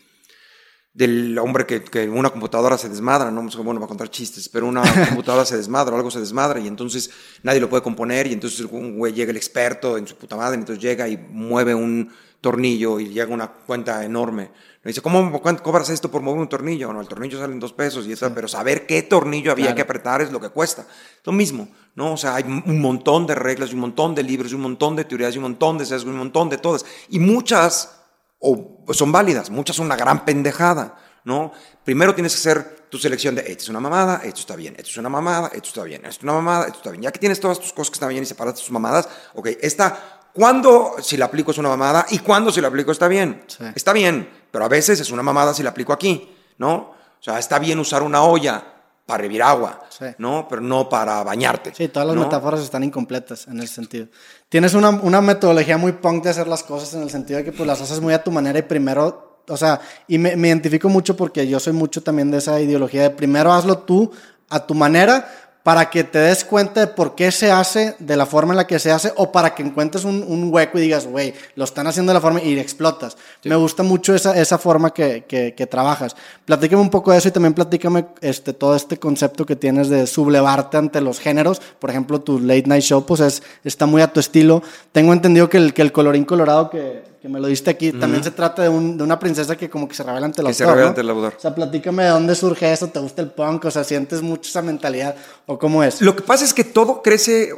del 0.94 1.38
hombre 1.40 1.66
que, 1.66 1.84
que 1.84 2.10
una 2.10 2.30
computadora 2.30 2.78
se 2.78 2.90
desmadra, 2.90 3.32
no 3.32 3.42
bueno, 3.64 3.80
va 3.80 3.86
a 3.86 3.88
contar 3.88 4.10
chistes, 4.10 4.50
pero 4.50 4.68
una 4.68 4.82
computadora 5.08 5.46
se 5.46 5.56
desmadra 5.56 5.94
o 5.94 5.98
algo 5.98 6.12
se 6.12 6.20
desmadra 6.20 6.60
y 6.60 6.68
entonces 6.68 7.10
nadie 7.44 7.62
lo 7.62 7.70
puede 7.70 7.84
componer 7.84 8.28
y 8.28 8.34
entonces 8.34 8.60
un 8.70 8.98
güey 8.98 9.14
llega 9.14 9.32
el 9.32 9.38
experto 9.38 9.98
en 9.98 10.06
su 10.06 10.18
puta 10.18 10.36
madre, 10.36 10.58
entonces 10.58 10.84
llega 10.84 11.08
y 11.08 11.18
mueve 11.18 11.74
un 11.74 12.12
tornillo 12.42 13.00
y 13.00 13.10
llega 13.10 13.34
una 13.34 13.52
cuenta 13.52 14.04
enorme. 14.04 14.52
Me 14.84 14.90
dice, 14.90 15.02
¿cómo 15.02 15.42
cobras 15.62 15.90
esto 15.92 16.10
por 16.10 16.24
mover 16.24 16.42
un 16.42 16.50
tornillo? 16.50 16.92
No, 16.92 17.00
el 17.00 17.08
tornillo 17.08 17.40
sale 17.40 17.54
en 17.54 17.60
dos 17.60 17.72
pesos 17.72 18.08
y 18.08 18.12
eso, 18.12 18.30
pero 18.34 18.48
saber 18.48 18.88
qué 18.88 19.04
tornillo 19.04 19.52
había 19.52 19.76
que 19.76 19.84
apretar 19.84 20.22
es 20.22 20.32
lo 20.32 20.42
que 20.42 20.50
cuesta. 20.50 20.88
Lo 21.24 21.32
mismo, 21.32 21.70
¿no? 21.96 22.14
O 22.14 22.18
sea, 22.18 22.36
hay 22.36 22.44
un 22.44 22.82
montón 22.82 23.28
de 23.28 23.36
reglas, 23.36 23.72
y 23.72 23.74
un 23.74 23.82
montón 23.82 24.16
de 24.16 24.24
libros, 24.24 24.52
y 24.52 24.56
un 24.56 24.62
montón 24.62 24.96
de 24.96 25.06
teorías, 25.06 25.36
y 25.36 25.38
un 25.38 25.44
montón 25.44 25.78
de 25.78 25.86
sesgos, 25.86 26.12
un 26.12 26.18
montón 26.18 26.50
de 26.50 26.58
todas. 26.58 26.86
Y 27.10 27.20
muchas 27.20 28.02
o 28.42 28.86
son 28.92 29.12
válidas, 29.12 29.50
muchas 29.50 29.76
son 29.76 29.86
una 29.86 29.96
gran 29.96 30.26
pendejada, 30.26 30.98
¿no? 31.24 31.52
Primero 31.84 32.16
tienes 32.16 32.34
que 32.34 32.40
hacer 32.40 32.88
tu 32.90 32.98
selección 32.98 33.36
de, 33.36 33.42
esto 33.42 33.64
es 33.64 33.70
una 33.70 33.80
mamada, 33.80 34.22
esto 34.24 34.42
está 34.42 34.56
bien, 34.56 34.74
esto 34.78 34.90
es 34.90 34.98
una 34.98 35.10
mamada, 35.10 35.48
esto 35.54 35.68
está 35.68 35.84
bien, 35.84 36.02
esto 36.04 36.18
es 36.18 36.24
una 36.24 36.34
mamada, 36.34 36.66
esto 36.66 36.78
está 36.78 36.90
bien. 36.90 37.04
Ya 37.04 37.12
que 37.12 37.20
tienes 37.20 37.40
todas 37.40 37.60
tus 37.60 37.72
cosas 37.72 37.92
que 37.92 37.96
están 37.96 38.10
bien 38.10 38.24
y 38.24 38.26
separas 38.26 38.56
tus 38.56 38.72
mamadas, 38.72 39.08
ok, 39.36 39.50
esta, 39.62 40.28
¿cuándo 40.34 40.96
si 41.02 41.18
la 41.18 41.26
aplico 41.26 41.52
es 41.52 41.60
una 41.60 41.70
mamada 41.70 42.06
y 42.10 42.20
cuándo 42.20 42.52
si 42.52 42.60
la 42.62 42.68
aplico 42.68 42.92
está 42.92 43.08
bien? 43.08 43.44
Está 43.76 43.94
bien, 43.94 44.28
pero 44.50 44.66
a 44.66 44.68
veces 44.68 45.00
es 45.00 45.12
una 45.12 45.24
mamada 45.24 45.54
si 45.54 45.62
la 45.62 45.70
aplico 45.70 45.94
aquí, 45.94 46.36
¿no? 46.58 46.76
O 46.76 47.24
sea, 47.24 47.38
está 47.38 47.60
bien 47.60 47.78
usar 47.78 48.02
una 48.02 48.24
olla 48.24 48.81
para 49.06 49.24
hervir 49.24 49.44
agua, 49.44 49.82
¿no? 50.18 50.48
Pero 50.50 50.62
no 50.62 50.88
para 50.88 51.24
bañarte. 51.24 51.74
Sí, 51.76 51.88
todas 51.90 52.08
las 52.08 52.16
metáforas 52.16 52.62
están 52.62 52.84
incompletas 52.84 53.48
en 53.48 53.60
ese 53.60 53.76
sentido. 53.76 54.08
Tienes 54.48 54.74
una, 54.74 54.90
una, 54.90 55.22
metodología 55.22 55.78
muy 55.78 55.94
punk 55.94 56.24
de 56.24 56.30
hacer 56.30 56.48
las 56.48 56.64
cosas 56.64 56.94
en 56.94 57.02
el 57.02 57.10
sentido 57.10 57.40
de 57.40 57.46
que 57.46 57.52
pues 57.52 57.68
las 57.68 57.82
haces 57.82 58.00
muy 58.00 58.14
a 58.14 58.24
tu 58.24 58.32
manera 58.32 58.60
y 58.60 58.64
primero, 58.64 59.42
o 59.48 59.58
sea, 59.58 59.82
y 60.08 60.18
me, 60.18 60.36
me 60.36 60.48
identifico 60.48 60.88
mucho 60.88 61.16
porque 61.18 61.48
yo 61.48 61.60
soy 61.60 61.74
mucho 61.74 62.02
también 62.04 62.32
de 62.32 62.38
esa 62.38 62.60
ideología 62.62 63.04
de 63.04 63.10
primero 63.10 63.52
hazlo 63.52 63.80
tú 63.80 64.12
a 64.50 64.66
tu 64.66 64.74
manera 64.76 65.51
para 65.64 65.90
que 65.90 66.04
te 66.04 66.20
des 66.20 66.44
cuenta 66.44 66.80
de 66.82 66.88
por 66.88 67.14
qué 67.14 67.32
se 67.32 67.52
hace 67.52 67.96
de 68.00 68.18
la 68.18 68.26
forma 68.26 68.54
en 68.54 68.58
la 68.58 68.68
que 68.68 68.80
se 68.80 68.92
hace 68.92 69.14
o 69.16 69.32
para 69.32 69.54
que 69.54 69.62
encuentres 69.62 70.06
un, 70.06 70.24
un 70.28 70.52
hueco 70.52 70.80
y 70.80 70.82
digas, 70.82 71.06
güey, 71.06 71.34
lo 71.56 71.66
están 71.66 71.86
haciendo 71.88 72.12
de 72.12 72.16
la 72.16 72.22
forma 72.22 72.42
y 72.42 72.58
explotas. 72.58 73.16
Me 73.44 73.56
gusta 73.56 73.84
mucho 73.84 74.16
esa, 74.16 74.40
esa 74.40 74.58
forma 74.58 74.92
que, 74.92 75.24
que, 75.28 75.54
que, 75.54 75.68
trabajas. 75.68 76.16
Platícame 76.46 76.82
un 76.82 76.90
poco 76.90 77.12
de 77.12 77.20
eso 77.20 77.28
y 77.28 77.32
también 77.32 77.54
platícame 77.54 78.06
este, 78.22 78.54
todo 78.54 78.76
este 78.76 78.98
concepto 78.98 79.46
que 79.46 79.56
tienes 79.56 79.90
de 79.90 80.08
sublevarte 80.08 80.78
ante 80.78 81.00
los 81.00 81.20
géneros. 81.20 81.62
Por 81.80 81.92
ejemplo, 81.92 82.22
tu 82.22 82.40
late 82.40 82.64
night 82.66 82.84
show 82.84 83.06
pues 83.06 83.20
es, 83.20 83.44
está 83.64 83.86
muy 83.86 84.02
a 84.02 84.12
tu 84.12 84.20
estilo. 84.20 84.64
Tengo 84.92 85.14
entendido 85.14 85.50
que 85.50 85.58
el, 85.58 85.74
que 85.74 85.84
el 85.84 85.92
colorín 85.92 86.26
colorado 86.26 86.70
que, 86.70 87.11
que 87.22 87.30
me 87.30 87.40
lo 87.40 87.48
diste 87.48 87.70
aquí, 87.70 87.92
también 87.92 88.24
se 88.24 88.32
trata 88.32 88.64
de, 88.64 88.70
un, 88.70 88.98
de, 88.98 89.04
una 89.04 89.20
princesa 89.20 89.56
que 89.56 89.70
como 89.70 89.88
que 89.88 89.94
se 89.94 90.02
revela 90.02 90.26
ante 90.26 90.42
el 90.42 90.48
que 90.48 90.54
se 90.56 90.66
revela 90.66 90.88
ante 90.88 91.02
el 91.02 91.10
O 91.12 91.32
sea, 91.38 91.54
platícame 91.54 92.04
de 92.04 92.10
dónde 92.10 92.34
surge 92.34 92.74
eso, 92.74 92.88
¿te 92.88 93.00
gusta 93.00 93.22
el 93.22 93.30
punk? 93.30 93.66
O 93.66 93.70
sea, 93.70 93.84
¿sientes 93.84 94.24
mucho 94.24 94.50
esa 94.50 94.64
mentalidad 94.64 95.16
o 95.46 95.60
cómo 95.60 95.84
es? 95.84 96.02
Lo 96.02 96.16
que 96.16 96.24
pasa 96.24 96.44
es 96.44 96.52
que 96.52 96.64
todo 96.64 97.04
crece, 97.04 97.54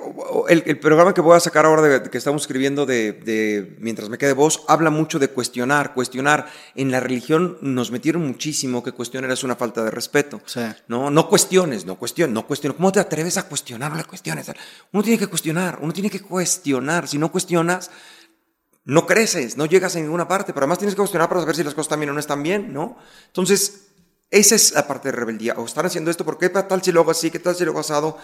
el, 0.50 0.64
el 0.66 0.80
programa 0.80 1.14
que 1.14 1.22
voy 1.22 1.38
a 1.38 1.40
sacar 1.40 1.66
ahora 1.66 1.82
de, 1.82 2.10
que 2.10 2.18
estamos 2.18 2.42
escribiendo 2.42 2.86
de, 2.86 3.14
de, 3.14 3.78
Mientras 3.80 4.10
me 4.10 4.18
quede 4.18 4.34
voz, 4.34 4.66
habla 4.68 4.90
mucho 4.90 5.18
de 5.18 5.30
cuestionar, 5.30 5.94
cuestionar. 5.94 6.48
En 6.76 6.92
la 6.92 7.00
religión 7.00 7.58
nos 7.62 7.90
metieron 7.90 8.28
muchísimo 8.28 8.84
que 8.84 8.92
cuestionar 8.92 9.32
es 9.32 9.46
una 9.46 9.56
falta 9.56 9.82
de 9.82 9.92
respeto. 9.92 10.42
Sí. 10.46 10.60
No, 10.90 11.10
no 11.10 11.30
cuestiones, 11.30 11.86
no 11.86 11.96
cuestiones, 11.96 12.34
no 12.34 12.46
cuestiones. 12.46 12.76
¿Cómo 12.76 12.92
te 12.92 13.00
atreves 13.00 13.38
a 13.38 13.44
cuestionar? 13.44 13.92
No 13.92 13.98
le 13.98 14.04
cuestiones. 14.04 14.52
Uno 14.92 15.04
tiene 15.04 15.18
que 15.18 15.28
cuestionar, 15.28 15.80
uno 15.82 15.94
tiene 15.94 16.10
que 16.10 16.20
cuestionar. 16.20 17.08
Si 17.08 17.18
no 17.18 17.32
cuestionas 17.32 17.90
no 18.86 19.06
creces, 19.06 19.58
no 19.58 19.66
llegas 19.66 19.96
a 19.96 20.00
ninguna 20.00 20.28
parte, 20.28 20.54
pero 20.54 20.66
además 20.66 20.80
tienes 20.80 20.96
que 20.96 21.00
cuestionar 21.00 21.30
para 21.30 21.42
saber 21.42 21.56
si 21.56 21.64
las 21.64 21.74
cosas 21.74 21.86
están 21.86 22.00
bien 22.00 22.10
o 22.10 22.14
no 22.14 22.20
están 22.20 22.44
bien, 22.44 22.74
¿no? 22.74 22.98
Entonces, 23.28 23.88
esa 24.30 24.56
es 24.56 24.74
la 24.74 24.88
parte 24.88 25.10
de 25.10 25.14
rebeldía. 25.14 25.54
O 25.58 25.66
están 25.66 25.86
haciendo 25.86 26.12
esto, 26.12 26.26
¿por 26.26 26.38
qué 26.38 26.50
tal 26.50 26.82
si 26.84 26.92
lo 26.92 27.02
hago 27.02 27.12
así? 27.12 27.32
¿Qué 27.32 27.40
tal 27.40 27.56
si 27.56 27.64
lo 27.64 27.72
hago 27.72 27.80
asado? 27.80 28.18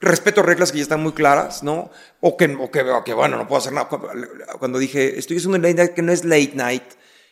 Respeto 0.00 0.42
reglas 0.42 0.72
que 0.72 0.78
ya 0.78 0.82
están 0.82 1.02
muy 1.02 1.12
claras, 1.12 1.62
¿no? 1.62 1.90
O 2.20 2.36
que, 2.36 2.46
o 2.46 2.70
que, 2.70 3.12
bueno, 3.14 3.36
no 3.36 3.46
puedo 3.46 3.58
hacer 3.58 3.72
nada. 3.72 3.88
Cuando 4.58 4.78
dije, 4.78 5.18
estoy 5.18 5.36
haciendo 5.36 5.56
un 5.56 5.62
late 5.62 5.74
night 5.74 5.94
que 5.94 6.02
no 6.02 6.12
es 6.12 6.24
late 6.24 6.52
night, 6.54 6.84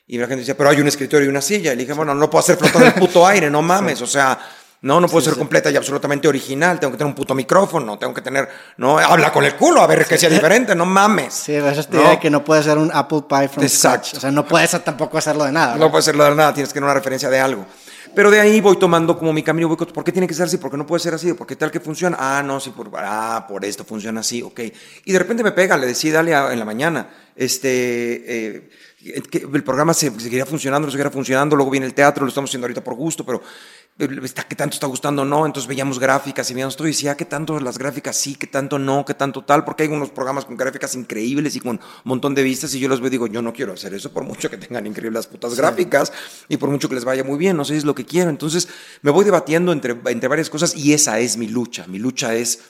y 0.06 0.18
la 0.18 0.26
gente 0.26 0.40
decía, 0.40 0.56
pero 0.56 0.68
hay 0.68 0.80
un 0.80 0.88
escritorio 0.88 1.26
y 1.26 1.30
una 1.30 1.40
silla. 1.40 1.72
Y 1.72 1.76
le 1.76 1.82
dije, 1.82 1.94
bueno, 1.94 2.14
no 2.14 2.28
puedo 2.28 2.40
hacer 2.40 2.58
flotar 2.58 2.82
el 2.82 2.94
puto 2.94 3.26
aire, 3.26 3.50
no 3.50 3.62
mames, 3.62 4.02
o 4.02 4.06
sea 4.06 4.38
no, 4.84 5.00
no 5.00 5.08
puedo 5.08 5.24
ser 5.24 5.34
completa 5.34 5.70
y 5.70 5.76
absolutamente 5.76 6.28
original. 6.28 6.78
Tengo 6.78 6.92
que 6.92 6.98
tener 6.98 7.08
un 7.08 7.14
puto 7.14 7.34
micrófono, 7.34 7.98
tengo 7.98 8.12
que 8.12 8.20
tener, 8.20 8.46
no, 8.76 8.98
habla 8.98 9.32
con 9.32 9.42
el 9.42 9.56
culo 9.56 9.80
a 9.80 9.86
ver 9.86 10.04
que 10.04 10.18
sea 10.18 10.28
diferente, 10.28 10.74
no 10.74 10.84
mames. 10.84 11.32
Sí, 11.32 11.54
esa 11.54 11.70
es 11.70 11.88
idea 11.90 12.10
de 12.10 12.20
que 12.20 12.28
no 12.28 12.44
puede 12.44 12.62
ser 12.62 12.76
un 12.76 12.90
apple 12.92 13.22
pie 13.26 13.48
from 13.48 13.64
Exacto. 13.64 14.08
scratch. 14.08 14.18
O 14.18 14.20
sea, 14.20 14.30
no 14.30 14.46
puedes 14.46 14.70
tampoco 14.84 15.16
hacerlo 15.16 15.44
de 15.44 15.52
nada. 15.52 15.76
No, 15.76 15.90
puedes 15.90 16.04
hacerlo 16.04 16.24
de 16.24 16.34
nada, 16.34 16.52
tienes 16.52 16.68
que 16.68 16.74
tener 16.74 16.84
una 16.84 16.92
referencia 16.92 17.30
de 17.30 17.40
algo. 17.40 17.64
Pero 18.14 18.30
de 18.30 18.38
ahí 18.38 18.60
voy 18.60 18.76
tomando 18.78 19.18
como 19.18 19.32
mi 19.32 19.42
camino, 19.42 19.68
voy, 19.68 19.78
¿por 19.78 20.04
qué 20.04 20.12
tiene 20.12 20.28
que 20.28 20.34
ser 20.34 20.44
así? 20.44 20.58
¿Por 20.58 20.70
qué 20.70 20.76
no 20.76 20.84
puede 20.84 21.00
ser 21.00 21.14
así? 21.14 21.32
¿Por 21.32 21.46
qué 21.46 21.56
tal 21.56 21.70
que 21.70 21.80
funciona? 21.80 22.18
Ah, 22.20 22.42
no, 22.44 22.60
sí, 22.60 22.68
por, 22.68 22.90
ah, 22.94 23.46
por 23.48 23.64
esto 23.64 23.84
funciona 23.84 24.20
así, 24.20 24.42
ok. 24.42 24.60
Y 25.06 25.12
de 25.12 25.18
repente 25.18 25.42
me 25.42 25.52
pega, 25.52 25.78
le 25.78 25.86
decía, 25.86 26.12
dale 26.12 26.32
en 26.52 26.58
la 26.58 26.64
mañana, 26.66 27.08
este, 27.34 28.56
eh, 28.56 28.68
que 29.30 29.48
el 29.52 29.64
programa 29.64 29.94
se, 29.94 30.10
seguirá 30.20 30.46
funcionando, 30.46 30.86
no 30.86 30.92
seguirá 30.92 31.10
funcionando, 31.10 31.56
luego 31.56 31.70
viene 31.70 31.86
el 31.86 31.94
teatro, 31.94 32.24
lo 32.24 32.28
estamos 32.28 32.50
haciendo 32.50 32.66
ahorita 32.66 32.84
por 32.84 32.94
gusto, 32.94 33.24
pero 33.24 33.42
¿qué 33.96 34.56
tanto 34.56 34.74
está 34.74 34.86
gustando 34.88 35.22
o 35.22 35.24
no? 35.24 35.46
Entonces 35.46 35.68
veíamos 35.68 36.00
gráficas 36.00 36.50
y 36.50 36.54
veíamos 36.54 36.76
todo 36.76 36.88
y 36.88 36.90
decía, 36.90 37.16
¿qué 37.16 37.24
tanto 37.24 37.60
las 37.60 37.78
gráficas 37.78 38.16
sí? 38.16 38.34
¿Qué 38.34 38.48
tanto 38.48 38.78
no? 38.78 39.04
¿Qué 39.04 39.14
tanto 39.14 39.42
tal? 39.42 39.64
Porque 39.64 39.84
hay 39.84 39.88
unos 39.88 40.10
programas 40.10 40.44
con 40.44 40.56
gráficas 40.56 40.96
increíbles 40.96 41.54
y 41.54 41.60
con 41.60 41.76
un 41.76 41.80
montón 42.02 42.34
de 42.34 42.42
vistas 42.42 42.74
y 42.74 42.80
yo 42.80 42.88
los 42.88 43.00
veo 43.00 43.06
y 43.06 43.10
digo, 43.10 43.26
yo 43.28 43.40
no 43.40 43.52
quiero 43.52 43.72
hacer 43.72 43.94
eso 43.94 44.12
por 44.12 44.24
mucho 44.24 44.50
que 44.50 44.56
tengan 44.56 44.86
increíbles 44.86 45.14
las 45.14 45.26
putas 45.28 45.54
gráficas 45.54 46.12
y 46.48 46.56
por 46.56 46.70
mucho 46.70 46.88
que 46.88 46.96
les 46.96 47.04
vaya 47.04 47.22
muy 47.22 47.38
bien, 47.38 47.56
no 47.56 47.64
sé 47.64 47.74
si 47.74 47.78
es 47.78 47.84
lo 47.84 47.94
que 47.94 48.04
quiero. 48.04 48.30
Entonces 48.30 48.68
me 49.02 49.12
voy 49.12 49.24
debatiendo 49.24 49.72
entre, 49.72 49.96
entre 50.06 50.28
varias 50.28 50.50
cosas 50.50 50.74
y 50.76 50.92
esa 50.92 51.20
es 51.20 51.36
mi 51.36 51.46
lucha. 51.46 51.86
Mi 51.86 52.00
lucha 52.00 52.34
es 52.34 52.62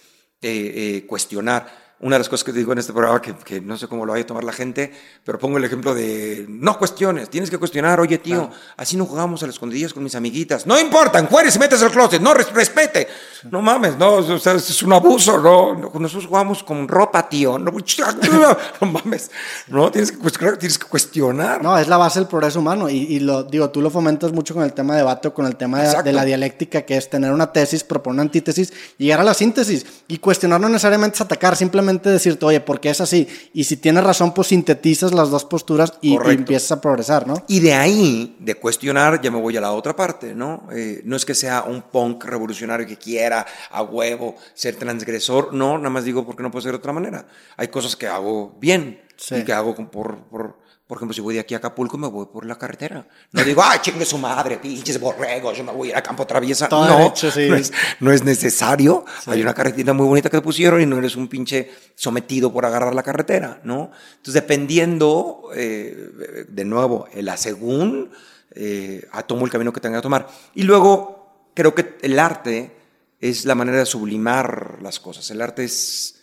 eh, 0.42 0.98
eh, 1.02 1.06
cuestionar 1.06 1.83
una 2.00 2.16
de 2.16 2.20
las 2.20 2.28
cosas 2.28 2.44
que 2.44 2.52
digo 2.52 2.72
en 2.72 2.78
este 2.78 2.92
programa, 2.92 3.22
que, 3.22 3.34
que, 3.34 3.60
no 3.60 3.78
sé 3.78 3.86
cómo 3.86 4.04
lo 4.04 4.12
vaya 4.12 4.24
a 4.24 4.26
tomar 4.26 4.44
la 4.44 4.52
gente, 4.52 4.92
pero 5.24 5.38
pongo 5.38 5.58
el 5.58 5.64
ejemplo 5.64 5.94
de, 5.94 6.44
no 6.48 6.76
cuestiones, 6.76 7.30
tienes 7.30 7.50
que 7.50 7.56
cuestionar, 7.56 8.00
oye 8.00 8.18
tío, 8.18 8.50
así 8.76 8.96
no 8.96 9.06
jugamos 9.06 9.42
a 9.42 9.46
las 9.46 9.54
escondidillas 9.54 9.94
con 9.94 10.02
mis 10.02 10.14
amiguitas, 10.14 10.66
no 10.66 10.78
importa, 10.78 11.18
encueres 11.18 11.54
y 11.54 11.58
metes 11.60 11.80
el 11.82 11.90
closet, 11.90 12.20
no 12.20 12.34
respete, 12.34 13.06
no 13.50 13.62
mames, 13.62 13.96
no, 13.96 14.14
o 14.14 14.38
sea, 14.38 14.54
es 14.54 14.82
un 14.82 14.92
abuso, 14.92 15.38
no, 15.38 15.90
nosotros 15.98 16.26
jugamos 16.26 16.64
con 16.64 16.88
ropa, 16.88 17.28
tío, 17.28 17.58
no, 17.58 17.70
no 18.80 18.86
mames, 18.86 19.30
no, 19.68 19.90
tienes 19.90 20.10
que, 20.10 20.18
cuestionar, 20.18 20.56
tienes 20.56 20.78
que 20.78 20.86
cuestionar. 20.86 21.62
No, 21.62 21.78
es 21.78 21.86
la 21.86 21.96
base 21.96 22.18
del 22.18 22.28
progreso 22.28 22.58
humano 22.58 22.90
y, 22.90 22.96
y, 22.96 23.20
lo 23.20 23.44
digo, 23.44 23.70
tú 23.70 23.80
lo 23.80 23.90
fomentas 23.90 24.32
mucho 24.32 24.52
con 24.52 24.64
el 24.64 24.72
tema 24.72 24.94
de 24.94 25.00
debate 25.00 25.28
o 25.28 25.34
con 25.34 25.46
el 25.46 25.56
tema 25.56 25.80
de, 25.82 26.02
de, 26.02 26.12
la 26.12 26.24
dialéctica, 26.24 26.82
que 26.82 26.96
es 26.96 27.08
tener 27.08 27.32
una 27.32 27.52
tesis, 27.52 27.84
proponer 27.84 28.14
una 28.14 28.22
antítesis, 28.22 28.72
llegar 28.98 29.20
a 29.20 29.24
la 29.24 29.34
síntesis 29.34 29.86
y 30.08 30.18
cuestionar 30.18 30.60
no 30.60 30.68
necesariamente 30.68 31.16
es 31.16 31.20
atacar, 31.20 31.56
simplemente 31.56 31.83
decirte, 31.86 32.44
oye, 32.44 32.60
¿por 32.60 32.80
qué 32.80 32.90
es 32.90 33.00
así? 33.00 33.28
Y 33.52 33.64
si 33.64 33.76
tienes 33.76 34.04
razón, 34.04 34.34
pues 34.34 34.48
sintetizas 34.48 35.12
las 35.12 35.30
dos 35.30 35.44
posturas 35.44 35.94
y, 36.00 36.14
y, 36.14 36.30
empiezas 36.30 36.72
a 36.72 36.80
progresar, 36.80 37.26
¿no? 37.26 37.44
Y 37.48 37.60
de 37.60 37.74
ahí, 37.74 38.36
de 38.40 38.54
cuestionar, 38.54 39.20
ya 39.20 39.30
me 39.30 39.40
voy 39.40 39.56
a 39.56 39.60
la 39.60 39.72
otra 39.72 39.94
parte, 39.94 40.34
¿no? 40.34 40.68
Eh, 40.72 41.02
no 41.04 41.16
es 41.16 41.24
que 41.24 41.34
sea 41.34 41.62
un 41.64 41.82
punk 41.82 42.24
revolucionario 42.24 42.86
que 42.86 42.96
quiera 42.96 43.46
a 43.70 43.82
huevo 43.82 44.36
ser 44.54 44.76
transgresor, 44.76 45.54
no, 45.54 45.78
nada 45.78 45.90
más 45.90 46.04
digo 46.04 46.24
porque 46.24 46.42
no 46.42 46.50
puede 46.50 46.64
ser 46.64 46.72
de 46.72 46.78
otra 46.78 46.92
manera. 46.92 47.26
Hay 47.56 47.68
cosas 47.68 47.96
que 47.96 48.06
hago 48.06 48.56
bien 48.60 49.00
sí. 49.16 49.36
y 49.36 49.44
que 49.44 49.52
hago 49.52 49.74
por, 49.90 50.16
por 50.24 50.63
por 50.86 50.98
ejemplo, 50.98 51.14
si 51.14 51.22
voy 51.22 51.34
de 51.34 51.40
aquí 51.40 51.54
a 51.54 51.58
Acapulco, 51.58 51.96
me 51.96 52.08
voy 52.08 52.26
por 52.26 52.44
la 52.44 52.56
carretera. 52.56 53.06
No 53.32 53.42
digo, 53.42 53.62
ay, 53.64 53.78
chingue 53.80 54.04
su 54.04 54.18
madre, 54.18 54.58
pinches 54.58 55.00
borregos, 55.00 55.56
yo 55.56 55.64
me 55.64 55.72
voy 55.72 55.88
a 55.88 55.90
ir 55.92 55.96
a 55.96 56.02
campo 56.02 56.26
traviesa. 56.26 56.68
Todo 56.68 56.86
no, 56.86 56.98
derecho, 56.98 57.30
sí. 57.30 57.48
no, 57.48 57.56
es, 57.56 57.72
no, 58.00 58.12
es, 58.12 58.22
necesario. 58.22 59.06
Sí. 59.22 59.30
Hay 59.30 59.40
una 59.40 59.54
carretera 59.54 59.94
muy 59.94 60.06
bonita 60.06 60.28
que 60.28 60.36
te 60.36 60.42
pusieron 60.42 60.82
y 60.82 60.86
no 60.86 60.98
eres 60.98 61.16
un 61.16 61.28
pinche 61.28 61.70
sometido 61.94 62.52
por 62.52 62.66
agarrar 62.66 62.94
la 62.94 63.02
carretera, 63.02 63.62
¿no? 63.64 63.92
Entonces, 64.16 64.34
dependiendo, 64.34 65.48
eh, 65.54 66.46
de 66.48 66.64
nuevo, 66.66 67.08
el 67.14 67.30
asegún, 67.30 68.10
eh, 68.54 69.08
tomo 69.26 69.46
el 69.46 69.50
camino 69.50 69.72
que 69.72 69.80
tenga 69.80 69.98
que 69.98 70.02
tomar. 70.02 70.28
Y 70.54 70.64
luego, 70.64 71.48
creo 71.54 71.74
que 71.74 71.96
el 72.02 72.18
arte 72.18 72.76
es 73.20 73.46
la 73.46 73.54
manera 73.54 73.78
de 73.78 73.86
sublimar 73.86 74.80
las 74.82 75.00
cosas. 75.00 75.30
El 75.30 75.40
arte 75.40 75.64
es 75.64 76.13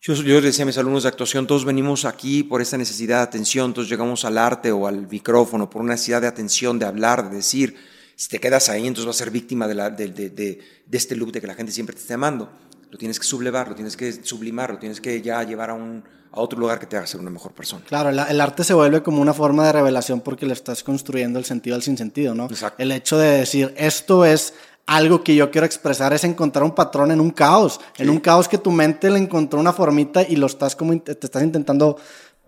yo, 0.00 0.14
yo 0.14 0.40
decía 0.40 0.62
a 0.62 0.66
mis 0.66 0.78
alumnos 0.78 1.02
de 1.02 1.08
actuación, 1.08 1.46
todos 1.46 1.64
venimos 1.64 2.04
aquí 2.04 2.44
por 2.44 2.62
esta 2.62 2.76
necesidad 2.76 3.18
de 3.18 3.22
atención, 3.24 3.74
todos 3.74 3.88
llegamos 3.88 4.24
al 4.24 4.38
arte 4.38 4.70
o 4.70 4.86
al 4.86 5.08
micrófono 5.08 5.68
por 5.68 5.82
una 5.82 5.94
necesidad 5.94 6.20
de 6.20 6.28
atención, 6.28 6.78
de 6.78 6.86
hablar, 6.86 7.30
de 7.30 7.36
decir. 7.36 7.76
Si 8.14 8.28
te 8.28 8.40
quedas 8.40 8.68
ahí, 8.68 8.86
entonces 8.86 9.06
vas 9.06 9.16
a 9.16 9.24
ser 9.24 9.30
víctima 9.30 9.68
de, 9.68 9.74
la, 9.74 9.90
de, 9.90 10.08
de, 10.08 10.30
de, 10.30 10.60
este 10.90 11.14
loop 11.14 11.30
de 11.30 11.40
que 11.40 11.46
la 11.46 11.54
gente 11.54 11.70
siempre 11.70 11.94
te 11.94 12.00
esté 12.00 12.14
amando. 12.14 12.50
Lo 12.90 12.98
tienes 12.98 13.18
que 13.18 13.24
sublevar, 13.24 13.68
lo 13.68 13.74
tienes 13.74 13.96
que 13.96 14.12
sublimar, 14.24 14.72
lo 14.72 14.78
tienes 14.78 15.00
que 15.00 15.22
ya 15.22 15.42
llevar 15.44 15.70
a, 15.70 15.74
un, 15.74 16.02
a 16.32 16.40
otro 16.40 16.58
lugar 16.58 16.80
que 16.80 16.86
te 16.86 16.96
haga 16.96 17.06
ser 17.06 17.20
una 17.20 17.30
mejor 17.30 17.52
persona. 17.52 17.84
Claro, 17.86 18.08
el, 18.08 18.18
el, 18.18 18.40
arte 18.40 18.64
se 18.64 18.74
vuelve 18.74 19.04
como 19.04 19.22
una 19.22 19.34
forma 19.34 19.66
de 19.66 19.72
revelación 19.72 20.20
porque 20.20 20.46
le 20.46 20.52
estás 20.52 20.82
construyendo 20.82 21.38
el 21.38 21.44
sentido 21.44 21.76
al 21.76 21.82
sinsentido, 21.82 22.34
¿no? 22.34 22.46
Exacto. 22.46 22.82
El 22.82 22.90
hecho 22.90 23.18
de 23.18 23.38
decir, 23.38 23.72
esto 23.76 24.24
es 24.24 24.54
algo 24.88 25.22
que 25.22 25.34
yo 25.34 25.50
quiero 25.50 25.66
expresar 25.66 26.14
es 26.14 26.24
encontrar 26.24 26.64
un 26.64 26.74
patrón 26.74 27.10
en 27.12 27.20
un 27.20 27.30
caos, 27.30 27.78
sí. 27.94 28.02
en 28.02 28.08
un 28.10 28.20
caos 28.20 28.48
que 28.48 28.56
tu 28.56 28.70
mente 28.70 29.10
le 29.10 29.18
encontró 29.18 29.60
una 29.60 29.74
formita 29.74 30.22
y 30.22 30.36
lo 30.36 30.46
estás 30.46 30.74
como 30.74 30.98
te 30.98 31.12
estás 31.12 31.42
intentando 31.42 31.98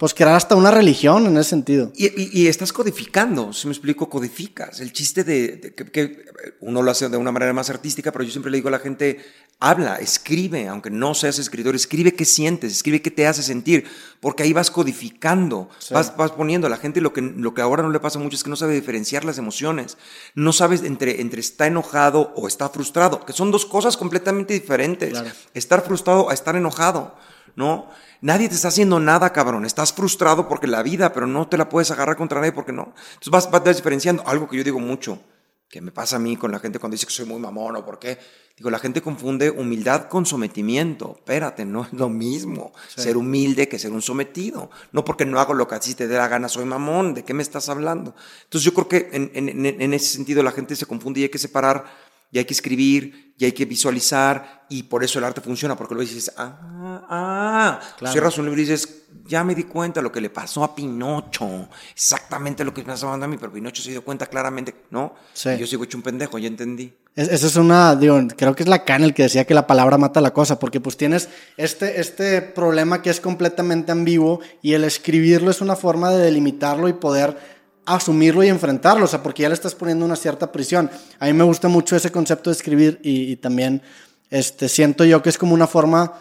pues 0.01 0.15
crear 0.15 0.35
hasta 0.35 0.57
una 0.57 0.71
religión 0.71 1.27
en 1.27 1.37
ese 1.37 1.51
sentido. 1.51 1.93
Y, 1.95 2.47
estás 2.47 2.73
codificando, 2.73 3.53
si 3.53 3.67
me 3.67 3.75
explico, 3.75 4.09
codificas. 4.09 4.81
El 4.81 4.95
chiste 4.95 5.25
de, 5.25 5.75
que, 5.93 6.25
uno 6.61 6.81
lo 6.81 6.91
hace 6.91 7.11
de 7.11 7.19
una 7.19 7.31
manera 7.31 7.53
más 7.53 7.69
artística, 7.69 8.11
pero 8.11 8.25
yo 8.25 8.31
siempre 8.31 8.51
le 8.51 8.57
digo 8.57 8.69
a 8.69 8.71
la 8.71 8.79
gente, 8.79 9.21
habla, 9.59 9.97
escribe, 9.97 10.69
aunque 10.69 10.89
no 10.89 11.13
seas 11.13 11.39
escritor, 11.39 11.75
escribe 11.75 12.15
qué 12.15 12.25
sientes, 12.25 12.73
escribe 12.73 13.03
qué 13.03 13.11
te 13.11 13.27
hace 13.27 13.43
sentir, 13.43 13.85
porque 14.21 14.43
ahí 14.43 14.55
vas 14.55 14.71
codificando, 14.71 15.69
vas, 15.91 16.17
vas, 16.17 16.33
poniendo 16.33 16.67
a 16.67 16.71
la 16.71 16.79
gente 16.79 17.03
lo 17.03 17.13
que, 17.13 17.21
lo 17.21 17.53
que 17.53 17.61
ahora 17.61 17.83
no 17.83 17.91
le 17.91 18.01
pasa 18.01 18.19
mucho 18.19 18.37
es 18.37 18.43
que 18.43 18.49
no 18.49 18.57
sabe 18.57 18.73
diferenciar 18.73 19.27
las 19.27 19.37
emociones, 19.37 19.99
no 20.35 20.55
sabes 20.55 20.83
entre, 20.83 21.21
entre 21.21 21.41
está 21.41 21.67
enojado 21.67 22.33
o 22.37 22.49
está 22.49 22.71
frustrado, 22.71 23.27
que 23.27 23.35
son 23.35 23.51
dos 23.51 23.67
cosas 23.67 23.99
completamente 23.99 24.55
diferentes. 24.55 25.23
Estar 25.53 25.85
frustrado 25.85 26.31
a 26.31 26.33
estar 26.33 26.57
enojado, 26.57 27.15
¿no? 27.57 27.89
Nadie 28.21 28.49
te 28.49 28.55
está 28.55 28.69
haciendo 28.69 29.01
nada, 29.01 29.33
cabrón. 29.33 29.65
Estás 29.65 29.93
frustrado 29.93 30.49
porque 30.49 30.67
la 30.67 30.83
vida, 30.83 31.13
pero 31.13 31.27
no 31.27 31.49
te 31.49 31.57
la 31.57 31.69
puedes 31.69 31.91
agarrar 31.91 32.17
contra 32.17 32.41
nadie 32.41 32.53
porque 32.53 32.73
no. 32.73 32.95
Entonces 33.15 33.31
vas, 33.31 33.51
vas 33.51 33.77
diferenciando. 33.77 34.23
Algo 34.27 34.49
que 34.49 34.57
yo 34.57 34.65
digo 34.65 34.79
mucho, 34.79 35.21
que 35.69 35.81
me 35.81 35.93
pasa 35.93 36.17
a 36.17 36.19
mí 36.19 36.37
con 36.37 36.51
la 36.51 36.59
gente 36.59 36.79
cuando 36.79 36.95
dice 36.95 37.07
que 37.07 37.13
soy 37.13 37.27
muy 37.27 37.39
mamón 37.39 37.77
o 37.77 37.85
por 37.85 37.99
qué. 37.99 38.19
Digo, 38.57 38.71
la 38.71 38.79
gente 38.79 39.01
confunde 39.01 39.51
humildad 39.51 40.09
con 40.09 40.27
sometimiento. 40.27 41.15
Espérate, 41.17 41.65
no 41.65 41.85
es 41.85 41.93
lo 41.93 42.09
mismo 42.09 42.73
ser 42.95 43.17
humilde 43.17 43.69
que 43.69 43.79
ser 43.79 43.93
un 43.93 44.03
sometido. 44.03 44.71
No 44.93 45.05
porque 45.05 45.25
no 45.25 45.41
hago 45.41 45.55
lo 45.55 45.67
que 45.67 45.77
a 45.77 45.81
ti 45.81 45.95
te 45.95 46.09
dé 46.09 46.17
la 46.17 46.29
gana, 46.29 46.49
soy 46.49 46.65
mamón. 46.65 47.15
¿De 47.15 47.25
qué 47.25 47.33
me 47.33 47.43
estás 47.43 47.69
hablando? 47.69 48.15
Entonces 48.45 48.65
yo 48.65 48.75
creo 48.75 48.89
que 48.89 49.09
en, 49.13 49.31
en, 49.33 49.65
en 49.81 49.95
ese 49.95 50.07
sentido 50.07 50.43
la 50.43 50.53
gente 50.53 50.77
se 50.77 50.87
confunde 50.87 51.21
y 51.21 51.23
hay 51.23 51.29
que 51.31 51.39
separar 51.39 52.10
y 52.31 52.39
hay 52.39 52.45
que 52.45 52.55
escribir, 52.55 53.35
y 53.37 53.45
hay 53.47 53.53
que 53.53 53.65
visualizar, 53.65 54.67
y 54.69 54.83
por 54.83 55.03
eso 55.03 55.19
el 55.19 55.25
arte 55.25 55.41
funciona, 55.41 55.75
porque 55.77 55.95
luego 55.95 56.09
dices, 56.09 56.33
ah, 56.37 57.07
ah, 57.09 57.81
claro. 57.97 58.13
cierras 58.13 58.37
un 58.39 58.45
libro 58.45 58.61
y 58.61 58.65
dices, 58.65 59.05
ya 59.25 59.43
me 59.43 59.55
di 59.55 59.65
cuenta 59.65 60.03
lo 60.03 60.13
que 60.13 60.21
le 60.21 60.29
pasó 60.29 60.63
a 60.63 60.75
Pinocho, 60.75 61.69
exactamente 61.95 62.65
lo 62.65 62.75
que 62.75 62.83
me 62.83 62.89
pasó 62.89 63.09
a 63.09 63.17
mí, 63.17 63.37
pero 63.39 63.51
Pinocho 63.51 63.83
se 63.83 63.91
dio 63.91 64.05
cuenta 64.05 64.27
claramente, 64.27 64.75
¿no? 64.91 65.15
Sí. 65.33 65.57
yo 65.59 65.67
sigo 65.67 65.85
hecho 65.85 65.97
un 65.97 66.03
pendejo, 66.03 66.39
ya 66.39 66.49
entendí. 66.49 66.93
Esa 67.17 67.47
es 67.47 67.57
una, 67.57 67.97
digo, 67.97 68.21
creo 68.37 68.55
que 68.55 68.63
es 68.63 68.69
la 68.69 68.85
el 68.87 69.15
que 69.15 69.25
decía 69.25 69.45
que 69.45 69.55
la 69.55 69.67
palabra 69.67 69.99
mata 69.99 70.21
la 70.21 70.33
cosa, 70.33 70.59
porque 70.59 70.81
pues 70.81 70.97
tienes 70.97 71.29
este, 71.57 72.01
este 72.01 72.43
problema 72.43 73.03
que 73.03 73.11
es 73.11 73.21
completamente 73.21 73.91
ambiguo, 73.91 74.41
y 74.63 74.75
el 74.75 74.85
escribirlo 74.85 75.51
es 75.51 75.61
una 75.61 75.77
forma 75.77 76.11
de 76.11 76.19
delimitarlo 76.19 76.89
y 76.89 76.93
poder 76.93 77.60
asumirlo 77.87 78.43
y 78.43 78.49
enfrentarlo, 78.49 79.05
o 79.05 79.09
sea, 79.09 79.23
porque 79.23 79.43
ya 79.43 79.49
le 79.49 79.55
estás 79.55 79.75
poniendo 79.75 80.05
una 80.05 80.17
cierta 80.17 80.53
prisión. 80.53 80.91
A 81.19 81.27
mí 81.27 81.33
me 81.33 81.45
gusta 81.45 81.69
mucho 81.69 81.97
ese 81.97 82.11
concepto 82.13 82.51
de 82.51 82.57
escribir 82.57 83.01
y, 83.03 83.37
también 83.37 83.83
este, 84.31 84.69
siento 84.69 85.05
yo 85.05 85.23
que 85.23 85.29
es 85.29 85.39
como 85.39 85.55
una 85.55 85.67
forma, 85.67 86.13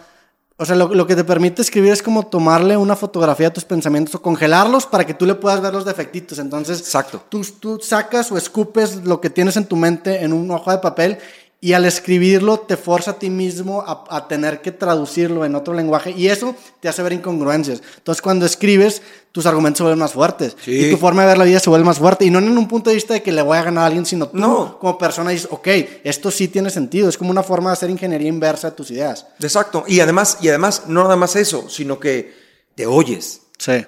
o 0.58 0.66
sea, 0.66 0.76
lo, 0.76 1.08
que 1.08 1.16
te 1.16 1.24
permite 1.24 1.62
escribir 1.62 1.92
es 1.92 2.04
como 2.04 2.28
tomarle 2.28 2.76
una 2.76 2.96
fotografía 2.96 3.48
a 3.48 3.54
tus 3.54 3.66
pensamientos 3.66 4.16
o 4.16 4.22
congelarlos 4.22 4.86
para 4.86 5.06
que 5.06 5.14
tú 5.14 5.26
le 5.26 5.36
puedas 5.36 5.62
ver 5.62 5.74
los 5.74 5.86
defectitos. 5.86 6.40
Entonces, 6.40 6.80
Exacto. 6.80 7.24
Tú, 7.30 7.42
tú 7.60 7.80
sacas 7.82 8.32
o 8.32 8.38
escupes 8.38 9.04
lo 9.06 9.22
que 9.22 9.30
tienes 9.30 9.56
en 9.58 9.66
tu 9.66 9.76
mente 9.76 10.24
en 10.24 10.34
un 10.34 10.50
hoja 10.52 10.74
de 10.74 10.78
papel 10.80 11.20
y 11.62 11.74
al 11.74 11.86
escribirlo 11.86 12.60
te 12.60 12.78
forza 12.78 13.12
a 13.12 13.20
ti 13.20 13.30
mismo 13.30 13.84
a, 13.86 14.28
tener 14.28 14.62
que 14.62 14.72
traducirlo 14.72 15.44
en 15.44 15.56
otro 15.56 15.74
lenguaje 15.74 16.12
y 16.12 16.28
eso 16.28 16.56
te 16.80 16.88
hace 16.88 17.04
ver 17.04 17.14
incongruencias. 17.14 17.82
Entonces 17.98 18.22
cuando 18.22 18.46
escribes, 18.46 19.02
tus 19.32 19.46
argumentos 19.46 19.78
se 19.78 19.84
vuelven 19.84 20.00
más 20.00 20.14
fuertes 20.14 20.58
y 20.66 20.90
tu 20.90 20.98
forma 20.98 21.22
de 21.22 21.28
ver 21.28 21.38
la 21.38 21.46
vida 21.46 21.60
se 21.60 21.70
vuelve 21.70 21.86
más 21.86 22.00
fuerte 22.00 22.26
y 22.26 22.32
no 22.32 22.40
en 22.40 22.58
un 22.58 22.68
punto 22.68 22.90
de 22.90 22.96
vista 22.96 23.14
de 23.14 23.22
que 23.22 23.32
le 23.32 23.42
voy 23.42 23.58
a 23.58 23.64
ganar 23.64 23.84
a 23.84 23.88
alguien, 23.88 24.06
sino 24.06 24.28
tú 24.28 24.38
no. 24.38 24.80
como 24.80 24.98
persona 24.98 25.32
dices, 25.32 25.48
ok, 25.52 25.68
esto 26.04 26.32
sí 26.32 26.48
tiene 26.48 26.70
sentido, 26.70 27.10
es 27.10 27.18
como 27.18 27.30
una 27.30 27.44
forma 27.44 27.70
de 27.70 27.74
hacer 27.74 27.90
ingeniería 27.90 28.28
inversa 28.28 28.72
de 28.72 28.76
tus 28.76 28.92
ideas. 28.92 29.28
Exacto, 29.40 29.84
y 29.88 30.00
además, 30.00 30.40
y 30.42 30.50
además 30.50 30.84
no 30.88 31.04
nada 31.04 31.16
más 31.16 31.36
eso, 31.36 31.70
sino 31.70 32.00
que 32.00 32.34
te 32.76 32.86
oyes 32.86 33.42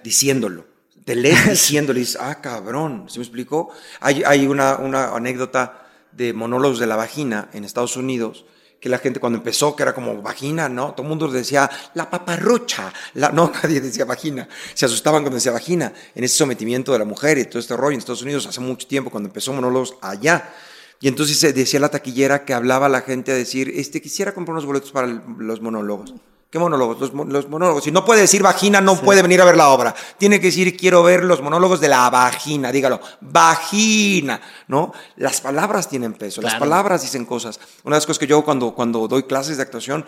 diciéndolo. 0.03 0.65
Te 1.05 1.15
lees 1.15 1.45
diciéndolo 1.49 1.97
y 1.97 2.01
dices, 2.01 2.17
ah, 2.19 2.39
cabrón, 2.41 3.05
¿se 3.07 3.19
me 3.19 3.23
explicó? 3.23 3.69
Hay, 3.99 4.23
hay 4.25 4.45
una, 4.45 4.77
una 4.77 5.15
anécdota 5.15 5.87
de 6.11 6.33
monólogos 6.33 6.79
de 6.79 6.87
la 6.87 6.95
vagina 6.95 7.49
en 7.53 7.63
Estados 7.63 7.97
Unidos, 7.97 8.45
que 8.81 8.89
la 8.89 8.97
gente 8.97 9.19
cuando 9.19 9.37
empezó, 9.37 9.75
que 9.75 9.83
era 9.83 9.93
como 9.93 10.19
vagina, 10.23 10.67
¿no? 10.67 10.93
Todo 10.93 11.03
el 11.03 11.09
mundo 11.09 11.27
decía 11.27 11.69
la 11.93 12.09
paparrucha, 12.09 12.91
la, 13.13 13.29
no, 13.29 13.51
nadie 13.63 13.79
decía 13.79 14.05
vagina, 14.05 14.49
se 14.73 14.87
asustaban 14.87 15.21
cuando 15.21 15.35
decía 15.35 15.51
vagina, 15.51 15.93
en 16.15 16.23
ese 16.23 16.35
sometimiento 16.37 16.91
de 16.91 16.97
la 16.97 17.05
mujer 17.05 17.37
y 17.37 17.45
todo 17.45 17.59
este 17.59 17.77
rollo 17.77 17.93
en 17.93 17.99
Estados 17.99 18.23
Unidos 18.23 18.47
hace 18.47 18.59
mucho 18.59 18.87
tiempo, 18.87 19.11
cuando 19.11 19.29
empezó 19.29 19.53
monólogos 19.53 19.95
allá. 20.01 20.51
Y 20.99 21.07
entonces 21.07 21.53
decía 21.53 21.79
la 21.79 21.89
taquillera 21.89 22.43
que 22.43 22.53
hablaba 22.53 22.89
la 22.89 23.01
gente 23.01 23.31
a 23.31 23.35
decir, 23.35 23.71
este, 23.75 24.01
quisiera 24.01 24.33
comprar 24.33 24.53
unos 24.53 24.65
boletos 24.65 24.91
para 24.91 25.07
los 25.07 25.61
monólogos. 25.61 26.13
¿Qué 26.51 26.59
monólogos? 26.59 26.99
Los, 26.99 27.47
monólogos. 27.47 27.85
Si 27.85 27.91
no 27.91 28.03
puede 28.03 28.19
decir 28.19 28.43
vagina, 28.43 28.81
no 28.81 28.99
puede 28.99 29.21
venir 29.21 29.39
a 29.39 29.45
ver 29.45 29.55
la 29.55 29.69
obra. 29.69 29.95
Tiene 30.17 30.37
que 30.41 30.47
decir, 30.47 30.75
quiero 30.75 31.01
ver 31.01 31.23
los 31.23 31.41
monólogos 31.41 31.79
de 31.79 31.87
la 31.87 32.09
vagina. 32.09 32.73
Dígalo, 32.73 32.99
vagina, 33.21 34.41
¿no? 34.67 34.91
Las 35.15 35.39
palabras 35.39 35.87
tienen 35.87 36.11
peso, 36.11 36.41
las 36.41 36.55
palabras 36.55 37.03
dicen 37.03 37.23
cosas. 37.23 37.57
Una 37.85 37.95
de 37.95 37.99
las 37.99 38.05
cosas 38.05 38.19
que 38.19 38.27
yo 38.27 38.43
cuando, 38.43 38.75
cuando 38.75 39.07
doy 39.07 39.23
clases 39.23 39.55
de 39.55 39.63
actuación, 39.63 40.05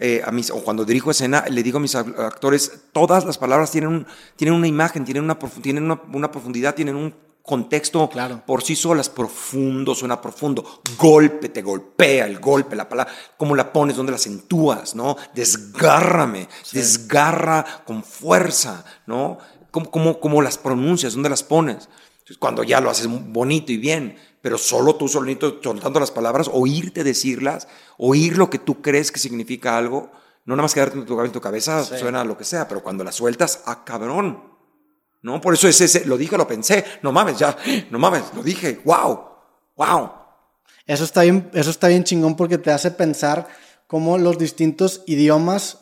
eh, 0.00 0.20
a 0.26 0.32
mis, 0.32 0.50
o 0.50 0.64
cuando 0.64 0.84
dirijo 0.84 1.12
escena, 1.12 1.44
le 1.48 1.62
digo 1.62 1.78
a 1.78 1.80
mis 1.80 1.94
actores, 1.94 2.86
todas 2.90 3.24
las 3.24 3.38
palabras 3.38 3.70
tienen, 3.70 3.90
un, 3.90 4.06
tienen 4.34 4.56
una 4.56 4.66
imagen, 4.66 5.04
tienen 5.04 5.22
una, 5.22 5.38
tienen 5.62 5.96
una 6.12 6.32
profundidad, 6.32 6.74
tienen 6.74 6.96
un 6.96 7.14
contexto 7.44 8.08
por 8.46 8.62
sí 8.62 8.74
solas, 8.74 9.10
profundo, 9.10 9.94
suena 9.94 10.18
profundo, 10.18 10.80
golpe, 10.96 11.50
te 11.50 11.60
golpea 11.60 12.24
el 12.24 12.40
golpe, 12.40 12.74
la 12.74 12.88
palabra, 12.88 13.12
cómo 13.36 13.54
la 13.54 13.70
pones, 13.70 13.96
dónde 13.96 14.12
la 14.12 14.16
acentúas, 14.16 14.94
¿no? 14.94 15.18
Desgárrame, 15.34 16.48
desgarra 16.72 17.82
con 17.84 18.02
fuerza, 18.02 18.82
¿no? 19.06 19.36
¿Cómo, 19.70 20.20
cómo, 20.20 20.40
las 20.40 20.56
pronuncias, 20.56 21.12
dónde 21.12 21.28
las 21.28 21.42
pones? 21.42 21.90
Cuando 22.38 22.62
ya 22.62 22.80
lo 22.80 22.88
haces 22.88 23.08
bonito 23.08 23.72
y 23.72 23.76
bien, 23.76 24.16
pero 24.40 24.56
solo 24.56 24.94
tú 24.94 25.06
solito 25.06 25.60
soltando 25.62 26.00
las 26.00 26.12
palabras, 26.12 26.48
oírte 26.50 27.04
decirlas, 27.04 27.68
oír 27.98 28.38
lo 28.38 28.48
que 28.48 28.58
tú 28.58 28.80
crees 28.80 29.12
que 29.12 29.20
significa 29.20 29.76
algo, 29.76 30.10
no 30.46 30.56
nada 30.56 30.62
más 30.62 30.72
quedarte 30.72 30.96
en 30.96 31.04
tu, 31.04 31.20
en 31.20 31.32
tu 31.32 31.42
cabeza, 31.42 31.84
suena 31.84 32.24
lo 32.24 32.38
que 32.38 32.44
sea, 32.44 32.68
pero 32.68 32.82
cuando 32.82 33.04
las 33.04 33.16
sueltas, 33.16 33.62
¡ah, 33.66 33.84
cabrón! 33.84 34.53
¿No? 35.24 35.40
Por 35.40 35.54
eso 35.54 35.66
es 35.66 35.80
ese, 35.80 36.04
lo 36.04 36.18
dije, 36.18 36.36
lo 36.36 36.46
pensé, 36.46 36.84
no 37.00 37.10
mames, 37.10 37.38
ya, 37.38 37.56
no 37.90 37.98
mames, 37.98 38.24
lo 38.36 38.42
dije, 38.42 38.82
wow, 38.84 39.24
wow. 39.74 40.12
Eso 40.86 41.02
está 41.04 41.22
bien, 41.22 41.50
eso 41.54 41.70
está 41.70 41.88
bien 41.88 42.04
chingón 42.04 42.36
porque 42.36 42.58
te 42.58 42.70
hace 42.70 42.90
pensar 42.90 43.48
cómo 43.86 44.18
los 44.18 44.36
distintos 44.36 45.02
idiomas 45.06 45.78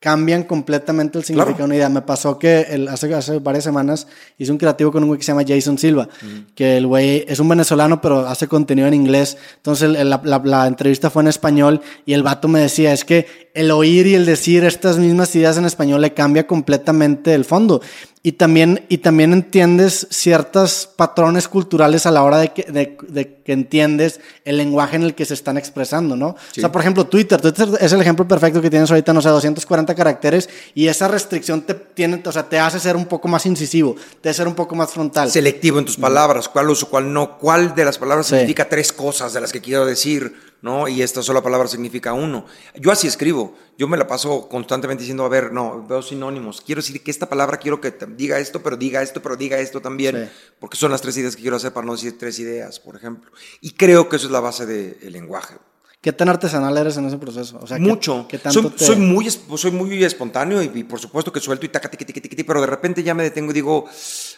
cambian 0.00 0.44
completamente 0.44 1.18
el 1.18 1.24
significado 1.24 1.58
de 1.58 1.64
una 1.64 1.74
idea. 1.76 1.88
Me 1.88 2.02
pasó 2.02 2.38
que 2.38 2.60
el, 2.68 2.88
hace, 2.88 3.12
hace 3.14 3.38
varias 3.38 3.64
semanas 3.64 4.06
hice 4.38 4.52
un 4.52 4.58
creativo 4.58 4.92
con 4.92 5.02
un 5.02 5.08
güey 5.08 5.18
que 5.18 5.24
se 5.24 5.32
llama 5.32 5.44
Jason 5.46 5.78
Silva, 5.78 6.08
que 6.54 6.76
el 6.76 6.86
güey 6.86 7.24
es 7.26 7.40
un 7.40 7.48
venezolano, 7.48 8.00
pero 8.00 8.26
hace 8.26 8.46
contenido 8.46 8.86
en 8.86 8.94
inglés. 8.94 9.38
Entonces 9.56 9.90
la, 9.90 10.20
la, 10.22 10.42
la, 10.44 10.66
entrevista 10.66 11.10
fue 11.10 11.22
en 11.22 11.28
español 11.28 11.80
y 12.04 12.12
el 12.12 12.22
vato 12.22 12.46
me 12.48 12.60
decía, 12.60 12.92
es 12.92 13.04
que 13.04 13.46
el 13.54 13.70
oír 13.70 14.06
y 14.06 14.14
el 14.14 14.26
decir 14.26 14.64
estas 14.64 14.98
mismas 14.98 15.34
ideas 15.34 15.56
en 15.56 15.64
español 15.64 16.02
le 16.02 16.12
cambia 16.12 16.46
completamente 16.46 17.34
el 17.34 17.46
fondo. 17.46 17.80
Y 18.26 18.32
también, 18.32 18.84
y 18.88 18.98
también 18.98 19.32
entiendes 19.32 20.08
ciertos 20.10 20.88
patrones 20.96 21.46
culturales 21.46 22.06
a 22.06 22.10
la 22.10 22.24
hora 22.24 22.38
de 22.38 22.48
que, 22.48 22.64
de, 22.64 23.36
que, 23.44 23.52
entiendes 23.52 24.20
el 24.44 24.56
lenguaje 24.56 24.96
en 24.96 25.04
el 25.04 25.14
que 25.14 25.24
se 25.24 25.34
están 25.34 25.56
expresando, 25.56 26.16
¿no? 26.16 26.30
O 26.30 26.36
sea, 26.50 26.72
por 26.72 26.80
ejemplo, 26.80 27.06
Twitter. 27.06 27.40
Twitter 27.40 27.68
es 27.80 27.92
el 27.92 28.00
ejemplo 28.00 28.26
perfecto 28.26 28.60
que 28.60 28.68
tienes 28.68 28.90
ahorita, 28.90 29.12
no 29.12 29.22
sé, 29.22 29.28
240 29.28 29.85
caracteres 29.94 30.48
y 30.74 30.88
esa 30.88 31.08
restricción 31.08 31.62
te, 31.62 31.74
tiene, 31.74 32.22
o 32.24 32.32
sea, 32.32 32.48
te 32.48 32.58
hace 32.58 32.80
ser 32.80 32.96
un 32.96 33.06
poco 33.06 33.28
más 33.28 33.46
incisivo, 33.46 33.96
te 34.20 34.28
hace 34.28 34.38
ser 34.38 34.48
un 34.48 34.54
poco 34.54 34.74
más 34.74 34.90
frontal. 34.92 35.30
Selectivo 35.30 35.78
en 35.78 35.84
tus 35.84 35.96
palabras, 35.96 36.48
cuál 36.48 36.70
uso, 36.70 36.88
cuál 36.88 37.12
no, 37.12 37.38
cuál 37.38 37.74
de 37.74 37.84
las 37.84 37.98
palabras 37.98 38.26
significa 38.26 38.68
tres 38.68 38.92
cosas 38.92 39.32
de 39.32 39.40
las 39.40 39.52
que 39.52 39.60
quiero 39.60 39.86
decir 39.86 40.34
¿no? 40.62 40.88
Y 40.88 41.02
esta 41.02 41.22
sola 41.22 41.42
palabra 41.42 41.68
significa 41.68 42.12
uno. 42.12 42.46
Yo 42.74 42.90
así 42.90 43.06
escribo, 43.06 43.54
yo 43.78 43.88
me 43.88 43.96
la 43.96 44.06
paso 44.06 44.48
constantemente 44.48 45.02
diciendo, 45.02 45.24
a 45.24 45.28
ver, 45.28 45.52
no, 45.52 45.86
veo 45.86 46.02
sinónimos, 46.02 46.60
quiero 46.60 46.80
decir 46.80 47.02
que 47.02 47.10
esta 47.10 47.28
palabra 47.28 47.58
quiero 47.58 47.80
que 47.80 47.94
diga 48.16 48.38
esto, 48.38 48.62
pero 48.62 48.76
diga 48.76 49.02
esto, 49.02 49.22
pero 49.22 49.36
diga 49.36 49.58
esto 49.58 49.80
también, 49.80 50.30
porque 50.58 50.76
son 50.76 50.90
las 50.90 51.02
tres 51.02 51.16
ideas 51.18 51.36
que 51.36 51.42
quiero 51.42 51.56
hacer 51.56 51.72
para 51.72 51.86
no 51.86 51.92
decir 51.92 52.18
tres 52.18 52.38
ideas, 52.38 52.80
por 52.80 52.96
ejemplo. 52.96 53.30
Y 53.60 53.72
creo 53.72 54.08
que 54.08 54.16
eso 54.16 54.26
es 54.26 54.32
la 54.32 54.40
base 54.40 54.66
del 54.66 55.12
lenguaje. 55.12 55.56
¿Qué 56.00 56.12
tan 56.12 56.28
artesanal 56.28 56.76
eres 56.76 56.96
en 56.98 57.06
ese 57.06 57.18
proceso? 57.18 57.58
O 57.60 57.66
sea, 57.66 57.78
Mucho. 57.78 58.28
soy, 58.76 58.96
muy, 58.96 59.28
soy 59.30 59.70
muy 59.72 60.04
espontáneo 60.04 60.62
y, 60.62 60.84
por 60.84 61.00
supuesto 61.00 61.32
que 61.32 61.40
suelto 61.40 61.66
y 61.66 61.68
taca, 61.68 61.90
tiqui, 61.90 62.04
tiqui, 62.04 62.20
tiqui, 62.20 62.44
pero 62.44 62.60
de 62.60 62.68
repente 62.68 63.02
ya 63.02 63.14
me 63.14 63.24
detengo 63.24 63.50
y 63.50 63.54
digo, 63.54 63.86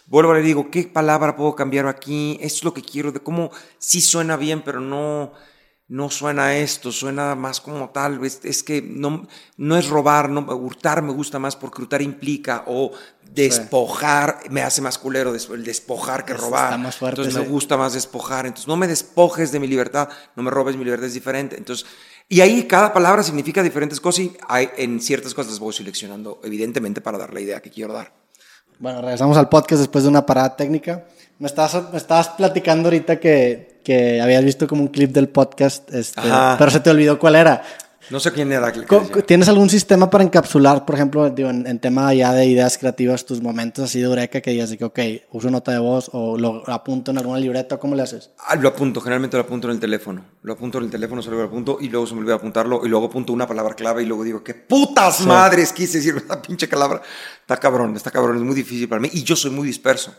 vuelvo 0.06 0.32
a 0.32 0.36
le 0.36 0.42
digo, 0.42 0.70
¿qué 0.70 0.84
palabra 0.84 1.36
puedo 1.36 1.54
cambiar 1.54 1.86
aquí? 1.86 2.38
Esto 2.40 2.58
es 2.58 2.64
lo 2.64 2.72
que 2.72 2.82
quiero, 2.82 3.12
de 3.12 3.20
cómo 3.20 3.50
sí 3.78 4.00
suena 4.00 4.36
bien, 4.36 4.62
pero 4.62 4.80
no 4.80 5.32
no 5.88 6.10
suena 6.10 6.54
esto, 6.56 6.92
suena 6.92 7.34
más 7.34 7.62
como 7.62 7.88
tal, 7.88 8.20
es, 8.22 8.62
que 8.62 8.82
no, 8.82 9.26
no 9.56 9.76
es 9.76 9.88
robar, 9.88 10.28
no, 10.28 10.40
hurtar 10.54 11.00
me 11.00 11.12
gusta 11.12 11.38
más 11.38 11.56
porque 11.56 11.80
hurtar 11.80 12.02
implica, 12.02 12.64
o 12.66 12.92
despojar 13.32 14.40
me 14.50 14.62
hace 14.62 14.82
más 14.82 14.98
culero 14.98 15.34
el 15.34 15.64
despojar 15.64 16.26
que 16.26 16.34
robar. 16.34 16.78
Más 16.78 16.96
fuerte, 16.96 17.22
entonces 17.22 17.42
me 17.42 17.48
gusta 17.48 17.78
más 17.78 17.94
despojar, 17.94 18.44
entonces 18.44 18.68
no 18.68 18.76
me 18.76 18.86
despojes 18.86 19.50
de 19.50 19.60
mi 19.60 19.66
libertad, 19.66 20.10
no 20.36 20.42
me 20.42 20.50
robes 20.50 20.76
mi 20.76 20.84
libertad, 20.84 21.06
es 21.06 21.14
diferente. 21.14 21.56
Entonces, 21.56 21.86
y 22.28 22.42
ahí 22.42 22.64
cada 22.64 22.92
palabra 22.92 23.22
significa 23.22 23.62
diferentes 23.62 23.98
cosas 23.98 24.26
y 24.26 24.36
hay, 24.46 24.68
en 24.76 25.00
ciertas 25.00 25.32
cosas 25.32 25.52
las 25.52 25.60
voy 25.60 25.72
seleccionando, 25.72 26.38
evidentemente, 26.44 27.00
para 27.00 27.16
dar 27.16 27.32
la 27.32 27.40
idea 27.40 27.62
que 27.62 27.70
quiero 27.70 27.94
dar. 27.94 28.12
Bueno, 28.78 29.00
regresamos 29.00 29.38
al 29.38 29.48
podcast 29.48 29.80
después 29.80 30.04
de 30.04 30.10
una 30.10 30.26
parada 30.26 30.54
técnica. 30.54 31.06
Me 31.38 31.46
estabas, 31.46 31.90
me 31.90 31.96
estabas 31.96 32.28
platicando 32.28 32.88
ahorita 32.88 33.18
que, 33.18 33.77
que 33.88 34.20
habías 34.20 34.44
visto 34.44 34.68
como 34.68 34.82
un 34.82 34.88
clip 34.88 35.12
del 35.12 35.30
podcast, 35.30 35.90
este, 35.94 36.20
pero 36.58 36.70
se 36.70 36.80
te 36.80 36.90
olvidó 36.90 37.18
cuál 37.18 37.36
era. 37.36 37.62
No 38.10 38.20
sé 38.20 38.32
quién 38.32 38.52
era. 38.52 38.70
¿Tienes 39.24 39.48
algún 39.48 39.70
sistema 39.70 40.10
para 40.10 40.24
encapsular, 40.24 40.84
por 40.84 40.94
ejemplo, 40.94 41.30
digo, 41.30 41.48
en, 41.48 41.66
en 41.66 41.78
tema 41.78 42.12
ya 42.12 42.34
de 42.34 42.44
ideas 42.44 42.76
creativas, 42.76 43.24
tus 43.24 43.40
momentos 43.40 43.86
así 43.86 43.98
de 43.98 44.04
eureka 44.04 44.42
que 44.42 44.50
digas 44.50 44.68
de 44.68 44.76
que, 44.76 44.84
ok, 44.84 44.98
uso 45.32 45.50
nota 45.50 45.72
de 45.72 45.78
voz 45.78 46.10
o 46.12 46.36
lo 46.36 46.68
apunto 46.68 47.12
en 47.12 47.18
alguna 47.18 47.40
libreta, 47.40 47.78
¿cómo 47.78 47.94
le 47.94 48.02
haces? 48.02 48.28
Ah, 48.46 48.56
lo 48.56 48.68
apunto, 48.68 49.00
generalmente 49.00 49.38
lo 49.38 49.44
apunto 49.44 49.68
en 49.68 49.76
el 49.76 49.80
teléfono. 49.80 50.22
Lo 50.42 50.52
apunto 50.52 50.76
en 50.76 50.84
el 50.84 50.90
teléfono, 50.90 51.22
solo 51.22 51.38
lo 51.38 51.44
apunto 51.44 51.78
y 51.80 51.88
luego 51.88 52.06
se 52.06 52.12
me 52.12 52.20
olvida 52.20 52.34
apuntarlo 52.34 52.84
y 52.84 52.90
luego 52.90 53.06
apunto 53.06 53.32
una 53.32 53.46
palabra 53.46 53.72
clave 53.72 54.02
y 54.02 54.06
luego 54.06 54.22
digo, 54.22 54.44
¿qué 54.44 54.52
putas 54.52 55.22
madres 55.22 55.72
quise 55.72 55.96
decir 55.96 56.14
esa 56.22 56.42
pinche 56.42 56.68
palabra? 56.68 57.00
Está 57.40 57.56
cabrón, 57.56 57.96
está 57.96 58.10
cabrón, 58.10 58.36
es 58.36 58.42
muy 58.42 58.54
difícil 58.54 58.86
para 58.86 59.00
mí 59.00 59.08
y 59.14 59.22
yo 59.22 59.34
soy 59.34 59.50
muy 59.50 59.66
disperso 59.66 60.12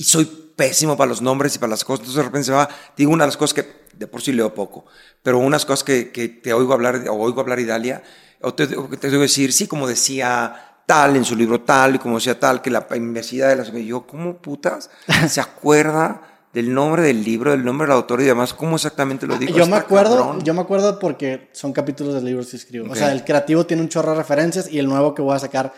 y 0.00 0.04
soy 0.04 0.24
pésimo 0.56 0.96
para 0.96 1.10
los 1.10 1.20
nombres 1.20 1.54
y 1.56 1.58
para 1.58 1.70
las 1.70 1.84
cosas. 1.84 2.00
Entonces 2.00 2.16
de 2.16 2.22
repente 2.22 2.46
se 2.46 2.52
va, 2.52 2.66
digo 2.96 3.12
una 3.12 3.24
de 3.24 3.28
las 3.28 3.36
cosas 3.36 3.52
que 3.52 3.80
de 3.92 4.06
por 4.06 4.22
sí 4.22 4.32
leo 4.32 4.54
poco, 4.54 4.86
pero 5.22 5.36
unas 5.38 5.66
cosas 5.66 5.84
que, 5.84 6.10
que 6.10 6.28
te 6.28 6.54
oigo 6.54 6.72
hablar 6.72 7.04
o 7.10 7.14
oigo 7.16 7.42
hablar 7.42 7.60
Idalia, 7.60 8.02
o 8.40 8.54
te, 8.54 8.66
que 8.66 8.96
te 8.96 9.10
debo 9.10 9.20
decir, 9.22 9.52
sí, 9.52 9.66
como 9.66 9.86
decía 9.86 10.54
tal 10.86 11.16
en 11.16 11.24
su 11.26 11.36
libro 11.36 11.60
tal 11.60 11.96
y 11.96 11.98
como 11.98 12.14
decía 12.14 12.40
tal, 12.40 12.62
que 12.62 12.70
la 12.70 12.86
inmensidad 12.96 13.50
de 13.50 13.56
las... 13.56 13.70
Yo, 13.72 14.06
¿cómo 14.06 14.38
putas 14.38 14.88
se 15.28 15.40
acuerda 15.42 16.22
del 16.54 16.72
nombre 16.72 17.02
del 17.02 17.22
libro, 17.22 17.50
del 17.50 17.62
nombre 17.62 17.86
del 17.86 17.96
autor 17.96 18.22
y 18.22 18.24
demás? 18.24 18.54
¿Cómo 18.54 18.76
exactamente 18.76 19.26
lo 19.26 19.36
digo? 19.36 19.52
Yo 19.52 19.66
me 19.66 19.76
Está 19.76 19.84
acuerdo, 19.84 20.16
cabrón. 20.16 20.42
yo 20.44 20.54
me 20.54 20.62
acuerdo 20.62 20.98
porque 20.98 21.50
son 21.52 21.74
capítulos 21.74 22.14
de 22.14 22.22
libros 22.22 22.48
que 22.48 22.56
escribo. 22.56 22.86
Ok. 22.86 22.92
O 22.92 22.94
sea, 22.94 23.12
el 23.12 23.22
creativo 23.22 23.66
tiene 23.66 23.82
un 23.82 23.90
chorro 23.90 24.12
de 24.12 24.16
referencias 24.16 24.66
y 24.72 24.78
el 24.78 24.86
nuevo 24.88 25.14
que 25.14 25.20
voy 25.20 25.36
a 25.36 25.38
sacar, 25.38 25.74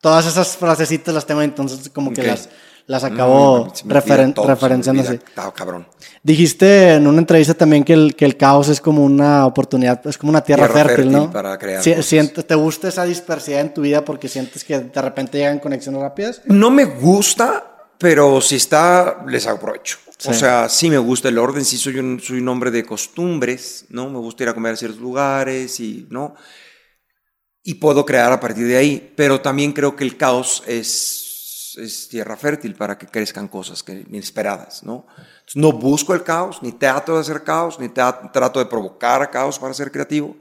todas 0.00 0.24
esas 0.26 0.56
frasecitas 0.56 1.14
las 1.14 1.26
tengo, 1.26 1.42
entonces 1.42 1.90
como 1.90 2.12
que 2.14 2.22
Ok. 2.22 2.26
las, 2.26 2.48
las 2.86 3.02
No, 3.02 3.08
acabo 3.08 3.52
olvida 3.62 4.00
referen- 4.00 4.32
todo, 4.34 4.46
referenciando 4.46 5.02
así. 5.02 5.14
Está 5.14 5.50
cabrón. 5.52 5.86
Dijiste 6.22 6.94
en 6.94 7.06
una 7.06 7.18
entrevista 7.18 7.54
también 7.54 7.82
que 7.84 7.92
el, 7.92 8.14
que 8.14 8.24
el 8.24 8.36
caos 8.36 8.68
es 8.68 8.80
como 8.80 9.04
una 9.04 9.44
oportunidad, 9.46 10.06
es 10.06 10.16
como 10.18 10.30
una 10.30 10.40
tierra, 10.42 10.66
Tierra 10.66 10.84
fértil, 10.84 11.04
fértil 11.06 11.12
¿no? 11.12 11.30
para 11.32 11.58
crear 11.58 11.82
Si- 11.82 12.00
sientes- 12.02 12.46
¿Te 12.46 12.54
gusta 12.54 12.88
esa 12.88 13.04
dispersidad 13.04 13.60
en 13.60 13.74
tu 13.74 13.80
vida 13.82 14.04
porque 14.04 14.28
sientes 14.28 14.62
que 14.64 14.78
de 14.78 15.02
repente 15.02 15.38
llegan 15.38 15.58
conexiones 15.58 16.00
rápidas? 16.00 16.42
No 16.46 16.70
me 16.70 16.84
gusta, 16.84 17.88
pero 17.98 18.40
si 18.40 18.56
está, 18.56 19.24
les 19.26 19.46
aprovecho. 19.46 19.98
O 20.24 20.32
Sí. 20.32 20.38
sea, 20.38 20.68
sí 20.68 20.88
me 20.88 20.96
gusta 20.98 21.28
el 21.28 21.36
orden, 21.38 21.64
sí 21.64 21.76
soy 21.76 21.98
un, 21.98 22.20
soy 22.20 22.38
un 22.38 22.48
hombre 22.48 22.70
de 22.70 22.84
costumbres, 22.86 23.84
¿no? 23.90 24.08
Me 24.08 24.18
gusta 24.18 24.44
ir 24.44 24.48
a 24.48 24.54
comer 24.54 24.72
a 24.72 24.76
ciertos 24.76 25.00
lugares 25.00 25.78
y, 25.80 26.06
¿no? 26.10 26.34
Y 27.62 27.74
puedo 27.74 28.06
crear 28.06 28.32
a 28.32 28.40
partir 28.40 28.66
de 28.66 28.76
ahí, 28.76 29.12
pero 29.16 29.40
también 29.40 29.72
creo 29.72 29.94
que 29.96 30.04
el 30.04 30.16
caos 30.16 30.62
es, 30.66 31.25
es 31.78 32.08
tierra 32.08 32.36
fértil 32.36 32.74
para 32.74 32.96
que 32.98 33.06
crezcan 33.06 33.48
cosas 33.48 33.82
que, 33.82 33.92
inesperadas, 34.08 34.82
¿no? 34.82 35.06
Entonces, 35.16 35.56
no 35.56 35.72
busco 35.72 36.14
el 36.14 36.22
caos, 36.22 36.62
ni 36.62 36.72
trato 36.72 37.14
de 37.14 37.20
hacer 37.20 37.42
caos, 37.44 37.78
ni 37.78 37.88
tra- 37.88 38.30
trato 38.32 38.58
de 38.58 38.66
provocar 38.66 39.30
caos 39.30 39.58
para 39.58 39.74
ser 39.74 39.90
creativo, 39.92 40.36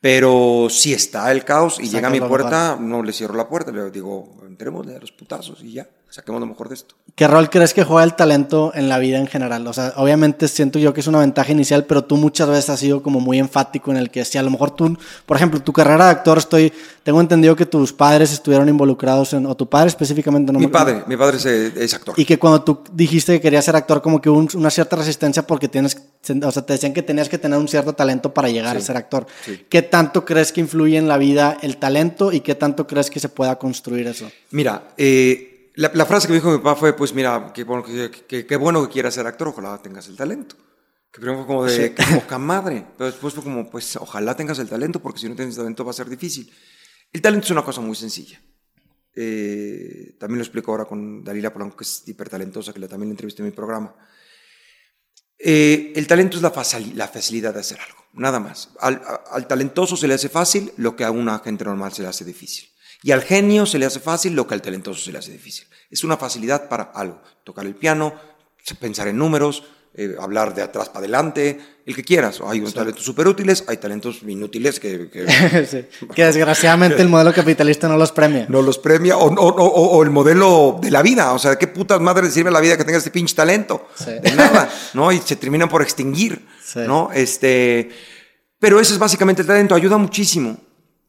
pero 0.00 0.68
si 0.70 0.92
está 0.92 1.32
el 1.32 1.44
caos 1.44 1.78
y 1.80 1.86
Sacas 1.86 1.92
llega 1.92 2.08
a 2.08 2.10
mi 2.10 2.20
puerta, 2.20 2.76
no 2.78 3.02
le 3.02 3.12
cierro 3.12 3.34
la 3.34 3.48
puerta, 3.48 3.70
le 3.72 3.90
digo, 3.90 4.36
entrémosle 4.46 4.96
a 4.96 4.98
los 5.00 5.12
putazos 5.12 5.62
y 5.62 5.72
ya, 5.72 5.88
saquemos 6.14 6.40
lo 6.40 6.46
mejor 6.46 6.68
de 6.68 6.74
esto. 6.76 6.94
¿Qué 7.16 7.26
rol 7.28 7.50
crees 7.50 7.74
que 7.74 7.82
juega 7.84 8.04
el 8.04 8.14
talento 8.14 8.72
en 8.74 8.88
la 8.88 8.98
vida 8.98 9.18
en 9.18 9.26
general? 9.26 9.66
O 9.66 9.72
sea, 9.72 9.92
obviamente 9.96 10.46
siento 10.48 10.78
yo 10.78 10.94
que 10.94 11.00
es 11.00 11.06
una 11.06 11.18
ventaja 11.18 11.50
inicial, 11.52 11.84
pero 11.86 12.04
tú 12.04 12.16
muchas 12.16 12.48
veces 12.48 12.70
has 12.70 12.80
sido 12.80 13.02
como 13.02 13.20
muy 13.20 13.38
enfático 13.38 13.90
en 13.90 13.96
el 13.96 14.10
que 14.10 14.24
si 14.24 14.38
a 14.38 14.42
lo 14.42 14.50
mejor 14.50 14.70
tú, 14.70 14.96
por 15.26 15.36
ejemplo, 15.36 15.60
tu 15.60 15.72
carrera 15.72 16.04
de 16.06 16.10
actor, 16.12 16.38
estoy, 16.38 16.72
tengo 17.02 17.20
entendido 17.20 17.56
que 17.56 17.66
tus 17.66 17.92
padres 17.92 18.32
estuvieron 18.32 18.68
involucrados 18.68 19.32
en, 19.32 19.44
o 19.46 19.56
tu 19.56 19.68
padre 19.68 19.88
específicamente, 19.88 20.52
no 20.52 20.58
mi 20.60 20.66
me- 20.66 20.72
padre, 20.72 21.02
mi 21.06 21.16
padre 21.16 21.36
es, 21.38 21.44
es 21.46 21.94
actor. 21.94 22.14
Y 22.16 22.24
que 22.24 22.38
cuando 22.38 22.62
tú 22.62 22.80
dijiste 22.92 23.32
que 23.34 23.40
querías 23.40 23.64
ser 23.64 23.74
actor, 23.76 24.00
como 24.00 24.20
que 24.20 24.30
hubo 24.30 24.38
un- 24.38 24.48
una 24.54 24.70
cierta 24.70 24.96
resistencia 24.96 25.44
porque 25.46 25.68
tienes, 25.68 25.96
o 26.42 26.50
sea, 26.52 26.64
te 26.64 26.72
decían 26.74 26.92
que 26.92 27.02
tenías 27.02 27.28
que 27.28 27.38
tener 27.38 27.58
un 27.58 27.66
cierto 27.68 27.92
talento 27.92 28.32
para 28.32 28.48
llegar 28.48 28.76
a 28.76 28.80
Sí, 28.80 28.86
ser 28.86 28.96
actor. 28.96 29.26
sí. 29.44 29.66
¿Qué 29.68 29.82
tanto 29.82 30.24
crees 30.24 30.52
que 30.52 30.60
influye 30.60 30.96
en 30.96 31.08
la 31.08 31.16
vida 31.18 31.58
el 31.62 31.76
talento 31.76 32.32
y 32.32 32.40
qué 32.40 32.54
tanto 32.54 32.86
crees 32.86 33.10
que 33.10 33.18
se 33.20 33.28
pueda 33.28 33.56
construir 33.58 34.06
eso? 34.06 34.30
Mira, 34.50 34.88
eh, 34.96 35.50
la, 35.74 35.90
la 35.94 36.06
frase 36.06 36.26
que 36.26 36.32
me 36.32 36.38
dijo 36.38 36.50
mi 36.50 36.58
papá 36.58 36.76
fue, 36.76 36.92
pues 36.94 37.12
mira, 37.14 37.52
qué 37.54 37.64
bueno 37.64 37.82
que, 37.84 38.10
que- 38.28 38.46
qué 38.46 38.56
bueno 38.56 38.86
que 38.86 38.92
quieras 38.92 39.14
ser 39.14 39.26
actor, 39.26 39.48
ojalá 39.48 39.80
tengas 39.82 40.06
el 40.08 40.16
talento. 40.16 40.56
Que 41.12 41.20
primero 41.20 41.38
fue 41.38 41.46
como 41.46 41.64
de, 41.64 41.94
Sí. 41.96 42.04
poca 42.14 42.38
madre. 42.38 42.84
Pero 42.98 43.10
después 43.10 43.34
fue 43.34 43.42
como, 43.44 43.70
pues 43.70 43.96
ojalá 43.96 44.36
tengas 44.36 44.58
el 44.58 44.68
talento, 44.68 45.00
porque 45.00 45.20
si 45.20 45.28
no 45.28 45.36
tienes 45.36 45.56
talento 45.56 45.84
va 45.84 45.90
a 45.90 45.94
ser 45.94 46.08
difícil. 46.08 46.52
El 47.12 47.22
talento 47.22 47.44
es 47.46 47.50
una 47.52 47.62
cosa 47.64 47.80
muy 47.80 47.94
sencilla. 47.94 48.40
Eh, 49.14 50.16
también 50.18 50.38
lo 50.38 50.42
explico 50.44 50.72
ahora 50.72 50.86
con 50.86 51.22
Dalila 51.22 51.52
Polanco, 51.52 51.76
que 51.76 51.84
es 51.84 52.02
hipertalentosa, 52.08 52.72
que 52.72 52.80
la- 52.80 52.88
también 52.88 53.10
la 53.10 53.12
entrevisté 53.12 53.42
en 53.42 53.46
mi 53.50 53.54
programa. 53.54 53.94
Eh, 55.38 55.92
el 55.96 56.06
talento 56.06 56.36
es 56.36 56.42
la, 56.42 56.52
facil- 56.52 56.94
la 56.94 57.08
facilidad 57.08 57.54
de 57.54 57.60
hacer 57.60 57.78
algo, 57.80 57.98
nada 58.14 58.40
más. 58.40 58.70
Al, 58.80 59.00
al 59.30 59.46
talentoso 59.46 59.96
se 59.96 60.08
le 60.08 60.14
hace 60.14 60.28
fácil 60.28 60.72
lo 60.78 60.96
que 60.96 61.04
a 61.04 61.10
una 61.10 61.38
gente 61.40 61.64
normal 61.64 61.92
se 61.92 62.02
le 62.02 62.08
hace 62.08 62.24
difícil. 62.24 62.68
Y 63.04 63.12
al 63.12 63.20
genio 63.22 63.66
se 63.66 63.78
le 63.78 63.84
hace 63.84 64.00
fácil 64.00 64.32
lo 64.34 64.46
que 64.46 64.54
al 64.54 64.62
talentoso 64.62 64.98
se 64.98 65.12
le 65.12 65.18
hace 65.18 65.30
difícil. 65.30 65.66
Es 65.90 66.04
una 66.04 66.16
facilidad 66.16 66.70
para 66.70 66.84
algo. 66.84 67.20
Tocar 67.44 67.66
el 67.66 67.74
piano, 67.74 68.14
pensar 68.80 69.08
en 69.08 69.18
números, 69.18 69.62
eh, 69.96 70.16
hablar 70.18 70.54
de 70.54 70.62
atrás 70.62 70.88
para 70.88 71.00
adelante, 71.00 71.60
el 71.84 71.94
que 71.94 72.02
quieras. 72.02 72.40
Hay 72.46 72.60
unos 72.60 72.72
talentos 72.72 73.04
súper 73.04 73.28
útiles, 73.28 73.62
hay 73.68 73.76
talentos 73.76 74.22
inútiles 74.26 74.80
que, 74.80 75.10
que 75.10 75.26
Sí. 75.70 75.84
Que 76.14 76.24
desgraciadamente 76.24 77.02
el 77.02 77.10
modelo 77.10 77.34
capitalista 77.34 77.88
no 77.88 77.98
los 77.98 78.10
premia. 78.10 78.46
no 78.48 78.62
los 78.62 78.78
premia, 78.78 79.18
o, 79.18 79.26
o- 79.26 79.48
o- 79.54 79.98
o 79.98 80.02
el 80.02 80.08
modelo 80.10 80.78
de 80.80 80.90
la 80.90 81.02
vida. 81.02 81.34
O 81.34 81.38
sea, 81.38 81.50
¿de 81.50 81.58
qué 81.58 81.66
putas 81.68 82.00
madre 82.00 82.24
le 82.24 82.30
sirve 82.30 82.50
la 82.50 82.60
vida 82.60 82.78
que 82.78 82.84
tenga 82.84 82.96
este 82.96 83.10
pinche 83.10 83.34
talento? 83.34 83.86
Sí. 83.96 84.12
De 84.22 84.32
nada, 84.32 84.66
¿no? 84.94 85.12
Y 85.12 85.18
se 85.18 85.36
terminan 85.36 85.68
por 85.68 85.82
extinguir, 85.82 86.44
Sí. 86.64 86.80
¿no? 86.86 87.10
Este, 87.12 87.90
pero 88.58 88.80
ese 88.80 88.94
es 88.94 88.98
básicamente 88.98 89.42
el 89.42 89.46
talento, 89.46 89.74
ayuda 89.74 89.98
muchísimo, 89.98 90.56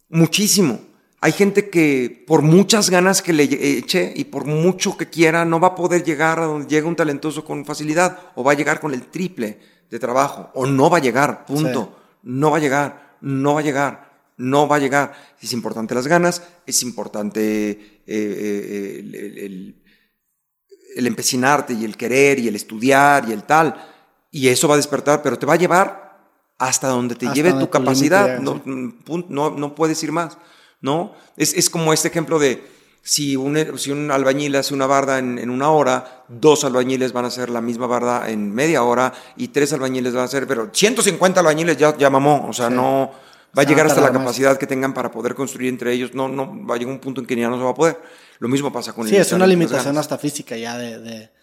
muchísimo. 0.09 0.93
Hay 1.25 1.31
gente 1.31 1.71
que 1.71 2.23
por 2.27 2.43
muchas 2.43 2.91
ganas 2.91 3.23
que 3.23 3.33
le 3.33 3.43
eche 3.79 4.13
y 4.15 4.25
por 4.25 4.45
mucho 4.45 4.95
que 4.95 5.09
quiera 5.09 5.43
no 5.43 5.59
va 5.59 5.69
a 5.69 5.75
poder 5.75 6.03
llegar 6.03 6.39
a 6.39 6.45
donde 6.45 6.67
llega 6.67 6.87
un 6.87 6.95
talentoso 6.95 7.43
con 7.43 7.65
facilidad 7.65 8.19
o 8.35 8.43
va 8.43 8.51
a 8.51 8.55
llegar 8.55 8.79
con 8.79 8.93
el 8.93 9.07
triple 9.07 9.57
de 9.89 9.97
trabajo 9.97 10.51
o 10.53 10.67
no 10.67 10.87
va 10.87 10.97
a 10.97 11.01
llegar, 11.01 11.43
punto. 11.47 11.97
No 12.21 12.51
va 12.51 12.57
a 12.57 12.59
llegar, 12.59 13.17
no 13.21 13.55
va 13.55 13.61
a 13.61 13.63
llegar, 13.63 14.11
no 14.37 14.67
va 14.67 14.75
a 14.75 14.79
llegar. 14.79 15.13
Es 15.41 15.51
importante 15.53 15.95
las 15.95 16.05
ganas, 16.05 16.43
es 16.67 16.83
importante 16.83 17.71
eh, 17.71 18.03
eh, 18.05 18.97
el, 18.99 19.15
el- 19.15 19.37
el- 19.39 19.81
el 20.97 21.07
empecinarte 21.07 21.73
y 21.73 21.85
el 21.85 21.97
querer 21.97 22.37
y 22.37 22.47
el 22.47 22.55
estudiar 22.55 23.27
y 23.27 23.31
el 23.33 23.43
tal. 23.43 23.73
Y 24.29 24.47
eso 24.49 24.67
va 24.67 24.75
a 24.75 24.77
despertar, 24.77 25.23
pero 25.23 25.39
te 25.39 25.47
va 25.47 25.53
a 25.53 25.57
llevar 25.57 26.19
hasta 26.59 26.87
donde 26.87 27.15
te 27.15 27.25
Hasta 27.25 27.35
lleve 27.35 27.53
tu 27.53 27.69
capacidad. 27.71 28.39
No, 28.39 28.61
mm, 28.63 29.23
no, 29.29 29.49
no 29.49 29.73
puedes 29.73 30.03
ir 30.03 30.11
más. 30.11 30.37
¿No? 30.85 31.13
Es, 31.35 31.53
es 31.55 31.69
como 31.69 31.91
este 31.91 32.07
ejemplo 32.07 32.39
de 32.39 32.63
si 33.01 33.35
un, 33.35 33.77
si 33.77 33.91
un 33.91 34.09
albañil 34.09 34.55
hace 34.55 34.73
una 34.73 34.85
barda 34.87 35.19
en, 35.19 35.37
en 35.37 35.49
una 35.49 35.69
hora, 35.69 36.23
dos 36.29 36.63
albañiles 36.63 37.11
van 37.11 37.25
a 37.25 37.27
hacer 37.27 37.49
la 37.49 37.59
misma 37.61 37.85
barda 37.87 38.29
en 38.29 38.53
media 38.53 38.83
hora 38.83 39.13
y 39.35 39.49
tres 39.49 39.73
albañiles 39.73 40.13
van 40.13 40.21
a 40.21 40.25
hacer, 40.25 40.47
pero 40.47 40.69
150 40.71 41.39
albañiles 41.41 41.77
ya, 41.77 41.95
ya 41.97 42.09
mamó, 42.09 42.47
o 42.47 42.53
sea, 42.53 42.69
Sí. 42.69 42.73
no 42.75 43.11
va 43.57 43.61
a 43.61 43.65
llegar 43.65 43.85
hasta 43.85 44.01
la 44.01 44.11
más. 44.11 44.19
capacidad 44.19 44.57
que 44.57 44.67
tengan 44.67 44.93
para 44.93 45.11
poder 45.11 45.35
construir 45.35 45.69
entre 45.69 45.91
ellos, 45.93 46.13
no, 46.13 46.27
no, 46.27 46.65
va 46.65 46.75
a 46.75 46.77
llegar 46.77 46.93
un 46.93 46.99
punto 46.99 47.21
en 47.21 47.27
que 47.27 47.35
ya 47.35 47.47
no 47.49 47.57
se 47.57 47.63
va 47.63 47.71
a 47.71 47.75
poder. 47.75 47.99
Lo 48.39 48.47
mismo 48.47 48.71
pasa 48.73 48.91
con 48.93 49.07
Sí, 49.07 49.15
es 49.15 49.31
una 49.31 49.47
limitación 49.47 49.97
hasta 49.97 50.17
física 50.17 50.55
ya 50.57 50.77
de... 50.77 50.99
de- 50.99 51.34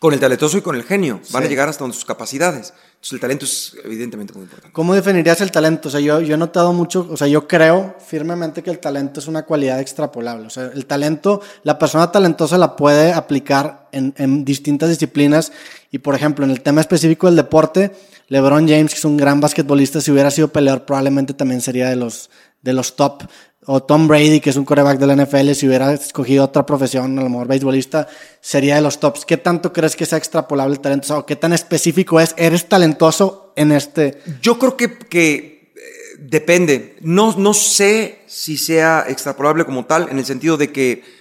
Con 0.00 0.14
el 0.14 0.18
talentoso 0.18 0.56
y 0.56 0.62
con 0.62 0.76
el 0.76 0.82
genio, 0.82 1.20
van 1.30 1.44
a 1.44 1.46
llegar 1.46 1.68
hasta 1.68 1.84
donde 1.84 1.94
sus 1.94 2.06
capacidades. 2.06 2.72
Entonces 2.86 3.12
el 3.12 3.20
talento 3.20 3.44
es 3.44 3.76
evidentemente 3.84 4.32
muy 4.32 4.44
importante. 4.44 4.72
¿Cómo 4.72 4.94
definirías 4.94 5.42
el 5.42 5.50
talento? 5.50 5.88
O 5.88 5.90
sea, 5.90 6.00
yo, 6.00 6.22
yo 6.22 6.36
he 6.36 6.38
notado 6.38 6.72
mucho, 6.72 7.06
o 7.10 7.18
sea, 7.18 7.28
yo 7.28 7.46
creo 7.46 7.96
firmemente 7.98 8.62
que 8.62 8.70
el 8.70 8.78
talento 8.78 9.20
es 9.20 9.26
una 9.26 9.42
cualidad 9.42 9.78
extrapolable. 9.78 10.46
O 10.46 10.50
sea, 10.50 10.70
el 10.74 10.86
talento, 10.86 11.42
la 11.64 11.78
persona 11.78 12.10
talentosa 12.10 12.56
la 12.56 12.76
puede 12.76 13.12
aplicar 13.12 13.88
en, 13.92 14.14
en 14.16 14.42
distintas 14.42 14.88
disciplinas. 14.88 15.52
Y, 15.90 15.98
por 15.98 16.14
ejemplo, 16.14 16.46
en 16.46 16.50
el 16.50 16.62
tema 16.62 16.80
específico 16.80 17.26
del 17.26 17.36
deporte, 17.36 17.92
LeBron 18.28 18.66
James, 18.66 18.92
que 18.92 18.98
es 18.98 19.04
un 19.04 19.18
gran 19.18 19.38
basquetbolista, 19.38 20.00
si 20.00 20.10
hubiera 20.12 20.30
sido 20.30 20.48
peleador, 20.48 20.86
probablemente 20.86 21.34
también 21.34 21.60
sería 21.60 21.90
de 21.90 21.96
los, 21.96 22.30
de 22.62 22.72
los 22.72 22.96
top. 22.96 23.24
O 23.66 23.82
Tom 23.82 24.08
Brady, 24.08 24.40
que 24.40 24.50
es 24.50 24.56
un 24.56 24.64
coreback 24.64 24.98
de 24.98 25.06
la 25.06 25.16
NFL, 25.16 25.52
si 25.52 25.66
hubiera 25.66 25.92
escogido 25.92 26.44
otra 26.44 26.64
profesión, 26.64 27.18
a 27.18 27.22
lo 27.22 27.28
mejor 27.28 27.46
beisbolista, 27.46 28.08
sería 28.40 28.76
de 28.76 28.80
los 28.80 28.98
tops. 29.00 29.26
¿Qué 29.26 29.36
tanto 29.36 29.72
crees 29.72 29.96
que 29.96 30.06
sea 30.06 30.16
extrapolable 30.16 30.74
el 30.74 30.80
talento? 30.80 31.04
O 31.04 31.08
sea, 31.08 31.18
¿o 31.18 31.26
qué 31.26 31.36
tan 31.36 31.52
específico 31.52 32.20
es? 32.20 32.34
¿Eres 32.38 32.68
talentoso 32.68 33.52
en 33.56 33.72
este? 33.72 34.22
Yo 34.40 34.58
creo 34.58 34.78
que, 34.78 34.98
que, 34.98 35.72
eh, 35.76 36.16
depende. 36.20 36.96
No, 37.02 37.36
no 37.36 37.52
sé 37.52 38.22
si 38.26 38.56
sea 38.56 39.04
extrapolable 39.06 39.66
como 39.66 39.84
tal, 39.84 40.08
en 40.08 40.18
el 40.18 40.24
sentido 40.24 40.56
de 40.56 40.72
que 40.72 41.20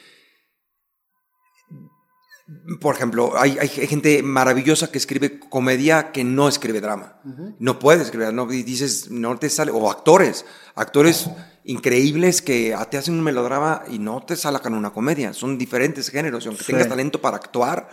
por 2.82 2.96
ejemplo, 2.96 3.34
hay, 3.38 3.58
hay 3.60 3.68
gente 3.68 4.24
maravillosa 4.24 4.92
que 4.92 4.98
escribe 4.98 5.40
comedia 5.40 6.12
que 6.12 6.24
no 6.24 6.48
escribe 6.48 6.82
drama. 6.82 7.20
No 7.60 7.78
puede 7.78 8.02
escribir, 8.02 8.34
no 8.34 8.48
dices, 8.48 9.12
no 9.12 9.38
te 9.38 9.50
sale. 9.50 9.72
O 9.72 9.90
actores, 9.90 10.46
actores 10.74 11.30
increíbles 11.70 12.42
que 12.42 12.76
te 12.90 12.98
hacen 12.98 13.14
un 13.14 13.22
melodrama 13.22 13.84
y 13.90 14.00
no 14.00 14.22
te 14.24 14.36
sacan 14.36 14.74
una 14.74 14.90
comedia. 14.90 15.34
Son 15.34 15.58
diferentes 15.58 16.10
géneros. 16.10 16.44
Y 16.44 16.48
aunque 16.48 16.64
tengas 16.64 16.90
talento 16.90 17.22
para 17.22 17.38
actuar, 17.38 17.90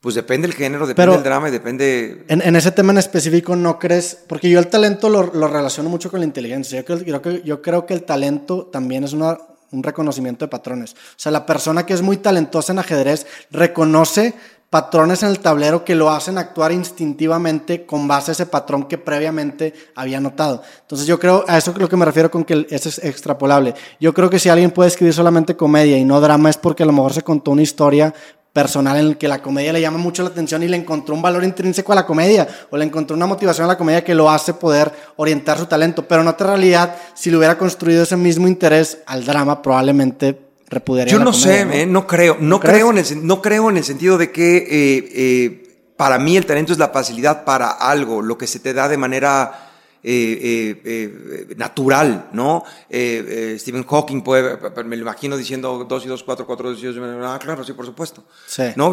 pues 0.00 0.16
depende 0.16 0.48
del 0.48 0.56
género, 0.56 0.88
depende 0.88 1.12
del 1.12 1.22
drama 1.22 1.48
y 1.48 1.52
depende... 1.52 2.24
En, 2.26 2.42
en, 2.42 2.56
ese 2.56 2.72
tema 2.72 2.92
en 2.92 2.98
específico, 2.98 3.54
¿no 3.54 3.78
crees? 3.78 4.18
Porque 4.26 4.50
yo 4.50 4.58
el 4.58 4.66
talento 4.66 5.08
lo, 5.08 5.32
lo 5.32 5.46
relaciono 5.46 5.88
mucho 5.88 6.10
con 6.10 6.18
la 6.18 6.26
inteligencia. 6.26 6.80
Yo 6.80 6.84
creo, 6.84 7.20
yo, 7.20 7.30
yo 7.44 7.62
creo 7.62 7.86
que 7.86 7.94
el 7.94 8.02
talento 8.02 8.66
también 8.66 9.04
es 9.04 9.12
una 9.12 9.38
un 9.72 9.82
reconocimiento 9.82 10.44
de 10.44 10.48
patrones. 10.48 10.92
O 10.92 11.16
sea, 11.16 11.32
la 11.32 11.46
persona 11.46 11.84
que 11.86 11.94
es 11.94 12.02
muy 12.02 12.18
talentosa 12.18 12.72
en 12.72 12.78
ajedrez 12.78 13.26
reconoce 13.50 14.34
patrones 14.70 15.22
en 15.22 15.30
el 15.30 15.38
tablero 15.38 15.84
que 15.84 15.94
lo 15.94 16.10
hacen 16.10 16.38
actuar 16.38 16.72
instintivamente 16.72 17.86
con 17.86 18.08
base 18.08 18.30
a 18.30 18.32
ese 18.32 18.46
patrón 18.46 18.84
que 18.84 18.98
previamente 18.98 19.72
había 19.94 20.20
notado. 20.20 20.62
Entonces 20.80 21.06
yo 21.06 21.18
creo, 21.18 21.44
a 21.46 21.56
eso 21.56 21.70
es 21.70 21.78
lo 21.78 21.88
que 21.88 21.96
me 21.96 22.04
refiero 22.04 22.30
con 22.30 22.44
que 22.44 22.66
eso 22.70 22.88
es 22.88 23.02
extrapolable. 23.04 23.74
Yo 24.00 24.12
creo 24.12 24.28
que 24.28 24.38
si 24.38 24.48
alguien 24.48 24.70
puede 24.70 24.88
escribir 24.88 25.14
solamente 25.14 25.56
comedia 25.56 25.96
y 25.96 26.04
no 26.04 26.20
drama 26.20 26.50
es 26.50 26.56
porque 26.56 26.82
a 26.82 26.86
lo 26.86 26.92
mejor 26.92 27.12
se 27.12 27.22
contó 27.22 27.52
una 27.52 27.62
historia 27.62 28.12
personal 28.52 28.96
en 28.96 29.06
el 29.08 29.18
que 29.18 29.28
la 29.28 29.42
comedia 29.42 29.70
le 29.70 29.82
llama 29.82 29.98
mucho 29.98 30.22
la 30.22 30.30
atención 30.30 30.62
y 30.62 30.68
le 30.68 30.78
encontró 30.78 31.14
un 31.14 31.20
valor 31.20 31.44
intrínseco 31.44 31.92
a 31.92 31.94
la 31.94 32.06
comedia 32.06 32.48
o 32.70 32.76
le 32.78 32.86
encontró 32.86 33.14
una 33.14 33.26
motivación 33.26 33.66
a 33.66 33.68
la 33.68 33.76
comedia 33.76 34.02
que 34.02 34.14
lo 34.14 34.30
hace 34.30 34.54
poder 34.54 34.90
orientar 35.16 35.58
su 35.58 35.66
talento. 35.66 36.08
Pero 36.08 36.22
en 36.22 36.28
otra 36.28 36.46
realidad, 36.48 36.96
si 37.14 37.30
le 37.30 37.36
hubiera 37.36 37.58
construido 37.58 38.02
ese 38.02 38.16
mismo 38.16 38.48
interés 38.48 39.02
al 39.06 39.26
drama, 39.26 39.60
probablemente 39.60 40.45
repudiaría 40.68 41.12
Yo 41.12 41.18
no 41.18 41.32
sé, 41.32 41.64
¿no? 41.86 41.92
no 42.00 42.06
creo, 42.06 42.36
no 42.40 42.60
creo, 42.60 42.90
en 42.90 42.98
el, 42.98 43.26
no 43.26 43.42
creo 43.42 43.70
en 43.70 43.76
el 43.76 43.84
sentido 43.84 44.18
de 44.18 44.30
que 44.30 44.56
eh, 44.56 45.08
eh, 45.14 45.92
para 45.96 46.18
mí 46.18 46.36
el 46.36 46.46
talento 46.46 46.72
es 46.72 46.78
la 46.78 46.88
facilidad 46.88 47.44
para 47.44 47.70
algo, 47.70 48.22
lo 48.22 48.36
que 48.36 48.46
se 48.46 48.58
te 48.58 48.74
da 48.74 48.88
de 48.88 48.96
manera 48.96 49.66
eh, 50.08 50.80
eh, 50.84 51.54
natural, 51.56 52.28
¿no? 52.32 52.62
Eh, 52.88 53.56
Stephen 53.58 53.84
Hawking 53.84 54.22
puede, 54.22 54.56
me 54.84 54.94
lo 54.94 55.02
imagino 55.02 55.36
diciendo 55.36 55.84
2 55.88 56.04
y 56.04 56.08
2, 56.08 56.22
4, 56.22 56.46
4, 56.46 56.70
2 56.70 56.80
y 56.80 56.86
2, 56.86 56.96
ah, 57.24 57.38
claro, 57.42 57.64
sí, 57.64 57.72
por 57.72 57.86
supuesto. 57.86 58.22
Sí. 58.46 58.62
¿No? 58.76 58.92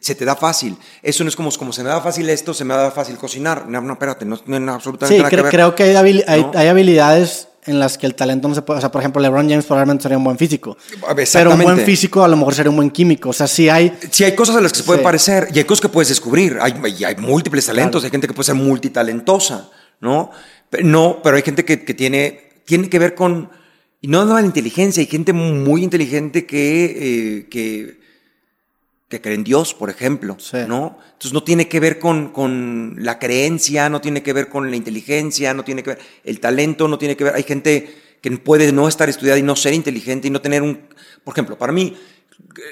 se 0.00 0.14
te 0.14 0.24
da 0.26 0.36
fácil. 0.36 0.76
Eso 1.02 1.24
no 1.24 1.28
es 1.28 1.36
como, 1.36 1.50
como 1.52 1.72
se 1.72 1.82
me 1.82 1.88
da 1.88 2.02
fácil 2.02 2.28
esto, 2.28 2.52
se 2.52 2.66
me 2.66 2.74
da 2.74 2.90
fácil 2.90 3.16
cocinar. 3.16 3.66
No, 3.66 3.80
no 3.80 3.94
espérate, 3.94 4.26
no, 4.26 4.38
no 4.44 4.74
absolutamente 4.74 5.16
sí, 5.16 5.22
nada 5.22 5.30
que 5.30 5.36
ver. 5.36 5.50
creo 5.50 5.74
que 5.74 5.84
hay, 5.84 6.22
hay, 6.26 6.46
hay 6.54 6.68
habilidades 6.68 7.48
en 7.64 7.78
las 7.78 7.96
que 7.96 8.06
el 8.06 8.14
talento 8.14 8.48
no 8.48 8.54
se 8.54 8.62
puede. 8.62 8.78
O 8.78 8.80
sea, 8.80 8.90
por 8.90 9.00
ejemplo, 9.00 9.22
LeBron 9.22 9.48
James 9.48 9.64
probablemente 9.64 10.02
sería 10.02 10.18
un 10.18 10.24
buen 10.24 10.38
físico. 10.38 10.76
Pero 11.32 11.52
un 11.52 11.62
buen 11.62 11.78
físico 11.78 12.24
a 12.24 12.28
lo 12.28 12.36
mejor 12.36 12.54
sería 12.54 12.70
un 12.70 12.76
buen 12.76 12.90
químico. 12.90 13.28
O 13.30 13.32
sea, 13.32 13.46
sí 13.46 13.68
hay. 13.68 13.96
Sí 14.10 14.24
hay 14.24 14.34
cosas 14.34 14.56
a 14.56 14.60
las 14.60 14.72
que 14.72 14.78
se 14.78 14.84
pueden 14.84 15.02
parecer 15.02 15.48
y 15.54 15.58
hay 15.58 15.64
cosas 15.64 15.82
que 15.82 15.88
puedes 15.88 16.08
descubrir. 16.08 16.58
Hay, 16.60 16.74
hay 17.04 17.16
múltiples 17.16 17.66
talentos, 17.66 18.04
hay 18.04 18.10
gente 18.10 18.26
que 18.26 18.34
puede 18.34 18.46
ser 18.46 18.56
multitalentosa. 18.56 19.70
¿no? 20.02 20.30
No, 20.82 21.20
pero 21.22 21.36
hay 21.36 21.42
gente 21.42 21.64
que, 21.64 21.76
tiene, 21.78 22.40
tiene 22.66 22.90
que 22.90 22.98
ver 22.98 23.14
con, 23.14 23.50
y 24.00 24.08
no 24.08 24.24
nada 24.24 24.40
la 24.40 24.46
inteligencia, 24.46 25.00
hay 25.00 25.06
gente 25.06 25.32
muy 25.32 25.84
inteligente 25.84 26.44
que, 26.44 26.84
eh, 26.84 27.48
que, 27.48 28.01
que, 29.12 29.20
cree 29.20 29.34
en 29.34 29.44
Dios, 29.44 29.74
por 29.74 29.90
ejemplo, 29.90 30.36
¿no? 30.66 30.98
Entonces 31.04 31.32
no 31.32 31.42
tiene 31.42 31.68
que 31.68 31.80
ver 31.80 31.98
con, 31.98 32.28
con 32.28 32.96
la 32.98 33.18
creencia, 33.18 33.88
no 33.88 34.00
tiene 34.00 34.22
que 34.22 34.32
ver 34.32 34.48
con 34.48 34.70
la 34.70 34.76
inteligencia, 34.76 35.52
no 35.54 35.64
tiene 35.64 35.82
que 35.82 35.90
ver, 35.90 35.98
el 36.24 36.40
talento 36.40 36.88
no 36.88 36.98
tiene 36.98 37.16
que 37.16 37.24
ver, 37.24 37.34
hay 37.34 37.42
gente 37.42 37.94
que 38.20 38.30
puede 38.32 38.72
no 38.72 38.88
estar 38.88 39.08
estudiada 39.08 39.38
y 39.38 39.42
no 39.42 39.56
ser 39.56 39.74
inteligente 39.74 40.28
y 40.28 40.30
no 40.30 40.40
tener 40.40 40.62
un, 40.62 40.80
por 41.24 41.34
ejemplo, 41.34 41.58
para 41.58 41.72
mí, 41.72 41.96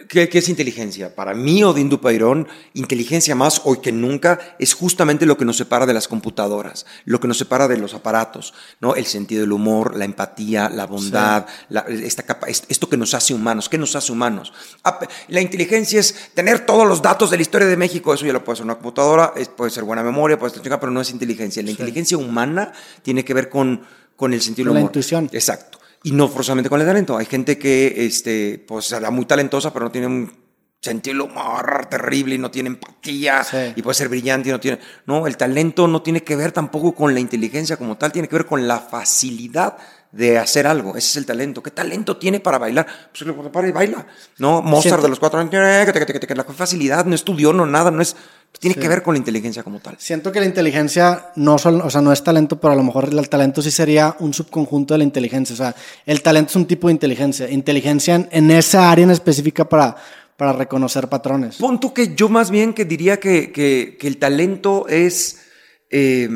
¿Qué, 0.09 0.29
es 0.31 0.49
inteligencia? 0.49 1.15
Para 1.15 1.35
mí, 1.35 1.65
Odín 1.65 1.89
Dupairón, 1.89 2.47
inteligencia 2.75 3.35
más 3.35 3.63
hoy 3.65 3.79
que 3.79 3.93
nunca 3.93 4.39
es 4.59 4.75
justamente 4.75 5.25
lo 5.25 5.39
que 5.39 5.45
nos 5.45 5.57
separa 5.57 5.87
de 5.87 5.95
las 5.95 6.07
computadoras, 6.07 6.87
lo 7.05 7.19
que 7.19 7.29
nos 7.29 7.39
separa 7.39 7.67
de 7.67 7.79
los 7.79 7.95
aparatos, 7.95 8.53
¿no? 8.81 8.95
El 8.95 9.07
sentido 9.07 9.41
del 9.41 9.53
humor, 9.53 9.97
la 9.97 10.05
empatía, 10.05 10.69
la 10.69 10.87
bondad, 10.87 11.47
esta 11.89 12.25
capa, 12.25 12.49
esto 12.49 12.89
que 12.89 12.97
nos 12.97 13.15
hace 13.15 13.33
humanos. 13.33 13.69
¿Qué 13.69 13.79
nos 13.79 13.97
hace 13.97 14.13
humanos? 14.13 14.53
Ah, 14.85 14.99
la 15.29 15.41
inteligencia 15.41 16.01
es 16.01 16.31
tener 16.35 16.67
todos 16.67 16.87
los 16.87 17.01
datos 17.01 17.31
de 17.31 17.37
la 17.37 17.43
historia 17.43 17.67
de 17.67 17.77
México, 17.77 18.13
eso 18.13 18.27
ya 18.27 18.33
lo 18.33 18.45
puede 18.45 18.55
hacer 18.55 18.65
una 18.65 18.75
computadora, 18.75 19.33
puede 19.57 19.71
ser 19.71 19.85
buena 19.85 20.03
memoria, 20.03 20.39
puede 20.39 20.53
ser 20.53 20.63
pero 20.63 20.93
no 20.93 21.01
es 21.01 21.11
inteligencia. 21.11 21.63
La 21.63 21.71
inteligencia 21.71 22.19
humana 22.19 22.73
tiene 23.03 23.25
que 23.25 23.35
ver 23.35 23.49
con, 23.49 23.83
con 24.15 24.35
el 24.35 24.43
sentido 24.43 24.67
del 24.67 24.71
humor. 24.73 24.83
La 24.83 24.87
intuición. 24.89 25.31
Exacto 25.33 25.80
y 26.03 26.13
no 26.13 26.29
forzosamente 26.29 26.71
con 26.71 26.81
el 26.81 26.87
talento. 26.87 27.17
Hay 27.17 27.27
gente 27.27 27.59
que 27.59 28.07
este, 28.07 28.65
pues, 28.67 28.87
será 28.87 29.11
muy 29.11 29.25
talentosa, 29.27 29.73
pero 29.73 29.87
no 29.87 29.91
tiene 29.91 30.07
un 30.07 30.41
sentido 30.81 31.27
humor 31.27 31.87
terrible 31.91 32.37
y 32.37 32.39
no 32.39 32.51
tiene 32.51 32.69
empatía 32.71 33.47
y 33.77 33.83
puede 33.83 33.95
ser 33.95 34.09
brillante 34.09 34.49
y 34.49 34.53
no 34.53 34.61
tiene... 34.61 34.79
No, 35.05 35.27
el 35.27 35.37
talento 35.37 35.87
no 35.87 36.01
tiene 36.01 36.23
que 36.23 36.37
ver 36.37 36.53
tampoco 36.53 36.95
con 36.95 37.13
la 37.13 37.21
inteligencia 37.21 37.77
como 37.77 37.99
tal, 37.99 38.13
tiene 38.13 38.29
que 38.29 38.37
ver 38.37 38.47
con 38.47 38.67
la 38.67 38.79
facilidad 38.79 39.77
de 40.11 40.39
hacer 40.39 40.67
algo. 40.67 40.97
Ese 40.97 41.11
es 41.11 41.17
el 41.19 41.27
talento. 41.27 41.63
¿Qué 41.63 41.71
talento 41.71 42.17
tiene 42.17 42.41
para 42.41 42.59
bailar? 42.59 42.87
Pues 43.13 43.23
lo 43.23 43.53
para 43.53 43.69
y 43.69 43.73
baila. 43.73 44.07
No, 44.39 44.63
Mozart 44.63 45.03
de 45.03 45.09
los 45.09 45.21
cuatro 45.21 45.39
años, 45.39 45.53
la 45.53 46.45
facilidad, 46.45 47.05
no 47.05 47.15
estudió, 47.15 47.53
no 47.53 47.67
nada, 47.67 47.91
no 47.91 48.03
es 48.03 48.17
tiene 48.59 48.77
que 48.77 48.89
ver 48.89 49.03
con 49.03 49.15
la 49.15 49.19
inteligencia 49.19 49.63
como 49.63 49.81
tal. 49.81 49.97
Siento 49.99 50.31
que 50.31 50.41
la 50.41 50.47
inteligencia 50.47 51.31
no, 51.37 51.57
solo, 51.57 51.87
o 51.87 51.91
sea, 51.91 52.03
no 52.03 52.13
es 52.13 52.23
talento, 52.23 52.61
pero 52.61 52.75
a 52.75 52.77
lo 52.77 52.83
mejor 52.83 53.09
el 53.11 53.29
talento 53.29 53.63
sí 53.63 53.71
sería 53.71 54.17
un 54.19 54.35
subconjunto 54.35 54.95
de 54.95 54.99
la 54.99 55.05
inteligencia. 55.05 55.55
O 55.55 55.57
sea, 55.57 55.75
el 56.05 56.21
talento 56.21 56.51
es 56.51 56.57
un 56.57 56.67
tipo 56.67 56.89
de 56.89 56.93
inteligencia. 56.93 57.49
Inteligencia 57.49 58.29
en, 58.31 58.51
esa 58.51 58.91
área 58.91 59.05
en 59.05 59.13
específica 59.13 59.67
para, 59.67 59.97
para 60.37 60.53
reconocer 60.53 61.09
patrones. 61.09 61.57
Punto 61.57 61.95
que 61.95 62.15
yo 62.15 62.29
más 62.29 62.51
bien 62.51 62.75
que 62.75 62.85
diría 62.85 63.19
que, 63.19 63.51
que, 63.51 64.07
el 64.07 64.19
talento 64.19 64.87
es... 64.89 65.41
Eh, 65.89 66.29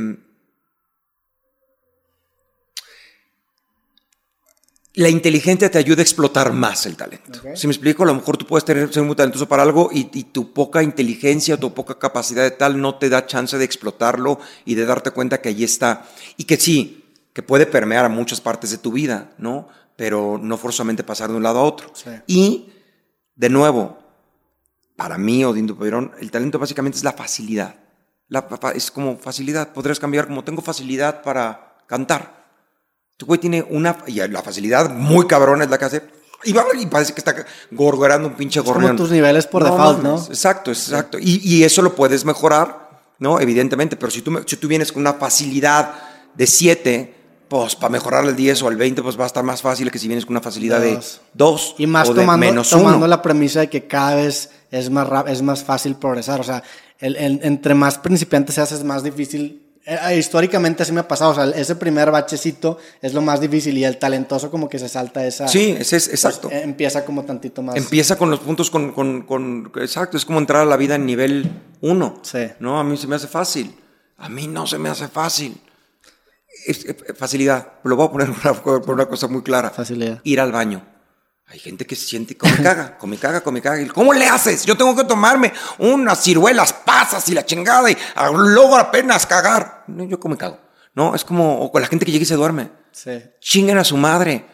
la 4.97 5.09
inteligencia 5.09 5.71
te 5.71 5.79
ayuda 5.79 6.01
a 6.01 6.03
explotar 6.03 6.53
más 6.53 6.87
el 6.87 6.97
talento. 6.97 7.41
Si 7.57 7.67
me 7.67 7.73
explico, 7.73 8.05
a 8.05 8.07
lo 8.07 8.15
mejor 8.15 8.37
tú 8.37 8.47
puedes 8.47 8.65
tener, 8.65 8.93
ser 8.93 9.03
muy 9.03 9.17
talentoso 9.17 9.49
para 9.49 9.65
algo 9.65 9.91
y, 9.93 10.05
tu 10.05 10.53
poca 10.53 10.85
inteligencia 10.85 11.59
tu 11.59 11.75
poca 11.75 11.99
capacidad 11.99 12.45
de 12.45 12.53
tal 12.53 12.81
no 12.81 12.97
te 12.97 13.09
da 13.09 13.27
chance 13.27 13.59
de 13.59 13.65
explotarlo 13.65 14.39
y 14.65 14.77
de 14.77 14.87
darte 14.87 15.11
cuenta 15.11 15.41
que 15.41 15.49
ahí 15.49 15.65
está. 15.65 16.07
Y 16.37 16.45
que 16.45 16.57
sí, 16.59 17.13
que 17.33 17.43
puede 17.43 17.67
permear 17.67 18.05
a 18.05 18.09
muchas 18.09 18.41
partes 18.41 18.71
de 18.71 18.79
tu 18.79 18.93
vida, 18.93 19.33
¿no? 19.37 19.69
Pero 19.97 20.39
no 20.41 20.57
forzosamente 20.57 21.03
pasar 21.03 21.31
de 21.31 21.37
un 21.37 21.43
lado 21.43 21.59
a 21.59 21.65
otro. 21.65 21.93
Y, 22.29 22.73
de 23.35 23.49
nuevo, 23.49 23.99
para 24.95 25.19
mí, 25.19 25.45
Odindo 25.45 25.77
Pedrón, 25.77 26.13
el 26.21 26.31
talento 26.31 26.61
básicamente 26.61 26.99
es 26.99 27.05
la 27.05 27.13
facilidad. 27.13 27.75
La, 28.29 28.47
es 28.77 28.93
como 28.93 29.17
facilidad. 29.17 29.73
Podrías 29.73 29.99
cambiar 29.99 30.29
como 30.29 30.45
tengo 30.45 30.63
facilidad 30.63 31.23
para 31.23 31.79
cantar 31.89 32.44
este 33.15 33.27
güey 33.27 33.39
tiene 33.39 33.65
una, 33.71 33.97
y 34.09 34.15
la 34.27 34.43
facilidad 34.43 34.91
muy 34.91 35.29
cabrona 35.29 35.63
es 35.63 35.71
la 35.71 35.79
que 35.79 35.85
hace, 35.85 36.03
y, 36.43 36.53
va, 36.53 36.65
y 36.77 36.87
parece 36.87 37.13
que 37.13 37.21
está 37.21 37.33
gorgorando 37.71 38.27
un 38.27 38.35
pinche 38.35 38.59
gorrión. 38.59 38.97
Como 38.97 39.05
tus 39.05 39.13
niveles 39.13 39.47
por 39.47 39.63
default, 39.63 40.03
¿no? 40.03 40.17
Exacto, 40.17 40.73
exacto. 40.73 41.19
Y, 41.21 41.41
y, 41.45 41.63
eso 41.63 41.81
lo 41.81 41.95
puedes 41.95 42.25
mejorar, 42.25 43.05
¿no? 43.21 43.39
Evidentemente, 43.39 43.95
pero 43.95 44.11
si 44.11 44.21
tú, 44.21 44.43
si 44.45 44.57
tú 44.57 44.67
vienes 44.67 44.91
con 44.91 45.01
una 45.01 45.13
facilidad 45.13 45.95
de 46.35 46.45
7, 46.45 47.15
pues 47.49 47.77
para 47.77 47.91
mejorar 47.91 48.25
el 48.25 48.35
10 48.35 48.65
o 48.65 48.69
el 48.69 48.77
20, 48.77 49.01
pues 49.05 49.17
va 49.17 49.23
a 49.23 49.27
estar 49.29 49.45
más 49.45 49.63
fácil 49.63 49.93
que 49.93 50.01
si 50.01 50.09
vienes 50.09 50.27
con 50.27 50.33
una 50.33 50.43
facilidad 50.43 50.81
de 50.81 50.99
2 51.35 51.77
y 51.79 51.87
más 51.87 52.09
o 52.09 52.15
tomando, 52.15 52.45
de 52.45 52.51
menos 52.51 52.69
tomando 52.69 53.07
la 53.07 53.23
premisa 53.23 53.61
de 53.61 53.71
que 53.71 53.87
cada 53.87 54.17
vez 54.17 54.51
es 54.73 54.91
más, 54.91 55.09
es 55.29 55.41
más 55.41 55.63
fácil 55.63 55.95
progresar. 55.95 56.41
O 56.41 56.45
sea, 56.45 56.65
el, 56.99 57.15
el, 57.15 57.39
entre 57.45 57.75
más 57.75 57.97
principiantes 57.97 58.57
seas, 58.57 58.73
es 58.73 58.83
más 58.83 59.05
difícil 59.05 59.64
históricamente 60.17 60.83
así 60.83 60.93
me 60.93 61.01
ha 61.01 61.09
pasado, 61.09 61.33
o 61.33 61.35
sea, 61.35 61.45
ese 61.61 61.77
primer 61.77 62.11
bachecito 62.11 62.79
es 63.03 63.13
lo 63.13 63.21
más 63.21 63.41
difícil 63.41 63.77
y 63.77 63.85
el 63.85 63.99
talentoso 63.99 64.51
como 64.51 64.69
que 64.69 64.79
se 64.79 64.89
salta 64.89 65.27
esa... 65.27 65.47
Sí, 65.47 65.77
es, 65.79 65.93
es 65.93 66.09
exacto. 66.09 66.49
Pues, 66.49 66.63
empieza 66.63 67.05
como 67.05 67.25
tantito 67.25 67.63
más... 67.63 67.77
Empieza 67.77 68.17
con 68.17 68.31
los 68.31 68.41
puntos 68.41 68.71
con, 68.71 68.93
con, 68.93 69.23
con, 69.23 69.71
Exacto, 69.77 70.17
es 70.17 70.25
como 70.25 70.39
entrar 70.39 70.63
a 70.63 70.65
la 70.65 70.77
vida 70.77 70.95
en 70.95 71.05
nivel 71.05 71.51
1. 71.83 72.21
Sí. 72.23 72.51
No, 72.61 72.79
a 72.79 72.85
mí 72.85 72.97
se 72.97 73.07
me 73.07 73.17
hace 73.17 73.27
fácil. 73.27 73.75
A 74.17 74.29
mí 74.29 74.47
no 74.47 74.67
se 74.67 74.79
me 74.79 74.89
hace 74.89 75.09
fácil. 75.09 75.61
Es, 76.67 76.87
facilidad, 77.17 77.75
lo 77.83 77.97
voy 77.97 78.07
a 78.07 78.11
poner 78.11 78.31
por 78.65 78.91
una 78.91 79.07
cosa 79.07 79.29
muy 79.29 79.43
clara. 79.43 79.71
Facilidad. 79.71 80.21
Ir 80.25 80.41
al 80.41 80.53
baño. 80.53 80.94
Hay 81.47 81.59
gente 81.59 81.87
que 81.87 81.95
se 81.95 82.07
siente 82.07 82.37
come 82.37 82.57
caga, 82.57 82.97
come 82.99 83.19
caga, 83.19 83.43
come 83.43 83.61
caga. 83.61 83.87
¿Cómo 83.93 84.13
le 84.13 84.27
haces? 84.27 84.65
Yo 84.65 84.77
tengo 84.77 84.97
que 84.97 85.05
tomarme 85.05 85.53
unas 85.79 86.23
ciruelas, 86.23 86.73
pasas 86.73 87.29
y 87.29 87.35
la 87.35 87.45
chingada 87.45 87.91
y 87.91 87.97
luego 88.35 88.77
apenas 88.77 89.27
cagar. 89.27 89.85
No, 89.87 90.05
yo 90.05 90.19
come 90.19 90.37
cago. 90.37 90.59
No, 90.95 91.15
es 91.15 91.25
como 91.25 91.61
o 91.61 91.71
con 91.71 91.83
la 91.83 91.89
gente 91.89 92.07
que 92.07 92.13
llega 92.13 92.23
y 92.23 92.27
se 92.27 92.35
duerme. 92.37 92.71
Sí. 92.93 93.23
Chinguen 93.41 93.79
a 93.79 93.85
su 93.85 93.97
madre. 93.97 94.47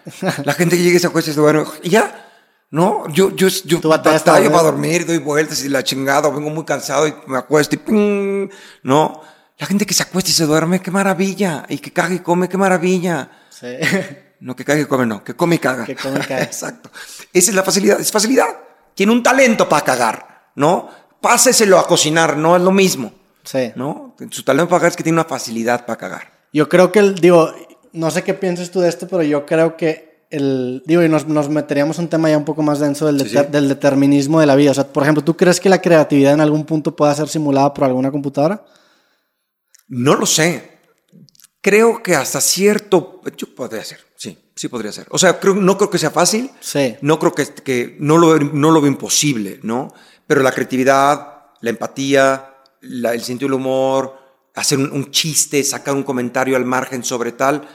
La 0.44 0.54
gente 0.54 0.76
que 0.76 0.82
llega 0.82 0.96
y 0.96 1.00
se 1.00 1.06
acuesta 1.06 1.30
y 1.30 1.34
se 1.34 1.40
duerme. 1.40 1.64
Y 1.82 1.90
ya. 1.90 2.26
No, 2.72 3.08
yo, 3.08 3.34
yo, 3.34 3.48
yo 3.48 3.80
batallo 3.80 4.22
para 4.24 4.62
dormir, 4.62 5.04
doy 5.04 5.18
vueltas 5.18 5.64
y 5.64 5.68
la 5.68 5.82
chingada, 5.82 6.28
vengo 6.28 6.50
muy 6.50 6.64
cansado 6.64 7.08
y 7.08 7.14
me 7.26 7.36
acuesto 7.36 7.74
y 7.74 7.78
¡pum! 7.78 8.48
No. 8.84 9.22
La 9.58 9.66
gente 9.66 9.84
que 9.84 9.92
se 9.92 10.04
acuesta 10.04 10.30
y 10.30 10.32
se 10.32 10.46
duerme, 10.46 10.80
qué 10.80 10.90
maravilla. 10.90 11.66
Y 11.68 11.78
que 11.78 11.92
caga 11.92 12.14
y 12.14 12.20
come, 12.20 12.48
qué 12.48 12.56
maravilla. 12.56 13.30
Sí. 13.50 13.66
No 14.40 14.56
que 14.56 14.64
cague 14.64 14.82
y 14.82 14.86
come, 14.86 15.06
no, 15.06 15.22
que 15.22 15.34
come 15.34 15.56
y 15.56 15.58
caga. 15.58 15.84
Que 15.84 15.94
come 15.96 16.18
y 16.18 16.22
caga. 16.22 16.42
Exacto. 16.44 16.90
Esa 17.32 17.50
es 17.50 17.54
la 17.54 17.62
facilidad, 17.62 18.00
es 18.00 18.10
facilidad. 18.10 18.48
Tiene 18.94 19.12
un 19.12 19.22
talento 19.22 19.68
para 19.68 19.84
cagar. 19.84 20.50
¿no? 20.56 20.88
Páseselo 21.20 21.78
a 21.78 21.86
cocinar, 21.86 22.36
no 22.36 22.56
es 22.56 22.62
lo 22.62 22.72
mismo. 22.72 23.12
Sí. 23.44 23.72
¿No? 23.76 24.16
Su 24.30 24.42
talento 24.42 24.68
para 24.68 24.80
cagar 24.80 24.90
es 24.92 24.96
que 24.96 25.02
tiene 25.02 25.16
una 25.18 25.24
facilidad 25.28 25.86
para 25.86 25.96
cagar. 25.98 26.30
Yo 26.52 26.68
creo 26.68 26.90
que, 26.90 26.98
el, 26.98 27.14
digo, 27.16 27.52
no 27.92 28.10
sé 28.10 28.22
qué 28.24 28.34
piensas 28.34 28.70
tú 28.70 28.80
de 28.80 28.88
esto, 28.88 29.06
pero 29.08 29.22
yo 29.22 29.46
creo 29.46 29.76
que 29.76 30.26
el, 30.30 30.82
digo, 30.86 31.02
y 31.02 31.08
nos, 31.08 31.26
nos 31.26 31.48
meteríamos 31.48 31.98
un 31.98 32.08
tema 32.08 32.28
ya 32.30 32.36
un 32.38 32.44
poco 32.44 32.62
más 32.62 32.78
denso 32.80 33.06
del, 33.06 33.20
Sí, 33.20 33.34
deter- 33.36 33.46
sí. 33.46 33.52
del 33.52 33.68
determinismo 33.68 34.40
de 34.40 34.46
la 34.46 34.54
vida. 34.56 34.70
O 34.70 34.74
sea, 34.74 34.86
por 34.92 35.02
ejemplo, 35.02 35.22
¿tú 35.24 35.36
crees 35.36 35.60
que 35.60 35.68
la 35.68 35.80
creatividad 35.80 36.32
en 36.34 36.40
algún 36.40 36.64
punto 36.64 36.94
pueda 36.96 37.14
ser 37.14 37.28
simulada 37.28 37.72
por 37.74 37.84
alguna 37.84 38.10
computadora? 38.10 38.64
No 39.88 40.14
lo 40.14 40.26
sé. 40.26 40.78
Creo 41.60 42.02
que 42.02 42.14
hasta 42.16 42.40
cierto... 42.40 43.20
Yo 43.36 43.54
podría 43.54 43.84
ser, 43.84 43.98
sí, 44.60 44.68
podría 44.68 44.92
ser. 44.92 45.06
O 45.10 45.18
sea, 45.18 45.40
creo, 45.40 45.54
no 45.54 45.76
creo 45.78 45.88
que 45.90 45.98
sea 45.98 46.10
fácil. 46.10 46.50
Sí. 46.60 46.96
No 47.00 47.18
creo 47.18 47.32
que, 47.32 47.46
que 47.46 47.96
no, 47.98 48.18
lo, 48.18 48.38
no 48.38 48.70
lo 48.70 48.80
veo 48.80 48.90
imposible, 48.90 49.58
¿no? 49.62 49.92
Pero 50.26 50.42
la 50.42 50.52
creatividad, 50.52 51.44
la 51.60 51.70
empatía, 51.70 52.54
la- 52.82 53.14
el 53.14 53.22
sentido 53.22 53.48
del 53.48 53.54
humor, 53.60 54.16
hacer 54.54 54.78
un, 54.78 54.90
un 54.92 55.10
chiste, 55.10 55.62
sacar 55.64 55.94
un 55.94 56.02
comentario 56.02 56.56
al 56.56 56.64
margen 56.64 57.02
sobre 57.04 57.32
tal, 57.32 57.66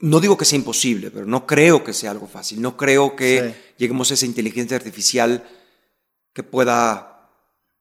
no 0.00 0.20
digo 0.20 0.36
que 0.36 0.44
sea 0.44 0.58
imposible, 0.58 1.10
pero 1.10 1.24
no 1.26 1.46
creo 1.46 1.82
que 1.82 1.92
sea 1.92 2.10
algo 2.12 2.26
fácil. 2.28 2.60
No 2.62 2.76
creo 2.76 3.16
que 3.16 3.40
Sí. 3.54 3.72
lleguemos 3.78 4.10
a 4.10 4.14
esa 4.14 4.26
inteligencia 4.26 4.76
artificial 4.76 5.42
que 6.34 6.42
pueda 6.42 7.15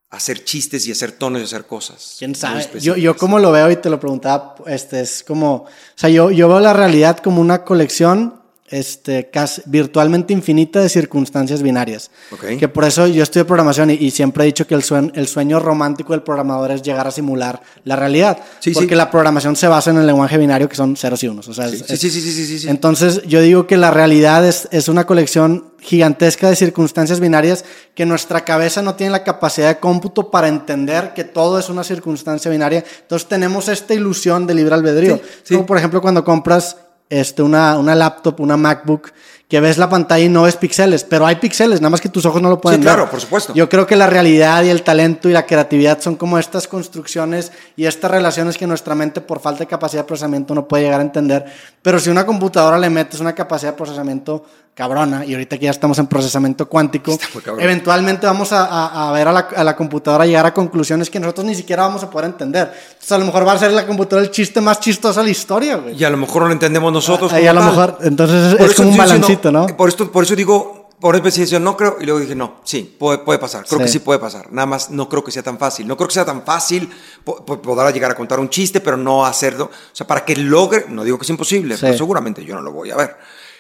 hacer 0.10 0.44
chistes 0.44 0.88
y 0.88 0.92
hacer 0.92 1.12
tonos 1.12 1.42
y 1.42 1.46
hacer 1.46 1.66
cosas. 1.66 2.16
¿Quién 2.20 2.36
sabe? 2.36 2.66
Yo, 2.80 2.96
yo 2.96 3.18
como 3.18 3.40
lo 3.40 3.52
veo 3.52 3.70
y 3.72 3.76
te 3.76 3.90
lo 3.90 4.00
preguntaba, 4.00 4.56
este, 4.68 5.02
es 5.02 5.24
como, 5.24 5.54
o 5.56 5.68
sea, 5.96 6.10
yo, 6.10 6.32
yo 6.32 6.48
veo 6.48 6.60
la 6.60 6.74
realidad 6.74 7.18
como 7.18 7.42
una 7.42 7.64
colección 7.64 8.45
este, 8.68 9.30
casi 9.30 9.62
virtualmente 9.68 10.34
infinita 10.34 10.80
de 10.80 10.90
circunstancias 10.90 11.62
binarias. 11.62 12.10
Ok. 12.32 12.58
Que 12.58 12.68
por 12.68 12.84
eso 12.84 13.06
yo 13.06 13.22
estudio 13.22 13.46
programación 13.46 13.92
y, 13.92 13.94
y 13.94 14.10
siempre 14.10 14.44
he 14.44 14.48
dicho 14.48 14.66
que 14.66 14.74
el 14.74 14.82
sueño, 14.84 15.12
el 15.14 15.28
sueño 15.28 15.60
romántico 15.60 16.14
del 16.14 16.24
programador 16.24 16.72
es 16.72 16.82
llegar 16.82 17.06
a 17.08 17.12
simular 17.12 17.62
la 17.84 17.96
realidad. 17.96 18.40
Sí, 18.60 18.72
porque 18.72 18.90
sí. 18.90 18.96
la 18.96 19.12
programación 19.12 19.56
se 19.56 19.68
basa 19.68 19.92
en 19.92 19.98
el 19.98 20.08
lenguaje 20.08 20.38
binario 20.40 20.68
que 20.68 20.76
son 20.76 20.96
ceros 20.98 21.24
y 21.24 21.28
unos. 21.28 21.48
O 21.48 21.54
sea, 21.54 21.70
Sí, 21.70 21.84
es- 21.88 22.00
sí, 22.02 22.56
es- 22.56 22.66
entonces, 22.66 23.22
yo 23.28 23.40
digo 23.42 23.68
que 23.68 23.78
la 23.78 23.92
realidad 23.92 24.46
es, 24.46 24.68
es 24.72 24.88
una 24.88 25.06
colección 25.06 25.66
gigantesca 25.80 26.50
de 26.50 26.56
circunstancias 26.56 27.20
binarias 27.20 27.64
que 27.94 28.08
nuestra 28.08 28.44
cabeza 28.44 28.82
no 28.82 28.96
tiene 28.96 29.12
la 29.12 29.24
capacidad 29.24 29.68
de 29.68 29.80
cómputo 29.80 30.32
para 30.32 30.48
entender 30.48 31.14
que 31.14 31.24
todo 31.24 31.60
es 31.60 31.70
una 31.70 31.84
circunstancia 31.84 32.50
binaria. 32.50 32.84
Entonces, 33.02 33.28
tenemos 33.30 33.68
esta 33.68 33.94
ilusión 33.94 34.48
de 34.48 34.56
libre 34.56 34.74
albedrío. 34.74 35.18
Sí, 35.18 35.22
sí. 35.44 35.54
Como, 35.54 35.68
por 35.68 35.78
ejemplo, 35.78 36.02
cuando 36.02 36.24
compras 36.24 36.78
este, 37.10 37.42
una, 37.42 37.78
una 37.78 37.96
laptop, 37.96 38.40
una 38.40 38.58
MacBook, 38.58 39.12
que 39.48 39.60
ves 39.60 39.78
la 39.78 39.88
pantalla 39.88 40.26
y 40.26 40.30
no 40.30 40.44
ves 40.44 40.56
píxeles, 40.56 41.04
pero 41.04 41.26
hay 41.26 41.36
píxeles, 41.36 41.80
nada 41.80 41.92
más 41.92 42.02
que 42.02 42.10
tus 42.10 42.26
ojos 42.26 42.42
no 42.42 42.50
lo 42.50 42.60
pueden 42.60 42.82
ver. 42.82 42.94
claro, 42.94 43.10
por 43.10 43.22
supuesto. 43.22 43.54
Yo 43.54 43.70
creo 43.70 43.86
que 43.86 43.96
la 43.96 44.08
realidad 44.08 44.64
y 44.64 44.70
el 44.70 44.82
talento 44.82 45.30
y 45.30 45.34
la 45.34 45.46
creatividad 45.46 46.02
son 46.02 46.16
como 46.16 46.40
estas 46.40 46.68
construcciones 46.68 47.52
y 47.76 47.86
estas 47.86 48.10
relaciones 48.10 48.58
que 48.58 48.66
nuestra 48.66 48.96
mente 48.96 49.22
por 49.22 49.40
falta 49.40 49.60
de 49.60 49.68
capacidad 49.68 50.02
de 50.02 50.08
procesamiento 50.08 50.56
no 50.56 50.68
puede 50.68 50.84
llegar 50.84 51.00
a 51.00 51.04
entender. 51.04 51.46
Pero 51.84 52.00
si 52.00 52.10
una 52.10 52.26
computadora 52.26 52.80
le 52.80 52.90
metes 52.90 53.20
una 53.20 53.36
capacidad 53.36 53.74
de 53.74 53.78
procesamiento 53.78 54.44
cabrona, 54.76 55.24
y 55.26 55.32
ahorita 55.34 55.58
que 55.58 55.66
ya 55.66 55.72
estamos 55.72 55.98
en 56.00 56.08
procesamiento 56.08 56.68
cuántico, 56.68 57.18
eventualmente 57.58 58.28
vamos 58.28 58.52
a, 58.52 58.66
a- 58.66 59.10
a 59.10 59.12
ver 59.14 59.28
a 59.30 59.32
la, 59.32 59.40
a 59.56 59.64
la 59.64 59.76
computadora 59.76 60.26
llegar 60.26 60.46
a 60.46 60.54
conclusiones 60.54 61.10
que 61.10 61.20
nosotros 61.20 61.46
ni 61.46 61.56
siquiera 61.56 61.84
vamos 61.84 62.04
a 62.04 62.10
poder 62.10 62.26
entender. 62.30 62.72
Entonces 62.90 63.12
a 63.14 63.18
lo 63.18 63.26
mejor 63.26 63.48
va 63.48 63.54
a 63.54 63.58
ser 63.58 63.72
la 63.72 63.88
computadora 63.88 64.26
el 64.26 64.32
chiste 64.32 64.60
más 64.60 64.82
chistoso 64.82 65.22
de 65.22 65.26
la 65.28 65.32
historia, 65.32 65.78
güey. 65.78 65.96
Y 65.96 66.04
a 66.04 66.10
lo 66.10 66.18
mejor 66.18 66.42
no 66.42 66.48
lo 66.50 66.54
entendemos 66.54 66.92
nosotros. 66.92 67.32
Como 67.32 67.50
a 67.50 67.54
lo 67.54 67.62
tal. 67.62 67.70
mejor, 67.70 67.98
entonces 68.02 68.52
es, 68.52 68.56
Por 68.58 68.70
es 68.70 68.76
como 68.76 68.90
un 68.90 68.98
balancito, 68.98 69.50
¿no? 69.52 69.66
Por 69.68 69.88
esto, 69.88 70.12
por 70.12 70.24
eso 70.26 70.36
digo, 70.36 70.90
por 71.00 71.16
eso 71.16 71.24
decía, 71.24 71.58
no 71.60 71.78
creo, 71.78 71.96
y 72.02 72.06
luego 72.06 72.20
dije, 72.20 72.36
no, 72.36 72.56
sí, 72.66 72.96
puede, 73.00 73.20
puede 73.20 73.40
pasar, 73.40 73.64
creo 73.66 73.80
Sí. 73.80 73.86
que 73.86 73.92
sí 73.92 74.00
puede 74.00 74.20
pasar, 74.20 74.52
nada 74.52 74.66
más 74.66 74.90
no 74.90 75.08
creo 75.08 75.24
que 75.24 75.32
sea 75.32 75.44
tan 75.44 75.58
fácil, 75.58 75.88
no 75.88 75.96
creo 75.96 76.08
que 76.10 76.14
sea 76.14 76.26
tan 76.26 76.44
fácil 76.44 76.90
po- 77.24 77.46
po- 77.46 77.62
poder 77.62 77.94
llegar 77.94 78.12
a 78.12 78.16
contar 78.16 78.40
un 78.42 78.50
chiste, 78.50 78.82
pero 78.82 78.98
no 78.98 79.26
hacerlo, 79.26 79.66
o 79.66 79.96
sea, 79.96 80.06
para 80.06 80.26
que 80.26 80.36
logre, 80.36 80.86
no 80.90 81.04
digo 81.06 81.18
que 81.18 81.24
es 81.24 81.30
imposible, 81.30 81.76
Sí. 81.76 81.82
pero 81.86 81.98
seguramente 81.98 82.44
yo 82.44 82.56
no 82.56 82.62
lo 82.62 82.72
voy 82.74 82.92
a 82.92 82.98
ver. 82.98 83.16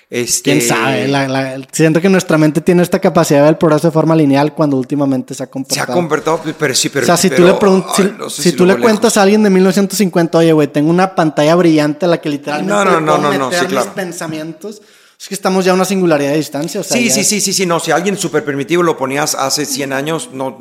Este, 0.09 0.51
¿Quién 0.51 0.61
sabe? 0.61 1.07
La- 1.07 1.27
la- 1.27 1.57
siento 1.71 1.99
que 1.99 2.09
nuestra 2.09 2.37
mente 2.37 2.61
tiene 2.61 2.83
esta 2.83 2.99
capacidad 2.99 3.39
de 3.39 3.43
ver 3.45 3.53
el 3.53 3.57
progreso 3.57 3.87
de 3.87 3.91
forma 3.91 4.15
lineal 4.15 4.53
cuando 4.53 4.77
últimamente 4.77 5.33
se 5.33 5.41
ha 5.43 5.47
Se 5.47 5.51
comportado. 5.51 5.91
ha 5.91 5.95
convertido, 5.95 6.41
pero 6.59 6.75
sí, 6.75 6.89
pero... 6.89 7.03
o 7.03 7.07
sea, 7.07 7.17
si 7.17 7.29
tú 7.29 7.37
pero, 7.37 7.47
le, 7.47 7.59
pregun- 7.59 7.85
si, 7.95 8.03
no 8.17 8.29
sé 8.29 8.43
si 8.43 8.51
tú 8.53 8.65
lo 8.67 8.75
le 8.75 8.81
cuentas 8.81 9.17
a 9.17 9.23
alguien 9.23 9.41
de 9.41 9.49
1950, 9.49 10.37
oye, 10.37 10.53
güey, 10.53 10.67
tengo 10.67 10.91
una 10.91 11.15
pantalla 11.15 11.55
brillante 11.55 12.05
a 12.05 12.09
la 12.09 12.21
que 12.21 12.29
literalmente 12.29 12.71
No, 12.71 12.85
no, 12.85 12.99
no, 13.01 13.05
puedo 13.15 13.17
no, 13.31 13.37
no, 13.39 13.45
meter 13.49 13.59
sí, 13.61 13.65
mis 13.65 13.73
claro. 13.73 13.93
pensamientos, 13.95 14.81
es 15.19 15.27
que 15.27 15.33
estamos 15.33 15.65
ya 15.65 15.71
a 15.71 15.75
una 15.75 15.85
singularidad 15.85 16.31
de 16.31 16.37
distancia. 16.37 16.81
O 16.81 16.83
sea, 16.83 16.97
Sí, 16.97 17.07
ya 17.09 17.15
sí, 17.15 17.23
sí, 17.23 17.41
sí, 17.41 17.51
sí, 17.53 17.65
no, 17.65 17.79
si 17.79 17.89
alguien 17.91 18.15
súper 18.15 18.45
primitivo 18.45 18.83
lo 18.83 18.95
ponías 18.97 19.33
hace 19.33 19.65
100 19.65 19.91
años, 19.91 20.29
no 20.33 20.55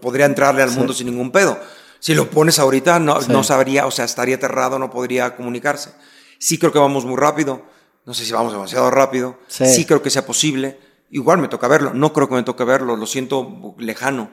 podría 0.00 0.26
entrarle 0.26 0.62
al 0.62 0.72
mundo 0.72 0.92
sin 0.92 1.06
ningún 1.06 1.30
pedo. 1.30 1.56
Si 2.00 2.14
lo 2.14 2.28
pones 2.30 2.58
ahorita, 2.58 2.98
no, 2.98 3.20
Sí. 3.20 3.28
no 3.30 3.44
sabría, 3.44 3.86
o 3.86 3.90
sea, 3.92 4.04
estaría 4.06 4.36
aterrado, 4.36 4.78
no 4.80 4.90
podría 4.90 5.36
comunicarse. 5.36 5.90
Sí 6.38 6.58
creo 6.58 6.72
que 6.72 6.78
vamos 6.80 7.04
muy 7.04 7.16
rápido, 7.16 7.62
no 8.08 8.14
sé 8.14 8.24
si 8.24 8.32
vamos 8.32 8.52
demasiado 8.52 8.90
rápido, 8.90 9.36
Sí. 9.48 9.66
sí, 9.66 9.84
creo 9.84 10.00
que 10.02 10.08
sea 10.08 10.24
posible. 10.24 10.78
Igual 11.10 11.38
me 11.38 11.48
toca 11.48 11.68
verlo, 11.68 11.92
no 11.92 12.12
creo 12.14 12.26
que 12.26 12.34
me 12.36 12.42
toque 12.42 12.64
verlo, 12.64 12.96
lo 12.96 13.04
siento 13.06 13.74
lejano, 13.78 14.30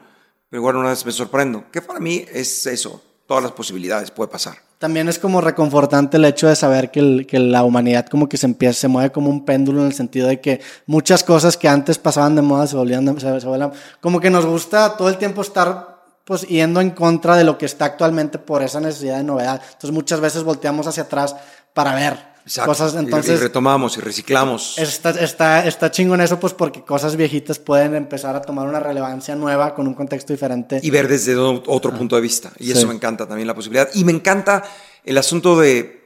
pero 0.49 0.61
igual 0.61 0.77
una 0.77 0.89
vez 0.89 1.05
me 1.05 1.11
sorprendo, 1.11 1.65
que 1.71 1.81
para 1.81 1.99
mí 1.99 2.25
es 2.31 2.65
eso, 2.67 3.01
todas 3.27 3.43
las 3.43 3.51
posibilidades, 3.51 4.11
puede 4.11 4.29
pasar. 4.31 4.55
También 4.79 5.09
es 5.09 5.19
como 5.19 5.41
reconfortante 5.41 6.15
el 6.15 6.23
hecho 6.25 6.47
de 6.47 6.55
saber 6.55 6.89
que, 6.91 6.99
el- 7.01 7.27
que 7.27 7.37
la 7.39 7.63
humanidad 7.65 8.05
como 8.07 8.29
que 8.29 8.37
se 8.37 8.45
empieza, 8.45 8.79
se 8.79 8.87
mueve 8.87 9.11
como 9.11 9.29
un 9.29 9.43
péndulo 9.43 9.81
en 9.81 9.87
el 9.87 9.93
sentido 9.93 10.27
de 10.29 10.39
que 10.39 10.61
muchas 10.85 11.23
cosas 11.23 11.57
que 11.57 11.67
antes 11.67 11.97
pasaban 11.97 12.35
de 12.35 12.41
moda 12.43 12.67
se 12.67 12.75
volvían, 12.77 13.03
de- 13.05 13.19
se, 13.19 13.41
se 13.41 13.47
vuelven- 13.47 13.73
como 13.99 14.21
que 14.21 14.29
nos 14.29 14.45
gusta 14.45 14.95
todo 14.95 15.09
el 15.09 15.17
tiempo 15.17 15.41
estar 15.41 15.95
pues 16.23 16.43
yendo 16.47 16.79
en 16.81 16.91
contra 16.91 17.35
de 17.35 17.43
lo 17.43 17.57
que 17.57 17.65
está 17.65 17.85
actualmente 17.85 18.37
por 18.39 18.63
esa 18.63 18.79
necesidad 18.79 19.17
de 19.17 19.23
novedad. 19.23 19.61
Entonces 19.65 19.91
muchas 19.91 20.19
veces 20.21 20.43
volteamos 20.43 20.87
hacia 20.87 21.03
atrás 21.03 21.35
para 21.73 21.93
ver 21.93 22.34
Exacto. 22.45 22.71
cosas. 22.71 22.93
Y- 22.93 22.97
y, 22.97 22.99
Entonces 22.99 23.39
retomamos 23.39 23.97
y 23.97 24.01
reciclamos. 24.01 24.77
está, 24.77 25.09
está, 25.11 25.65
está 25.67 25.91
chingón 25.91 26.21
eso 26.21 26.39
pues 26.39 26.53
porque 26.53 26.83
cosas 26.83 27.15
viejitas 27.15 27.59
pueden 27.59 27.95
empezar 27.95 28.35
a 28.35 28.41
tomar 28.41 28.67
una 28.67 28.79
relevancia 28.79 29.35
nueva 29.35 29.73
con 29.75 29.87
un 29.87 29.93
contexto 29.95 30.31
diferente. 30.33 30.79
y 30.81 30.89
ver 30.89 31.07
desde 31.07 31.35
otro 31.35 31.91
punto 31.93 32.15
de 32.15 32.21
vista. 32.21 32.51
Y 32.59 32.65
Sí. 32.65 32.71
eso 32.73 32.87
me 32.87 32.93
encanta 32.93 33.27
también 33.27 33.47
la 33.47 33.55
posibilidad. 33.55 33.89
Y 33.93 34.03
me 34.05 34.11
encanta 34.11 34.63
el 35.03 35.17
asunto 35.17 35.59
de, 35.59 36.03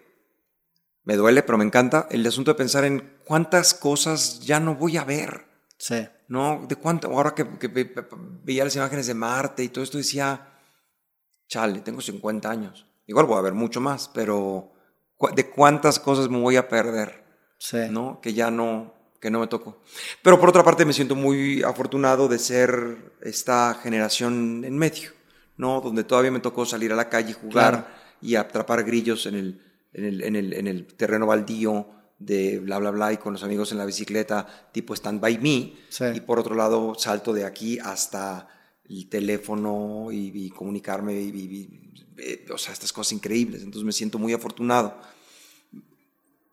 me 1.04 1.16
duele, 1.16 1.44
pero 1.44 1.58
me 1.58 1.66
encanta 1.66 2.08
el 2.12 2.26
asunto 2.26 2.52
de 2.52 2.56
pensar 2.56 2.84
en 2.86 3.18
cuántas 3.26 3.74
cosas 3.74 4.40
ya 4.42 4.60
no 4.60 4.76
voy 4.76 4.98
a 4.98 5.04
ver. 5.04 5.46
sí. 5.78 6.08
¿No? 6.32 6.64
De 6.70 6.76
cuánto, 6.76 7.08
ahora 7.08 7.34
que, 7.34 7.58
que 7.58 7.68
ve- 7.70 7.92
veía 8.44 8.64
las 8.64 8.76
imágenes 8.76 9.08
de 9.08 9.16
Marte 9.16 9.64
y 9.64 9.70
todo 9.70 9.84
esto 9.84 9.98
decía, 9.98 10.48
chale, 11.48 11.80
tengo 11.82 12.02
50 12.02 12.48
años. 12.52 12.86
Igual 13.08 13.26
voy 13.26 13.40
a 13.40 13.42
ver 13.42 13.54
mucho 13.54 13.82
más, 13.82 14.08
pero 14.14 14.72
de 15.36 15.50
cuántas 15.50 16.00
cosas 16.00 16.30
me 16.30 16.40
voy 16.40 16.56
a 16.56 16.68
perder. 16.68 17.24
Sí. 17.58 17.78
¿no? 17.92 18.22
Que 18.22 18.34
ya 18.34 18.50
no, 18.50 18.94
que 19.20 19.30
no 19.30 19.42
me 19.42 19.48
tocó. 19.48 19.82
Pero 20.24 20.40
por 20.40 20.48
otra 20.50 20.64
parte 20.64 20.86
me 20.86 20.94
siento 20.94 21.16
muy 21.16 21.62
afortunado 21.62 22.28
de 22.30 22.40
ser 22.40 23.14
esta 23.22 23.74
generación 23.84 24.64
en 24.64 24.78
medio, 24.78 25.12
¿no? 25.58 25.82
Donde 25.82 26.06
todavía 26.06 26.32
me 26.32 26.40
tocó 26.40 26.66
salir 26.66 26.94
a 26.94 26.96
la 26.96 27.10
calle, 27.10 27.34
jugar 27.34 27.74
Claro. 27.74 27.88
y 28.22 28.36
atrapar 28.36 28.84
grillos 28.86 29.26
en 29.26 29.36
el, 29.36 29.62
en 29.94 30.06
el, 30.06 30.22
en 30.24 30.36
el, 30.38 30.54
en 30.54 30.68
el 30.68 30.86
terreno 30.96 31.26
baldío 31.26 31.88
de 32.18 32.60
bla, 32.60 32.78
bla, 32.80 32.92
bla, 32.92 33.12
y 33.14 33.18
con 33.18 33.34
los 33.34 33.44
amigos 33.44 33.72
en 33.74 33.78
la 33.78 33.86
bicicleta, 33.86 34.70
tipo 34.72 34.94
Stand 34.94 35.20
By 35.20 35.38
Me. 35.40 35.74
Sí. 35.90 36.06
Y 36.16 36.22
por 36.22 36.40
otro 36.40 36.56
lado, 36.56 36.96
salto 36.96 37.34
de 37.34 37.44
aquí 37.44 37.78
hasta 37.80 38.48
el 38.90 39.10
teléfono 39.10 40.12
y, 40.14 40.32
y 40.46 40.50
comunicarme, 40.50 41.14
y, 41.14 41.28
y- 41.28 41.32
y- 41.32 41.89
eh, 42.22 42.46
o 42.54 42.58
sea, 42.58 42.74
estas 42.74 42.92
cosas 42.94 43.14
increíbles. 43.14 43.62
Entonces 43.64 43.84
me 43.86 43.92
siento 43.92 44.18
muy 44.20 44.34
afortunado 44.34 44.94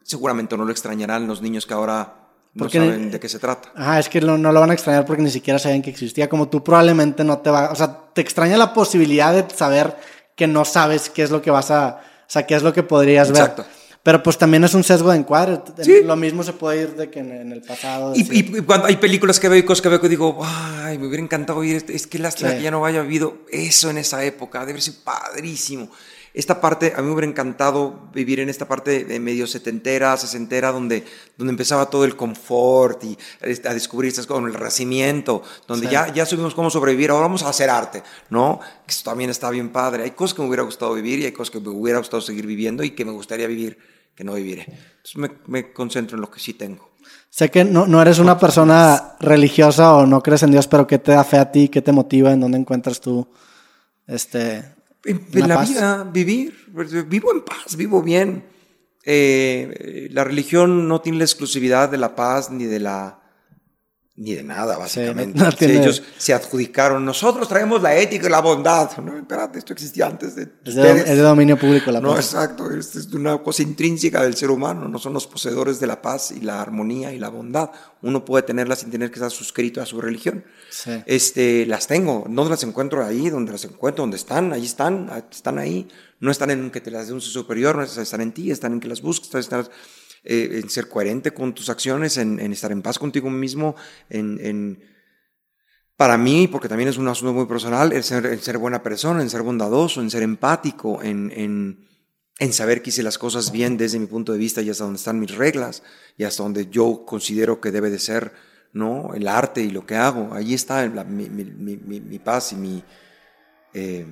seguramente 0.03 0.57
no 0.57 0.65
lo 0.65 0.71
extrañarán 0.71 1.27
los 1.27 1.43
niños 1.43 1.67
que 1.67 1.75
ahora 1.75 2.15
no 2.55 2.65
Porque- 2.65 2.79
saben 2.79 3.11
de 3.11 3.21
qué 3.21 3.29
se 3.29 3.39
trata. 3.39 3.71
Ajá, 3.75 3.99
es 3.99 4.09
que 4.09 4.21
no, 4.21 4.39
no 4.39 4.53
lo 4.53 4.61
van 4.61 4.71
a 4.71 4.75
extrañar 4.75 5.05
porque 5.05 5.23
ni 5.23 5.31
siquiera 5.31 5.59
sabían 5.59 5.83
que 5.83 5.91
existía. 5.91 6.29
Como 6.29 6.49
tú 6.49 6.63
probablemente 6.65 7.23
no 7.25 7.39
te 7.39 7.51
va, 7.51 7.71
o 7.71 7.75
sea, 7.75 7.99
te 8.15 8.21
extraña 8.21 8.57
la 8.57 8.73
posibilidad 8.73 9.35
de 9.35 9.53
saber 9.55 9.97
que 10.37 10.47
no 10.47 10.65
sabes 10.65 11.11
qué 11.11 11.23
es 11.23 11.31
lo 11.31 11.43
que 11.43 11.51
vas 11.51 11.71
a, 11.71 12.01
o 12.21 12.31
sea, 12.31 12.47
qué 12.47 12.55
es 12.55 12.63
lo 12.63 12.73
que 12.73 12.83
podrías 12.83 13.29
Exacto. 13.29 13.63
ver. 13.63 13.71
Pero 14.07 14.23
pues 14.23 14.39
también 14.39 14.63
es 14.63 14.73
un 14.73 14.85
sesgo 14.85 15.11
de 15.11 15.19
encuadre. 15.19 15.59
Sí. 15.83 16.03
Lo 16.05 16.15
mismo 16.15 16.45
se 16.45 16.53
puede 16.53 16.83
ir 16.83 16.95
de 16.95 17.11
que 17.11 17.19
en, 17.19 17.33
en 17.33 17.51
el 17.51 17.61
pasado. 17.61 18.13
Y, 18.15 18.21
y- 18.39 18.61
cuando 18.63 18.87
hay 18.87 18.99
películas 18.99 19.41
que 19.41 19.49
veo 19.49 19.59
y 19.59 19.65
cosas 19.65 19.83
que 19.83 19.89
veo 19.89 20.01
que 20.01 20.09
digo, 20.09 20.39
ay, 20.45 20.97
me 20.97 21.09
hubiera 21.09 21.25
encantado 21.25 21.59
oír 21.59 21.75
esto. 21.75 21.91
Es 21.91 22.07
que 22.07 22.21
lástima 22.21 22.51
Sí. 22.51 22.59
que 22.59 22.63
ya 22.63 22.71
no 22.71 22.87
haya 22.87 23.01
habido 23.01 23.39
eso 23.51 23.91
en 23.91 23.99
esa 23.99 24.23
época. 24.25 24.65
Debe 24.65 24.81
sido 24.81 24.99
padrísimo. 25.03 25.91
Esta 26.35 26.61
parte, 26.61 26.93
a 26.95 27.01
mí 27.01 27.07
me 27.09 27.15
hubiera 27.15 27.27
encantado 27.29 28.11
vivir 28.15 28.39
en 28.41 28.49
esta 28.49 28.69
parte 28.69 29.05
de 29.07 29.19
medio 29.19 29.47
setentera, 29.49 30.17
sesentera, 30.19 30.71
donde, 30.71 31.03
donde 31.37 31.51
empezaba 31.51 31.89
todo 31.91 32.05
el 32.05 32.15
confort 32.15 33.03
y 33.05 33.17
a 33.43 33.73
descubrir 33.75 34.11
estas 34.11 34.27
cosas, 34.27 34.45
el 34.45 34.53
renacimiento, 34.55 35.43
donde 35.67 35.87
Sí. 35.87 35.93
ya, 35.95 36.13
ya 36.13 36.27
supimos 36.27 36.55
cómo 36.55 36.69
sobrevivir, 36.71 37.11
ahora 37.11 37.23
vamos 37.23 37.43
a 37.43 37.49
hacer 37.49 37.71
arte, 37.71 38.03
¿no? 38.29 38.61
Eso 38.87 39.03
también 39.03 39.31
está 39.31 39.49
bien 39.51 39.71
padre. 39.71 40.05
Hay 40.05 40.11
cosas 40.11 40.35
que 40.35 40.43
me 40.43 40.49
hubiera 40.49 40.63
gustado 40.63 40.93
vivir 40.95 41.19
y 41.21 41.25
hay 41.25 41.33
cosas 41.33 41.51
que 41.51 41.59
me 41.59 41.71
hubiera 41.71 41.99
gustado 41.99 42.21
seguir 42.21 42.47
viviendo 42.47 42.85
y 42.85 42.91
que 42.91 43.05
me 43.07 43.13
gustaría 43.13 43.47
vivir 43.47 43.79
que 44.17 44.25
no 44.25 44.35
viviré. 44.35 44.63
Entonces 44.63 45.17
me, 45.17 45.31
me 45.47 45.73
concentro 45.73 46.17
en 46.17 46.23
lo 46.23 46.31
que 46.31 46.41
sí 46.41 46.55
tengo. 46.55 46.91
Sé 47.31 47.51
que 47.51 47.65
no, 47.65 47.87
no 47.87 48.01
eres 48.01 48.19
una 48.19 48.39
persona 48.39 49.17
religiosa 49.21 49.95
o 49.95 50.07
no 50.07 50.23
crees 50.23 50.43
en 50.43 50.51
Dios, 50.51 50.67
pero 50.67 50.87
¿qué 50.87 50.99
te 50.99 51.13
da 51.13 51.23
fe 51.23 51.37
a 51.37 51.53
ti? 51.53 51.69
¿Qué 51.69 51.83
te 51.83 51.93
motiva? 51.93 52.33
¿En 52.33 52.41
dónde 52.41 52.59
encuentras 52.59 53.01
tú 53.01 53.29
este, 54.07 54.75
En, 55.05 55.49
la 55.49 55.63
vida, 55.63 56.05
vivir. 56.05 56.55
Vivo 57.09 57.33
en 57.33 57.43
paz, 57.43 57.77
vivo 57.77 58.03
bien. 58.03 58.45
Eh, 59.05 60.09
la 60.13 60.25
religión 60.25 60.89
no 60.89 61.01
tiene 61.01 61.19
la 61.19 61.25
exclusividad 61.25 61.91
de 61.91 61.99
la 61.99 62.17
paz 62.17 62.51
ni 62.51 62.65
de 62.65 62.81
la 62.81 63.21
ni 64.19 64.35
de 64.35 64.43
nada, 64.43 64.79
básicamente. 64.79 65.39
no- 65.39 65.45
no 65.45 65.51
Sí, 65.51 65.57
tiene- 65.59 65.83
ellos 65.83 66.03
se 66.17 66.33
adjudicaron, 66.33 67.05
nosotros 67.05 67.47
traemos 67.49 67.83
la 67.83 67.95
ética 67.97 68.27
y 68.27 68.31
la 68.31 68.41
bondad. 68.41 68.97
No, 68.99 69.17
espérate, 69.17 69.59
esto 69.59 69.73
existía 69.75 70.07
antes 70.07 70.35
de 70.35 70.49
es 70.65 70.75
de, 70.75 70.91
es 71.01 71.05
de 71.07 71.17
dominio 71.19 71.59
público 71.59 71.91
la 71.91 72.01
No, 72.01 72.15
paz. 72.15 72.27
exacto, 72.33 72.71
es, 72.71 72.97
es 72.97 73.13
una 73.13 73.39
cosa 73.43 73.63
intrínseca 73.63 74.23
del 74.23 74.35
ser 74.35 74.51
humano, 74.51 74.89
no 74.89 74.99
son 74.99 75.13
los 75.13 75.27
poseedores 75.27 75.79
de 75.81 75.87
la 75.87 76.01
paz 76.01 76.31
y 76.31 76.41
la 76.41 76.61
armonía 76.63 77.13
y 77.13 77.19
la 77.19 77.29
bondad. 77.29 77.71
Uno 78.03 78.25
puede 78.25 78.43
tenerlas 78.45 78.81
sin 78.81 78.91
tener 78.91 79.11
que 79.11 79.17
estar 79.17 79.31
suscrito 79.31 79.83
a 79.83 79.87
su 79.87 80.01
religión. 80.01 80.45
Sí. 80.71 80.91
Este, 81.07 81.67
las 81.67 81.87
tengo, 81.87 82.25
no 82.29 82.49
las 82.49 82.63
encuentro 82.63 83.05
ahí, 83.05 83.29
donde 83.31 83.53
las 83.53 83.65
encuentro, 83.65 84.03
donde 84.03 84.17
están, 84.17 84.53
ahí 84.53 84.65
están, 84.65 85.11
están 85.31 85.59
ahí. 85.59 85.89
No 86.21 86.31
están 86.31 86.51
en 86.51 86.71
que 86.71 86.81
te 86.81 86.91
las 86.91 87.09
dé 87.09 87.13
un 87.13 87.21
superior, 87.21 87.77
no 87.77 87.83
están 87.83 88.23
en 88.23 88.33
ti, 88.33 88.51
están 88.51 88.73
en 88.73 88.81
que 88.81 88.89
las 88.89 89.03
busques, 89.03 89.35
están 89.35 89.69
eh, 90.27 90.61
en 90.63 90.71
ser 90.71 90.89
coherente 90.89 91.33
con 91.33 91.55
tus 91.55 91.69
acciones, 91.71 92.17
en, 92.19 92.41
en 92.41 92.53
estar 92.53 92.73
en 92.73 92.83
paz 92.83 92.99
contigo 92.99 93.31
mismo, 93.31 93.77
en, 94.11 94.39
en- 94.45 94.83
para 95.97 96.19
mí, 96.19 96.47
porque 96.47 96.69
también 96.69 96.91
es 96.91 96.99
un 96.99 97.09
asunto 97.09 97.33
muy 97.33 97.47
personal, 97.47 97.93
el 97.93 98.05
ser, 98.05 98.27
el 98.27 98.41
ser 98.41 98.59
buena 98.59 98.83
persona, 98.83 99.23
en 99.23 99.31
ser 99.31 99.43
bondadoso, 99.43 100.03
en 100.03 100.11
ser 100.11 100.23
empático, 100.23 101.03
en, 101.03 101.33
en, 101.35 101.87
en 102.39 102.53
saber 102.53 102.83
que 102.83 102.91
hice 102.91 103.03
las 103.03 103.17
cosas 103.17 103.51
bien 103.51 103.79
desde 103.79 103.99
mi 103.99 104.07
punto 104.07 104.33
de 104.33 104.39
vista 104.39 104.61
y 104.61 104.69
hasta 104.69 104.85
donde 104.85 104.99
están 104.99 105.19
mis 105.19 105.35
reglas 105.35 105.83
y 106.19 106.25
hasta 106.25 106.43
donde 106.43 106.69
yo 106.69 107.05
considero 107.07 107.61
que 107.63 107.71
debe 107.71 107.89
de 107.89 107.99
ser 107.99 108.33
¿no? 108.75 109.15
el 109.15 109.27
arte 109.27 109.63
y 109.63 109.71
lo 109.71 109.87
que 109.87 109.95
hago. 109.97 110.35
Ahí 110.35 110.53
está 110.53 110.87
mi 110.87 112.19
paz 112.19 112.53
y 112.53 112.57
mi, 112.57 112.85
eh, 113.75 114.07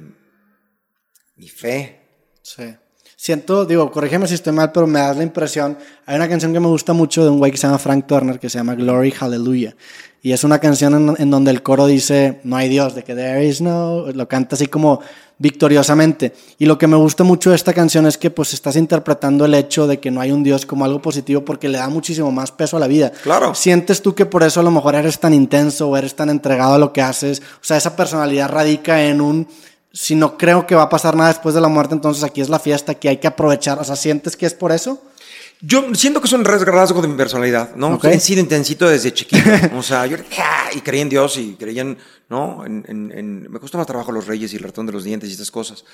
mi 1.36 1.48
fe. 1.48 1.78
Sí. 2.42 2.76
Siento, 3.24 3.64
digo, 3.64 3.90
corrígeme 3.90 4.26
si 4.26 4.34
estoy 4.34 4.52
mal, 4.52 4.70
pero 4.70 4.86
me 4.86 4.98
das 4.98 5.16
la 5.16 5.22
impresión. 5.22 5.78
Hay 6.04 6.16
una 6.16 6.28
canción 6.28 6.52
que 6.52 6.60
me 6.60 6.66
gusta 6.66 6.92
mucho 6.92 7.24
de 7.24 7.30
un 7.30 7.38
güey 7.38 7.50
que 7.50 7.56
se 7.56 7.66
llama 7.66 7.78
Frank 7.78 8.06
Turner, 8.06 8.38
que 8.38 8.50
se 8.50 8.58
llama 8.58 8.74
Glory 8.74 9.12
Hallelujah. 9.12 9.74
Y 10.20 10.32
es 10.32 10.44
una 10.44 10.58
canción 10.58 10.94
en, 10.94 11.14
en 11.18 11.30
donde 11.30 11.50
el 11.50 11.62
coro 11.62 11.86
dice, 11.86 12.40
no 12.44 12.56
hay 12.56 12.68
Dios, 12.68 12.94
de 12.94 13.02
que 13.02 13.14
there 13.14 13.42
is 13.42 13.62
no, 13.62 14.04
lo 14.12 14.28
canta 14.28 14.56
así 14.56 14.66
como 14.66 15.00
victoriosamente. 15.38 16.34
Y 16.58 16.66
lo 16.66 16.76
que 16.76 16.86
me 16.86 16.98
gusta 16.98 17.24
mucho 17.24 17.48
de 17.48 17.56
esta 17.56 17.72
canción 17.72 18.06
es 18.06 18.18
que 18.18 18.28
pues 18.28 18.52
estás 18.52 18.76
interpretando 18.76 19.46
el 19.46 19.54
hecho 19.54 19.86
de 19.86 20.00
que 20.00 20.10
no 20.10 20.20
hay 20.20 20.30
un 20.30 20.42
Dios 20.42 20.66
como 20.66 20.84
algo 20.84 21.00
positivo 21.00 21.46
porque 21.46 21.70
le 21.70 21.78
da 21.78 21.88
muchísimo 21.88 22.30
más 22.30 22.52
peso 22.52 22.76
a 22.76 22.80
la 22.80 22.88
vida. 22.88 23.10
Claro. 23.22 23.54
¿Sientes 23.54 24.02
tú 24.02 24.14
que 24.14 24.26
por 24.26 24.42
eso 24.42 24.60
a 24.60 24.62
lo 24.62 24.70
mejor 24.70 24.96
eres 24.96 25.18
tan 25.18 25.32
intenso 25.32 25.88
o 25.88 25.96
eres 25.96 26.14
tan 26.14 26.28
entregado 26.28 26.74
a 26.74 26.78
lo 26.78 26.92
que 26.92 27.00
haces? 27.00 27.40
O 27.40 27.64
sea, 27.64 27.78
esa 27.78 27.96
personalidad 27.96 28.50
radica 28.50 29.02
en 29.02 29.22
un, 29.22 29.48
si 29.94 30.16
no 30.16 30.36
creo 30.36 30.66
que 30.66 30.74
va 30.74 30.82
a 30.82 30.88
pasar 30.88 31.14
nada 31.14 31.28
después 31.28 31.54
de 31.54 31.60
la 31.60 31.68
muerte, 31.68 31.94
entonces 31.94 32.24
aquí 32.24 32.40
es 32.40 32.48
la 32.48 32.58
fiesta 32.58 32.96
que 32.96 33.08
hay 33.08 33.18
que 33.18 33.28
aprovechar. 33.28 33.78
O 33.78 33.84
sea, 33.84 33.94
¿sientes 33.94 34.36
que 34.36 34.44
es 34.44 34.52
por 34.52 34.72
eso? 34.72 35.00
Yo 35.60 35.94
siento 35.94 36.20
que 36.20 36.26
es 36.26 36.32
un 36.32 36.44
ras- 36.44 36.64
rasgo 36.64 37.00
de 37.00 37.08
mi 37.08 37.16
personalidad, 37.16 37.74
¿no? 37.74 37.98
He 38.02 38.20
sido 38.20 38.40
intensito 38.40 38.88
desde 38.88 39.12
chiquito. 39.14 39.42
O 39.76 39.82
sea, 39.82 40.04
yo 40.06 40.16
y 40.74 40.80
creía 40.80 41.02
en 41.02 41.08
Dios 41.08 41.36
y 41.38 41.54
creía 41.54 41.82
en, 41.82 41.96
¿no? 42.28 42.64
En, 42.66 42.84
en- 42.88 43.12
en- 43.16 43.50
me 43.50 43.58
costó 43.60 43.78
más 43.78 43.86
trabajo 43.86 44.12
los 44.12 44.26
reyes 44.26 44.52
y 44.52 44.56
el 44.56 44.62
ratón 44.62 44.86
de 44.86 44.92
los 44.92 45.04
dientes 45.04 45.28
y 45.30 45.32
estas 45.32 45.50
cosas. 45.50 45.84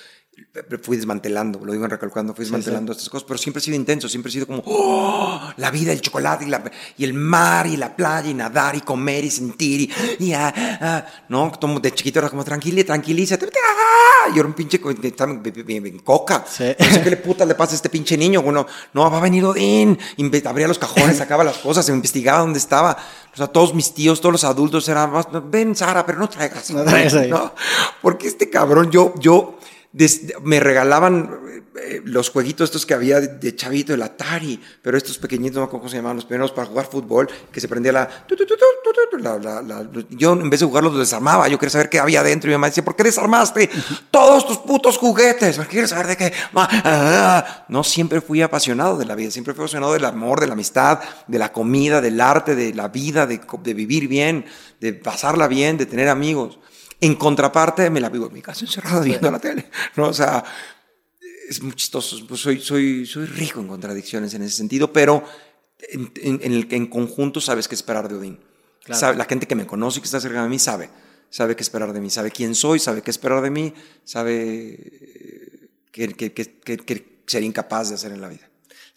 Fui 0.83 0.97
desmantelando, 0.97 1.61
lo 1.65 1.73
digo 1.73 1.87
recalcando, 1.87 2.35
fui 2.35 2.45
desmantelando 2.45 2.93
estas 2.93 3.09
cosas, 3.09 3.27
pero 3.29 3.39
siempre 3.39 3.61
he 3.61 3.65
sido 3.65 3.77
intenso, 3.77 4.09
siempre 4.09 4.31
he 4.31 4.33
sido 4.33 4.47
como, 4.47 4.63
¡oh! 4.67 5.53
La 5.59 5.71
vida, 5.71 5.93
el 5.93 6.01
chocolate 6.01 6.47
y, 6.47 6.49
la- 6.49 6.71
y 6.97 7.05
el 7.05 7.13
mar 7.15 7.67
y 7.67 7.77
la 7.77 7.95
playa 7.95 8.29
y 8.31 8.35
nadar 8.35 8.75
y 8.75 8.81
comer 8.81 9.25
y 9.25 9.31
sentir 9.31 9.91
y, 10.19 10.25
y, 10.25 10.33
ah, 10.33 10.53
ah, 10.81 11.07
¿no? 11.29 11.53
Como 11.61 11.79
de 11.79 11.93
chiquito 11.93 12.19
era 12.21 12.29
como, 12.31 12.43
tranquila, 12.45 12.83
tranquilízate. 12.85 13.47
¡ah! 13.47 14.31
Yo 14.35 14.41
era 14.41 14.47
un 14.49 14.55
pinche 14.55 14.81
en, 14.85 15.05
en- 15.69 15.87
en 15.87 15.99
coca. 16.01 16.45
Sí. 16.49 16.65
No 16.79 16.87
sé 16.87 17.03
qué 17.03 17.11
le 17.11 17.17
puta 17.19 17.45
le 17.45 17.55
pasa 17.55 17.73
a 17.73 17.77
este 17.77 17.89
pinche 17.89 18.17
niño. 18.17 18.43
Bueno, 18.43 18.67
no, 18.95 19.11
va 19.11 19.19
a 19.19 19.21
venir 19.21 19.45
Inve- 19.57 20.47
Abría 20.47 20.69
los 20.69 20.79
cajones, 20.79 21.17
sacaba 21.19 21.45
las 21.45 21.59
cosas, 21.59 21.87
se 21.87 21.93
investigaba 21.93 22.41
dónde 22.41 22.59
estaba. 22.59 22.97
O 23.33 23.37
sea, 23.37 23.47
todos 23.47 23.75
mis 23.75 23.93
tíos, 23.95 24.21
todos 24.21 24.33
los 24.33 24.45
adultos 24.45 24.89
eran, 24.89 25.13
"Vas- 25.13 25.29
ven 25.51 25.77
Sara, 25.77 26.05
pero 26.05 26.19
no 26.19 26.29
traigas. 26.29 26.71
No 26.71 26.83
traigas 26.85 27.15
ahí. 27.15 27.31
¿no? 27.31 27.55
Porque 28.03 28.27
este 28.29 28.51
cabrón, 28.51 28.91
yo, 28.91 29.15
yo, 29.19 29.55
me 30.43 30.61
regalaban 30.61 31.41
eh, 31.77 32.01
los 32.05 32.31
jueguitos 32.31 32.67
estos 32.67 32.87
que 32.87 32.95
había 32.95 33.21
de, 33.21 33.57
chavito, 33.57 33.93
el 33.93 34.03
Atari, 34.03 34.61
pero 34.83 34.97
estos 34.97 35.19
pequeñitos, 35.19 35.61
no 35.61 35.69
cómo 35.69 35.89
se 35.89 35.97
llamaban, 35.97 36.17
los 36.17 36.25
primeros 36.25 36.53
para 36.53 36.69
jugar 36.69 36.87
fútbol, 36.87 37.29
que 37.51 37.61
se 37.61 37.67
prendía 37.67 37.93
la... 37.93 38.09
yo 40.11 40.33
en 40.33 40.49
vez 40.49 40.61
de 40.61 40.67
jugarlos 40.67 40.93
los 40.93 41.01
desarmaba, 41.01 41.49
yo 41.49 41.59
quería 41.59 41.71
saber 41.71 41.89
qué 41.89 41.99
había 41.99 42.23
dentro 42.23 42.49
y 42.49 42.53
mi 42.53 42.55
mamá 42.55 42.69
decía, 42.69 42.85
¿por 42.85 42.95
qué 42.95 43.03
desarmaste 43.03 43.69
todos 44.11 44.47
tus 44.47 44.59
putos 44.59 44.97
juguetes? 44.97 45.57
¿Por 45.57 45.67
qué 45.67 45.71
quieres 45.73 45.91
saber 45.91 46.07
de 46.07 46.17
qué? 46.17 46.33
Ma- 46.53 46.69
ah". 46.71 47.65
No, 47.69 47.83
siempre 47.83 48.21
fui 48.21 48.43
apasionado 48.43 48.97
de 48.97 49.07
la 49.07 49.15
vida, 49.17 49.31
siempre 49.31 49.55
fui 49.55 49.63
apasionado 49.65 49.93
del 49.93 50.05
amor, 50.05 50.39
de 50.41 50.47
la 50.47 50.53
amistad, 50.53 51.01
de 51.27 51.39
la 51.39 51.53
comida, 51.53 52.01
del 52.01 52.21
arte, 52.21 52.55
de 52.55 52.75
la 52.75 52.89
vida, 52.89 53.27
de, 53.27 53.41
de 53.63 53.75
vivir 53.75 54.07
bien, 54.07 54.45
de 54.81 54.93
pasarla 54.93 55.49
bien, 55.49 55.77
de 55.79 55.87
tener 55.87 56.09
amigos. 56.09 56.59
En 57.01 57.15
contraparte, 57.15 57.89
me 57.91 58.01
la 58.01 58.09
vivo 58.09 58.27
en 58.27 58.33
mi 58.35 58.43
casa 58.43 58.65
encerrada 58.65 59.01
viendo 59.01 59.31
la 59.31 59.39
tele. 59.39 59.71
¿no? 59.97 60.09
O 60.09 60.13
sea, 60.13 60.45
es 61.49 61.63
muy 61.63 61.73
chistoso. 61.75 62.17
Pues 62.27 62.41
soy, 62.41 62.61
soy, 62.61 63.07
soy 63.07 63.27
rico 63.27 63.61
en 63.61 63.69
contradicciones 63.69 64.35
en 64.35 64.43
ese 64.43 64.57
sentido, 64.57 64.93
pero 64.93 65.25
en, 65.79 66.53
el 66.53 66.69
que 66.69 66.77
en 66.77 66.87
conjunto 66.87 67.41
sabes 67.41 67.69
qué 67.69 67.75
esperar 67.75 68.09
de 68.09 68.17
Odín. 68.17 68.41
Claro. 68.85 69.01
Sabe- 69.01 69.17
la 69.17 69.25
gente 69.25 69.47
que 69.47 69.55
me 69.55 69.67
conoce 69.67 69.99
y 69.99 70.03
que 70.03 70.07
está 70.07 70.21
cerca 70.21 70.43
de 70.43 70.49
mí 70.49 70.59
sabe, 70.59 70.91
sabe 71.31 71.57
qué 71.57 71.63
esperar 71.63 71.93
de 71.93 72.01
mí, 72.01 72.11
sabe 72.11 72.31
quién 72.31 72.55
soy, 72.55 72.79
sabe 72.79 73.03
qué 73.03 73.11
esperar 73.11 73.41
de 73.43 73.51
mí, 73.51 73.73
sabe 74.05 74.77
eh, 74.81 75.69
qué 75.93 77.15
sería 77.27 77.47
incapaz 77.47 77.89
de 77.89 77.95
hacer 77.95 78.13
en 78.13 78.21
la 78.21 78.29
vida. 78.29 78.50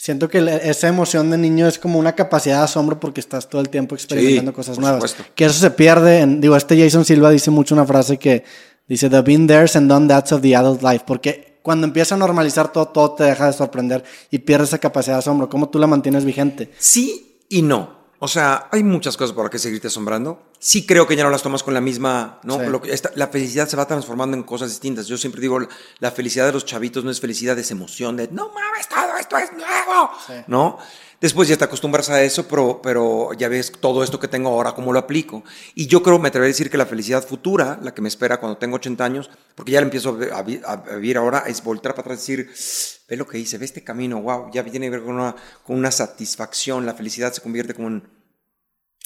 Siento 0.04 0.28
que 0.28 0.60
esa 0.64 0.90
emoción 0.90 1.32
de 1.32 1.38
niño 1.38 1.66
es 1.66 1.80
como 1.80 1.98
una 1.98 2.12
capacidad 2.12 2.58
de 2.58 2.64
asombro 2.66 3.00
porque 3.00 3.22
estás 3.22 3.48
todo 3.48 3.62
el 3.62 3.70
tiempo 3.70 3.96
experimentando 3.96 4.52
Sí, 4.52 4.56
cosas 4.56 4.78
nuevas. 4.78 5.12
supuesto. 5.12 5.34
Que 5.34 5.46
eso 5.46 5.58
se 5.58 5.72
pierde. 5.72 6.20
En, 6.20 6.42
digo, 6.42 6.58
este 6.58 6.78
Jason 6.78 7.06
Silva 7.06 7.30
dice 7.30 7.52
mucho 7.52 7.74
una 7.74 7.86
frase 7.86 8.18
que 8.18 8.44
dice, 8.86 9.10
The 9.10 9.22
been 9.22 9.48
there's 9.48 9.78
and 9.78 9.90
done 9.90 10.10
that's 10.10 10.34
of 10.34 10.42
the 10.42 10.58
adult 10.58 10.84
life. 10.84 11.06
Porque 11.08 11.58
cuando 11.62 11.88
empieza 11.88 12.16
a 12.16 12.18
normalizar 12.18 12.70
todo, 12.74 12.90
todo 12.90 13.14
te 13.14 13.24
deja 13.24 13.48
de 13.48 13.54
sorprender 13.54 14.04
y 14.30 14.40
pierdes 14.40 14.68
esa 14.72 14.80
capacidad 14.80 15.16
de 15.16 15.20
asombro. 15.20 15.48
¿Cómo 15.48 15.70
tú 15.70 15.80
la 15.80 15.88
mantienes 15.88 16.26
vigente? 16.26 16.70
Sí 16.80 17.38
y 17.48 17.62
no. 17.62 18.03
O 18.24 18.28
sea, 18.30 18.70
hay 18.72 18.84
muchas 18.84 19.18
cosas 19.18 19.34
por 19.36 19.44
las 19.44 19.52
que 19.52 19.60
seguirte 19.60 19.88
asombrando. 19.88 20.42
Sí 20.58 20.86
creo 20.86 21.06
que 21.06 21.18
ya 21.18 21.26
no 21.26 21.30
las 21.30 21.44
tomas 21.44 21.62
con 21.62 21.74
la 21.74 21.82
misma, 21.82 22.40
¿no? 22.44 22.58
Sí. 22.58 22.68
Lo 22.68 22.82
que- 22.82 22.94
esta- 22.94 23.12
la 23.16 23.28
felicidad 23.28 23.68
se 23.68 23.76
va 23.76 23.86
transformando 23.86 24.38
en 24.38 24.44
cosas 24.44 24.70
distintas. 24.70 25.08
Yo 25.08 25.18
siempre 25.18 25.42
digo, 25.42 25.60
la 26.00 26.10
felicidad 26.12 26.46
de 26.46 26.54
los 26.54 26.64
chavitos 26.64 27.04
no 27.04 27.12
es 27.12 27.20
felicidad, 27.20 27.60
es 27.60 27.70
emoción 27.72 28.16
de, 28.16 28.30
no 28.30 28.48
mames, 28.48 28.88
todo 28.88 29.18
esto 29.20 29.38
es 29.38 29.52
nuevo, 29.52 30.10
Sí. 30.26 30.34
¿no? 30.48 30.78
Después 31.24 31.48
ya 31.48 31.56
te 31.56 31.64
acostumbras 31.64 32.10
a 32.10 32.22
eso, 32.22 32.48
pero, 32.50 32.82
pero 32.84 33.32
ya 33.34 33.48
ves 33.48 33.72
todo 33.80 34.04
esto 34.04 34.20
que 34.20 34.28
tengo 34.28 34.50
ahora, 34.50 34.74
cómo 34.74 34.92
lo 34.92 35.00
aplico. 35.00 35.44
Y 35.74 35.88
yo 35.88 36.04
creo, 36.04 36.20
me 36.20 36.28
atrevería 36.28 36.50
a 36.50 36.56
decir 36.56 36.70
que 36.70 36.78
la 36.78 36.86
felicidad 36.86 37.26
futura, 37.26 37.80
la 37.82 37.94
que 37.94 38.02
me 38.02 38.10
espera 38.10 38.42
cuando 38.42 38.58
tengo 38.58 38.76
80 38.76 39.06
años, 39.06 39.30
porque 39.56 39.72
ya 39.72 39.80
la 39.80 39.86
empiezo 39.86 40.10
a, 40.10 40.14
vi- 40.18 40.28
a 40.34 40.42
vi- 40.44 40.62
a 40.66 40.76
vivir 40.98 41.18
ahora, 41.18 41.46
es 41.48 41.64
voltar 41.64 41.94
para 41.96 42.02
atrás 42.12 42.28
y 42.28 42.36
decir, 42.36 43.02
ve 43.08 43.16
lo 43.16 43.26
que 43.26 43.40
hice, 43.40 43.58
ve 43.58 43.64
este 43.66 43.86
camino, 43.86 44.22
wow, 44.22 44.52
ya 44.52 44.66
tiene 44.66 44.88
que 44.88 44.92
ver 44.92 45.04
con 45.04 45.16
una, 45.16 45.34
con 45.64 45.78
una 45.78 45.92
satisfacción. 45.92 46.86
La 46.86 46.94
felicidad 46.94 47.32
se 47.32 47.42
convierte 47.42 47.74
como 47.74 47.88
en... 47.88 48.04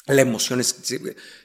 La 0.07 0.21
emoción 0.21 0.59
es, 0.61 0.75
es 0.89 0.99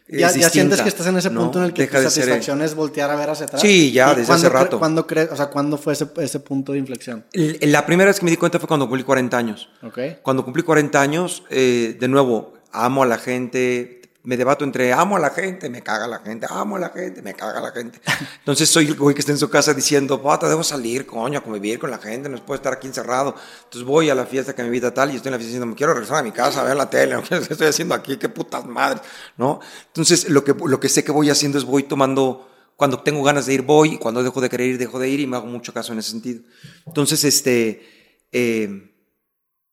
Ya, 0.08 0.30
ya 0.32 0.48
sientes 0.50 0.80
que 0.82 0.88
estás 0.88 1.06
en 1.08 1.16
ese 1.16 1.30
¿no? 1.30 1.40
punto 1.40 1.58
en 1.58 1.64
el 1.64 1.72
que 1.72 1.82
Deja 1.82 1.98
tu 1.98 2.04
de 2.04 2.10
ser- 2.10 2.22
satisfacción 2.24 2.62
es 2.62 2.74
voltear 2.74 3.10
a 3.10 3.16
ver 3.16 3.30
hacia 3.30 3.46
atrás. 3.46 3.60
Sí, 3.62 3.90
ya, 3.92 4.12
¿Y 4.12 4.16
desde 4.16 4.32
hace 4.32 4.48
rato. 4.48 4.78
¿Cuándo 4.78 5.06
crees, 5.06 5.30
o 5.32 5.36
sea, 5.36 5.46
cuándo 5.46 5.78
fue 5.78 5.94
ese, 5.94 6.06
ese 6.18 6.38
punto 6.40 6.72
de 6.72 6.78
inflexión? 6.78 7.24
La 7.32 7.84
primera 7.86 8.08
vez 8.10 8.18
que 8.20 8.24
me 8.24 8.30
di 8.30 8.36
cuenta 8.36 8.58
fue 8.58 8.68
cuando 8.68 8.86
cumplí 8.88 9.04
40 9.04 9.36
años. 9.36 9.68
¿Ok? 9.82 9.98
Cuando 10.22 10.44
cumplí 10.44 10.62
40 10.62 11.00
años, 11.00 11.42
eh, 11.50 11.96
de 11.98 12.08
nuevo, 12.08 12.54
amo 12.72 13.02
a 13.02 13.06
la 13.06 13.18
gente, 13.18 14.01
me 14.24 14.36
debato 14.36 14.64
entre 14.64 14.92
amo 14.92 15.16
a 15.16 15.18
la 15.18 15.30
gente, 15.30 15.68
me 15.68 15.82
caga 15.82 16.06
la 16.06 16.20
gente, 16.20 16.46
amo 16.48 16.76
a 16.76 16.78
la 16.78 16.90
gente, 16.90 17.22
me 17.22 17.34
caga 17.34 17.60
la 17.60 17.72
gente. 17.72 18.00
Entonces 18.38 18.68
soy 18.68 18.86
el 18.86 18.94
güey 18.94 19.14
que 19.14 19.20
está 19.20 19.32
en 19.32 19.38
su 19.38 19.50
casa 19.50 19.74
diciendo, 19.74 20.22
pata, 20.22 20.48
debo 20.48 20.62
salir, 20.62 21.06
coño, 21.06 21.40
a 21.40 21.42
convivir 21.42 21.78
con 21.78 21.90
la 21.90 21.98
gente, 21.98 22.28
no 22.28 22.38
puedo 22.44 22.56
estar 22.56 22.72
aquí 22.72 22.86
encerrado. 22.86 23.34
Entonces 23.64 23.82
voy 23.82 24.10
a 24.10 24.14
la 24.14 24.24
fiesta 24.24 24.54
que 24.54 24.62
me 24.62 24.68
invita 24.68 24.94
tal 24.94 25.10
y 25.10 25.16
estoy 25.16 25.30
en 25.30 25.32
la 25.32 25.38
fiesta 25.38 25.48
diciendo, 25.48 25.66
me 25.66 25.74
quiero 25.74 25.92
regresar 25.92 26.18
a 26.18 26.22
mi 26.22 26.30
casa 26.30 26.60
a 26.60 26.64
ver 26.64 26.76
la 26.76 26.88
tele, 26.88 27.16
¿qué 27.28 27.36
estoy 27.36 27.66
haciendo 27.66 27.94
aquí? 27.94 28.16
¿Qué 28.16 28.28
putas 28.28 28.64
madres? 28.64 29.02
¿No? 29.36 29.60
Entonces 29.88 30.28
lo 30.28 30.44
que, 30.44 30.54
lo 30.54 30.78
que 30.78 30.88
sé 30.88 31.02
que 31.02 31.10
voy 31.10 31.28
haciendo 31.28 31.58
es 31.58 31.64
voy 31.64 31.82
tomando 31.82 32.48
cuando 32.76 33.00
tengo 33.00 33.22
ganas 33.22 33.46
de 33.46 33.54
ir 33.54 33.62
voy 33.62 33.94
y 33.94 33.98
cuando 33.98 34.22
dejo 34.22 34.40
de 34.40 34.48
querer 34.48 34.68
ir 34.68 34.78
dejo 34.78 34.98
de 34.98 35.08
ir 35.08 35.20
y 35.20 35.26
me 35.26 35.36
hago 35.36 35.46
mucho 35.46 35.72
caso 35.72 35.92
en 35.92 35.98
ese 35.98 36.10
sentido. 36.10 36.42
Entonces, 36.86 37.24
este, 37.24 38.26
eh, 38.30 38.91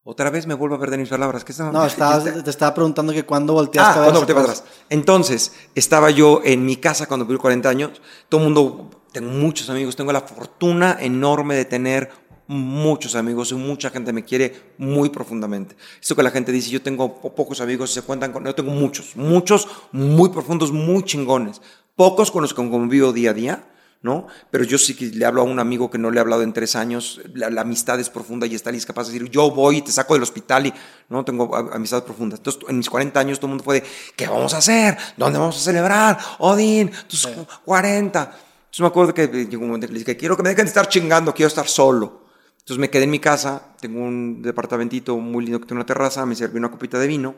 otra 0.10 0.30
vez 0.32 0.48
me 0.48 0.56
vuelvo 0.56 0.76
a 0.76 0.80
perder 0.80 1.00
mis 1.00 1.10
palabras. 1.10 1.44
¿Qué 1.44 1.52
estaba? 1.52 1.72
No, 1.72 1.86
estabas- 1.86 2.44
te 2.44 2.50
estaba 2.50 2.74
preguntando 2.74 3.14
que 3.14 3.24
cuándo 3.26 3.54
volteaste 3.54 3.92
Ah, 3.92 3.94
a 3.94 3.96
ver 3.98 4.04
cuando 4.06 4.20
volteé 4.22 4.36
para 4.36 4.46
atrás. 4.48 4.64
Entonces, 4.90 5.52
estaba 5.76 6.10
yo 6.10 6.42
en 6.44 6.66
mi 6.66 6.78
casa 6.78 7.06
cuando 7.06 7.26
cumplí 7.26 7.40
40 7.40 7.70
años. 7.70 8.02
Todo 8.28 8.42
el 8.42 8.46
mundo, 8.46 8.90
tengo 9.12 9.30
muchos 9.32 9.70
amigos, 9.70 9.96
tengo 9.96 10.12
la 10.12 10.22
fortuna 10.22 10.98
enorme 11.00 11.56
de 11.56 11.66
tener 11.66 12.10
muchos 12.48 13.14
amigos 13.14 13.52
y 13.52 13.56
mucha 13.56 13.92
gente 13.92 14.12
me 14.12 14.26
quiere 14.26 14.74
muy 14.80 15.10
profundamente. 15.10 15.76
Esto 16.02 16.16
que 16.16 16.24
la 16.24 16.32
gente 16.32 16.52
dice, 16.52 16.72
yo 16.72 16.82
tengo 16.82 17.22
pocos 17.22 17.62
amigos 17.62 17.92
y 17.92 17.94
se 17.94 18.02
cuentan 18.02 18.32
con... 18.32 18.44
Yo 18.44 18.56
tengo 18.56 18.72
muchos, 18.72 19.16
muchos 19.16 19.68
muy 19.92 20.30
profundos, 20.30 20.72
muy 20.72 21.04
chingones. 21.04 21.62
Pocos 21.96 22.32
con 22.32 22.42
los 22.42 22.54
que 22.56 22.68
convivo 22.68 23.14
día 23.14 23.30
a 23.30 23.34
día, 23.34 23.64
¿no? 24.02 24.28
Pero 24.50 24.64
yo 24.64 24.78
sí 24.78 24.96
que 24.96 25.08
le 25.08 25.26
hablo 25.26 25.42
a 25.42 25.44
un 25.44 25.60
amigo 25.60 25.92
que 25.92 25.98
no 25.98 26.10
le 26.10 26.18
he 26.18 26.22
hablado 26.22 26.42
en 26.44 26.54
tres 26.54 26.76
años, 26.76 27.20
la, 27.34 27.62
amistad 27.62 28.00
es 28.00 28.10
profunda 28.10 28.48
y 28.48 28.56
está 28.56 28.70
es 28.70 28.86
capaz 28.86 29.08
de 29.08 29.14
decir, 29.14 29.30
yo 29.30 29.52
voy 29.52 29.78
y 29.78 29.82
te 29.82 29.92
saco 29.92 30.14
del 30.14 30.24
hospital 30.24 30.68
y 30.68 30.74
no 31.10 31.26
tengo 31.26 31.54
amistades 31.56 32.06
profundas. 32.06 32.40
Entonces, 32.40 32.64
en 32.70 32.78
mis 32.78 32.90
40 32.90 33.20
años 33.20 33.40
todo 33.40 33.48
el 33.48 33.50
mundo 33.52 33.64
fue 33.64 33.82
de, 33.82 33.88
¿qué 34.16 34.28
vamos 34.28 34.54
a 34.54 34.58
hacer? 34.58 34.98
¿Dónde 35.18 35.38
vamos 35.38 35.58
a 35.58 35.60
celebrar? 35.60 36.18
Odín, 36.40 36.92
tus 37.08 37.28
40. 37.66 38.20
Entonces 38.20 38.80
me 38.80 38.88
acuerdo 38.88 39.14
que 39.14 39.28
llegó 39.28 39.64
un 39.64 39.70
momento 39.70 39.88
que 39.88 39.94
le 39.94 40.00
dije, 40.00 40.16
quiero 40.16 40.38
que 40.38 40.44
me 40.44 40.50
dejen 40.50 40.66
de 40.66 40.70
estar 40.70 40.88
chingando, 40.88 41.34
quiero 41.34 41.48
estar 41.48 41.68
solo. 41.68 42.26
Entonces 42.60 42.78
me 42.78 42.90
quedé 42.90 43.06
en 43.06 43.10
mi 43.10 43.20
casa, 43.20 43.76
tengo 43.82 44.00
un 44.00 44.42
departamentito 44.42 45.18
muy 45.18 45.44
lindo 45.44 45.60
que 45.60 45.66
tiene 45.66 45.80
una 45.80 45.88
terraza, 45.88 46.26
me 46.26 46.36
serví 46.36 46.58
una 46.58 46.70
copita 46.70 47.00
de 47.00 47.08
vino 47.08 47.36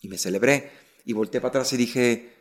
y 0.00 0.08
me 0.08 0.18
celebré. 0.18 0.72
Y 1.04 1.12
volteé 1.12 1.40
para 1.40 1.50
atrás 1.50 1.72
y 1.72 1.76
dije, 1.76 2.39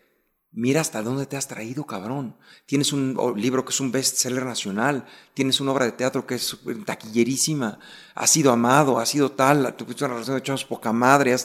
Mira 0.51 0.81
hasta 0.81 1.03
dónde 1.03 1.27
te 1.27 1.37
has 1.37 1.47
traído, 1.47 1.85
cabrón. 1.85 2.35
Tienes 2.65 2.91
un 2.91 3.15
libro 3.35 3.63
que 3.63 3.71
es 3.71 3.79
un 3.79 3.91
bestseller 3.91 4.45
nacional, 4.45 5.05
tienes 5.33 5.61
una 5.61 5.71
obra 5.71 5.85
de 5.85 5.91
teatro 5.91 6.25
que 6.25 6.35
es 6.35 6.57
taquillerísima, 6.85 7.79
has 8.15 8.29
sido 8.31 8.51
amado, 8.51 8.99
has 8.99 9.09
sido 9.09 9.31
tal, 9.31 9.75
tuviste 9.75 10.05
una 10.05 10.15
relación 10.15 10.37
de 10.37 10.43
chavos 10.43 10.65
poca 10.65 10.91
madre. 10.91 11.35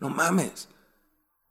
No 0.00 0.08
mames. 0.08 0.68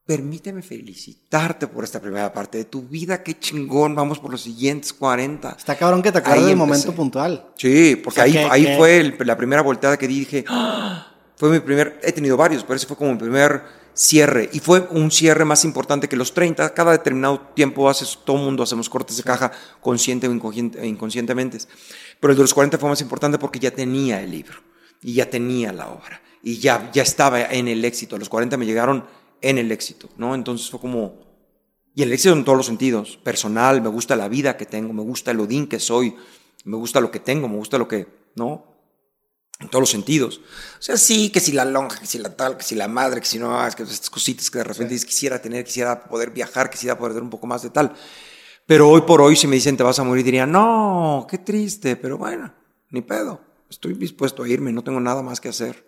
Permíteme 0.06 0.64
felicitarte 0.64 1.68
por 1.68 1.84
esta 1.84 2.02
primera 2.02 2.34
parte 2.34 2.58
de 2.58 2.66
tu 2.66 2.82
vida. 2.82 3.22
Qué 3.22 3.40
chingón. 3.40 3.94
Vamos 3.94 4.18
por 4.18 4.32
los 4.32 4.42
siguientes 4.42 4.92
40. 4.92 5.56
Está 5.58 5.78
cabrón 5.78 6.02
que 6.02 6.12
te 6.12 6.18
acuerdes 6.18 6.48
del 6.48 6.56
momento 6.56 6.94
puntual. 6.94 7.52
Sí, 7.56 7.96
porque 7.96 8.22
ahí, 8.22 8.36
ahí 8.36 8.76
fue 8.76 9.16
la 9.20 9.38
primera 9.38 9.62
volteada 9.62 9.98
que 9.98 10.08
dije. 10.08 10.46
¡Ah! 10.48 11.14
Fue 11.38 11.52
mi 11.52 11.60
primer. 11.60 12.00
He 12.02 12.12
tenido 12.12 12.36
varios, 12.36 12.64
pero 12.64 12.76
ese 12.76 12.88
fue 12.88 12.98
como 12.98 13.12
mi 13.12 13.20
primer 13.20 13.62
cierre. 13.94 14.50
Y 14.54 14.60
fue 14.60 14.88
un 14.92 15.12
cierre 15.12 15.46
más 15.46 15.66
importante 15.66 16.08
que 16.08 16.16
los 16.16 16.34
30. 16.34 16.74
Cada 16.74 16.92
determinado 16.92 17.40
tiempo 17.56 17.90
haces, 17.90 18.20
todo 18.26 18.38
el 18.38 18.44
mundo 18.44 18.64
hacemos 18.64 18.90
cortes 18.90 19.18
de 19.18 19.24
caja 19.24 19.52
consciente 19.82 20.28
o 20.28 20.32
inconscientemente. 20.32 21.58
Pero 22.20 22.32
el 22.32 22.38
de 22.38 22.44
los 22.44 22.54
40 22.54 22.78
fue 22.78 22.90
más 22.90 23.02
importante 23.02 23.38
porque 23.38 23.60
ya 23.60 23.72
tenía 23.72 24.22
el 24.22 24.32
libro 24.32 24.60
y 25.02 25.14
ya 25.14 25.30
tenía 25.30 25.72
la 25.72 25.90
obra 25.90 26.22
y 26.42 26.58
ya, 26.60 26.90
ya 26.92 27.04
estaba 27.04 27.42
en 27.42 27.68
el 27.68 27.84
éxito. 27.86 28.18
Los 28.18 28.30
40 28.30 28.58
me 28.58 28.66
llegaron 28.66 29.06
en 29.42 29.58
el 29.58 29.72
éxito, 29.72 30.10
¿no? 30.18 30.36
Entonces 30.36 30.70
fue 30.70 30.80
como... 30.80 31.28
Y 31.96 32.04
el 32.04 32.14
éxito 32.14 32.34
en 32.34 32.46
todos 32.46 32.58
los 32.58 32.68
sentidos. 32.68 33.18
Personal, 33.18 33.82
me 33.82 33.90
gusta 33.90 34.16
la 34.16 34.30
vida 34.30 34.56
que 34.56 34.66
tengo, 34.66 34.94
me 34.94 35.02
gusta 35.02 35.32
el 35.32 35.40
Odín 35.40 35.68
que 35.68 35.80
soy, 35.80 36.16
me 36.64 36.78
gusta 36.78 37.02
lo 37.02 37.12
que 37.12 37.20
tengo, 37.20 37.48
me 37.50 37.58
gusta 37.58 37.78
lo 37.78 37.88
que, 37.88 38.08
¿no? 38.36 38.69
En 39.60 39.68
todos 39.68 39.82
los 39.82 39.90
sentidos. 39.90 40.40
O 40.80 40.82
sea, 40.82 40.98
sí, 40.98 41.30
que 41.30 41.40
si 41.40 41.52
la 41.52 41.66
lonja, 41.66 42.00
que 42.00 42.08
si 42.08 42.18
la 42.18 42.36
tal, 42.36 42.58
que 42.58 42.64
si 42.64 42.76
la 42.76 42.88
madre, 42.88 43.20
que 43.20 43.28
si 43.28 43.38
no, 43.38 43.66
es 43.68 43.76
que 43.76 43.84
estas 43.84 44.10
cositas 44.10 44.50
que 44.50 44.60
de 44.60 44.64
repente 44.64 44.96
quisiera 45.06 45.42
tener, 45.42 45.66
quisiera 45.66 46.04
poder 46.06 46.32
viajar, 46.32 46.70
quisiera 46.70 46.98
poder 46.98 47.14
tener 47.14 47.24
un 47.24 47.30
poco 47.30 47.48
más 47.48 47.62
de 47.62 47.70
tal. 47.70 47.94
Pero 48.66 48.90
hoy 48.90 49.02
por 49.02 49.22
hoy, 49.22 49.36
si 49.36 49.48
me 49.48 49.56
dicen 49.56 49.76
te 49.76 49.84
vas 49.84 50.00
a 50.00 50.04
morir, 50.04 50.24
diría, 50.24 50.46
no, 50.46 51.28
qué 51.30 51.40
triste, 51.40 51.96
pero 51.96 52.18
bueno, 52.18 52.54
ni 52.92 53.02
pedo. 53.02 53.42
Estoy 53.70 53.94
dispuesto 53.94 54.44
a 54.44 54.48
irme, 54.48 54.72
no 54.72 54.84
tengo 54.84 55.00
nada 55.00 55.22
más 55.22 55.42
que 55.42 55.50
hacer. 55.50 55.86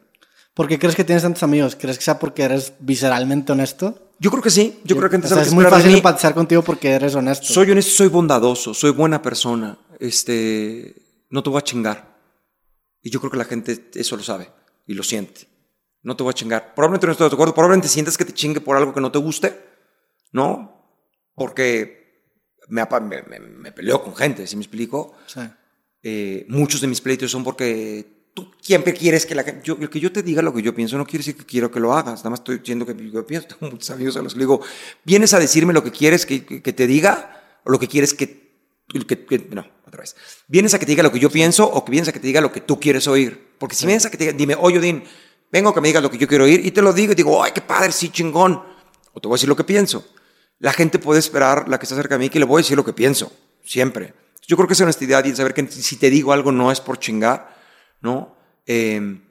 ¿Por 0.53 0.67
qué 0.67 0.77
crees 0.77 0.95
que 0.95 1.03
tienes 1.03 1.23
tantos 1.23 1.43
amigos? 1.43 1.77
¿Crees 1.79 1.97
que 1.97 2.03
sea 2.03 2.19
porque 2.19 2.43
eres 2.43 2.73
visceralmente 2.79 3.53
honesto? 3.53 4.11
Yo 4.19 4.29
creo 4.29 4.43
que 4.43 4.49
sí. 4.49 4.79
Yo, 4.83 4.97
creo 4.97 5.09
que, 5.09 5.15
o 5.15 5.27
sea, 5.27 5.41
es 5.41 5.53
muy 5.53 5.65
fácil 5.65 5.95
empatizar 5.95 6.33
contigo 6.33 6.61
porque 6.61 6.89
eres 6.89 7.15
honesto. 7.15 7.47
Soy 7.47 7.71
honesto, 7.71 7.91
soy 7.91 8.09
bondadoso, 8.09 8.73
soy 8.73 8.91
buena 8.91 9.21
persona. 9.21 9.79
Este, 9.97 10.93
no 11.29 11.41
te 11.41 11.49
voy 11.49 11.59
a 11.59 11.63
chingar. 11.63 12.10
Y 13.01 13.09
yo 13.09 13.19
creo 13.19 13.31
que 13.31 13.37
la 13.37 13.45
gente 13.45 13.89
eso 13.93 14.15
lo 14.15 14.23
sabe 14.23 14.49
y 14.85 14.93
lo 14.93 15.03
siente. 15.03 15.47
No 16.03 16.15
te 16.15 16.23
voy 16.23 16.31
a 16.31 16.33
chingar. 16.33 16.73
Probablemente 16.73 17.05
no 17.07 17.11
estoy 17.11 17.29
de 17.29 17.33
acuerdo. 17.33 17.53
Probablemente 17.53 17.87
sientas 17.87 18.17
que 18.17 18.25
te 18.25 18.33
chingue 18.33 18.61
por 18.61 18.75
algo 18.77 18.93
que 18.93 19.01
no 19.01 19.11
te 19.11 19.19
guste, 19.19 19.59
¿no? 20.31 20.99
Porque 21.35 22.01
me, 22.69 22.85
me, 23.01 23.39
me, 23.39 23.71
peleo 23.71 24.03
con 24.03 24.15
gente, 24.15 24.47
¿sí 24.47 24.55
me 24.55 24.63
explico? 24.63 25.15
Sí. 25.27 25.41
Eh, 26.03 26.45
muchos 26.49 26.81
de 26.81 26.87
mis 26.87 27.01
pleitos 27.01 27.29
son 27.29 27.43
porque 27.43 28.29
tú 28.33 28.51
siempre 28.61 28.93
quieres 28.93 29.25
que 29.25 29.35
la 29.35 29.43
gente, 29.43 29.61
yo, 29.63 29.77
que 29.77 29.99
yo 29.99 30.11
te 30.11 30.23
diga 30.23 30.41
lo 30.41 30.53
que 30.53 30.61
yo 30.61 30.73
pienso 30.73 30.97
no 30.97 31.05
quiere 31.05 31.19
decir 31.19 31.35
que 31.35 31.45
quiero 31.45 31.69
que 31.69 31.79
lo 31.79 31.93
hagas, 31.93 32.19
nada 32.19 32.31
más 32.31 32.39
estoy 32.39 32.59
diciendo 32.59 32.85
que 32.85 32.95
yo 33.11 33.25
pienso, 33.25 33.47
tengo 33.59 33.71
muchos 33.71 33.89
amigos 33.91 34.17
a 34.17 34.21
los 34.21 34.33
que 34.33 34.39
digo, 34.39 34.61
vienes 35.03 35.33
a 35.33 35.39
decirme 35.39 35.73
lo 35.73 35.83
que 35.83 35.91
quieres 35.91 36.25
que, 36.25 36.45
que, 36.45 36.73
te 36.73 36.87
diga 36.87 37.59
o 37.65 37.71
lo 37.71 37.79
que 37.79 37.87
quieres 37.87 38.13
que, 38.13 38.50
que, 38.91 39.47
no, 39.51 39.65
otra 39.85 40.01
vez. 40.01 40.15
¿Vienes 40.47 40.73
a 40.73 40.79
que 40.79 40.85
te 40.85 40.91
diga 40.91 41.03
lo 41.03 41.11
que 41.11 41.19
yo 41.19 41.29
pienso 41.29 41.65
o 41.65 41.85
que 41.85 41.91
vienes 41.91 42.09
a 42.09 42.11
que 42.11 42.19
te 42.19 42.27
diga 42.27 42.41
lo 42.41 42.51
que 42.51 42.61
tú 42.61 42.79
quieres 42.79 43.07
oír? 43.07 43.55
Porque 43.57 43.75
si 43.75 43.85
vienes 43.85 44.05
a 44.05 44.11
que 44.11 44.17
te 44.17 44.25
diga, 44.25 44.37
dime, 44.37 44.55
oye, 44.59 44.79
Odín, 44.79 45.03
vengo 45.51 45.69
a 45.69 45.73
que 45.73 45.81
me 45.81 45.87
digas 45.87 46.03
lo 46.03 46.11
que 46.11 46.17
yo 46.17 46.27
quiero 46.27 46.43
oír 46.43 46.65
y 46.65 46.71
te 46.71 46.81
lo 46.81 46.93
digo 46.93 47.13
y 47.13 47.15
digo, 47.15 47.43
ay, 47.43 47.51
qué 47.53 47.61
padre, 47.61 47.91
sí, 47.91 48.09
chingón. 48.09 48.61
O 49.13 49.19
te 49.19 49.27
voy 49.27 49.35
a 49.35 49.37
decir 49.37 49.49
lo 49.49 49.55
que 49.55 49.63
pienso. 49.63 50.05
La 50.59 50.73
gente 50.73 50.99
puede 50.99 51.19
esperar, 51.19 51.67
la 51.67 51.79
que 51.79 51.85
está 51.85 51.95
cerca 51.95 52.15
de 52.15 52.19
mí, 52.19 52.29
que 52.29 52.39
le 52.39 52.45
voy 52.45 52.59
a 52.59 52.63
decir 52.63 52.77
lo 52.77 52.85
que 52.85 52.93
pienso, 52.93 53.31
siempre. 53.63 54.13
Yo 54.47 54.55
creo 54.57 54.67
que 54.67 54.73
es 54.73 54.81
honestidad 54.81 55.23
y 55.25 55.35
saber 55.35 55.53
que 55.53 55.67
si 55.67 55.95
te 55.95 56.09
digo 56.09 56.33
algo 56.33 56.51
no 56.51 56.71
es 56.71 56.81
por 56.81 56.99
chingar, 56.99 57.57
¿no? 58.01 58.35
Em, 58.65 59.21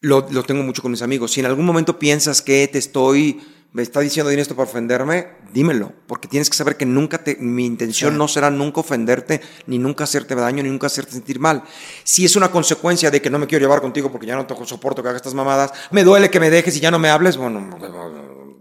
lo, 0.00 0.26
lo 0.30 0.42
tengo 0.42 0.62
mucho 0.62 0.82
con 0.82 0.90
mis 0.90 1.02
amigos. 1.02 1.32
Si 1.32 1.40
en 1.40 1.46
algún 1.46 1.64
momento 1.64 1.98
piensas 1.98 2.42
que 2.42 2.68
te 2.68 2.78
estoy 2.78 3.40
me 3.74 3.82
está 3.82 3.98
diciendo 3.98 4.28
Odín 4.28 4.38
esto 4.38 4.54
para 4.54 4.70
ofenderme, 4.70 5.30
dímelo, 5.52 5.92
porque 6.06 6.28
tienes 6.28 6.48
que 6.48 6.56
saber 6.56 6.76
que 6.76 6.86
nunca 6.86 7.18
te, 7.18 7.36
mi 7.40 7.66
intención 7.66 8.16
no 8.16 8.28
será 8.28 8.48
nunca 8.48 8.80
ofenderte, 8.80 9.40
ni 9.66 9.78
nunca 9.78 10.04
hacerte 10.04 10.36
daño, 10.36 10.62
ni 10.62 10.68
nunca 10.68 10.86
hacerte 10.86 11.10
sentir 11.10 11.40
mal. 11.40 11.64
Si 12.04 12.24
es 12.24 12.36
una 12.36 12.52
consecuencia 12.52 13.10
de 13.10 13.20
que 13.20 13.30
no 13.30 13.38
me 13.40 13.48
quiero 13.48 13.64
llevar 13.64 13.80
contigo 13.80 14.12
porque 14.12 14.28
ya 14.28 14.36
no 14.36 14.46
te 14.46 14.54
soporto 14.64 15.02
que 15.02 15.08
hagas 15.08 15.18
estas 15.18 15.34
mamadas, 15.34 15.72
me 15.90 16.04
duele 16.04 16.30
que 16.30 16.38
me 16.38 16.50
dejes 16.50 16.76
y 16.76 16.80
ya 16.80 16.92
no 16.92 17.00
me 17.00 17.10
hables, 17.10 17.36
bueno, 17.36 17.68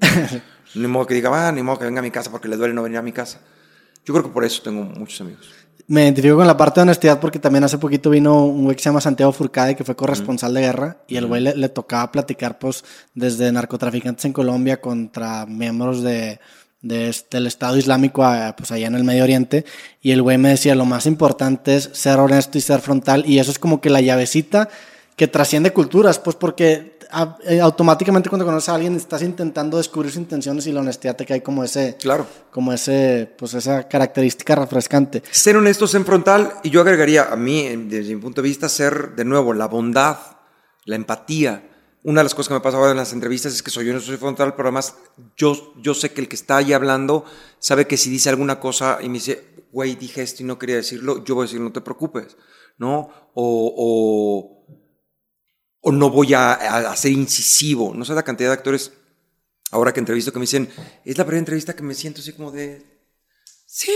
ni 0.74 0.88
modo 0.88 1.06
que 1.06 1.14
diga, 1.14 1.48
ah, 1.48 1.52
ni 1.52 1.62
modo 1.62 1.78
que 1.78 1.86
venga 1.86 2.00
a 2.00 2.04
mi 2.04 2.10
casa 2.10 2.32
porque 2.32 2.48
le 2.48 2.58
duele 2.58 2.74
no 2.74 2.82
venir 2.82 2.98
a 2.98 3.04
mi 3.04 3.12
casa. 3.12 3.40
Yo 4.06 4.14
creo 4.14 4.24
que 4.24 4.32
por 4.32 4.44
eso 4.44 4.62
tengo 4.62 4.84
muchos 4.84 5.22
amigos. 5.22 5.50
Me 5.88 6.04
identifico 6.04 6.38
con 6.38 6.48
la 6.48 6.56
parte 6.56 6.80
de 6.80 6.84
honestidad 6.84 7.20
porque 7.20 7.40
también 7.40 7.64
hace 7.66 7.78
poquito 7.78 8.10
vino 8.10 8.46
un 8.46 8.64
güey 8.64 8.76
que 8.76 8.82
se 8.82 8.90
llama 8.90 9.02
Santiago 9.02 9.34
Furcade, 9.34 9.76
que 9.76 9.84
fue 9.84 9.96
corresponsal 9.96 10.54
de 10.54 10.62
guerra, 10.62 10.98
y 11.08 11.18
el 11.18 11.26
güey 11.26 11.42
le, 11.42 11.70
tocaba 11.70 12.10
platicar, 12.12 12.58
pues, 12.58 12.86
desde 13.14 13.52
narcotraficantes 13.52 14.24
en 14.24 14.32
Colombia 14.32 14.80
contra 14.80 15.46
miembros 15.46 16.02
de, 16.02 16.40
este, 16.82 17.38
del 17.38 17.48
Estado 17.48 17.78
Islámico, 17.78 18.24
pues, 18.56 18.72
allá 18.72 18.88
en 18.88 18.96
el 18.96 19.04
Medio 19.04 19.24
Oriente, 19.24 19.66
y 20.02 20.12
el 20.12 20.22
güey 20.22 20.38
me 20.38 20.50
decía, 20.50 20.74
lo 20.74 20.86
más 20.86 21.06
importante 21.06 21.76
es 21.76 21.90
ser 21.92 22.18
honesto 22.18 22.58
y 22.58 22.62
ser 22.62 22.80
frontal, 22.80 23.26
y 23.28 23.40
eso 23.40 23.52
es 23.52 23.60
como 23.60 23.82
que 23.82 23.90
la 23.90 24.00
llavecita 24.00 24.70
que 25.16 25.28
trasciende 25.28 25.72
culturas, 25.72 26.20
pues, 26.20 26.36
porque 26.36 26.98
eh, 27.46 27.60
automáticamente 27.60 28.30
cuando 28.30 28.46
conoces 28.46 28.70
a 28.70 28.76
alguien 28.76 28.96
estás 28.96 29.22
intentando 29.22 29.78
descubrir 29.78 30.12
sus 30.12 30.20
intenciones 30.20 30.66
y 30.66 30.72
la 30.72 30.80
honestidad 30.80 31.16
te 31.16 31.26
cae 31.26 31.44
como 31.44 31.64
ese, 31.64 31.96
claro. 32.00 32.26
como 32.50 32.74
ese, 32.74 33.32
pues 33.38 33.54
esa 33.54 33.88
característica 33.88 34.56
refrescante. 34.56 35.22
Ser 35.30 35.58
honestos 35.58 35.94
en 35.94 36.06
frontal 36.06 36.54
y 36.64 36.72
yo 36.72 36.82
agregaría 36.82 37.26
a 37.26 37.36
mí, 37.36 37.86
desde 37.88 38.16
mi 38.16 38.22
punto 38.22 38.42
de 38.42 38.48
vista, 38.48 38.68
ser 38.68 39.16
de 39.16 39.26
nuevo 39.26 39.54
la 39.54 39.68
bondad, 39.68 40.18
la 40.86 40.96
empatía. 40.96 41.70
Una 42.02 42.22
de 42.22 42.26
las 42.26 42.36
cosas 42.36 42.48
que 42.50 42.54
me 42.56 42.62
pasa 42.62 42.78
ahora 42.78 42.92
en 42.92 42.98
las 42.98 43.14
entrevistas 43.14 43.54
es 43.54 43.62
que 43.62 43.70
soy 43.70 43.90
honesto, 43.90 44.08
soy 44.08 44.18
frontal, 44.18 44.56
pero 44.56 44.70
además 44.70 44.96
yo, 45.38 45.74
yo 45.78 45.94
sé 45.94 46.12
que 46.12 46.22
el 46.22 46.28
que 46.28 46.36
está 46.36 46.58
ahí 46.58 46.74
hablando 46.74 47.26
sabe 47.60 47.86
que 47.86 47.96
si 47.96 48.10
dice 48.10 48.30
alguna 48.30 48.60
cosa 48.60 48.98
y 49.02 49.08
me 49.08 49.16
dice, 49.16 49.54
güey, 49.72 49.96
dije 49.96 50.24
esto 50.24 50.42
y 50.42 50.48
no 50.48 50.58
quería 50.58 50.78
decirlo, 50.78 51.24
yo 51.24 51.36
voy 51.36 51.44
a 51.44 51.46
decir, 51.46 51.62
no 51.62 51.72
te 51.72 51.82
preocupes, 51.82 52.38
¿no? 52.78 53.10
O, 53.36 53.74
o 53.78 54.53
o 55.84 55.92
no 55.92 56.10
voy 56.10 56.34
a, 56.34 56.54
a, 56.54 56.96
ser 56.96 57.12
incisivo. 57.12 57.94
No 57.94 58.06
sé 58.06 58.14
la 58.14 58.24
cantidad 58.24 58.50
de 58.50 58.56
actores 58.56 58.94
ahora 59.70 59.92
que 59.92 60.00
entrevisto 60.00 60.32
que 60.32 60.40
me 60.40 60.44
dicen, 60.44 60.70
es 61.04 61.18
la 61.18 61.26
primera 61.26 61.40
entrevista 61.40 61.76
que 61.76 61.84
me 61.84 61.94
siento 61.94 62.22
así 62.22 62.32
como 62.32 62.52
de, 62.52 62.86
sí, 63.66 63.92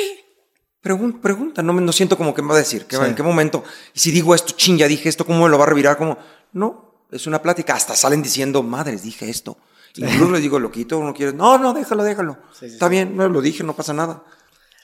pregunta, 0.82 1.22
pregunta, 1.22 1.64
no, 1.64 1.72
no 1.74 1.92
siento 1.92 2.18
como 2.18 2.34
que 2.34 2.42
me 2.42 2.50
va 2.50 2.56
a 2.56 2.60
decir, 2.60 2.86
que, 2.86 2.98
en 2.98 3.16
qué 3.16 3.24
momento, 3.24 3.64
y 3.94 4.00
si 4.00 4.12
digo 4.12 4.36
esto, 4.36 4.54
ching, 4.58 4.78
ya 4.78 4.88
dije 4.88 5.08
esto, 5.08 5.26
¿cómo 5.26 5.44
me 5.44 5.50
lo 5.50 5.58
va 5.58 5.66
a 5.66 5.68
revirar? 5.68 5.98
Como, 5.98 6.18
no, 6.54 7.06
es 7.12 7.26
una 7.28 7.42
plática, 7.42 7.76
hasta 7.76 7.96
salen 7.96 8.22
diciendo, 8.22 8.64
madres, 8.64 9.04
dije 9.04 9.30
esto. 9.30 9.58
Incluso 9.96 10.32
les 10.32 10.42
digo, 10.42 10.60
lo 10.60 10.72
quito, 10.72 11.02
no 11.02 11.14
quieres, 11.14 11.36
no, 11.36 11.58
no, 11.58 11.74
déjalo, 11.74 12.04
déjalo. 12.04 12.38
Está 12.62 12.88
bien, 12.88 13.16
no 13.16 13.30
lo 13.30 13.42
dije, 13.42 13.64
no 13.64 13.76
pasa 13.76 13.94
nada. 13.94 14.24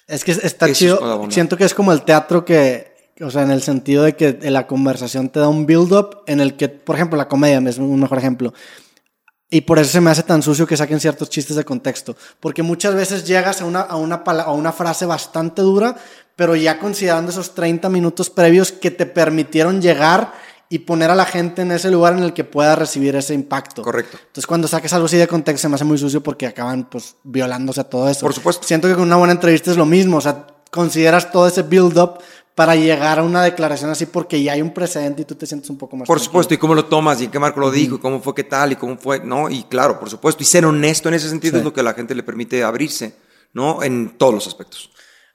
Es 0.07 0.23
que 0.23 0.31
está 0.31 0.71
chido, 0.71 1.27
siento 1.29 1.57
que 1.57 1.65
es 1.65 1.73
como 1.73 1.91
el 1.91 2.03
teatro 2.03 2.45
que 2.45 2.92
o 3.21 3.29
sea, 3.29 3.43
en 3.43 3.51
el 3.51 3.61
sentido 3.61 4.03
de 4.03 4.15
que 4.15 4.39
la 4.49 4.67
conversación 4.67 5.29
te 5.29 5.39
da 5.39 5.47
un 5.47 5.65
build-up 5.65 6.23
en 6.25 6.39
el 6.39 6.55
que, 6.55 6.69
por 6.69 6.95
ejemplo, 6.95 7.17
la 7.17 7.27
comedia 7.27 7.59
es 7.69 7.77
un 7.77 7.99
mejor 7.99 8.17
ejemplo. 8.17 8.53
Y 9.49 9.61
por 9.61 9.77
eso 9.77 9.91
se 9.91 10.01
me 10.01 10.09
hace 10.09 10.23
tan 10.23 10.41
sucio 10.41 10.65
que 10.65 10.75
saquen 10.75 10.99
ciertos 10.99 11.29
chistes 11.29 11.55
de 11.55 11.63
contexto. 11.63 12.15
Porque 12.39 12.63
muchas 12.63 12.95
veces 12.95 13.23
llegas 13.23 13.61
a 13.61 13.65
una, 13.65 13.81
a 13.81 13.97
una, 13.97 14.15
a 14.15 14.51
una 14.51 14.71
frase 14.71 15.05
bastante 15.05 15.61
dura, 15.61 15.95
pero 16.35 16.55
ya 16.55 16.79
considerando 16.79 17.29
esos 17.29 17.53
30 17.53 17.87
minutos 17.89 18.31
previos 18.31 18.71
que 18.71 18.89
te 18.89 19.05
permitieron 19.05 19.79
llegar 19.79 20.33
y 20.69 20.79
poner 20.79 21.11
a 21.11 21.15
la 21.15 21.25
gente 21.25 21.61
en 21.61 21.71
ese 21.71 21.91
lugar 21.91 22.13
en 22.13 22.23
el 22.23 22.33
que 22.33 22.43
pueda 22.43 22.75
recibir 22.75 23.15
ese 23.15 23.35
impacto. 23.35 23.83
Correcto. 23.83 24.17
Entonces, 24.19 24.47
cuando 24.47 24.67
saques 24.67 24.91
algo 24.93 25.05
así 25.05 25.17
de 25.17 25.27
contexto, 25.27 25.61
se 25.61 25.69
me 25.69 25.75
hace 25.75 25.85
muy 25.85 25.99
sucio 25.99 26.23
porque 26.23 26.47
acaban, 26.47 26.85
pues, 26.89 27.17
violándose 27.23 27.81
a 27.81 27.83
todo 27.83 28.09
eso. 28.09 28.21
Por 28.21 28.33
supuesto. 28.33 28.65
Siento 28.65 28.87
que 28.87 28.95
con 28.95 29.03
una 29.03 29.17
buena 29.17 29.33
entrevista 29.33 29.69
es 29.69 29.77
lo 29.77 29.85
mismo. 29.85 30.17
O 30.17 30.21
sea, 30.21 30.47
consideras 30.71 31.31
todo 31.31 31.45
ese 31.45 31.61
build-up 31.61 32.17
para 32.55 32.75
llegar 32.75 33.19
a 33.19 33.23
una 33.23 33.41
declaración 33.43 33.89
así 33.89 34.05
porque 34.05 34.41
ya 34.41 34.53
hay 34.53 34.61
un 34.61 34.73
precedente 34.73 35.23
y 35.23 35.25
tú 35.25 35.35
te 35.35 35.45
sientes 35.45 35.69
un 35.69 35.77
poco 35.77 35.97
más. 35.97 36.07
Por 36.07 36.19
supuesto, 36.19 36.53
y 36.53 36.57
cómo 36.57 36.75
lo 36.75 36.85
tomas 36.85 37.19
y 37.21 37.25
en 37.25 37.31
qué 37.31 37.39
marco 37.39 37.59
lo 37.59 37.71
dijo 37.71 37.95
y 37.95 37.99
cómo 37.99 38.21
fue 38.21 38.35
qué 38.35 38.43
tal 38.43 38.73
y 38.73 38.75
cómo 38.75 38.97
fue, 38.97 39.19
¿no? 39.19 39.49
Y 39.49 39.63
claro, 39.63 39.99
por 39.99 40.09
supuesto, 40.09 40.43
y 40.43 40.45
ser 40.45 40.65
honesto 40.65 41.09
en 41.09 41.15
ese 41.15 41.29
sentido 41.29 41.57
es 41.57 41.63
lo 41.63 41.73
que 41.73 41.79
a 41.79 41.83
la 41.83 41.93
gente 41.93 42.13
le 42.13 42.23
permite 42.23 42.63
abrirse, 42.63 43.15
¿no? 43.53 43.81
En 43.81 44.17
todos 44.17 44.33
los 44.33 44.47
aspectos. 44.47 44.91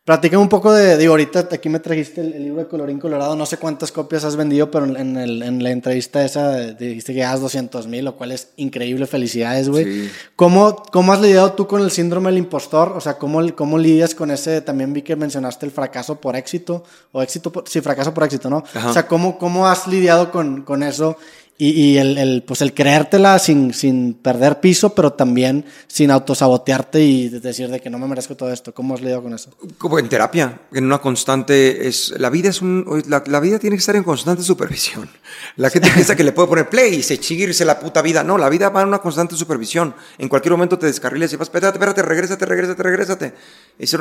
Platícame 0.09 0.43
un 0.43 0.49
poco 0.49 0.73
de, 0.73 0.97
digo, 0.97 1.11
ahorita 1.11 1.49
aquí 1.53 1.69
me 1.69 1.81
trajiste 1.81 2.23
el, 2.23 2.43
libro 2.43 2.61
de 2.63 2.67
Colorín 2.67 2.99
Colorado, 2.99 3.37
no 3.37 3.45
sé 3.45 3.59
cuántas 3.59 3.93
copias 3.93 4.25
has 4.25 4.37
vendido, 4.37 4.71
pero 4.71 4.87
en, 4.87 5.19
el, 5.19 5.43
en 5.43 5.63
la 5.63 5.71
entrevista 5.71 6.25
esa 6.25 6.57
dijiste 6.73 7.13
que 7.13 7.23
has 7.23 7.43
200 7.43 7.87
mil, 7.89 8.07
lo 8.07 8.17
cual 8.17 8.33
es 8.33 8.49
increíble, 8.57 9.07
felicidades, 9.07 9.69
güey. 9.69 10.09
¿Cómo, 10.35 10.83
¿Cómo 10.91 11.13
has 11.13 11.21
lidiado 11.21 11.53
tú 11.53 11.67
con 11.67 11.83
el 11.83 11.91
síndrome 11.91 12.31
del 12.31 12.39
impostor? 12.39 12.95
O 12.97 13.03
sea, 13.03 13.19
¿cómo, 13.19 13.55
¿cómo 13.55 13.77
lidias 13.77 14.15
con 14.15 14.31
ese, 14.31 14.63
también 14.63 14.95
vi 14.95 15.03
que 15.03 15.15
mencionaste 15.15 15.67
el 15.67 15.73
fracaso 15.73 16.19
por 16.19 16.37
éxito, 16.37 16.85
o 17.13 17.21
éxito, 17.21 17.53
por, 17.53 17.69
sí, 17.69 17.83
fracaso 17.83 18.15
por 18.15 18.25
éxito, 18.25 18.49
¿no? 18.49 18.65
O 18.87 18.93
sea, 18.95 19.07
¿cómo, 19.07 19.37
¿cómo 19.37 19.69
has 19.69 19.87
lidiado 19.87 20.33
con, 20.33 20.63
con 20.63 20.83
eso 20.83 21.19
y, 21.61 21.71
y 21.71 21.99
el, 21.99 22.17
el, 22.17 22.45
pues 22.45 22.63
el 22.63 22.73
creértela 22.73 23.39
sin, 23.41 23.75
sin 23.75 24.15
perder 24.15 24.61
piso, 24.61 24.95
pero 24.95 25.13
también 25.13 25.65
sin 25.89 26.13
autosabotearte 26.13 27.03
y 27.03 27.29
decir 27.29 27.69
de 27.69 27.81
que 27.81 27.91
no 27.91 27.99
me 27.99 28.07
merezco 28.07 28.37
todo 28.37 28.53
esto. 28.53 28.73
¿Cómo 28.73 28.95
has 28.95 29.01
lidiado 29.01 29.25
con 29.25 29.35
eso? 29.35 29.51
Como 29.77 29.99
en 29.99 30.09
terapia, 30.09 30.61
en 30.73 30.85
una 30.85 30.99
constante, 30.99 31.89
es, 31.89 32.15
la 32.17 32.31
vida 32.31 32.51
es 32.51 32.63
un, 32.63 33.03
la, 33.09 33.25
la 33.27 33.41
vida 33.41 33.59
tiene 33.59 33.75
que 33.75 33.81
estar 33.81 33.97
en 33.97 34.05
constante 34.05 34.45
supervisión. 34.45 35.11
La 35.57 35.69
gente 35.69 35.91
piensa 35.91 36.15
que 36.15 36.23
le 36.23 36.31
puede 36.31 36.49
poner 36.49 36.71
play 36.71 36.95
y 36.95 37.03
se 37.03 37.19
chiguirse 37.19 37.65
la 37.65 37.81
puta 37.81 38.03
vida. 38.03 38.23
No, 38.23 38.39
la 38.39 38.49
vida 38.49 38.69
va 38.69 38.83
en 38.83 38.89
una 38.89 38.99
constante 38.99 39.35
supervisión. 39.35 39.97
En 40.17 40.29
cualquier 40.29 40.53
momento 40.53 40.79
te 40.79 40.87
descarriles 40.87 41.33
y 41.33 41.37
vas, 41.37 41.49
espérate, 41.49 41.77
espérate, 41.77 42.03
regrésate, 42.03 42.47
regrésate, 42.47 42.83
regrésate. 42.85 43.35
Es 43.79 43.97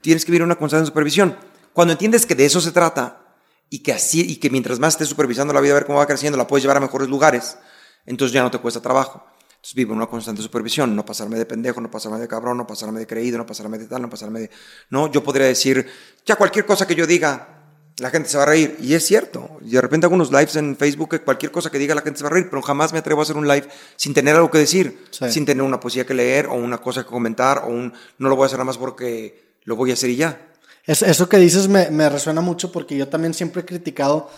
tienes 0.00 0.24
que 0.24 0.32
vivir 0.32 0.42
una 0.42 0.56
constante 0.56 0.86
supervisión. 0.86 1.36
Cuando 1.72 1.92
entiendes 1.92 2.26
que 2.26 2.34
de 2.34 2.46
eso 2.46 2.60
se 2.60 2.72
trata, 2.72 3.29
y 3.70 3.78
que 3.78 3.92
así 3.92 4.20
y 4.20 4.36
que 4.36 4.50
mientras 4.50 4.78
más 4.78 4.94
estés 4.94 5.08
supervisando 5.08 5.54
la 5.54 5.60
vida 5.60 5.72
a 5.72 5.74
ver 5.76 5.86
cómo 5.86 5.98
va 5.98 6.06
creciendo 6.06 6.36
la 6.36 6.46
puedes 6.46 6.62
llevar 6.62 6.76
a 6.76 6.80
mejores 6.80 7.08
lugares 7.08 7.56
entonces 8.04 8.32
ya 8.32 8.42
no 8.42 8.50
te 8.50 8.58
cuesta 8.58 8.80
trabajo. 8.80 9.24
Entonces 9.50 9.74
vivo 9.74 9.92
en 9.92 9.98
una 9.98 10.06
constante 10.06 10.40
supervisión 10.42 10.96
no 10.96 11.04
pasarme 11.04 11.38
de 11.38 11.44
pendejo 11.44 11.80
no 11.80 11.90
pasarme 11.90 12.18
de 12.18 12.26
cabrón 12.26 12.56
no 12.56 12.66
pasarme 12.66 12.98
de 12.98 13.06
creído 13.06 13.36
no 13.36 13.46
pasarme 13.46 13.78
de 13.78 13.86
tal 13.86 14.02
no 14.02 14.08
pasarme 14.08 14.40
de 14.40 14.50
no 14.88 15.12
yo 15.12 15.22
podría 15.22 15.46
decir 15.46 15.86
ya 16.24 16.36
cualquier 16.36 16.64
cosa 16.64 16.86
que 16.86 16.94
yo 16.94 17.06
diga 17.06 17.56
la 17.98 18.08
gente 18.08 18.30
se 18.30 18.38
va 18.38 18.44
a 18.44 18.46
reír 18.46 18.78
y 18.80 18.94
es 18.94 19.04
cierto. 19.04 19.58
Y 19.60 19.72
de 19.72 19.80
repente 19.82 20.06
hago 20.06 20.14
unos 20.14 20.30
lives 20.30 20.56
en 20.56 20.74
Facebook 20.76 21.10
que 21.10 21.18
cualquier 21.20 21.52
cosa 21.52 21.70
que 21.70 21.78
diga 21.78 21.94
la 21.94 22.00
gente 22.00 22.18
se 22.18 22.24
va 22.24 22.30
a 22.30 22.32
reír 22.32 22.48
pero 22.48 22.62
jamás 22.62 22.94
me 22.94 23.00
atrevo 23.00 23.20
a 23.20 23.24
hacer 23.24 23.36
un 23.36 23.46
live 23.46 23.68
sin 23.96 24.14
tener 24.14 24.34
algo 24.34 24.50
que 24.50 24.58
decir 24.58 25.04
sin 25.10 25.44
tener 25.44 25.62
una 25.62 25.78
poesía 25.78 26.06
que 26.06 26.14
leer 26.14 26.46
o 26.46 26.54
una 26.54 26.78
cosa 26.78 27.02
que 27.02 27.10
comentar 27.10 27.64
o 27.64 27.68
un 27.68 27.92
no 28.16 28.30
lo 28.30 28.36
voy 28.36 28.44
a 28.44 28.46
hacer 28.46 28.58
nada 28.58 28.64
más 28.64 28.78
porque 28.78 29.58
lo 29.64 29.76
voy 29.76 29.90
a 29.90 29.94
hacer 29.94 30.08
y 30.08 30.16
ya 30.16 30.49
eso 30.86 31.28
que 31.28 31.36
dices 31.38 31.68
me, 31.68 31.90
me, 31.90 32.08
resuena 32.08 32.40
mucho 32.40 32.72
porque 32.72 32.96
yo 32.96 33.08
también 33.08 33.34
siempre 33.34 33.62
he 33.62 33.64
criticado, 33.64 34.28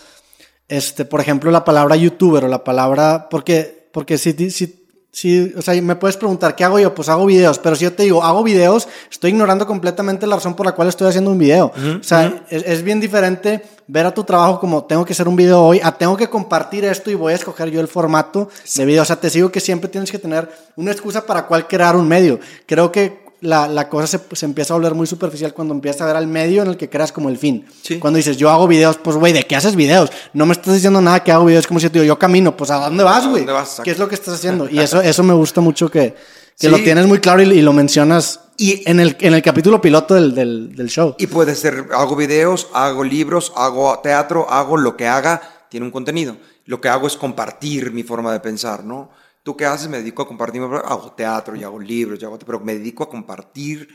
este, 0.68 1.04
por 1.04 1.20
ejemplo, 1.20 1.50
la 1.50 1.64
palabra 1.64 1.96
youtuber 1.96 2.44
o 2.44 2.48
la 2.48 2.64
palabra, 2.64 3.28
porque, 3.30 3.88
porque 3.92 4.18
si, 4.18 4.50
si, 4.50 4.86
si, 5.10 5.52
o 5.56 5.62
sea, 5.62 5.80
me 5.80 5.96
puedes 5.96 6.16
preguntar, 6.16 6.56
¿qué 6.56 6.64
hago 6.64 6.78
yo? 6.78 6.94
Pues 6.94 7.08
hago 7.08 7.26
videos, 7.26 7.58
pero 7.58 7.76
si 7.76 7.84
yo 7.84 7.92
te 7.92 8.02
digo, 8.02 8.22
hago 8.22 8.42
videos, 8.42 8.88
estoy 9.10 9.30
ignorando 9.30 9.66
completamente 9.66 10.26
la 10.26 10.36
razón 10.36 10.54
por 10.54 10.66
la 10.66 10.72
cual 10.72 10.88
estoy 10.88 11.08
haciendo 11.08 11.30
un 11.30 11.38
video. 11.38 11.72
o 12.00 12.02
sea, 12.02 12.44
es, 12.48 12.64
es, 12.64 12.82
bien 12.82 13.00
diferente 13.00 13.62
ver 13.86 14.06
a 14.06 14.14
tu 14.14 14.24
trabajo 14.24 14.58
como 14.58 14.84
tengo 14.84 15.04
que 15.04 15.12
hacer 15.12 15.28
un 15.28 15.36
video 15.36 15.62
hoy, 15.62 15.80
a 15.82 15.92
tengo 15.92 16.16
que 16.16 16.28
compartir 16.28 16.84
esto 16.86 17.10
y 17.10 17.14
voy 17.14 17.34
a 17.34 17.36
escoger 17.36 17.70
yo 17.70 17.80
el 17.80 17.88
formato 17.88 18.48
de 18.74 18.84
video. 18.86 19.02
O 19.02 19.04
sea, 19.04 19.16
te 19.16 19.28
sigo 19.28 19.52
que 19.52 19.60
siempre 19.60 19.90
tienes 19.90 20.10
que 20.10 20.18
tener 20.18 20.50
una 20.76 20.92
excusa 20.92 21.26
para 21.26 21.46
cuál 21.46 21.68
crear 21.68 21.94
un 21.94 22.08
medio. 22.08 22.40
Creo 22.66 22.90
que 22.90 23.21
la, 23.42 23.66
la 23.66 23.88
cosa 23.88 24.06
se, 24.06 24.20
se, 24.32 24.46
empieza 24.46 24.72
a 24.72 24.76
volver 24.76 24.94
muy 24.94 25.06
superficial 25.06 25.52
cuando 25.52 25.74
empiezas 25.74 26.02
a 26.02 26.06
ver 26.06 26.16
al 26.16 26.28
medio 26.28 26.62
en 26.62 26.68
el 26.68 26.76
que 26.76 26.88
creas 26.88 27.10
como 27.10 27.28
el 27.28 27.36
fin. 27.36 27.66
Cuando 27.98 28.16
dices, 28.16 28.36
yo 28.36 28.48
hago 28.48 28.68
videos, 28.68 28.98
pues, 28.98 29.16
güey, 29.16 29.32
¿de 29.32 29.42
qué 29.42 29.56
haces 29.56 29.74
videos? 29.74 30.10
No 30.32 30.46
me 30.46 30.52
estás 30.52 30.74
diciendo 30.74 31.00
nada 31.00 31.24
que 31.24 31.32
hago 31.32 31.44
videos, 31.44 31.66
como 31.66 31.80
si 31.80 31.88
te 31.88 31.94
digo, 31.94 32.04
yo 32.04 32.18
camino, 32.18 32.56
pues, 32.56 32.70
¿a 32.70 32.76
dónde 32.76 33.02
vas, 33.02 33.26
güey? 33.26 33.44
¿Qué 33.82 33.90
es 33.90 33.98
lo 33.98 34.08
que 34.08 34.14
estás 34.14 34.34
haciendo? 34.34 34.68
Y 34.70 34.78
eso, 34.78 35.00
eso 35.02 35.24
me 35.24 35.34
gusta 35.34 35.60
mucho 35.60 35.90
que, 35.90 36.14
que 36.58 36.68
lo 36.68 36.78
tienes 36.78 37.06
muy 37.06 37.18
claro 37.18 37.42
y, 37.42 37.60
lo 37.60 37.72
mencionas 37.72 38.40
y 38.56 38.88
en 38.88 39.00
el, 39.00 39.16
en 39.18 39.34
el 39.34 39.42
capítulo 39.42 39.80
piloto 39.80 40.14
del, 40.14 40.36
del, 40.36 40.76
del, 40.76 40.88
show. 40.88 41.16
Y 41.18 41.26
puede 41.26 41.56
ser, 41.56 41.88
hago 41.92 42.14
videos, 42.14 42.68
hago 42.72 43.02
libros, 43.02 43.52
hago 43.56 43.98
teatro, 43.98 44.48
hago 44.48 44.76
lo 44.76 44.96
que 44.96 45.08
haga, 45.08 45.42
tiene 45.68 45.84
un 45.84 45.92
contenido. 45.92 46.36
Lo 46.66 46.80
que 46.80 46.88
hago 46.88 47.08
es 47.08 47.16
compartir 47.16 47.90
mi 47.90 48.04
forma 48.04 48.32
de 48.32 48.38
pensar, 48.38 48.84
¿no? 48.84 49.10
¿Tú 49.42 49.56
qué 49.56 49.66
haces? 49.66 49.88
Me 49.88 49.98
dedico 49.98 50.22
a 50.22 50.28
compartir, 50.28 50.62
hago 50.62 51.12
teatro 51.12 51.56
y 51.56 51.64
hago 51.64 51.80
libros, 51.80 52.20
y 52.20 52.24
hago, 52.24 52.38
pero 52.38 52.60
me 52.60 52.74
dedico 52.74 53.04
a 53.04 53.08
compartir 53.08 53.88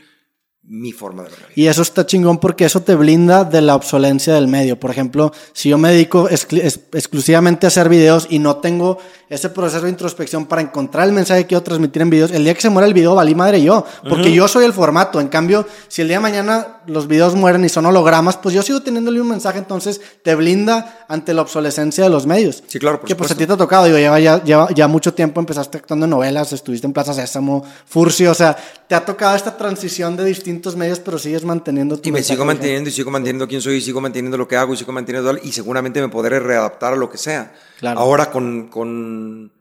mi 0.70 0.92
forma 0.92 1.22
de 1.22 1.30
ver 1.30 1.38
Y 1.54 1.66
eso 1.66 1.80
está 1.80 2.04
chingón 2.04 2.38
porque 2.38 2.66
eso 2.66 2.80
te 2.80 2.94
blinda 2.94 3.44
de 3.44 3.62
la 3.62 3.74
obsolencia 3.74 4.34
del 4.34 4.48
medio. 4.48 4.78
Por 4.78 4.90
ejemplo, 4.90 5.32
si 5.54 5.70
yo 5.70 5.78
me 5.78 5.90
dedico 5.90 6.28
exclusivamente 6.28 7.66
a 7.66 7.68
hacer 7.68 7.88
videos 7.88 8.26
y 8.28 8.38
no 8.38 8.58
tengo 8.58 8.98
ese 9.30 9.48
proceso 9.48 9.84
de 9.84 9.90
introspección 9.90 10.46
para 10.46 10.60
encontrar 10.60 11.06
el 11.06 11.12
mensaje 11.12 11.42
que 11.42 11.48
quiero 11.48 11.62
transmitir 11.62 12.02
en 12.02 12.10
videos, 12.10 12.30
el 12.32 12.44
día 12.44 12.54
que 12.54 12.60
se 12.60 12.70
muera 12.70 12.86
el 12.86 12.94
video 12.94 13.14
valí 13.14 13.34
madre 13.34 13.62
yo, 13.62 13.84
porque 14.08 14.32
yo 14.32 14.46
soy 14.46 14.66
el 14.66 14.72
formato. 14.74 15.20
En 15.20 15.28
cambio, 15.28 15.66
si 15.88 16.02
el 16.02 16.08
día 16.08 16.18
de 16.18 16.22
mañana 16.22 16.80
los 16.86 17.06
videos 17.06 17.34
mueren 17.34 17.64
y 17.64 17.68
son 17.70 17.86
hologramas, 17.86 18.36
pues 18.36 18.54
yo 18.54 18.62
sigo 18.62 18.82
teniéndole 18.82 19.20
un 19.20 19.28
mensaje, 19.28 19.58
entonces 19.58 20.00
te 20.22 20.34
blinda 20.34 21.06
ante 21.08 21.32
la 21.32 21.42
obsolescencia 21.42 22.04
de 22.04 22.10
los 22.10 22.26
medios. 22.26 22.62
Sí, 22.66 22.78
claro, 22.78 23.00
por 23.00 23.08
Que 23.08 23.16
pues 23.16 23.30
a 23.30 23.34
ti 23.34 23.46
te 23.46 23.52
ha 23.54 23.56
tocado, 23.56 23.86
digo, 23.86 23.96
lleva 23.98 24.20
ya, 24.20 24.42
lleva 24.42 24.68
ya 24.74 24.86
mucho 24.86 25.14
tiempo, 25.14 25.40
empezaste 25.40 25.78
actuando 25.78 26.04
en 26.04 26.10
novelas, 26.10 26.52
estuviste 26.52 26.86
en 26.86 26.92
Plaza 26.92 27.14
Sésamo, 27.14 27.64
Furcio, 27.86 28.30
o 28.30 28.34
sea, 28.34 28.56
te 28.86 28.94
ha 28.94 29.04
tocado 29.04 29.34
esta 29.36 29.56
transición 29.56 30.16
de 30.16 30.24
distintos 30.24 30.57
medios, 30.76 31.00
pero 31.00 31.18
sigues 31.18 31.44
manteniendo 31.44 31.98
tu 31.98 32.08
Y 32.08 32.12
me 32.12 32.22
sigo 32.22 32.44
manteniendo 32.44 32.88
y 32.88 32.92
sigo 32.92 33.10
manteniendo 33.10 33.48
quién 33.48 33.60
soy 33.60 33.76
y 33.76 33.80
sigo 33.80 34.00
manteniendo 34.00 34.36
lo 34.36 34.46
que 34.46 34.56
hago 34.56 34.74
y 34.74 34.76
sigo 34.76 34.92
manteniendo 34.92 35.38
y 35.42 35.52
seguramente 35.52 36.00
me 36.00 36.08
podré 36.08 36.38
readaptar 36.40 36.92
a 36.92 36.96
lo 36.96 37.10
que 37.10 37.18
sea. 37.18 37.54
Ahora 37.82 38.30
con, 38.30 38.68
con 38.68 39.52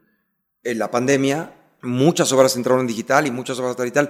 eh, 0.64 0.76
la 0.76 0.92
pandemia, 0.92 1.54
muchas 1.82 2.32
obras 2.32 2.56
entraron 2.56 2.82
en 2.82 2.88
digital 2.88 3.28
y 3.28 3.32
muchas 3.32 3.60
obras 3.60 3.78
digital. 3.78 4.10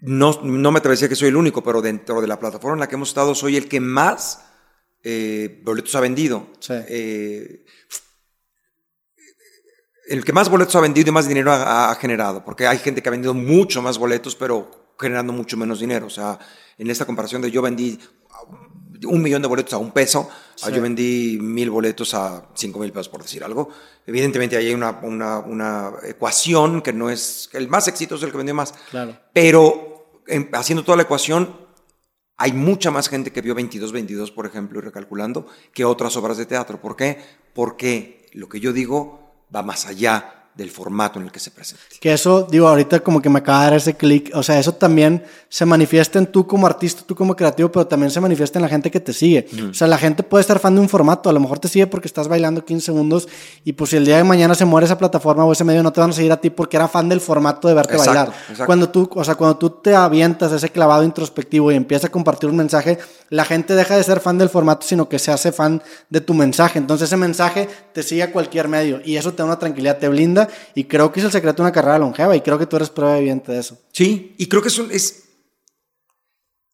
No, 0.00 0.40
no 0.42 0.72
me 0.72 0.78
atrevería 0.78 1.08
que 1.08 1.14
soy 1.14 1.28
el 1.28 1.36
único, 1.36 1.62
pero 1.62 1.82
dentro 1.82 2.20
de 2.20 2.26
la 2.26 2.38
plataforma 2.38 2.74
en 2.74 2.80
la 2.80 2.88
que 2.88 2.94
hemos 2.94 3.08
estado, 3.08 3.34
soy 3.34 3.56
el 3.56 3.68
que 3.68 3.80
más 3.80 4.44
eh, 5.02 5.60
boletos 5.62 5.94
ha 5.94 6.00
vendido. 6.00 6.46
Eh, 6.70 7.64
el 10.08 10.24
que 10.24 10.32
más 10.32 10.48
boletos 10.48 10.74
ha 10.74 10.80
vendido 10.80 11.10
y 11.10 11.12
más 11.12 11.28
dinero 11.28 11.52
ha, 11.52 11.90
ha, 11.90 11.94
generado, 11.94 12.44
porque 12.44 12.66
hay 12.66 12.78
gente 12.78 13.02
que 13.02 13.08
ha 13.08 13.12
vendido 13.12 13.34
mucho 13.34 13.82
más 13.82 13.98
boletos, 13.98 14.34
pero 14.34 14.79
generando 15.00 15.32
mucho 15.32 15.56
menos 15.56 15.80
dinero. 15.80 16.06
O 16.06 16.10
sea, 16.10 16.38
en 16.78 16.90
esta 16.90 17.06
comparación 17.06 17.42
de 17.42 17.50
yo 17.50 17.62
vendí 17.62 17.98
un 19.06 19.22
millón 19.22 19.40
de 19.40 19.48
boletos 19.48 19.72
a 19.72 19.78
un 19.78 19.92
peso, 19.92 20.28
yo 20.70 20.82
vendí 20.82 21.38
mil 21.40 21.70
boletos 21.70 22.12
a 22.12 22.48
cinco 22.54 22.80
mil 22.80 22.92
pesos, 22.92 23.08
por 23.08 23.22
decir 23.22 23.42
algo. 23.42 23.70
Evidentemente 24.06 24.56
ahí 24.56 24.68
hay 24.68 24.74
una, 24.74 25.00
una, 25.02 25.38
una, 25.38 25.92
ecuación 26.02 26.82
que 26.82 26.92
no 26.92 27.08
es, 27.08 27.48
el 27.54 27.68
más 27.68 27.88
exitoso 27.88 28.24
es 28.24 28.28
el 28.28 28.32
que 28.32 28.38
vendió 28.38 28.54
más. 28.54 28.74
Claro. 28.90 29.16
Pero 29.32 30.20
haciendo 30.52 30.84
toda 30.84 30.96
la 30.96 31.04
ecuación, 31.04 31.56
hay 32.36 32.52
mucha 32.52 32.90
más 32.90 33.08
gente 33.08 33.32
que 33.32 33.40
vio 33.40 33.54
22, 33.54 33.92
22, 33.92 34.30
por 34.32 34.46
ejemplo, 34.46 34.78
y 34.78 34.82
recalculando, 34.82 35.46
que 35.72 35.84
otras 35.84 36.16
obras 36.16 36.36
de 36.36 36.46
teatro. 36.46 36.80
¿Por 36.80 36.96
qué? 36.96 37.18
Porque 37.54 38.28
lo 38.32 38.48
que 38.48 38.60
yo 38.60 38.72
digo 38.72 39.46
va 39.54 39.62
más 39.62 39.86
allá 39.86 40.39
del 40.60 40.70
formato 40.70 41.18
en 41.18 41.24
el 41.24 41.32
que 41.32 41.40
se 41.40 41.50
presenta. 41.50 41.82
Que 42.00 42.12
eso, 42.12 42.46
digo, 42.50 42.68
ahorita 42.68 43.00
como 43.00 43.22
que 43.22 43.30
me 43.30 43.38
acaba 43.38 43.60
de 43.60 43.64
dar 43.64 43.74
ese 43.78 43.94
clic, 43.94 44.30
o 44.34 44.42
sea, 44.42 44.58
eso 44.58 44.72
también 44.72 45.24
se 45.48 45.64
manifiesta 45.64 46.18
en 46.18 46.26
tú 46.26 46.46
como 46.46 46.66
artista, 46.66 47.02
tú 47.06 47.14
como 47.14 47.34
creativo, 47.34 47.72
pero 47.72 47.86
también 47.86 48.10
se 48.10 48.20
manifiesta 48.20 48.58
en 48.58 48.62
la 48.62 48.68
gente 48.68 48.90
que 48.90 49.00
te 49.00 49.14
sigue. 49.14 49.46
O 49.70 49.74
sea, 49.74 49.86
la 49.86 49.96
gente 49.96 50.22
puede 50.22 50.42
estar 50.42 50.58
fan 50.58 50.74
de 50.74 50.82
un 50.82 50.88
formato, 50.88 51.30
a 51.30 51.32
lo 51.32 51.40
mejor 51.40 51.58
te 51.58 51.68
sigue 51.68 51.86
porque 51.86 52.06
estás 52.06 52.28
bailando 52.28 52.62
15 52.62 52.84
segundos 52.84 53.26
y 53.64 53.72
pues 53.72 53.90
si 53.90 53.96
el 53.96 54.04
día 54.04 54.18
de 54.18 54.24
mañana 54.24 54.54
se 54.54 54.66
muere 54.66 54.84
esa 54.84 54.98
plataforma 54.98 55.44
o 55.46 55.52
ese 55.52 55.64
medio 55.64 55.82
no 55.82 55.92
te 55.92 56.00
van 56.00 56.10
a 56.10 56.12
seguir 56.12 56.30
a 56.30 56.36
ti 56.36 56.50
porque 56.50 56.76
era 56.76 56.88
fan 56.88 57.08
del 57.08 57.22
formato 57.22 57.66
de 57.66 57.74
verte 57.74 57.96
bailar. 57.96 58.30
Cuando 58.66 58.90
tú, 58.90 59.08
o 59.14 59.24
sea, 59.24 59.36
cuando 59.36 59.56
tú 59.56 59.70
te 59.70 59.94
avientas 59.94 60.52
ese 60.52 60.68
clavado 60.68 61.04
introspectivo 61.04 61.72
y 61.72 61.74
empiezas 61.74 62.10
a 62.10 62.12
compartir 62.12 62.50
un 62.50 62.56
mensaje, 62.56 62.98
la 63.30 63.46
gente 63.46 63.74
deja 63.74 63.96
de 63.96 64.04
ser 64.04 64.20
fan 64.20 64.36
del 64.36 64.50
formato, 64.50 64.86
sino 64.86 65.08
que 65.08 65.18
se 65.18 65.32
hace 65.32 65.52
fan 65.52 65.82
de 66.10 66.20
tu 66.20 66.34
mensaje. 66.34 66.78
Entonces 66.78 67.08
ese 67.08 67.16
mensaje 67.16 67.66
te 67.92 68.02
sigue 68.02 68.22
a 68.22 68.32
cualquier 68.32 68.68
medio 68.68 69.00
y 69.04 69.16
eso 69.16 69.32
te 69.32 69.38
da 69.38 69.44
una 69.44 69.58
tranquilidad, 69.58 69.98
te 69.98 70.08
blinda 70.08 70.48
y 70.74 70.84
creo 70.84 71.12
que 71.12 71.20
es 71.20 71.26
el 71.26 71.32
secreto 71.32 71.56
de 71.56 71.68
una 71.68 71.72
carrera 71.72 71.98
longeva 71.98 72.36
y 72.36 72.40
creo 72.40 72.58
que 72.58 72.66
tú 72.66 72.76
eres 72.76 72.90
prueba 72.90 73.18
evidente 73.18 73.52
de 73.52 73.60
eso. 73.60 73.78
Sí, 73.92 74.34
y 74.38 74.46
creo 74.46 74.62
que 74.62 74.68
eso 74.68 74.86
es... 74.90 75.24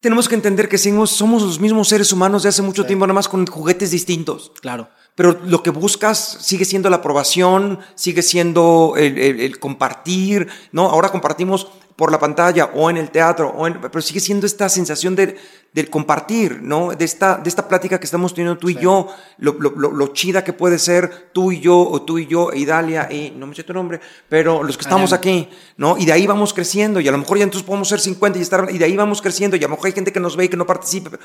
Tenemos 0.00 0.28
que 0.28 0.34
entender 0.34 0.68
que 0.68 0.78
somos 0.78 1.42
los 1.42 1.58
mismos 1.58 1.88
seres 1.88 2.12
humanos 2.12 2.42
de 2.42 2.50
hace 2.50 2.62
mucho 2.62 2.84
tiempo, 2.84 3.06
nada 3.06 3.14
más 3.14 3.28
con 3.28 3.46
juguetes 3.46 3.90
distintos. 3.90 4.52
Claro. 4.60 4.88
Pero 5.16 5.40
lo 5.46 5.62
que 5.62 5.70
buscas 5.70 6.38
sigue 6.42 6.66
siendo 6.66 6.90
la 6.90 6.96
aprobación, 6.96 7.80
sigue 7.94 8.22
siendo 8.22 8.94
el, 8.96 9.18
el 9.18 9.58
compartir, 9.58 10.46
¿no? 10.72 10.90
Ahora 10.90 11.08
compartimos 11.08 11.68
por 11.96 12.12
la 12.12 12.18
pantalla 12.18 12.66
o 12.74 12.90
en 12.90 12.98
el 12.98 13.10
teatro, 13.10 13.48
o 13.48 13.66
en, 13.66 13.80
pero 13.80 14.02
sigue 14.02 14.20
siendo 14.20 14.46
esta 14.46 14.68
sensación 14.68 15.16
de, 15.16 15.36
del 15.72 15.88
compartir, 15.88 16.60
¿no? 16.62 16.90
De 16.90 17.04
esta, 17.04 17.38
de 17.38 17.48
esta 17.48 17.66
plática 17.66 17.98
que 17.98 18.04
estamos 18.04 18.34
teniendo 18.34 18.58
tú 18.58 18.68
y 18.68 18.74
yo, 18.74 19.08
lo, 19.38 19.54
lo, 19.54 19.70
lo, 19.70 20.06
chida 20.08 20.44
que 20.44 20.52
puede 20.52 20.78
ser 20.78 21.30
tú 21.32 21.52
y 21.52 21.60
yo, 21.60 21.78
o 21.78 22.02
tú 22.02 22.18
y 22.18 22.26
yo, 22.26 22.52
e 22.52 22.58
Idalia, 22.58 23.08
y 23.10 23.30
no 23.30 23.46
me 23.46 23.54
sé 23.54 23.64
tu 23.64 23.72
nombre, 23.72 24.00
pero 24.28 24.62
los 24.62 24.76
que 24.76 24.82
estamos 24.82 25.14
aquí, 25.14 25.48
¿no? 25.78 25.96
Y 25.96 26.04
de 26.04 26.12
ahí 26.12 26.26
vamos 26.26 26.52
creciendo, 26.52 27.00
y 27.00 27.08
a 27.08 27.12
lo 27.12 27.18
mejor 27.18 27.38
ya 27.38 27.44
entonces 27.44 27.66
podemos 27.66 27.88
ser 27.88 28.00
50 28.00 28.38
y 28.38 28.42
estar, 28.42 28.68
y 28.70 28.76
de 28.76 28.84
ahí 28.84 28.96
vamos 28.96 29.22
creciendo, 29.22 29.56
y 29.56 29.60
a 29.60 29.62
lo 29.62 29.70
mejor 29.70 29.86
hay 29.86 29.92
gente 29.92 30.12
que 30.12 30.20
nos 30.20 30.36
ve 30.36 30.44
y 30.44 30.48
que 30.48 30.56
no 30.56 30.66
participe. 30.66 31.18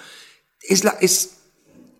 es 0.62 0.86
la, 0.86 0.96
es, 1.02 1.42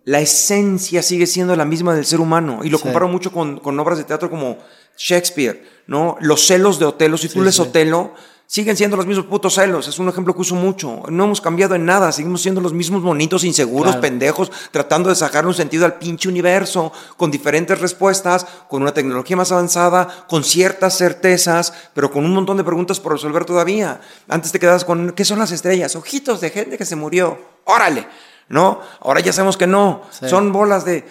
la 0.04 0.20
esencia 0.20 1.02
sigue 1.02 1.26
siendo 1.26 1.54
la 1.56 1.64
misma 1.64 1.94
del 1.94 2.04
ser 2.04 2.20
humano. 2.20 2.60
Y 2.64 2.70
lo 2.70 2.78
comparo 2.78 3.08
mucho 3.08 3.32
con, 3.32 3.58
con, 3.60 3.78
obras 3.78 3.98
de 3.98 4.04
teatro 4.04 4.30
como 4.30 4.58
Shakespeare, 4.96 5.62
¿no? 5.86 6.16
Los 6.20 6.46
celos 6.46 6.78
de 6.78 6.86
Otelo. 6.86 7.16
Si 7.16 7.28
tú 7.28 7.42
lees 7.42 7.60
Otelo, 7.60 8.14
siguen 8.52 8.76
siendo 8.76 8.98
los 8.98 9.06
mismos 9.06 9.24
putos 9.24 9.54
celos. 9.54 9.88
Es 9.88 9.98
un 9.98 10.10
ejemplo 10.10 10.34
que 10.34 10.42
uso 10.42 10.54
mucho. 10.54 11.04
No 11.08 11.24
hemos 11.24 11.40
cambiado 11.40 11.74
en 11.74 11.86
nada. 11.86 12.12
Seguimos 12.12 12.42
siendo 12.42 12.60
los 12.60 12.74
mismos 12.74 13.00
bonitos, 13.00 13.44
inseguros, 13.44 13.96
pendejos, 13.96 14.52
tratando 14.70 15.08
de 15.08 15.14
sacar 15.14 15.46
un 15.46 15.54
sentido 15.54 15.86
al 15.86 15.94
pinche 15.94 16.28
universo, 16.28 16.92
con 17.16 17.30
diferentes 17.30 17.80
respuestas, 17.80 18.46
con 18.68 18.82
una 18.82 18.92
tecnología 18.92 19.38
más 19.38 19.52
avanzada, 19.52 20.26
con 20.28 20.44
ciertas 20.44 20.98
certezas, 20.98 21.72
pero 21.94 22.10
con 22.10 22.26
un 22.26 22.34
montón 22.34 22.58
de 22.58 22.64
preguntas 22.64 23.00
por 23.00 23.12
resolver 23.12 23.46
todavía. 23.46 24.02
Antes 24.28 24.52
te 24.52 24.60
quedas 24.60 24.84
con, 24.84 25.12
¿qué 25.12 25.24
son 25.24 25.38
las 25.38 25.50
estrellas? 25.50 25.96
Ojitos 25.96 26.42
de 26.42 26.50
gente 26.50 26.76
que 26.76 26.84
se 26.84 26.94
murió. 26.94 27.38
Órale. 27.64 28.06
¿No? 28.50 28.82
Ahora 29.00 29.20
ya 29.20 29.32
sabemos 29.32 29.56
que 29.56 29.66
no. 29.66 30.02
Son 30.10 30.52
bolas 30.52 30.84
de, 30.84 31.06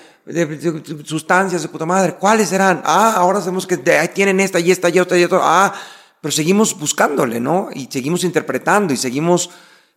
sustancias 1.06 1.64
de 1.64 1.70
puta 1.70 1.88
madre. 1.88 2.18
¿Cuáles 2.20 2.50
serán? 2.50 2.84
Ah, 2.86 3.16
ahora 3.16 3.40
sabemos 3.40 3.66
que 3.66 3.78
tienen 3.78 4.40
esta 4.40 4.60
y 4.60 4.70
esta 4.70 4.90
y 4.90 5.00
otra 5.00 5.18
y 5.18 5.24
otra. 5.24 5.40
Ah, 5.42 5.74
pero 6.22 6.32
seguimos 6.32 6.78
buscándole, 6.78 7.40
¿no? 7.40 7.70
Y 7.74 7.88
seguimos 7.92 8.24
interpretando 8.24 8.94
y 8.94 8.98
seguimos 8.98 9.50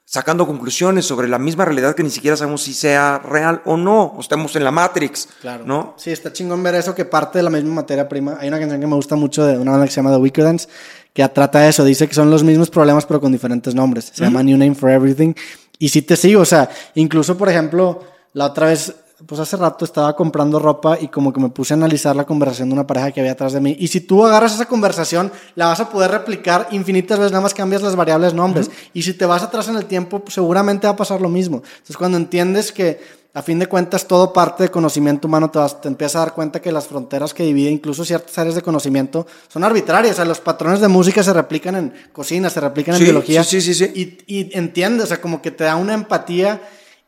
sacando 0.07 0.47
conclusiones 0.47 1.07
sobre 1.07 1.29
la 1.29 1.39
misma 1.39 1.65
realidad 1.65 1.95
que 1.95 2.03
ni 2.03 2.11
siquiera 2.11 2.37
sabemos 2.37 2.63
si 2.63 2.75
sea 2.75 3.19
real 3.19 3.63
o 3.65 3.77
no, 3.77 4.05
o 4.05 4.21
estamos 4.21 4.55
en 4.57 4.65
la 4.65 4.71
Matrix, 4.71 5.29
claro. 5.41 5.65
¿no? 5.65 5.95
Sí, 5.97 6.11
está 6.11 6.33
chingón 6.33 6.63
ver 6.63 6.75
eso 6.75 6.95
que 6.95 7.05
parte 7.05 7.39
de 7.39 7.45
la 7.45 7.51
misma 7.51 7.75
materia 7.75 8.09
prima. 8.09 8.37
Hay 8.39 8.49
una 8.49 8.59
canción 8.59 8.81
que 8.81 8.87
me 8.87 8.97
gusta 8.97 9.17
mucho 9.17 9.45
de 9.47 9.57
una 9.59 9.71
banda 9.71 9.87
que 9.87 9.93
se 9.93 9.97
llama 9.97 10.11
The 10.11 10.19
Wicked 10.19 10.45
Dance, 10.45 10.69
que 11.13 11.27
trata 11.29 11.67
eso, 11.69 11.85
dice 11.85 12.07
que 12.07 12.15
son 12.15 12.31
los 12.31 12.43
mismos 12.43 12.71
problemas 12.71 13.07
pero 13.07 13.21
con 13.21 13.33
diferentes 13.33 13.75
nombres. 13.75 14.11
Se 14.13 14.25
llama 14.25 14.43
New 14.43 14.59
Name 14.59 14.75
for 14.75 14.91
Everything. 14.91 15.33
Y 15.79 15.89
sí 15.89 16.03
te 16.03 16.17
sigo, 16.17 16.43
o 16.43 16.47
sea, 16.47 16.69
incluso 16.95 17.37
por 17.37 17.49
ejemplo, 17.49 18.05
la 18.33 18.47
otra 18.47 18.67
vez 18.67 18.95
pues 19.27 19.41
hace 19.41 19.57
rato 19.57 19.85
estaba 19.85 20.15
comprando 20.15 20.59
ropa 20.59 20.99
y 21.01 21.09
como 21.09 21.33
que 21.33 21.41
me 21.41 21.49
puse 21.49 21.75
a 21.75 21.77
analizar 21.77 22.15
la 22.17 22.25
conversación 22.25 22.69
de 22.69 22.75
una 22.75 22.87
pareja 22.87 23.13
que 23.13 23.21
había 23.21 23.33
atrás 23.33 23.53
de 23.53 23.61
mí. 23.61 23.77
Y 23.79 23.89
si 23.89 24.01
tú 24.01 24.25
agarras 24.25 24.55
esa 24.55 24.67
conversación, 24.67 25.33
la 25.55 25.67
vas 25.67 25.81
a 25.81 25.89
poder 25.89 26.11
replicar 26.11 26.69
infinitas 26.73 27.19
veces, 27.19 27.33
nada 27.33 27.43
más 27.43 27.55
cambias 27.55 27.83
las 27.83 27.97
variables 27.97 28.35
nombres. 28.35 28.71
Y 28.93 29.03
si 29.03 29.15
te 29.15 29.27
vas 29.27 29.43
atrás 29.43 29.69
en 29.69 29.77
el 29.77 29.87
tiempo, 29.87 30.21
pues 30.21 30.35
seguramente 30.35 30.87
va 30.87 30.93
a 30.93 30.97
pasar 30.97 31.21
lo 31.21 31.29
mismo. 31.29 31.63
Entonces, 31.65 31.97
cuando 31.97 32.19
entiendes 32.19 32.73
que 32.73 33.25
a 33.33 33.43
fin 33.43 33.59
de 33.59 33.67
cuentas 33.67 34.07
todo 34.07 34.33
parte 34.33 34.63
de 34.63 34.71
conocimiento 34.71 35.27
humano, 35.27 35.51
te, 35.51 35.59
vas, 35.59 35.81
te 35.81 35.89
empiezas 35.89 36.17
a 36.17 36.19
dar 36.21 36.35
cuenta 36.35 36.61
que 36.61 36.71
las 36.71 36.87
fronteras 36.87 37.35
que 37.35 37.43
dividen 37.43 37.73
incluso 37.73 38.05
ciertas 38.05 38.37
áreas 38.39 38.55
de 38.55 38.63
conocimiento 38.63 39.27
son 39.49 39.65
arbitrarias. 39.65 40.13
O 40.13 40.17
sea, 40.17 40.25
los 40.25 40.41
patrones 40.41 40.81
de 40.81 40.89
música 40.89 41.23
se 41.23 41.33
replican 41.33 41.75
en 41.75 41.95
cocina, 42.13 42.49
se 42.49 42.61
replican 42.61 42.95
en 42.95 43.03
biología. 43.03 43.43
Sí, 43.43 43.61
sí, 43.61 43.75
sí. 43.75 43.91
Y, 44.27 44.39
y 44.39 44.57
entiendes, 44.57 45.05
o 45.05 45.07
sea, 45.09 45.21
como 45.21 45.43
que 45.43 45.51
te 45.51 45.65
da 45.65 45.75
una 45.77 45.95
empatía 45.95 46.61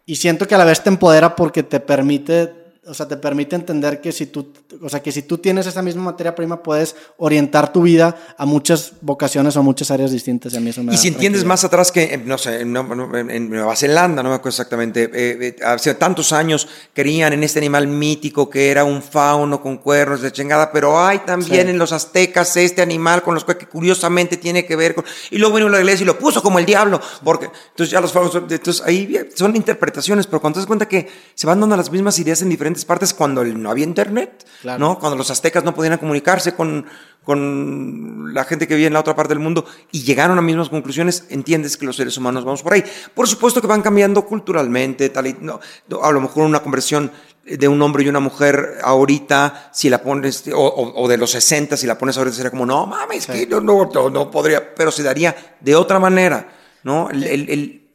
y 0.07 0.17
siento 0.17 0.47
que 0.47 0.55
a 0.55 0.59
la 0.59 0.65
vez 0.65 0.83
te 0.83 0.89
empodera 0.89 1.35
porque 1.35 1.65
te 1.65 1.81
permite 1.81 2.66
o 2.89 2.95
sea, 2.95 3.09
te 3.09 3.17
permite 3.17 3.57
entender 3.57 4.01
que 4.01 4.13
si 4.13 4.27
tú, 4.27 4.53
o 4.81 4.89
sea, 4.89 5.03
que 5.03 5.11
si 5.11 5.23
tú 5.23 5.39
tienes 5.39 5.67
esa 5.67 5.83
misma 5.83 6.03
materia 6.03 6.35
prima, 6.35 6.63
puedes 6.63 6.95
orientar 7.17 7.73
tu 7.73 7.83
vida 7.83 8.17
a 8.39 8.47
muchas 8.47 8.93
vocaciones 9.01 9.57
o 9.57 9.61
a 9.61 9.63
muchas 9.63 9.91
áreas 9.91 10.13
distintas. 10.13 10.55
Y, 10.55 10.91
y 10.91 10.97
si 10.97 11.09
entiendes 11.09 11.45
más 11.45 11.65
atrás 11.65 11.91
que, 11.91 12.17
no 12.19 12.39
sé, 12.39 12.61
en, 12.61 12.73
Nueva 12.73 13.75
Zelanda, 13.75 14.23
no 14.23 14.29
me 14.29 14.37
acuerdo 14.37 14.51
exactamente, 14.51 15.05
eh, 15.05 15.11
eh, 15.15 15.57
hace 15.65 15.95
tantos 15.95 16.33
años 16.33 16.69
querían 16.95 17.33
en 17.33 17.43
este 17.43 17.59
animal 17.59 17.89
mítico 17.89 18.49
que 18.49 18.71
era 18.71 18.85
un 18.85 19.03
fauno 19.03 19.61
con 19.61 19.79
cuernos 19.79 20.23
de 20.23 20.31
chingada, 20.31 20.71
pero 20.71 21.01
hay 21.05 21.21
también 21.21 21.69
en 21.69 21.79
los 21.79 21.93
aztecas 21.93 22.57
este 22.57 22.83
animal 22.83 23.23
con 23.23 23.35
los 23.35 23.45
que 23.45 23.67
curiosamente 23.67 24.37
tiene 24.37 24.65
que 24.65 24.77
ver 24.77 24.95
con... 24.95 25.05
Y 25.31 25.39
luego 25.39 25.57
vino 25.57 25.69
la 25.69 25.79
iglesia 25.79 26.05
y 26.05 26.07
lo 26.07 26.19
puso 26.19 26.41
como 26.41 26.61
el 26.61 26.67
diablo, 26.67 27.01
porque 27.25 27.47
entonces 27.71 27.91
ya 27.91 28.01
los 28.01 28.13
faunos, 28.13 28.35
entonces 28.35 28.83
ahí 28.87 29.19
son 29.35 29.57
interpretaciones, 29.57 30.27
pero 30.27 30.41
cuando 30.41 30.55
te 30.55 30.61
das 30.61 30.67
cuenta 30.67 30.87
que 30.87 31.09
se 31.35 31.47
van 31.47 31.61
dando 31.61 31.77
las 31.77 31.91
mismas 31.91 32.19
ideas 32.21 32.43
en 32.43 32.49
diferentes 32.49 32.76
partes 32.85 33.15
cuando 33.15 33.45
no 33.45 33.71
había 33.71 33.85
internet, 33.85 34.47
¿no? 34.79 34.99
Cuando 34.99 35.17
los 35.17 35.31
aztecas 35.31 35.65
no 35.65 35.75
podían 35.75 35.99
comunicarse 35.99 36.55
con, 36.55 36.87
con 37.25 38.35
la 38.35 38.45
gente 38.45 38.69
que 38.69 38.75
vivía 38.75 38.87
en 38.87 38.93
la 38.93 39.01
otra 39.01 39.15
parte 39.15 39.35
del 39.35 39.43
mundo 39.43 39.65
y 39.91 40.03
llegaron 40.03 40.39
a 40.39 40.43
mismas 40.43 40.69
conclusiones, 40.69 41.25
entiendes 41.31 41.77
que 41.77 41.87
los 41.87 41.97
seres 41.97 42.17
humanos 42.17 42.45
vamos 42.45 42.63
por 42.63 42.75
ahí. 42.75 42.85
Por 43.15 43.29
supuesto 43.29 43.61
que 43.61 43.67
van 43.67 43.83
cambiando 43.83 44.25
culturalmente, 44.27 45.09
tal 45.09 45.27
y, 45.27 45.37
no, 45.41 45.61
a 46.03 46.13
lo 46.13 46.21
mejor 46.21 46.45
una 46.45 46.61
conversión 46.61 47.11
de 47.45 47.69
un 47.69 47.81
hombre 47.81 48.05
y 48.05 48.09
una 48.09 48.21
mujer 48.21 48.79
ahorita, 48.83 49.71
si 49.73 49.89
la 49.89 50.03
pones, 50.03 50.45
o, 50.53 51.09
de 51.09 51.17
los 51.17 51.31
60, 51.31 51.77
si 51.77 51.87
la 51.87 51.97
pones 51.97 52.19
ahorita, 52.19 52.37
sería 52.37 52.51
como, 52.51 52.67
no 52.67 52.87
mames, 52.87 53.27
que 53.27 53.47
no, 53.47 53.61
no, 53.61 53.89
no, 54.11 54.31
podría, 54.31 54.75
pero 54.75 54.91
se 54.91 55.03
daría 55.03 55.57
de 55.61 55.77
otra 55.77 55.99
manera, 55.99 56.49
¿no? 56.83 57.09
el, 57.11 57.23
el 57.25 57.49
el 57.49 57.86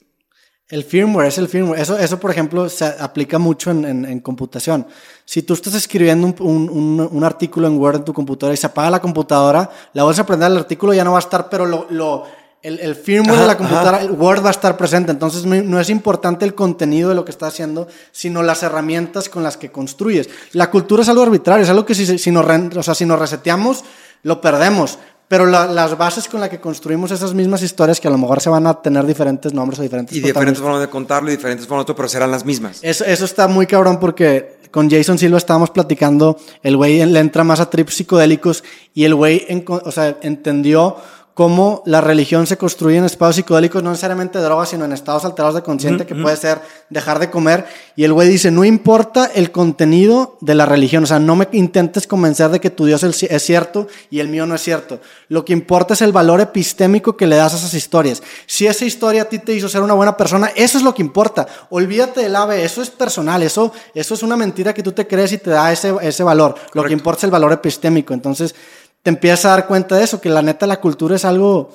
firmware 0.86 1.28
es 1.28 1.38
el 1.38 1.50
firmware. 1.50 1.82
Eso, 1.82 1.98
eso 1.98 2.18
por 2.18 2.32
ejemplo, 2.32 2.70
se 2.70 2.86
aplica 2.86 3.38
mucho 3.38 3.72
en, 3.72 4.06
en, 4.06 4.20
computación. 4.22 4.88
Si 5.26 5.42
tú 5.44 5.54
estás 5.54 5.74
escribiendo 5.74 6.34
un, 6.40 6.70
un, 6.70 7.10
un, 7.12 7.24
artículo 7.26 7.68
en 7.68 7.78
Word 7.78 7.98
en 7.98 8.06
tu 8.06 8.14
computadora 8.14 8.54
y 8.54 8.58
se 8.58 8.68
apaga 8.68 8.90
la 8.90 9.02
computadora, 9.02 9.70
la 9.94 10.04
vuelves 10.04 10.20
a 10.20 10.22
aprender 10.22 10.50
el 10.50 10.58
artículo 10.58 10.94
ya 10.94 11.04
no 11.04 11.12
va 11.12 11.18
a 11.18 11.20
estar, 11.20 11.50
pero 11.50 11.66
lo, 11.66 11.88
lo 11.90 12.24
el, 12.64 12.80
el, 12.80 12.96
firmware 12.96 13.40
de 13.40 13.48
la 13.48 13.58
computadora, 13.58 14.02
el 14.02 14.12
Word 14.12 14.46
va 14.46 14.48
a 14.48 14.52
estar 14.52 14.78
presente. 14.78 15.12
Entonces 15.12 15.46
no, 15.46 15.62
no, 15.62 15.78
es 15.78 15.90
importante 15.90 16.46
el 16.46 16.56
contenido 16.56 17.10
de 17.10 17.16
lo 17.16 17.26
que 17.26 17.32
estás 17.32 17.54
haciendo, 17.54 17.88
sino 18.14 18.42
las 18.42 18.64
herramientas 18.64 19.28
con 19.28 19.44
las 19.44 19.58
que 19.58 19.72
construyes. 19.72 20.30
La 20.54 20.72
cultura 20.72 21.04
es 21.04 21.10
algo 21.10 21.24
arbitrario, 21.24 21.64
es 21.66 21.70
algo 21.70 21.86
que 21.86 21.96
si, 21.96 22.18
si, 22.18 22.32
nos, 22.32 22.46
o 22.78 22.84
sea, 22.84 22.96
si 22.96 23.06
nos 23.06 23.20
reseteamos, 23.20 23.84
lo 24.24 24.40
perdemos 24.40 25.00
pero 25.32 25.46
las 25.46 25.98
bases 25.98 26.28
con 26.28 26.42
las 26.42 26.50
que 26.50 26.60
construimos 26.60 27.10
esas 27.10 27.34
mismas 27.34 27.64
historias 27.64 28.02
que 28.02 28.08
a 28.10 28.12
lo 28.12 28.18
mejor 28.18 28.42
se 28.42 28.50
van 28.50 28.68
a 28.68 28.74
tener 28.74 29.06
diferentes 29.06 29.54
nombres 29.54 29.80
o 29.80 29.82
diferentes 29.82 30.14
y 30.18 30.20
diferentes 30.20 30.60
formas 30.60 30.82
de 30.82 30.90
contarlo 30.90 31.32
y 31.32 31.38
diferentes 31.38 31.66
formas 31.66 31.88
de 31.88 31.94
pero 31.94 32.10
serán 32.10 32.32
las 32.32 32.44
mismas. 32.44 32.80
Eso, 32.82 33.06
eso 33.06 33.24
está 33.24 33.48
muy 33.48 33.66
cabrón 33.66 33.98
porque 33.98 34.58
con 34.72 34.90
Jason 34.90 35.18
Silva 35.18 35.38
estábamos 35.38 35.70
platicando 35.70 36.38
el 36.64 36.76
güey 36.76 37.06
le 37.06 37.22
entra 37.22 37.46
más 37.46 37.62
a 37.62 37.70
trips 37.70 37.94
psicodélicos 37.94 38.66
y 38.94 39.06
el 39.06 39.16
güey 39.16 39.48
o 39.66 39.92
sea, 39.94 40.18
entendió 40.22 40.98
cómo 41.42 41.82
la 41.88 42.02
religión 42.02 42.46
se 42.46 42.56
construye 42.56 42.98
en 42.98 43.06
estados 43.06 43.36
psicodélicos, 43.36 43.82
no 43.82 43.90
necesariamente 43.90 44.38
drogas, 44.38 44.70
sino 44.70 44.86
en 44.86 44.94
estados 44.94 45.26
alterados 45.26 45.56
de 45.56 45.64
consciente, 45.64 46.06
que 46.06 46.14
puede 46.14 46.38
ser 46.38 46.62
dejar 46.92 47.18
de 47.18 47.32
comer. 47.32 47.66
Y 47.96 48.04
el 48.04 48.14
güey 48.14 48.30
dice, 48.30 48.52
no 48.52 48.64
importa 48.64 49.26
el 49.34 49.52
contenido 49.52 50.38
de 50.40 50.54
la 50.54 50.68
religión, 50.68 51.04
o 51.04 51.08
sea, 51.08 51.18
no 51.18 51.36
me 51.36 51.48
intentes 51.54 52.06
convencer 52.06 52.52
de 52.52 52.60
que 52.60 52.70
tu 52.70 52.86
Dios 52.86 53.02
es 53.02 53.44
cierto 53.44 53.88
y 54.12 54.20
el 54.20 54.28
mío 54.28 54.46
no 54.46 54.54
es 54.54 54.62
cierto. 54.62 55.00
Lo 55.30 55.44
que 55.44 55.54
importa 55.54 55.96
es 55.96 56.04
el 56.04 56.12
valor 56.12 56.42
epistémico 56.42 57.18
que 57.18 57.26
le 57.26 57.38
das 57.38 57.56
a 57.56 57.58
esas 57.58 57.74
historias. 57.74 58.22
Si 58.46 58.68
esa 58.68 58.86
historia 58.86 59.24
a 59.24 59.26
ti 59.26 59.40
te 59.40 59.56
hizo 59.56 59.68
ser 59.68 59.82
una 59.82 59.96
buena 59.96 60.16
persona, 60.16 60.52
eso 60.56 60.78
es 60.78 60.84
lo 60.84 60.94
que 60.94 61.02
importa. 61.02 61.48
Olvídate 61.72 62.22
del 62.22 62.36
ave, 62.36 62.64
eso 62.64 62.84
es 62.84 62.92
personal, 62.92 63.42
eso, 63.42 63.74
eso 63.96 64.14
es 64.14 64.22
una 64.22 64.38
mentira 64.38 64.76
que 64.76 64.84
tú 64.84 64.92
te 64.92 65.08
crees 65.08 65.32
y 65.32 65.40
te 65.40 65.50
da 65.50 65.72
ese, 65.72 65.92
ese 66.04 66.22
valor. 66.22 66.54
Lo 66.74 66.84
que 66.84 66.94
importa 66.94 67.22
es 67.22 67.24
el 67.24 67.32
valor 67.32 67.52
epistémico. 67.52 68.14
Entonces, 68.14 68.54
te 69.04 69.10
empiezas 69.10 69.46
a 69.46 69.50
dar 69.50 69.68
cuenta 69.68 69.96
de 69.96 70.04
eso, 70.04 70.22
que 70.22 70.30
la 70.30 70.42
neta 70.42 70.68
la 70.68 70.80
cultura 70.80 71.16
es 71.16 71.26
algo, 71.26 71.72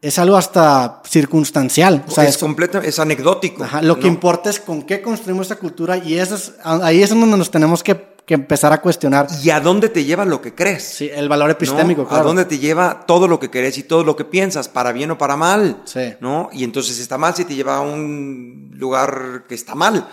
es 0.00 0.18
algo 0.18 0.36
hasta 0.36 1.02
circunstancial. 1.06 2.04
O 2.08 2.10
sea, 2.10 2.24
es, 2.24 2.38
completo, 2.38 2.78
es 2.78 2.98
anecdótico. 2.98 3.66
lo 3.82 3.98
que 3.98 4.08
importa 4.08 4.50
es 4.50 4.60
con 4.60 4.82
qué 4.82 5.02
construimos 5.02 5.46
esa 5.46 5.56
cultura 5.56 5.98
y 5.98 6.18
eso 6.18 6.36
es, 6.36 6.54
ahí 6.64 7.02
es 7.02 7.10
donde 7.10 7.36
nos 7.36 7.50
tenemos 7.50 7.82
que, 7.82 8.14
que, 8.24 8.34
empezar 8.34 8.72
a 8.72 8.80
cuestionar. 8.80 9.26
¿Y 9.42 9.50
a 9.50 9.60
dónde 9.60 9.90
te 9.90 10.04
lleva 10.04 10.24
lo 10.24 10.40
que 10.40 10.54
crees? 10.54 10.84
Sí, 10.84 11.10
el 11.12 11.28
valor 11.28 11.50
epistémico, 11.50 12.06
claro. 12.06 12.22
¿A 12.22 12.26
dónde 12.26 12.46
te 12.46 12.58
lleva 12.58 13.04
todo 13.06 13.28
lo 13.28 13.38
que 13.38 13.50
crees 13.50 13.76
y 13.76 13.82
todo 13.82 14.02
lo 14.02 14.16
que 14.16 14.24
piensas, 14.24 14.68
para 14.68 14.92
bien 14.92 15.10
o 15.10 15.18
para 15.18 15.36
mal? 15.36 15.82
Sí. 15.84 16.14
¿No? 16.20 16.48
Y 16.52 16.64
entonces 16.64 16.98
está 16.98 17.18
mal 17.18 17.34
si 17.34 17.44
te 17.44 17.54
lleva 17.54 17.76
a 17.76 17.80
un 17.80 18.70
lugar 18.72 19.44
que 19.46 19.54
está 19.54 19.74
mal 19.74 20.08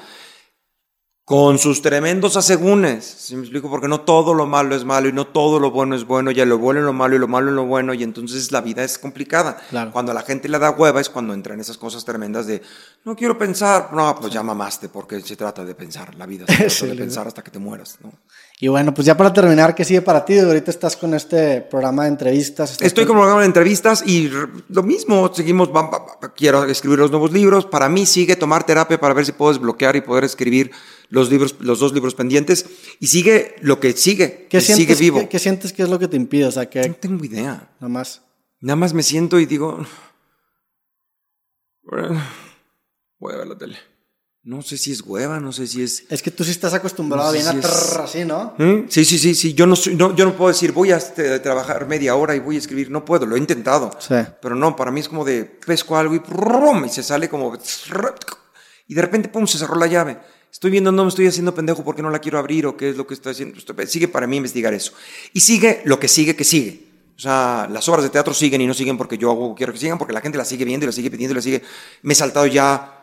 con 1.28 1.60
sus 1.60 1.82
tremendos 1.82 2.38
asegúnes. 2.38 3.04
¿Sí 3.04 3.36
me 3.36 3.42
explico? 3.42 3.70
Porque 3.70 3.90
no 3.90 4.00
todo 4.00 4.34
lo 4.34 4.46
malo 4.46 4.78
es 4.78 4.86
malo 4.86 5.10
y 5.10 5.12
no 5.12 5.28
todo 5.28 5.60
lo 5.60 5.72
bueno 5.72 5.94
es 5.94 6.06
bueno, 6.06 6.32
ya 6.32 6.46
lo 6.46 6.58
bueno 6.58 6.80
es 6.80 6.86
lo 6.86 6.94
malo 6.94 7.18
y 7.18 7.20
lo 7.20 7.28
malo 7.28 7.50
es 7.50 7.54
lo 7.54 7.66
bueno, 7.66 7.94
y 7.94 8.02
entonces 8.02 8.50
la 8.54 8.62
vida 8.62 8.82
es 8.82 8.98
complicada. 8.98 9.58
Cuando 9.92 10.14
a 10.14 10.16
la 10.16 10.22
gente 10.22 10.48
le 10.48 10.58
da 10.58 10.72
hueva 10.72 11.02
es 11.02 11.10
cuando 11.10 11.34
entran 11.34 11.60
esas 11.60 11.78
cosas 11.78 12.06
tremendas 12.06 12.48
de 12.48 12.62
no 13.04 13.14
quiero 13.14 13.38
pensar, 13.38 13.90
no, 13.92 14.16
pues 14.18 14.32
ya 14.32 14.42
mamaste, 14.42 14.88
porque 14.88 15.20
se 15.20 15.36
trata 15.36 15.66
de 15.66 15.76
pensar, 15.76 16.16
la 16.16 16.26
vida 16.26 16.46
se 16.48 16.56
trata 16.66 16.86
de 16.86 16.96
pensar 16.96 17.28
hasta 17.28 17.44
que 17.44 17.52
te 17.52 17.60
mueras. 17.60 17.98
¿no? 18.02 18.14
Y 18.60 18.70
bueno, 18.70 18.92
pues 18.92 19.06
ya 19.06 19.16
para 19.16 19.32
terminar, 19.32 19.76
¿qué 19.76 19.86
sigue 19.86 20.02
para 20.02 20.26
ti? 20.26 20.40
Ahorita 20.40 20.72
estás 20.72 20.98
con 20.98 21.14
este 21.14 21.62
programa 21.62 22.04
de 22.04 22.10
entrevistas. 22.10 22.82
Estoy 22.82 23.06
con... 23.06 23.16
el 23.16 23.20
programa 23.20 23.42
de 23.42 23.46
entrevistas 23.46 24.04
y 24.04 24.32
lo 24.70 24.82
mismo, 24.82 25.32
seguimos, 25.32 25.70
quiero 26.36 26.64
escribir 26.64 26.98
los 26.98 27.12
nuevos 27.12 27.32
libros. 27.32 27.68
Para 27.68 27.88
mí 27.88 28.08
sigue 28.08 28.36
tomar 28.36 28.66
terapia 28.66 29.00
para 29.00 29.14
ver 29.14 29.28
si 29.28 29.32
puedo 29.32 29.54
desbloquear 29.54 29.96
y 29.96 30.02
poder 30.02 30.24
escribir 30.24 30.72
los 31.10 31.30
libros, 31.30 31.56
los 31.60 31.78
dos 31.78 31.94
libros 31.94 32.16
pendientes, 32.16 32.66
y 33.00 33.08
sigue 33.08 33.56
lo 33.62 33.80
que 33.80 33.94
sigue, 33.94 34.48
¿Qué 34.50 34.60
sigue 34.60 34.96
vivo. 34.96 35.30
¿qué, 35.30 35.38
sientes 35.38 35.72
que 35.72 35.84
es 35.84 35.90
lo 35.90 36.00
que 36.00 36.08
te 36.08 36.18
impide? 36.18 36.46
O 36.46 36.52
sea, 36.52 36.68
que... 36.68 36.90
No 36.90 36.96
tengo 36.96 37.24
idea. 37.24 37.70
Nada 37.80 37.90
más. 37.90 38.24
Nada 38.60 38.76
más 38.76 38.92
me 38.92 39.04
siento 39.04 39.40
y 39.40 39.46
digo, 39.46 39.86
voy 43.20 43.34
a 43.34 43.38
ver 43.38 43.48
la 43.48 43.56
tele. 43.56 43.78
No 44.48 44.62
sé 44.62 44.78
si 44.78 44.94
es 44.94 45.02
hueva, 45.02 45.42
no 45.42 45.52
sé 45.52 45.68
si 45.68 45.84
es. 45.84 46.06
Es 46.08 46.22
que 46.22 46.32
tú 46.32 46.46
sí 46.46 46.52
estás 46.52 46.74
acostumbrado 46.74 47.34
bien 47.34 47.46
a 47.46 47.52
así, 48.02 48.24
¿no? 48.24 48.54
¿Mm? 48.58 48.86
Sí, 48.88 49.04
sí, 49.04 49.20
sí, 49.20 49.36
sí. 49.36 49.54
Yo 49.54 49.68
no, 49.68 49.76
no, 49.98 50.16
yo 50.16 50.24
no 50.24 50.38
puedo 50.38 50.48
decir, 50.48 50.72
voy 50.72 50.94
a 50.94 50.96
este, 50.96 51.42
trabajar 51.42 51.86
media 51.86 52.16
hora 52.16 52.34
y 52.34 52.40
voy 52.40 52.56
a 52.56 52.60
escribir. 52.60 52.90
No 52.90 53.04
puedo, 53.04 53.26
lo 53.26 53.36
he 53.36 53.40
intentado. 53.40 53.92
Sí. 54.00 54.16
Pero 54.42 54.56
no, 54.56 54.74
para 54.74 54.90
mí 54.90 55.02
es 55.02 55.10
como 55.10 55.26
de 55.26 55.44
pesco 55.44 55.98
algo 55.98 56.16
y, 56.16 56.22
y 56.86 56.90
se 56.90 57.04
sale 57.04 57.28
como 57.28 57.58
Y 58.88 58.94
de 58.94 59.02
repente, 59.02 59.28
pum, 59.28 59.46
se 59.48 59.58
cerró 59.58 59.76
la 59.76 59.88
llave. 59.88 60.18
Estoy 60.50 60.72
viendo, 60.72 60.94
no 60.94 61.04
me 61.04 61.10
estoy 61.10 61.28
haciendo 61.28 61.54
pendejo 61.54 61.84
porque 61.84 62.02
no 62.02 62.10
la 62.10 62.20
quiero 62.20 62.40
abrir 62.40 62.68
o 62.68 62.78
qué 62.78 62.92
es 62.92 62.96
lo 62.96 63.06
que 63.06 63.16
estoy 63.16 63.34
haciendo. 63.34 63.60
Sigue 63.86 64.08
para 64.08 64.28
mí 64.28 64.38
investigar 64.38 64.74
eso. 64.74 64.94
Y 65.34 65.42
sigue 65.42 65.82
lo 65.84 66.00
que 66.00 66.08
sigue, 66.08 66.38
que 66.38 66.46
sigue. 66.46 66.88
O 67.18 67.20
sea, 67.20 67.68
las 67.70 67.90
obras 67.90 68.04
de 68.04 68.12
teatro 68.12 68.34
siguen 68.34 68.62
y 68.62 68.68
no 68.68 68.74
siguen 68.74 68.98
porque 68.98 69.18
yo 69.18 69.30
hago, 69.30 69.56
quiero 69.56 69.74
que 69.74 69.80
sigan, 69.80 69.98
porque 69.98 70.14
la 70.14 70.22
gente 70.22 70.38
la 70.38 70.46
sigue 70.46 70.64
viendo 70.64 70.86
y 70.86 70.88
la 70.88 70.94
sigue 70.94 71.12
pidiendo 71.12 71.34
y 71.34 71.36
la 71.36 71.42
sigue. 71.42 71.64
Me 72.02 72.14
he 72.14 72.16
saltado 72.16 72.46
ya 72.46 72.94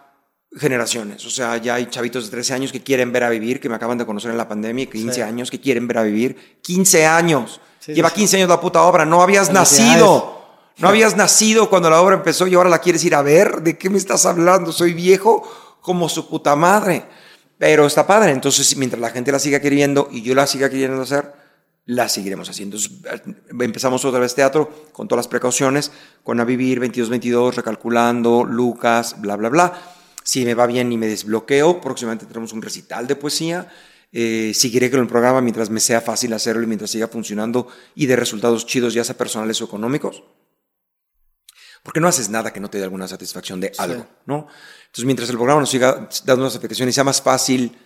generaciones. 0.56 1.24
O 1.26 1.30
sea, 1.30 1.56
ya 1.56 1.74
hay 1.74 1.86
chavitos 1.86 2.24
de 2.24 2.30
13 2.30 2.54
años 2.54 2.72
que 2.72 2.82
quieren 2.82 3.12
ver 3.12 3.24
a 3.24 3.30
vivir, 3.30 3.60
que 3.60 3.68
me 3.68 3.74
acaban 3.74 3.98
de 3.98 4.06
conocer 4.06 4.30
en 4.30 4.36
la 4.36 4.48
pandemia, 4.48 4.86
15 4.86 5.22
años 5.22 5.50
que 5.50 5.60
quieren 5.60 5.86
ver 5.86 5.98
a 5.98 6.02
vivir. 6.02 6.58
15 6.62 7.06
años. 7.06 7.60
Lleva 7.86 8.10
15 8.10 8.36
años 8.36 8.48
la 8.48 8.60
puta 8.60 8.82
obra. 8.82 9.04
No 9.04 9.22
habías 9.22 9.52
nacido. 9.52 10.42
No 10.78 10.88
habías 10.88 11.16
nacido 11.16 11.70
cuando 11.70 11.88
la 11.90 12.00
obra 12.00 12.16
empezó 12.16 12.46
y 12.46 12.54
ahora 12.54 12.68
la 12.68 12.78
quieres 12.78 13.04
ir 13.04 13.14
a 13.14 13.22
ver. 13.22 13.62
¿De 13.62 13.78
qué 13.78 13.90
me 13.90 13.98
estás 13.98 14.26
hablando? 14.26 14.72
Soy 14.72 14.92
viejo 14.92 15.78
como 15.80 16.08
su 16.08 16.28
puta 16.28 16.56
madre. 16.56 17.04
Pero 17.58 17.86
está 17.86 18.06
padre. 18.06 18.32
Entonces, 18.32 18.76
mientras 18.76 19.00
la 19.00 19.10
gente 19.10 19.30
la 19.30 19.38
siga 19.38 19.60
queriendo 19.60 20.08
y 20.10 20.22
yo 20.22 20.34
la 20.34 20.46
siga 20.46 20.68
queriendo 20.68 21.00
hacer, 21.02 21.32
la 21.86 22.08
seguiremos 22.08 22.48
haciendo. 22.48 22.78
empezamos 23.60 24.04
otra 24.04 24.20
vez 24.20 24.34
teatro 24.34 24.88
con 24.92 25.06
todas 25.06 25.24
las 25.24 25.28
precauciones, 25.28 25.92
con 26.22 26.40
A 26.40 26.44
Vivir 26.44 26.80
22-22, 26.80 27.54
recalculando, 27.54 28.44
Lucas, 28.44 29.20
bla, 29.20 29.36
bla, 29.36 29.50
bla. 29.50 29.72
Si 30.24 30.44
me 30.44 30.54
va 30.54 30.66
bien 30.66 30.90
y 30.90 30.96
me 30.96 31.06
desbloqueo, 31.06 31.82
próximamente 31.82 32.24
tenemos 32.24 32.52
un 32.54 32.62
recital 32.62 33.06
de 33.06 33.14
poesía. 33.14 33.70
Eh, 34.10 34.52
seguiré 34.54 34.90
con 34.90 35.00
el 35.00 35.06
programa 35.06 35.42
mientras 35.42 35.68
me 35.68 35.80
sea 35.80 36.00
fácil 36.00 36.32
hacerlo 36.32 36.62
y 36.62 36.66
mientras 36.66 36.90
siga 36.90 37.08
funcionando 37.08 37.68
y 37.94 38.06
de 38.06 38.16
resultados 38.16 38.64
chidos, 38.64 38.94
ya 38.94 39.04
sea 39.04 39.18
personales 39.18 39.60
o 39.60 39.66
económicos. 39.66 40.24
Porque 41.82 42.00
no 42.00 42.08
haces 42.08 42.30
nada 42.30 42.50
que 42.50 42.60
no 42.60 42.70
te 42.70 42.78
dé 42.78 42.84
alguna 42.84 43.06
satisfacción 43.06 43.60
de 43.60 43.72
algo, 43.76 44.06
¿no? 44.24 44.48
Entonces, 44.86 45.04
mientras 45.04 45.28
el 45.28 45.36
programa 45.36 45.60
nos 45.60 45.68
siga 45.68 46.08
dando 46.24 46.48
satisfacción 46.48 46.88
y 46.88 46.92
sea 46.92 47.04
más 47.04 47.20
fácil, 47.20 47.76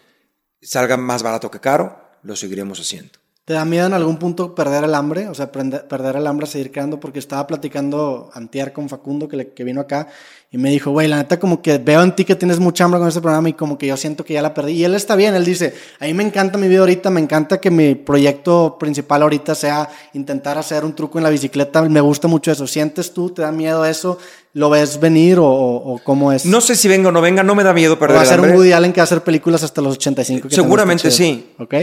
salga 0.62 0.96
más 0.96 1.24
barato 1.24 1.50
que 1.50 1.58
caro, 1.58 2.00
lo 2.22 2.36
seguiremos 2.36 2.78
haciendo. 2.78 3.17
¿Te 3.48 3.54
da 3.54 3.64
miedo 3.64 3.86
en 3.86 3.94
algún 3.94 4.18
punto 4.18 4.54
perder 4.54 4.84
el 4.84 4.94
hambre? 4.94 5.26
O 5.26 5.34
sea, 5.34 5.50
perder 5.50 6.16
el 6.16 6.26
hambre, 6.26 6.46
seguir 6.46 6.70
creando, 6.70 7.00
porque 7.00 7.18
estaba 7.18 7.46
platicando 7.46 8.28
antier 8.34 8.74
con 8.74 8.90
Facundo, 8.90 9.26
que, 9.26 9.54
que 9.54 9.64
vino 9.64 9.80
acá, 9.80 10.08
y 10.50 10.58
me 10.58 10.68
dijo, 10.68 10.90
güey, 10.90 11.08
la 11.08 11.16
neta 11.16 11.40
como 11.40 11.62
que 11.62 11.78
veo 11.78 12.02
en 12.02 12.14
ti 12.14 12.26
que 12.26 12.34
tienes 12.34 12.58
mucha 12.58 12.84
hambre 12.84 12.98
con 13.00 13.08
este 13.08 13.22
programa 13.22 13.48
y 13.48 13.54
como 13.54 13.78
que 13.78 13.86
yo 13.86 13.96
siento 13.96 14.22
que 14.22 14.34
ya 14.34 14.42
la 14.42 14.52
perdí. 14.52 14.72
Y 14.72 14.84
él 14.84 14.94
está 14.94 15.16
bien, 15.16 15.34
él 15.34 15.46
dice, 15.46 15.72
a 15.98 16.04
mí 16.04 16.12
me 16.12 16.24
encanta 16.24 16.58
mi 16.58 16.68
vida 16.68 16.80
ahorita, 16.80 17.08
me 17.08 17.22
encanta 17.22 17.58
que 17.58 17.70
mi 17.70 17.94
proyecto 17.94 18.76
principal 18.78 19.22
ahorita 19.22 19.54
sea 19.54 19.88
intentar 20.12 20.58
hacer 20.58 20.84
un 20.84 20.94
truco 20.94 21.16
en 21.16 21.24
la 21.24 21.30
bicicleta, 21.30 21.80
me 21.88 22.02
gusta 22.02 22.28
mucho 22.28 22.52
eso. 22.52 22.66
¿Sientes 22.66 23.14
tú, 23.14 23.30
te 23.30 23.40
da 23.40 23.50
miedo 23.50 23.86
eso? 23.86 24.18
¿Lo 24.52 24.68
ves 24.68 25.00
venir 25.00 25.38
o, 25.40 25.98
cómo 26.04 26.32
es? 26.32 26.44
No 26.44 26.60
sé 26.60 26.76
si 26.76 26.86
venga 26.86 27.08
o 27.08 27.12
no 27.12 27.22
venga, 27.22 27.42
no 27.42 27.54
me 27.54 27.64
da 27.64 27.72
miedo 27.72 27.98
perder 27.98 28.16
o 28.16 28.18
va 28.18 28.24
a 28.24 28.26
ser 28.26 28.40
un 28.40 28.50
Woody 28.50 28.72
Allen 28.72 28.92
que 28.92 29.00
va 29.00 29.04
a 29.04 29.04
hacer 29.04 29.22
películas 29.22 29.62
hasta 29.62 29.80
los 29.80 29.94
85. 29.94 30.50
Seguramente 30.50 31.10
sí. 31.10 31.54
¿Ok? 31.58 31.74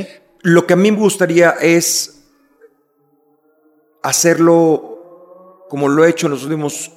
Lo 0.46 0.68
que 0.68 0.74
a 0.74 0.76
mí 0.76 0.92
me 0.92 1.00
gustaría 1.00 1.56
es 1.60 2.22
hacerlo 4.04 5.66
como 5.72 5.90
lo 5.90 6.06
he 6.06 6.10
hecho 6.12 6.28
en 6.28 6.34
los 6.34 6.44
últimos 6.44 6.92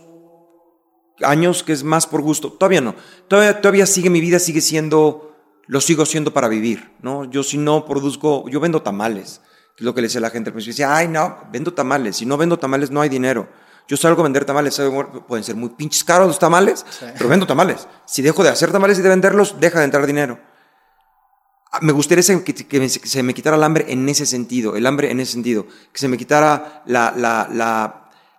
años, 1.22 1.62
que 1.62 1.72
es 1.72 1.82
más 1.82 2.06
por 2.06 2.20
gusto. 2.20 2.52
Todavía 2.52 2.82
no. 2.82 2.94
Todavía, 3.26 3.58
todavía 3.62 3.86
sigue 3.86 4.10
mi 4.10 4.20
vida, 4.20 4.38
sigue 4.38 4.60
siendo, 4.60 5.34
lo 5.66 5.80
sigo 5.80 6.04
siendo 6.04 6.34
para 6.34 6.48
vivir, 6.48 6.90
¿no? 7.00 7.24
Yo 7.24 7.42
si 7.42 7.56
no 7.56 7.86
produzco, 7.86 8.46
yo 8.50 8.60
vendo 8.60 8.82
tamales, 8.82 9.40
que 9.74 9.82
es 9.82 9.86
lo 9.86 9.94
que 9.94 10.02
le 10.02 10.08
dice 10.08 10.18
a 10.18 10.20
la 10.20 10.28
gente 10.28 10.50
al 10.50 10.52
principio. 10.52 10.74
Dice, 10.74 10.84
ay, 10.84 11.08
no, 11.08 11.38
vendo 11.50 11.72
tamales. 11.72 12.16
Si 12.16 12.26
no 12.26 12.36
vendo 12.36 12.58
tamales, 12.58 12.90
no 12.90 13.00
hay 13.00 13.08
dinero. 13.08 13.48
Yo 13.88 13.96
salgo 13.96 14.20
a 14.20 14.24
vender 14.24 14.44
tamales, 14.44 14.78
pueden 15.26 15.42
ser 15.42 15.56
muy 15.56 15.70
pinches 15.70 16.04
caros 16.04 16.26
los 16.26 16.38
tamales, 16.38 16.84
pero 17.16 17.30
vendo 17.30 17.46
tamales. 17.46 17.88
Si 18.04 18.20
dejo 18.20 18.42
de 18.42 18.50
hacer 18.50 18.70
tamales 18.70 18.98
y 18.98 19.00
de 19.00 19.08
venderlos, 19.08 19.58
deja 19.58 19.78
de 19.78 19.86
entrar 19.86 20.06
dinero. 20.06 20.38
Ah, 21.70 21.80
me 21.82 21.92
gustaría 21.92 22.24
que, 22.42 22.88
se 22.88 23.22
me 23.22 23.34
quitara 23.34 23.56
el 23.56 23.62
hambre 23.62 23.86
en 23.88 24.08
ese 24.08 24.24
sentido, 24.24 24.74
el 24.74 24.86
hambre 24.86 25.10
en 25.10 25.20
ese 25.20 25.32
sentido, 25.32 25.66
que 25.92 25.98
se 25.98 26.08
me 26.08 26.16
quitara 26.16 26.82
la, 26.86 27.12
la, 27.14 27.48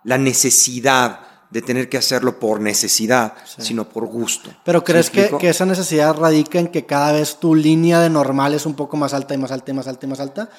la, 0.03 0.17
necesidad 0.17 1.19
de 1.51 1.61
tener 1.61 1.89
que 1.89 1.97
hacerlo 1.97 2.39
por 2.39 2.59
necesidad, 2.59 3.33
sino 3.59 3.87
por 3.87 4.07
gusto. 4.07 4.49
Pero 4.65 4.83
¿crees 4.83 5.11
que, 5.11 5.29
que, 5.39 5.49
esa 5.49 5.65
necesidad 5.65 6.15
radica 6.15 6.59
en 6.59 6.69
que 6.69 6.87
cada 6.87 7.11
vez 7.11 7.37
tu 7.39 7.53
línea 7.53 7.99
de 7.99 8.09
normal 8.09 8.55
es 8.55 8.65
un 8.65 8.73
poco 8.73 8.97
más 8.97 9.13
alta 9.13 9.35
y 9.35 9.37
más 9.37 9.51
alta 9.51 9.71
y 9.71 9.73
más 9.75 9.87
alta 9.87 10.05
y 10.05 10.09
más 10.09 10.19
alta? 10.19 10.49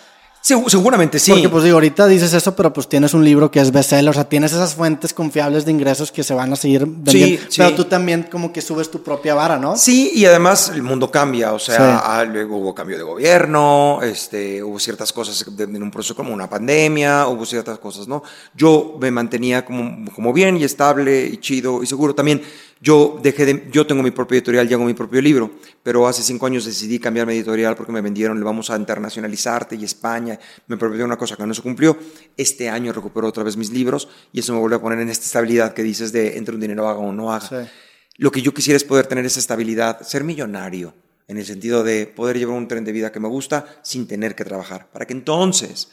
Seguramente 0.41 1.19
sí. 1.19 1.33
Porque 1.33 1.49
pues 1.49 1.65
digo, 1.65 1.77
ahorita 1.77 2.07
dices 2.07 2.33
eso, 2.33 2.55
pero 2.57 2.73
pues 2.73 2.89
tienes 2.89 3.15
un 3.15 3.25
libro 3.25 3.51
que 3.51 3.61
es 3.61 3.71
bestseller, 3.71 4.11
o 4.11 4.13
sea, 4.13 4.25
tienes 4.25 4.53
esas 4.53 4.75
fuentes 4.75 5.13
confiables 5.13 5.65
de 5.65 5.73
ingresos 5.73 6.11
que 6.11 6.23
se 6.23 6.35
van 6.35 6.53
a 6.53 6.57
seguir 6.57 6.87
vendiendo. 6.87 7.43
Sí, 7.49 7.57
pero 7.59 7.75
tú 7.75 7.85
también 7.85 8.25
como 8.31 8.53
que 8.53 8.61
subes 8.61 8.91
tu 8.91 9.03
propia 9.03 9.35
vara, 9.35 9.59
¿no? 9.59 9.77
Sí, 9.77 10.13
y 10.15 10.25
además 10.25 10.71
el 10.75 10.83
mundo 10.83 11.11
cambia, 11.11 11.53
o 11.53 11.59
sea, 11.59 12.25
luego 12.25 12.57
hubo 12.57 12.75
cambio 12.75 12.97
de 12.97 13.03
gobierno, 13.03 14.01
este, 14.03 14.63
hubo 14.63 14.79
ciertas 14.79 15.13
cosas 15.13 15.45
en 15.59 15.83
un 15.83 15.91
proceso 15.91 16.15
como 16.15 16.33
una 16.33 16.49
pandemia, 16.49 17.27
hubo 17.29 17.45
ciertas 17.45 17.79
cosas, 17.79 18.09
¿no? 18.09 18.23
Yo 18.55 18.97
me 19.01 19.11
mantenía 19.11 19.65
como, 19.65 20.11
como 20.13 20.33
bien 20.33 20.57
y 20.57 20.65
estable 20.65 21.27
y 21.27 21.37
chido 21.39 21.83
y 21.83 21.87
seguro 21.87 22.15
también 22.15 22.43
yo 22.81 23.21
dejé 23.23 23.45
de, 23.45 23.69
yo 23.71 23.87
tengo 23.87 24.03
mi 24.03 24.11
propio 24.11 24.39
editorial, 24.39 24.67
ya 24.67 24.77
hago 24.77 24.87
mi 24.87 24.95
propio 24.95 25.21
libro, 25.21 25.51
pero 25.83 26.09
hace 26.09 26.23
cinco 26.23 26.47
años 26.47 26.65
decidí 26.65 26.99
cambiar 26.99 27.27
mi 27.27 27.35
editorial 27.35 27.77
porque 27.77 27.93
me 27.93 28.01
vendieron, 28.01 28.39
le 28.39 28.45
vamos 28.45 28.71
a 28.71 28.77
internacionalizarte 28.77 29.77
y 29.77 29.85
España, 29.85 30.39
me 30.67 30.79
prometió 30.79 31.05
una 31.05 31.19
cosa 31.19 31.37
que 31.37 31.47
no 31.47 31.53
se 31.53 31.61
cumplió. 31.61 31.99
Este 32.37 32.71
año 32.71 32.93
recupero 32.93 33.29
otra 33.29 33.45
vez 33.45 33.59
mis 33.59 33.71
libros 33.71 34.09
y 34.33 34.41
eso 34.41 34.55
me 34.55 34.61
vuelve 34.61 34.77
a 34.77 34.81
poner 34.81 34.99
en 35.01 35.11
esta 35.11 35.27
estabilidad 35.27 35.75
que 35.75 35.83
dices 35.83 36.11
de 36.11 36.39
entre 36.39 36.55
un 36.55 36.61
dinero 36.61 36.89
haga 36.89 37.01
o 37.01 37.13
no 37.13 37.33
haga. 37.33 37.69
Lo 38.17 38.31
que 38.31 38.41
yo 38.41 38.55
quisiera 38.55 38.77
es 38.77 38.85
poder 38.85 39.07
tener 39.07 39.27
esa 39.27 39.41
estabilidad, 39.41 40.01
ser 40.01 40.25
millonario, 40.25 40.95
en 41.29 41.37
el 41.37 41.45
sentido 41.45 41.85
de 41.85 42.07
poder 42.07 42.39
llevar 42.39 42.57
un 42.57 42.67
tren 42.67 42.85
de 42.85 42.93
vida 42.93 43.13
que 43.13 43.21
me 43.21 43.29
gusta 43.29 43.67
sin 43.83 44.07
tener 44.07 44.35
que 44.35 44.45
trabajar, 44.45 44.91
para 44.91 45.07
que 45.07 45.13
entonces 45.13 45.89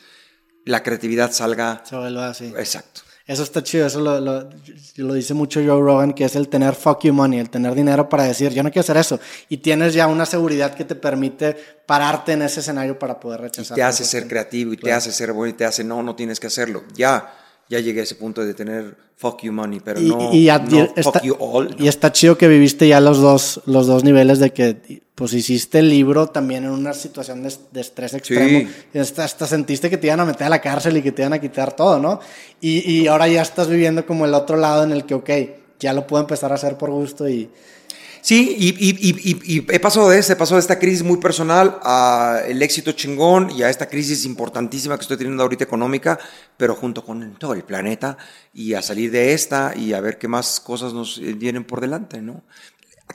la 0.66 0.84
creatividad 0.84 1.32
salga. 1.32 1.84
Se 1.86 1.96
vuelva 1.96 2.30
así. 2.30 2.48
Exacto. 2.58 3.02
Eso 3.28 3.44
está 3.44 3.62
chido, 3.62 3.86
eso 3.86 4.00
lo, 4.00 4.22
lo, 4.22 5.14
dice 5.14 5.34
mucho 5.34 5.60
Joe 5.60 5.82
Rogan, 5.82 6.14
que 6.14 6.24
es 6.24 6.38
el 6.38 6.48
tener 6.48 6.76
fuck 6.76 7.04
you 7.04 7.14
money, 7.14 7.40
el 7.40 7.50
tener 7.50 7.76
dinero 7.76 8.08
para 8.08 8.24
decir, 8.24 8.54
yo 8.54 8.64
no 8.64 8.72
quiero 8.72 8.86
hacer 8.86 8.96
eso. 8.96 9.20
Y 9.50 9.58
tienes 9.58 9.94
ya 9.94 10.08
una 10.08 10.26
seguridad 10.26 10.74
que 10.74 10.86
te 10.86 10.96
permite 10.96 11.54
pararte 11.86 12.32
en 12.32 12.44
ese 12.44 12.62
escenario 12.62 12.98
para 12.98 13.20
poder 13.20 13.42
rechazar. 13.42 13.78
Y 13.78 13.80
te 13.80 13.84
hace 13.84 14.06
ser 14.06 14.30
creativo 14.30 14.72
y 14.72 14.78
te 14.78 14.94
hace 14.94 15.12
ser 15.12 15.34
bueno 15.34 15.54
y 15.54 15.58
te 15.58 15.66
hace, 15.66 15.84
no, 15.84 16.02
no 16.04 16.16
tienes 16.16 16.40
que 16.40 16.48
hacerlo. 16.48 16.86
Ya, 16.96 17.34
ya 17.70 17.80
llegué 17.80 18.02
a 18.02 18.04
ese 18.04 18.16
punto 18.16 18.46
de 18.46 18.54
tener 18.54 18.96
fuck 19.16 19.42
you 19.42 19.52
money, 19.52 19.80
pero 19.80 20.00
no, 20.00 20.32
fuck 21.02 21.22
you 21.24 21.36
all. 21.40 21.76
Y 21.80 21.88
está 21.88 22.12
chido 22.12 22.38
que 22.38 22.48
viviste 22.48 22.88
ya 22.88 23.00
los 23.00 23.20
dos, 23.20 23.62
los 23.66 23.88
dos 23.88 24.04
niveles 24.04 24.40
de 24.40 24.52
que 24.52 25.02
pues 25.16 25.34
hiciste 25.34 25.80
el 25.80 25.90
libro 25.90 26.28
también 26.28 26.66
en 26.66 26.70
una 26.70 26.94
situación 26.94 27.42
de, 27.44 27.82
estrés 27.82 28.14
extremo. 28.14 28.70
Y 28.94 29.00
hasta, 29.00 29.48
sentiste 29.48 29.90
que 29.90 29.98
te 29.98 30.08
iban 30.08 30.20
a 30.20 30.26
meter 30.26 30.46
a 30.46 30.50
la 30.50 30.62
cárcel 30.62 30.98
y 30.98 31.02
que 31.02 31.12
te 31.12 31.24
iban 31.24 31.34
a 31.34 31.42
quitar 31.42 31.76
todo, 31.76 32.00
¿no? 32.00 32.20
Y, 32.62 32.90
y 32.90 33.08
ahora 33.08 33.28
ya 33.28 33.42
estás 33.42 33.68
viviendo 33.68 34.06
como 34.06 34.26
el 34.26 34.34
otro 34.36 34.58
lado 34.58 34.84
en 34.84 34.92
el 34.92 35.06
que, 35.06 35.16
ok, 35.16 35.30
ya 35.80 35.94
lo 35.94 36.06
puedo 36.06 36.22
empezar 36.22 36.52
a 36.52 36.56
hacer 36.56 36.78
por 36.78 36.92
gusto 36.92 37.28
y... 37.28 37.50
Sí, 38.28 38.58
y, 38.60 38.70
y, 38.90 39.56
y, 39.56 39.66
he 39.74 39.80
pasado 39.80 40.10
de, 40.10 40.20
he 40.20 40.36
pasado 40.36 40.56
de 40.56 40.60
esta 40.60 40.78
crisis 40.78 41.02
muy 41.02 41.16
personal 41.16 41.80
a 41.82 42.42
el 42.46 42.62
éxito 42.62 42.92
chingón 42.92 43.50
y 43.52 43.64
a 43.64 43.70
esta 43.70 43.88
crisis 43.88 44.26
importantísima 44.26 44.98
que 44.98 45.04
estoy 45.04 45.16
teniendo 45.16 45.44
ahorita 45.44 45.64
económica, 45.64 46.20
pero 46.58 46.76
junto 46.76 47.06
con 47.06 47.36
todo 47.36 47.54
el 47.54 47.64
planeta 47.64 48.18
y 48.54 48.74
a 48.74 48.82
salir 48.82 49.12
de 49.12 49.32
esta 49.32 49.72
y 49.78 49.94
a 49.94 50.02
ver 50.02 50.18
qué 50.18 50.28
más 50.28 50.60
cosas 50.60 50.92
nos 50.92 51.22
vienen 51.38 51.64
por 51.64 51.80
delante, 51.80 52.22
¿no? 52.22 52.44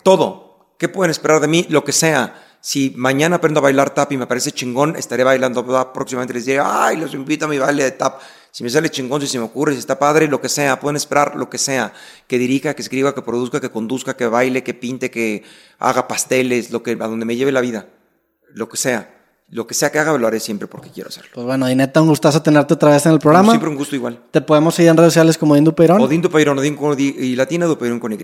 Todo, 0.03 0.53
¿Qué 0.79 0.89
pueden 0.89 1.11
esperar 1.11 1.41
de 1.41 1.47
mí? 1.47 1.67
Lo 1.69 1.85
que 1.85 1.93
sea. 1.93 2.57
Si 2.61 2.93
mañana 2.97 3.37
aprendo 3.37 3.61
a 3.61 3.63
bailar 3.63 3.95
tap 3.95 4.11
y 4.11 4.17
me 4.17 4.27
parece 4.27 4.51
chingón, 4.51 4.97
estaré 4.97 5.23
bailando 5.25 5.65
tap. 5.65 5.93
Próximamente 5.93 6.35
les 6.35 6.47
diré, 6.47 6.61
ay, 6.61 6.97
los 6.97 7.15
invito 7.15 7.45
a 7.45 7.49
mi 7.49 7.59
baile 7.59 7.85
de 7.85 7.93
tap. 7.93 8.21
Si 8.53 8.63
me 8.63 8.69
sale 8.69 8.91
chingón, 8.91 9.23
si 9.23 9.27
se 9.27 9.39
me 9.39 9.45
ocurre, 9.45 9.73
si 9.73 9.79
está 9.79 9.99
padre, 9.99 10.29
lo 10.29 10.41
que 10.41 10.51
sea. 10.51 10.79
Pueden 10.79 10.97
esperar 10.97 11.37
lo 11.37 11.49
que 11.49 11.57
sea. 11.57 11.95
Que 12.27 12.39
dirija, 12.39 12.75
que 12.75 12.83
escriba, 12.83 13.15
que 13.15 13.23
produzca, 13.23 13.61
que 13.63 13.71
conduzca, 13.71 14.15
que 14.15 14.27
baile, 14.27 14.63
que 14.63 14.75
pinte, 14.75 15.11
que 15.11 15.43
haga 15.79 16.07
pasteles, 16.07 16.71
lo 16.71 16.83
que, 16.83 16.93
a 16.93 17.09
donde 17.09 17.25
me 17.25 17.35
lleve 17.35 17.51
la 17.51 17.63
vida. 17.63 17.89
Lo 18.53 18.69
que 18.69 18.77
sea. 18.77 19.19
Lo 19.49 19.67
que 19.67 19.73
sea 19.73 19.91
que 19.91 19.99
haga, 19.99 20.17
lo 20.17 20.27
haré 20.27 20.39
siempre 20.39 20.69
porque 20.69 20.91
quiero 20.91 21.09
hacerlo. 21.09 21.31
Pues 21.35 21.47
bueno, 21.47 21.69
y 21.71 21.75
neta, 21.75 22.03
un 22.03 22.09
gustazo 22.09 22.43
tenerte 22.43 22.75
otra 22.75 22.91
vez 22.91 23.05
en 23.07 23.13
el 23.13 23.19
programa. 23.19 23.53
siempre 23.53 23.71
un 23.71 23.77
gusto 23.77 23.97
igual. 23.97 24.23
Te 24.31 24.43
podemos 24.43 24.75
seguir 24.75 24.91
en 24.91 24.99
redes 24.99 25.15
sociales 25.15 25.39
como 25.39 25.55
Dindo 25.55 25.75
Peirón. 25.75 26.01
O 26.01 26.07
Dindo 26.07 26.31
Peirón, 26.31 26.59
o 26.59 26.63
Dindo 26.63 26.95
y 26.99 27.35
Latina, 27.35 27.67
Peirón 27.75 28.01
con 28.01 28.13
Y 28.13 28.19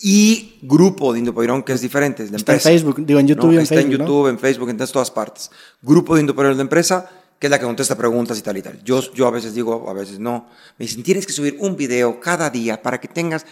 y 0.00 0.58
Grupo 0.62 1.12
de 1.12 1.20
Indopairón, 1.20 1.62
que 1.62 1.72
es 1.72 1.80
diferente, 1.80 2.24
es 2.24 2.30
de 2.30 2.36
empresa. 2.36 2.68
en 2.68 2.74
Facebook, 2.74 3.06
digo, 3.06 3.18
en 3.20 3.26
YouTube 3.26 3.52
y 3.52 3.56
en 3.56 3.62
Está 3.62 3.80
en 3.80 3.90
YouTube, 3.90 4.28
en 4.28 4.38
Facebook, 4.38 4.68
en 4.70 4.76
todas 4.76 5.10
partes. 5.10 5.50
Grupo 5.80 6.14
de 6.14 6.22
Indopairón 6.22 6.56
de 6.56 6.62
empresa, 6.62 7.08
que 7.38 7.46
es 7.46 7.50
la 7.50 7.58
que 7.58 7.64
contesta 7.64 7.96
preguntas 7.96 8.38
y 8.38 8.42
tal 8.42 8.56
y 8.56 8.62
tal. 8.62 8.82
Yo, 8.82 9.00
yo 9.12 9.26
a 9.26 9.30
veces 9.30 9.54
digo, 9.54 9.88
a 9.88 9.92
veces 9.92 10.18
no. 10.18 10.48
Me 10.78 10.86
dicen, 10.86 11.02
tienes 11.02 11.26
que 11.26 11.32
subir 11.32 11.56
un 11.60 11.76
video 11.76 12.20
cada 12.20 12.50
día 12.50 12.80
para 12.80 13.00
que 13.00 13.08
tengas... 13.08 13.44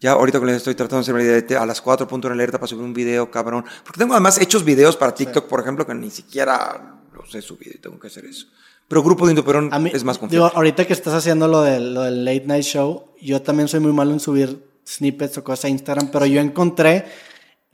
Ya 0.00 0.12
ahorita 0.12 0.38
que 0.38 0.46
les 0.46 0.56
estoy 0.56 0.74
tratando 0.74 0.98
de 0.98 1.02
hacer 1.02 1.14
una 1.14 1.24
idea, 1.24 1.62
a 1.62 1.66
las 1.66 1.80
4 1.80 2.06
puntos 2.06 2.28
en 2.28 2.34
alerta 2.34 2.58
para 2.58 2.68
subir 2.68 2.84
un 2.84 2.92
video, 2.92 3.30
cabrón. 3.30 3.64
Porque 3.84 3.98
tengo 3.98 4.12
además 4.12 4.38
hechos 4.38 4.62
videos 4.62 4.96
para 4.96 5.14
TikTok, 5.14 5.46
por 5.46 5.60
ejemplo, 5.60 5.86
que 5.86 5.94
ni 5.94 6.10
siquiera 6.10 6.98
los 7.14 7.34
he 7.34 7.40
subido 7.40 7.72
y 7.74 7.78
tengo 7.78 7.98
que 7.98 8.08
hacer 8.08 8.26
eso. 8.26 8.48
Pero 8.86 9.02
Grupo 9.02 9.24
de 9.24 9.32
Indoperón 9.32 9.70
es 9.86 10.04
más 10.04 10.18
confiable. 10.18 10.48
Digo, 10.48 10.56
ahorita 10.56 10.86
que 10.86 10.92
estás 10.92 11.14
haciendo 11.14 11.48
lo 11.48 11.62
del, 11.62 11.94
lo 11.94 12.02
del 12.02 12.22
late 12.22 12.44
night 12.44 12.64
show, 12.64 13.12
yo 13.22 13.40
también 13.40 13.66
soy 13.66 13.80
muy 13.80 13.92
malo 13.92 14.12
en 14.12 14.20
subir 14.20 14.62
snippets 14.86 15.38
o 15.38 15.44
cosas 15.44 15.64
a 15.64 15.68
Instagram, 15.70 16.10
pero 16.10 16.26
yo 16.26 16.40
encontré 16.40 17.06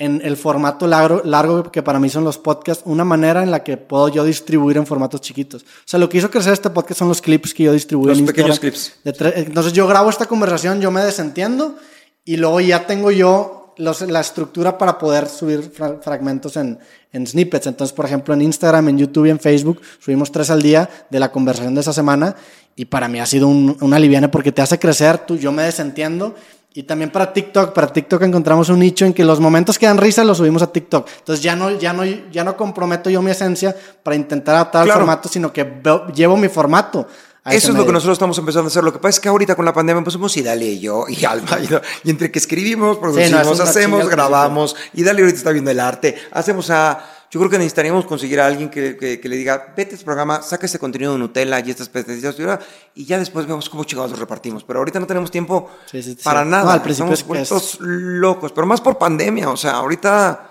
en 0.00 0.20
el 0.24 0.36
formato 0.36 0.86
largo, 0.88 1.20
largo 1.24 1.70
que 1.70 1.82
para 1.82 2.00
mí 2.00 2.08
son 2.08 2.24
los 2.24 2.38
podcasts, 2.38 2.82
una 2.86 3.04
manera 3.04 3.42
en 3.44 3.50
la 3.52 3.62
que 3.62 3.76
puedo 3.76 4.08
yo 4.08 4.24
distribuir 4.24 4.76
en 4.78 4.86
formatos 4.86 5.20
chiquitos. 5.20 5.62
O 5.62 5.66
sea, 5.84 6.00
lo 6.00 6.08
que 6.08 6.18
hizo 6.18 6.30
crecer 6.30 6.52
este 6.54 6.70
podcast 6.70 6.98
son 6.98 7.08
los 7.08 7.20
clips 7.22 7.54
que 7.54 7.64
yo 7.64 7.72
distribuyo. 7.72 8.08
Los 8.10 8.18
en 8.18 8.26
pequeños 8.26 8.58
clips. 8.58 8.94
Entonces 9.04 9.72
yo 9.72 9.86
grabo 9.86 10.10
esta 10.10 10.26
conversación, 10.26 10.80
yo 10.80 10.90
me 10.90 11.02
desentiendo 11.04 11.76
y 12.24 12.36
luego 12.38 12.60
ya 12.60 12.86
tengo 12.86 13.10
yo 13.12 13.74
los- 13.76 14.00
la 14.02 14.20
estructura 14.20 14.76
para 14.78 14.98
poder 14.98 15.28
subir 15.28 15.70
fra- 15.72 15.98
fragmentos 16.02 16.56
en, 16.56 16.78
en 17.12 17.26
snippets. 17.26 17.66
Entonces, 17.66 17.94
por 17.94 18.04
ejemplo, 18.06 18.34
en 18.34 18.42
Instagram, 18.42 18.88
en 18.88 18.98
YouTube 18.98 19.26
y 19.26 19.30
en 19.30 19.38
Facebook 19.38 19.80
subimos 20.00 20.32
tres 20.32 20.50
al 20.50 20.60
día 20.62 20.88
de 21.10 21.20
la 21.20 21.30
conversación 21.30 21.74
de 21.74 21.80
esa 21.82 21.92
semana 21.92 22.36
y 22.76 22.86
para 22.86 23.08
mí 23.08 23.20
ha 23.20 23.26
sido 23.26 23.48
un, 23.48 23.76
un 23.80 23.94
aliviane 23.94 24.28
porque 24.28 24.52
te 24.52 24.62
hace 24.62 24.78
crecer, 24.78 25.18
tú, 25.18 25.36
yo 25.36 25.52
me 25.52 25.62
desentiendo. 25.62 26.34
Y 26.72 26.84
también 26.84 27.10
para 27.10 27.32
TikTok, 27.32 27.72
para 27.72 27.88
TikTok 27.92 28.22
encontramos 28.22 28.68
un 28.68 28.78
nicho 28.78 29.04
en 29.04 29.12
que 29.12 29.24
los 29.24 29.40
momentos 29.40 29.76
que 29.78 29.86
dan 29.86 29.98
risa 29.98 30.22
los 30.22 30.38
subimos 30.38 30.62
a 30.62 30.72
TikTok. 30.72 31.08
Entonces 31.18 31.42
ya 31.42 31.56
no, 31.56 31.70
ya 31.72 31.92
no, 31.92 32.04
ya 32.04 32.44
no 32.44 32.56
comprometo 32.56 33.10
yo 33.10 33.20
mi 33.22 33.32
esencia 33.32 33.74
para 34.04 34.14
intentar 34.14 34.54
adaptar 34.54 34.84
Claro. 34.84 35.00
el 35.00 35.04
formato, 35.06 35.28
sino 35.28 35.52
que 35.52 35.64
veo- 35.64 36.06
llevo 36.12 36.36
mi 36.36 36.48
formato. 36.48 37.08
Eso 37.44 37.70
es 37.72 37.76
lo 37.76 37.86
que 37.86 37.92
nosotros 37.92 38.16
estamos 38.16 38.38
empezando 38.38 38.66
a 38.66 38.68
hacer. 38.68 38.84
Lo 38.84 38.92
que 38.92 38.98
pasa 39.00 39.16
es 39.16 39.20
que 39.20 39.28
ahorita 39.28 39.56
con 39.56 39.64
la 39.64 39.72
pandemia 39.72 39.98
empezamos 39.98 40.36
y 40.36 40.42
Dale 40.42 40.66
y 40.66 40.78
yo 40.78 41.06
y 41.08 41.24
Alma. 41.24 41.58
Y, 41.58 41.68
y 42.06 42.10
entre 42.10 42.30
que 42.30 42.38
escribimos, 42.38 42.98
producimos, 42.98 43.58
hacemos, 43.58 44.08
grabamos. 44.08 44.76
Y 44.92 45.02
Dale 45.02 45.22
ahorita 45.22 45.38
está 45.38 45.50
viendo 45.50 45.70
el 45.72 45.80
arte. 45.80 46.16
Hacemos 46.30 46.70
a... 46.70 47.02
Yo 47.32 47.38
creo 47.38 47.48
que 47.48 47.58
necesitaríamos 47.58 48.06
conseguir 48.06 48.40
a 48.40 48.46
alguien 48.46 48.68
que, 48.70 48.96
que- 48.96 49.20
que 49.20 49.28
le 49.28 49.36
diga, 49.36 49.72
vete 49.76 49.92
a 49.92 49.94
este 49.94 50.04
programa, 50.04 50.42
saca 50.42 50.66
este 50.66 50.80
contenido 50.80 51.12
de 51.12 51.18
Nutella 51.20 51.60
y 51.60 51.70
estas 51.70 51.88
pretensiones 51.88 52.58
y 52.96 53.04
ya 53.04 53.18
después 53.18 53.46
vemos 53.46 53.68
cómo 53.70 53.84
chingados 53.84 54.10
los 54.10 54.18
repartimos. 54.18 54.64
Pero 54.64 54.80
ahorita 54.80 54.98
no 54.98 55.06
tenemos 55.06 55.30
tiempo 55.30 55.70
Sí, 55.86 56.02
sí, 56.02 56.10
sí. 56.14 56.24
para 56.24 56.44
No, 56.44 56.50
nada. 56.50 56.72
al 56.72 56.82
principio 56.82 57.12
Estamos 57.12 57.74
es 57.74 57.78
locos, 57.80 58.50
pero 58.52 58.66
más 58.66 58.80
por 58.80 58.98
pandemia. 58.98 59.48
O 59.48 59.56
sea, 59.56 59.72
ahorita 59.76 60.50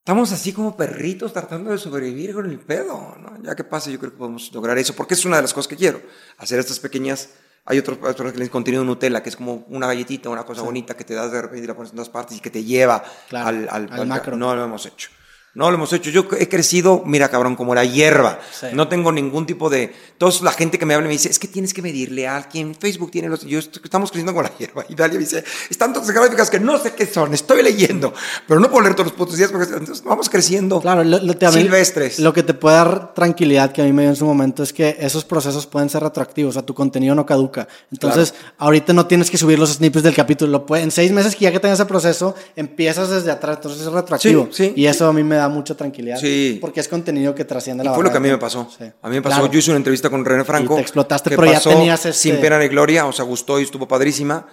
estamos 0.00 0.32
así 0.32 0.52
como 0.52 0.76
perritos 0.76 1.32
tratando 1.32 1.70
de 1.70 1.78
sobrevivir 1.78 2.34
con 2.34 2.44
el 2.50 2.58
pedo. 2.58 3.16
¿no? 3.18 3.42
Ya 3.42 3.54
que 3.56 3.64
pase, 3.64 3.90
yo 3.90 3.98
creo 3.98 4.12
que 4.12 4.18
podemos 4.18 4.52
lograr 4.52 4.76
eso, 4.76 4.94
porque 4.94 5.14
es 5.14 5.24
una 5.24 5.36
de 5.36 5.42
las 5.42 5.54
cosas 5.54 5.68
que 5.68 5.76
quiero. 5.76 6.02
Hacer 6.36 6.58
estas 6.60 6.78
pequeñas. 6.78 7.30
Hay 7.64 7.78
otros 7.78 7.96
otros 8.02 8.32
que 8.34 8.38
les 8.38 8.50
contenido 8.50 8.84
Nutella, 8.84 9.22
que 9.22 9.30
es 9.30 9.36
como 9.36 9.64
una 9.70 9.86
galletita, 9.86 10.28
una 10.28 10.44
cosa 10.44 10.60
bonita 10.60 10.94
que 10.94 11.04
te 11.04 11.14
das 11.14 11.32
de 11.32 11.40
repente 11.40 11.64
y 11.64 11.66
la 11.66 11.74
pones 11.74 11.92
en 11.92 11.96
dos 11.96 12.10
partes 12.10 12.36
y 12.36 12.40
que 12.40 12.50
te 12.50 12.62
lleva 12.62 13.02
Claro, 13.30 13.48
al, 13.48 13.68
al, 13.70 13.88
al 13.90 14.06
macro. 14.06 14.36
No 14.36 14.54
lo 14.54 14.64
hemos 14.64 14.84
hecho. 14.84 15.08
No 15.54 15.70
lo 15.70 15.76
hemos 15.76 15.92
hecho. 15.92 16.10
Yo 16.10 16.26
he 16.38 16.48
crecido, 16.48 17.02
mira 17.06 17.28
cabrón, 17.28 17.54
como 17.56 17.74
la 17.74 17.84
hierba. 17.84 18.40
Sí. 18.58 18.66
No 18.72 18.88
tengo 18.88 19.12
ningún 19.12 19.46
tipo 19.46 19.70
de... 19.70 19.92
Toda 20.18 20.32
la 20.42 20.52
gente 20.52 20.78
que 20.78 20.86
me 20.86 20.94
habla 20.94 21.06
me 21.06 21.12
dice, 21.12 21.28
es 21.28 21.38
que 21.38 21.46
tienes 21.48 21.72
que 21.74 21.82
medirle 21.82 22.26
a 22.26 22.36
alguien. 22.36 22.74
Facebook 22.74 23.10
tiene 23.10 23.28
los... 23.28 23.42
Yo 23.42 23.58
estoy- 23.58 23.82
estamos 23.84 24.10
creciendo 24.10 24.32
como 24.32 24.42
la 24.42 24.56
hierba. 24.58 24.84
Y 24.88 24.94
Dalia 24.94 25.14
me 25.18 25.24
dice, 25.24 25.44
están 25.70 25.92
tantas 25.92 26.10
gráficas 26.10 26.50
que 26.50 26.58
no 26.60 26.78
sé 26.78 26.92
qué 26.94 27.06
son. 27.06 27.34
Estoy 27.34 27.62
leyendo. 27.62 28.12
Pero 28.48 28.58
no 28.60 28.68
puedo 28.68 28.82
leer 28.82 28.94
todos 28.94 29.08
los 29.10 29.16
putos 29.16 29.36
días 29.36 29.50
porque 29.52 29.72
entonces 29.72 30.02
vamos 30.04 30.28
creciendo. 30.28 30.80
Claro, 30.80 31.04
lo, 31.04 31.18
lo- 31.20 31.34
te- 31.36 31.46
mí- 31.48 31.52
Silvestres. 31.52 32.18
Lo 32.18 32.32
que 32.32 32.42
te 32.42 32.54
puede 32.54 32.76
dar 32.76 33.14
tranquilidad 33.14 33.70
que 33.72 33.82
a 33.82 33.84
mí 33.84 33.92
me 33.92 34.02
dio 34.02 34.10
en 34.10 34.16
su 34.16 34.24
momento 34.26 34.62
es 34.62 34.72
que 34.72 34.96
esos 35.00 35.24
procesos 35.24 35.66
pueden 35.66 35.88
ser 35.88 36.02
retroactivos, 36.02 36.50
o 36.50 36.52
sea, 36.54 36.62
tu 36.66 36.74
contenido 36.74 37.14
no 37.14 37.24
caduca. 37.26 37.68
Entonces, 37.92 38.34
ahorita 38.58 38.92
no 38.92 39.06
tienes 39.06 39.30
que 39.30 39.38
subir 39.38 39.58
los 39.58 39.70
snippets 39.74 40.02
del 40.02 40.14
capítulo. 40.14 40.64
En 40.70 40.90
seis 40.90 41.12
meses 41.12 41.36
que 41.36 41.44
ya 41.44 41.52
que 41.52 41.60
tengas 41.60 41.78
ese 41.78 41.86
proceso, 41.86 42.34
empiezas 42.56 43.08
desde 43.10 43.30
atrás, 43.30 43.56
entonces 43.56 43.82
es 43.86 43.92
retroactivo. 43.92 44.48
Sí, 44.50 44.64
sí. 44.68 44.72
Y 44.76 44.86
eso 44.86 45.06
a 45.06 45.12
mí 45.12 45.22
me 45.22 45.36
da 45.36 45.43
mucha 45.48 45.74
tranquilidad. 45.76 46.18
Sí. 46.18 46.58
Porque 46.60 46.80
es 46.80 46.88
contenido 46.88 47.34
que 47.34 47.44
trasciende 47.44 47.82
Y 47.84 47.86
la 47.86 47.94
fue 47.94 48.04
lo 48.04 48.10
que 48.10 48.16
a 48.16 48.20
mí 48.20 48.28
me 48.28 48.38
pasó. 48.38 48.68
Sí. 48.76 48.84
A 49.02 49.08
mí 49.08 49.16
me 49.16 49.22
pasó. 49.22 49.36
Claro. 49.40 49.52
Yo 49.52 49.58
hice 49.58 49.70
una 49.70 49.78
entrevista 49.78 50.10
con 50.10 50.24
René 50.24 50.44
Franco. 50.44 50.74
Y 50.74 50.76
te 50.76 50.82
explotaste, 50.82 51.30
que 51.30 51.36
pero 51.36 51.52
ya 51.52 51.60
tenías 51.60 52.06
este- 52.06 52.12
Sin 52.20 52.40
pena 52.40 52.58
ni 52.58 52.68
gloria, 52.68 53.06
o 53.06 53.12
sea, 53.12 53.24
gustó 53.24 53.58
y 53.60 53.62
estuvo 53.64 53.86
padrísima. 53.88 54.46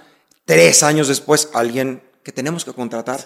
Tres 0.46 0.84
años 0.84 1.08
después, 1.08 1.50
alguien 1.54 2.02
que 2.24 2.32
tenemos 2.32 2.66
que 2.66 2.74
contratar, 2.74 3.20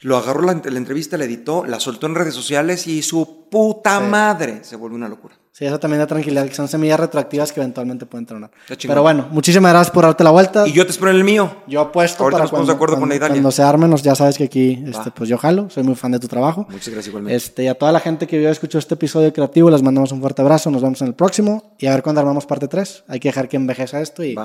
lo 0.00 0.16
agarró 0.16 0.42
la, 0.42 0.60
la 0.64 0.78
entrevista, 0.78 1.16
la 1.16 1.24
editó, 1.24 1.64
la 1.64 1.78
soltó 1.78 2.06
en 2.06 2.14
redes 2.16 2.34
sociales 2.34 2.86
y 2.86 3.02
su 3.02 3.48
puta 3.48 4.00
madre 4.00 4.64
se 4.64 4.76
volvió 4.76 4.96
una 4.96 5.08
locura. 5.08 5.36
Sí, 5.52 5.66
eso 5.66 5.78
también 5.80 5.98
da 5.98 6.06
tranquilidad, 6.06 6.46
que 6.46 6.54
son 6.54 6.68
semillas 6.68 6.98
retroactivas 6.98 7.52
que 7.52 7.60
eventualmente 7.60 8.06
pueden 8.06 8.24
tronar. 8.24 8.50
Pero 8.80 9.02
bueno, 9.02 9.26
muchísimas 9.30 9.72
gracias 9.72 9.92
por 9.92 10.04
darte 10.04 10.22
la 10.24 10.30
vuelta. 10.30 10.66
Y 10.66 10.72
yo 10.72 10.86
te 10.86 10.92
espero 10.92 11.10
en 11.10 11.16
el 11.16 11.24
mío. 11.24 11.54
Yo 11.66 11.80
apuesto 11.80 12.22
Ahorita 12.22 12.36
para 12.36 12.44
nos 12.44 12.50
cuando, 12.50 12.66
de 12.68 12.72
acuerdo 12.76 12.94
con 12.94 13.00
cuando- 13.00 13.12
la 13.12 13.16
Italia. 13.16 13.34
cuando 13.34 13.50
se 13.50 13.62
armen, 13.62 13.94
ya 13.96 14.14
sabes 14.14 14.38
que 14.38 14.44
aquí, 14.44 14.82
este, 14.86 15.10
pues 15.10 15.28
yo 15.28 15.36
jalo, 15.38 15.68
soy 15.68 15.82
muy 15.82 15.96
fan 15.96 16.12
de 16.12 16.20
tu 16.20 16.28
trabajo. 16.28 16.66
Muchas 16.70 16.88
gracias 16.88 17.08
igualmente. 17.08 17.36
Este, 17.36 17.64
y 17.64 17.66
a 17.66 17.74
toda 17.74 17.90
la 17.92 18.00
gente 18.00 18.26
que 18.28 18.38
vio 18.38 18.48
y 18.48 18.52
escuchó 18.52 18.78
este 18.78 18.94
episodio 18.94 19.32
creativo, 19.32 19.70
les 19.70 19.82
mandamos 19.82 20.12
un 20.12 20.20
fuerte 20.20 20.40
abrazo, 20.40 20.70
nos 20.70 20.82
vemos 20.82 21.00
en 21.02 21.08
el 21.08 21.14
próximo 21.14 21.74
y 21.78 21.86
a 21.86 21.90
ver 21.94 22.02
cuándo 22.04 22.20
armamos 22.20 22.46
parte 22.46 22.68
3. 22.68 23.04
Hay 23.08 23.18
que 23.20 23.28
dejar 23.28 23.48
que 23.48 23.56
envejeza 23.56 24.00
esto 24.00 24.22
y, 24.24 24.36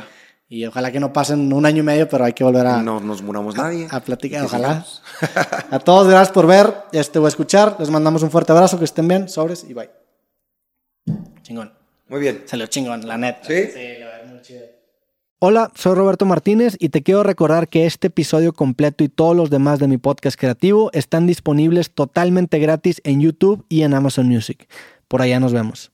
y 0.50 0.66
ojalá 0.66 0.92
que 0.92 1.00
no 1.00 1.14
pasen 1.14 1.54
un 1.54 1.66
año 1.68 1.80
y 1.82 1.86
medio, 1.86 2.10
pero 2.10 2.26
hay 2.26 2.34
que 2.34 2.44
volver 2.44 2.66
a, 2.66 2.82
no 2.82 3.00
nos 3.00 3.22
muramos 3.22 3.56
nadie. 3.56 3.88
a 3.92 4.00
platicar, 4.00 4.44
ojalá. 4.44 4.84
a 5.72 5.80
todos, 5.80 6.08
gracias 6.08 6.32
por 6.32 6.48
ver 6.48 6.74
este, 6.92 7.20
o 7.20 7.28
escuchar, 7.28 7.76
les 7.80 7.92
mandamos 7.92 8.24
un 8.24 8.32
fuerte 8.32 8.52
abrazo, 8.52 8.80
que 8.80 8.86
estén 8.86 9.08
bien, 9.08 9.30
sobres 9.30 9.64
y 9.70 9.74
bye. 9.76 9.90
Chingón. 11.46 11.72
Muy 12.08 12.20
bien. 12.20 12.42
Salió 12.46 12.66
chingón, 12.66 13.08
la 13.08 13.18
neta. 13.18 13.44
¿Sí? 13.44 13.54
le 13.54 14.06
va 14.06 14.16
a 14.16 14.24
ir 14.24 14.32
muy 14.32 14.42
chido. 14.42 14.66
Hola, 15.38 15.72
soy 15.76 15.94
Roberto 15.94 16.26
Martínez 16.26 16.76
y 16.80 16.90
te 16.90 17.04
quiero 17.04 17.22
recordar 17.22 17.70
que 17.70 17.86
este 17.86 18.08
episodio 18.08 18.52
completo 18.52 19.04
y 19.04 19.10
todos 19.10 19.36
los 19.36 19.52
demás 19.52 19.78
de 19.78 19.88
mi 19.88 19.98
podcast 19.98 20.40
creativo 20.40 20.90
están 20.94 21.28
disponibles 21.28 21.92
totalmente 21.92 22.58
gratis 22.58 23.00
en 23.04 23.22
YouTube 23.22 23.64
y 23.70 23.84
en 23.84 23.94
Amazon 23.94 24.28
Music. 24.28 24.68
Por 25.08 25.22
allá 25.22 25.40
nos 25.40 25.54
vemos. 25.54 25.92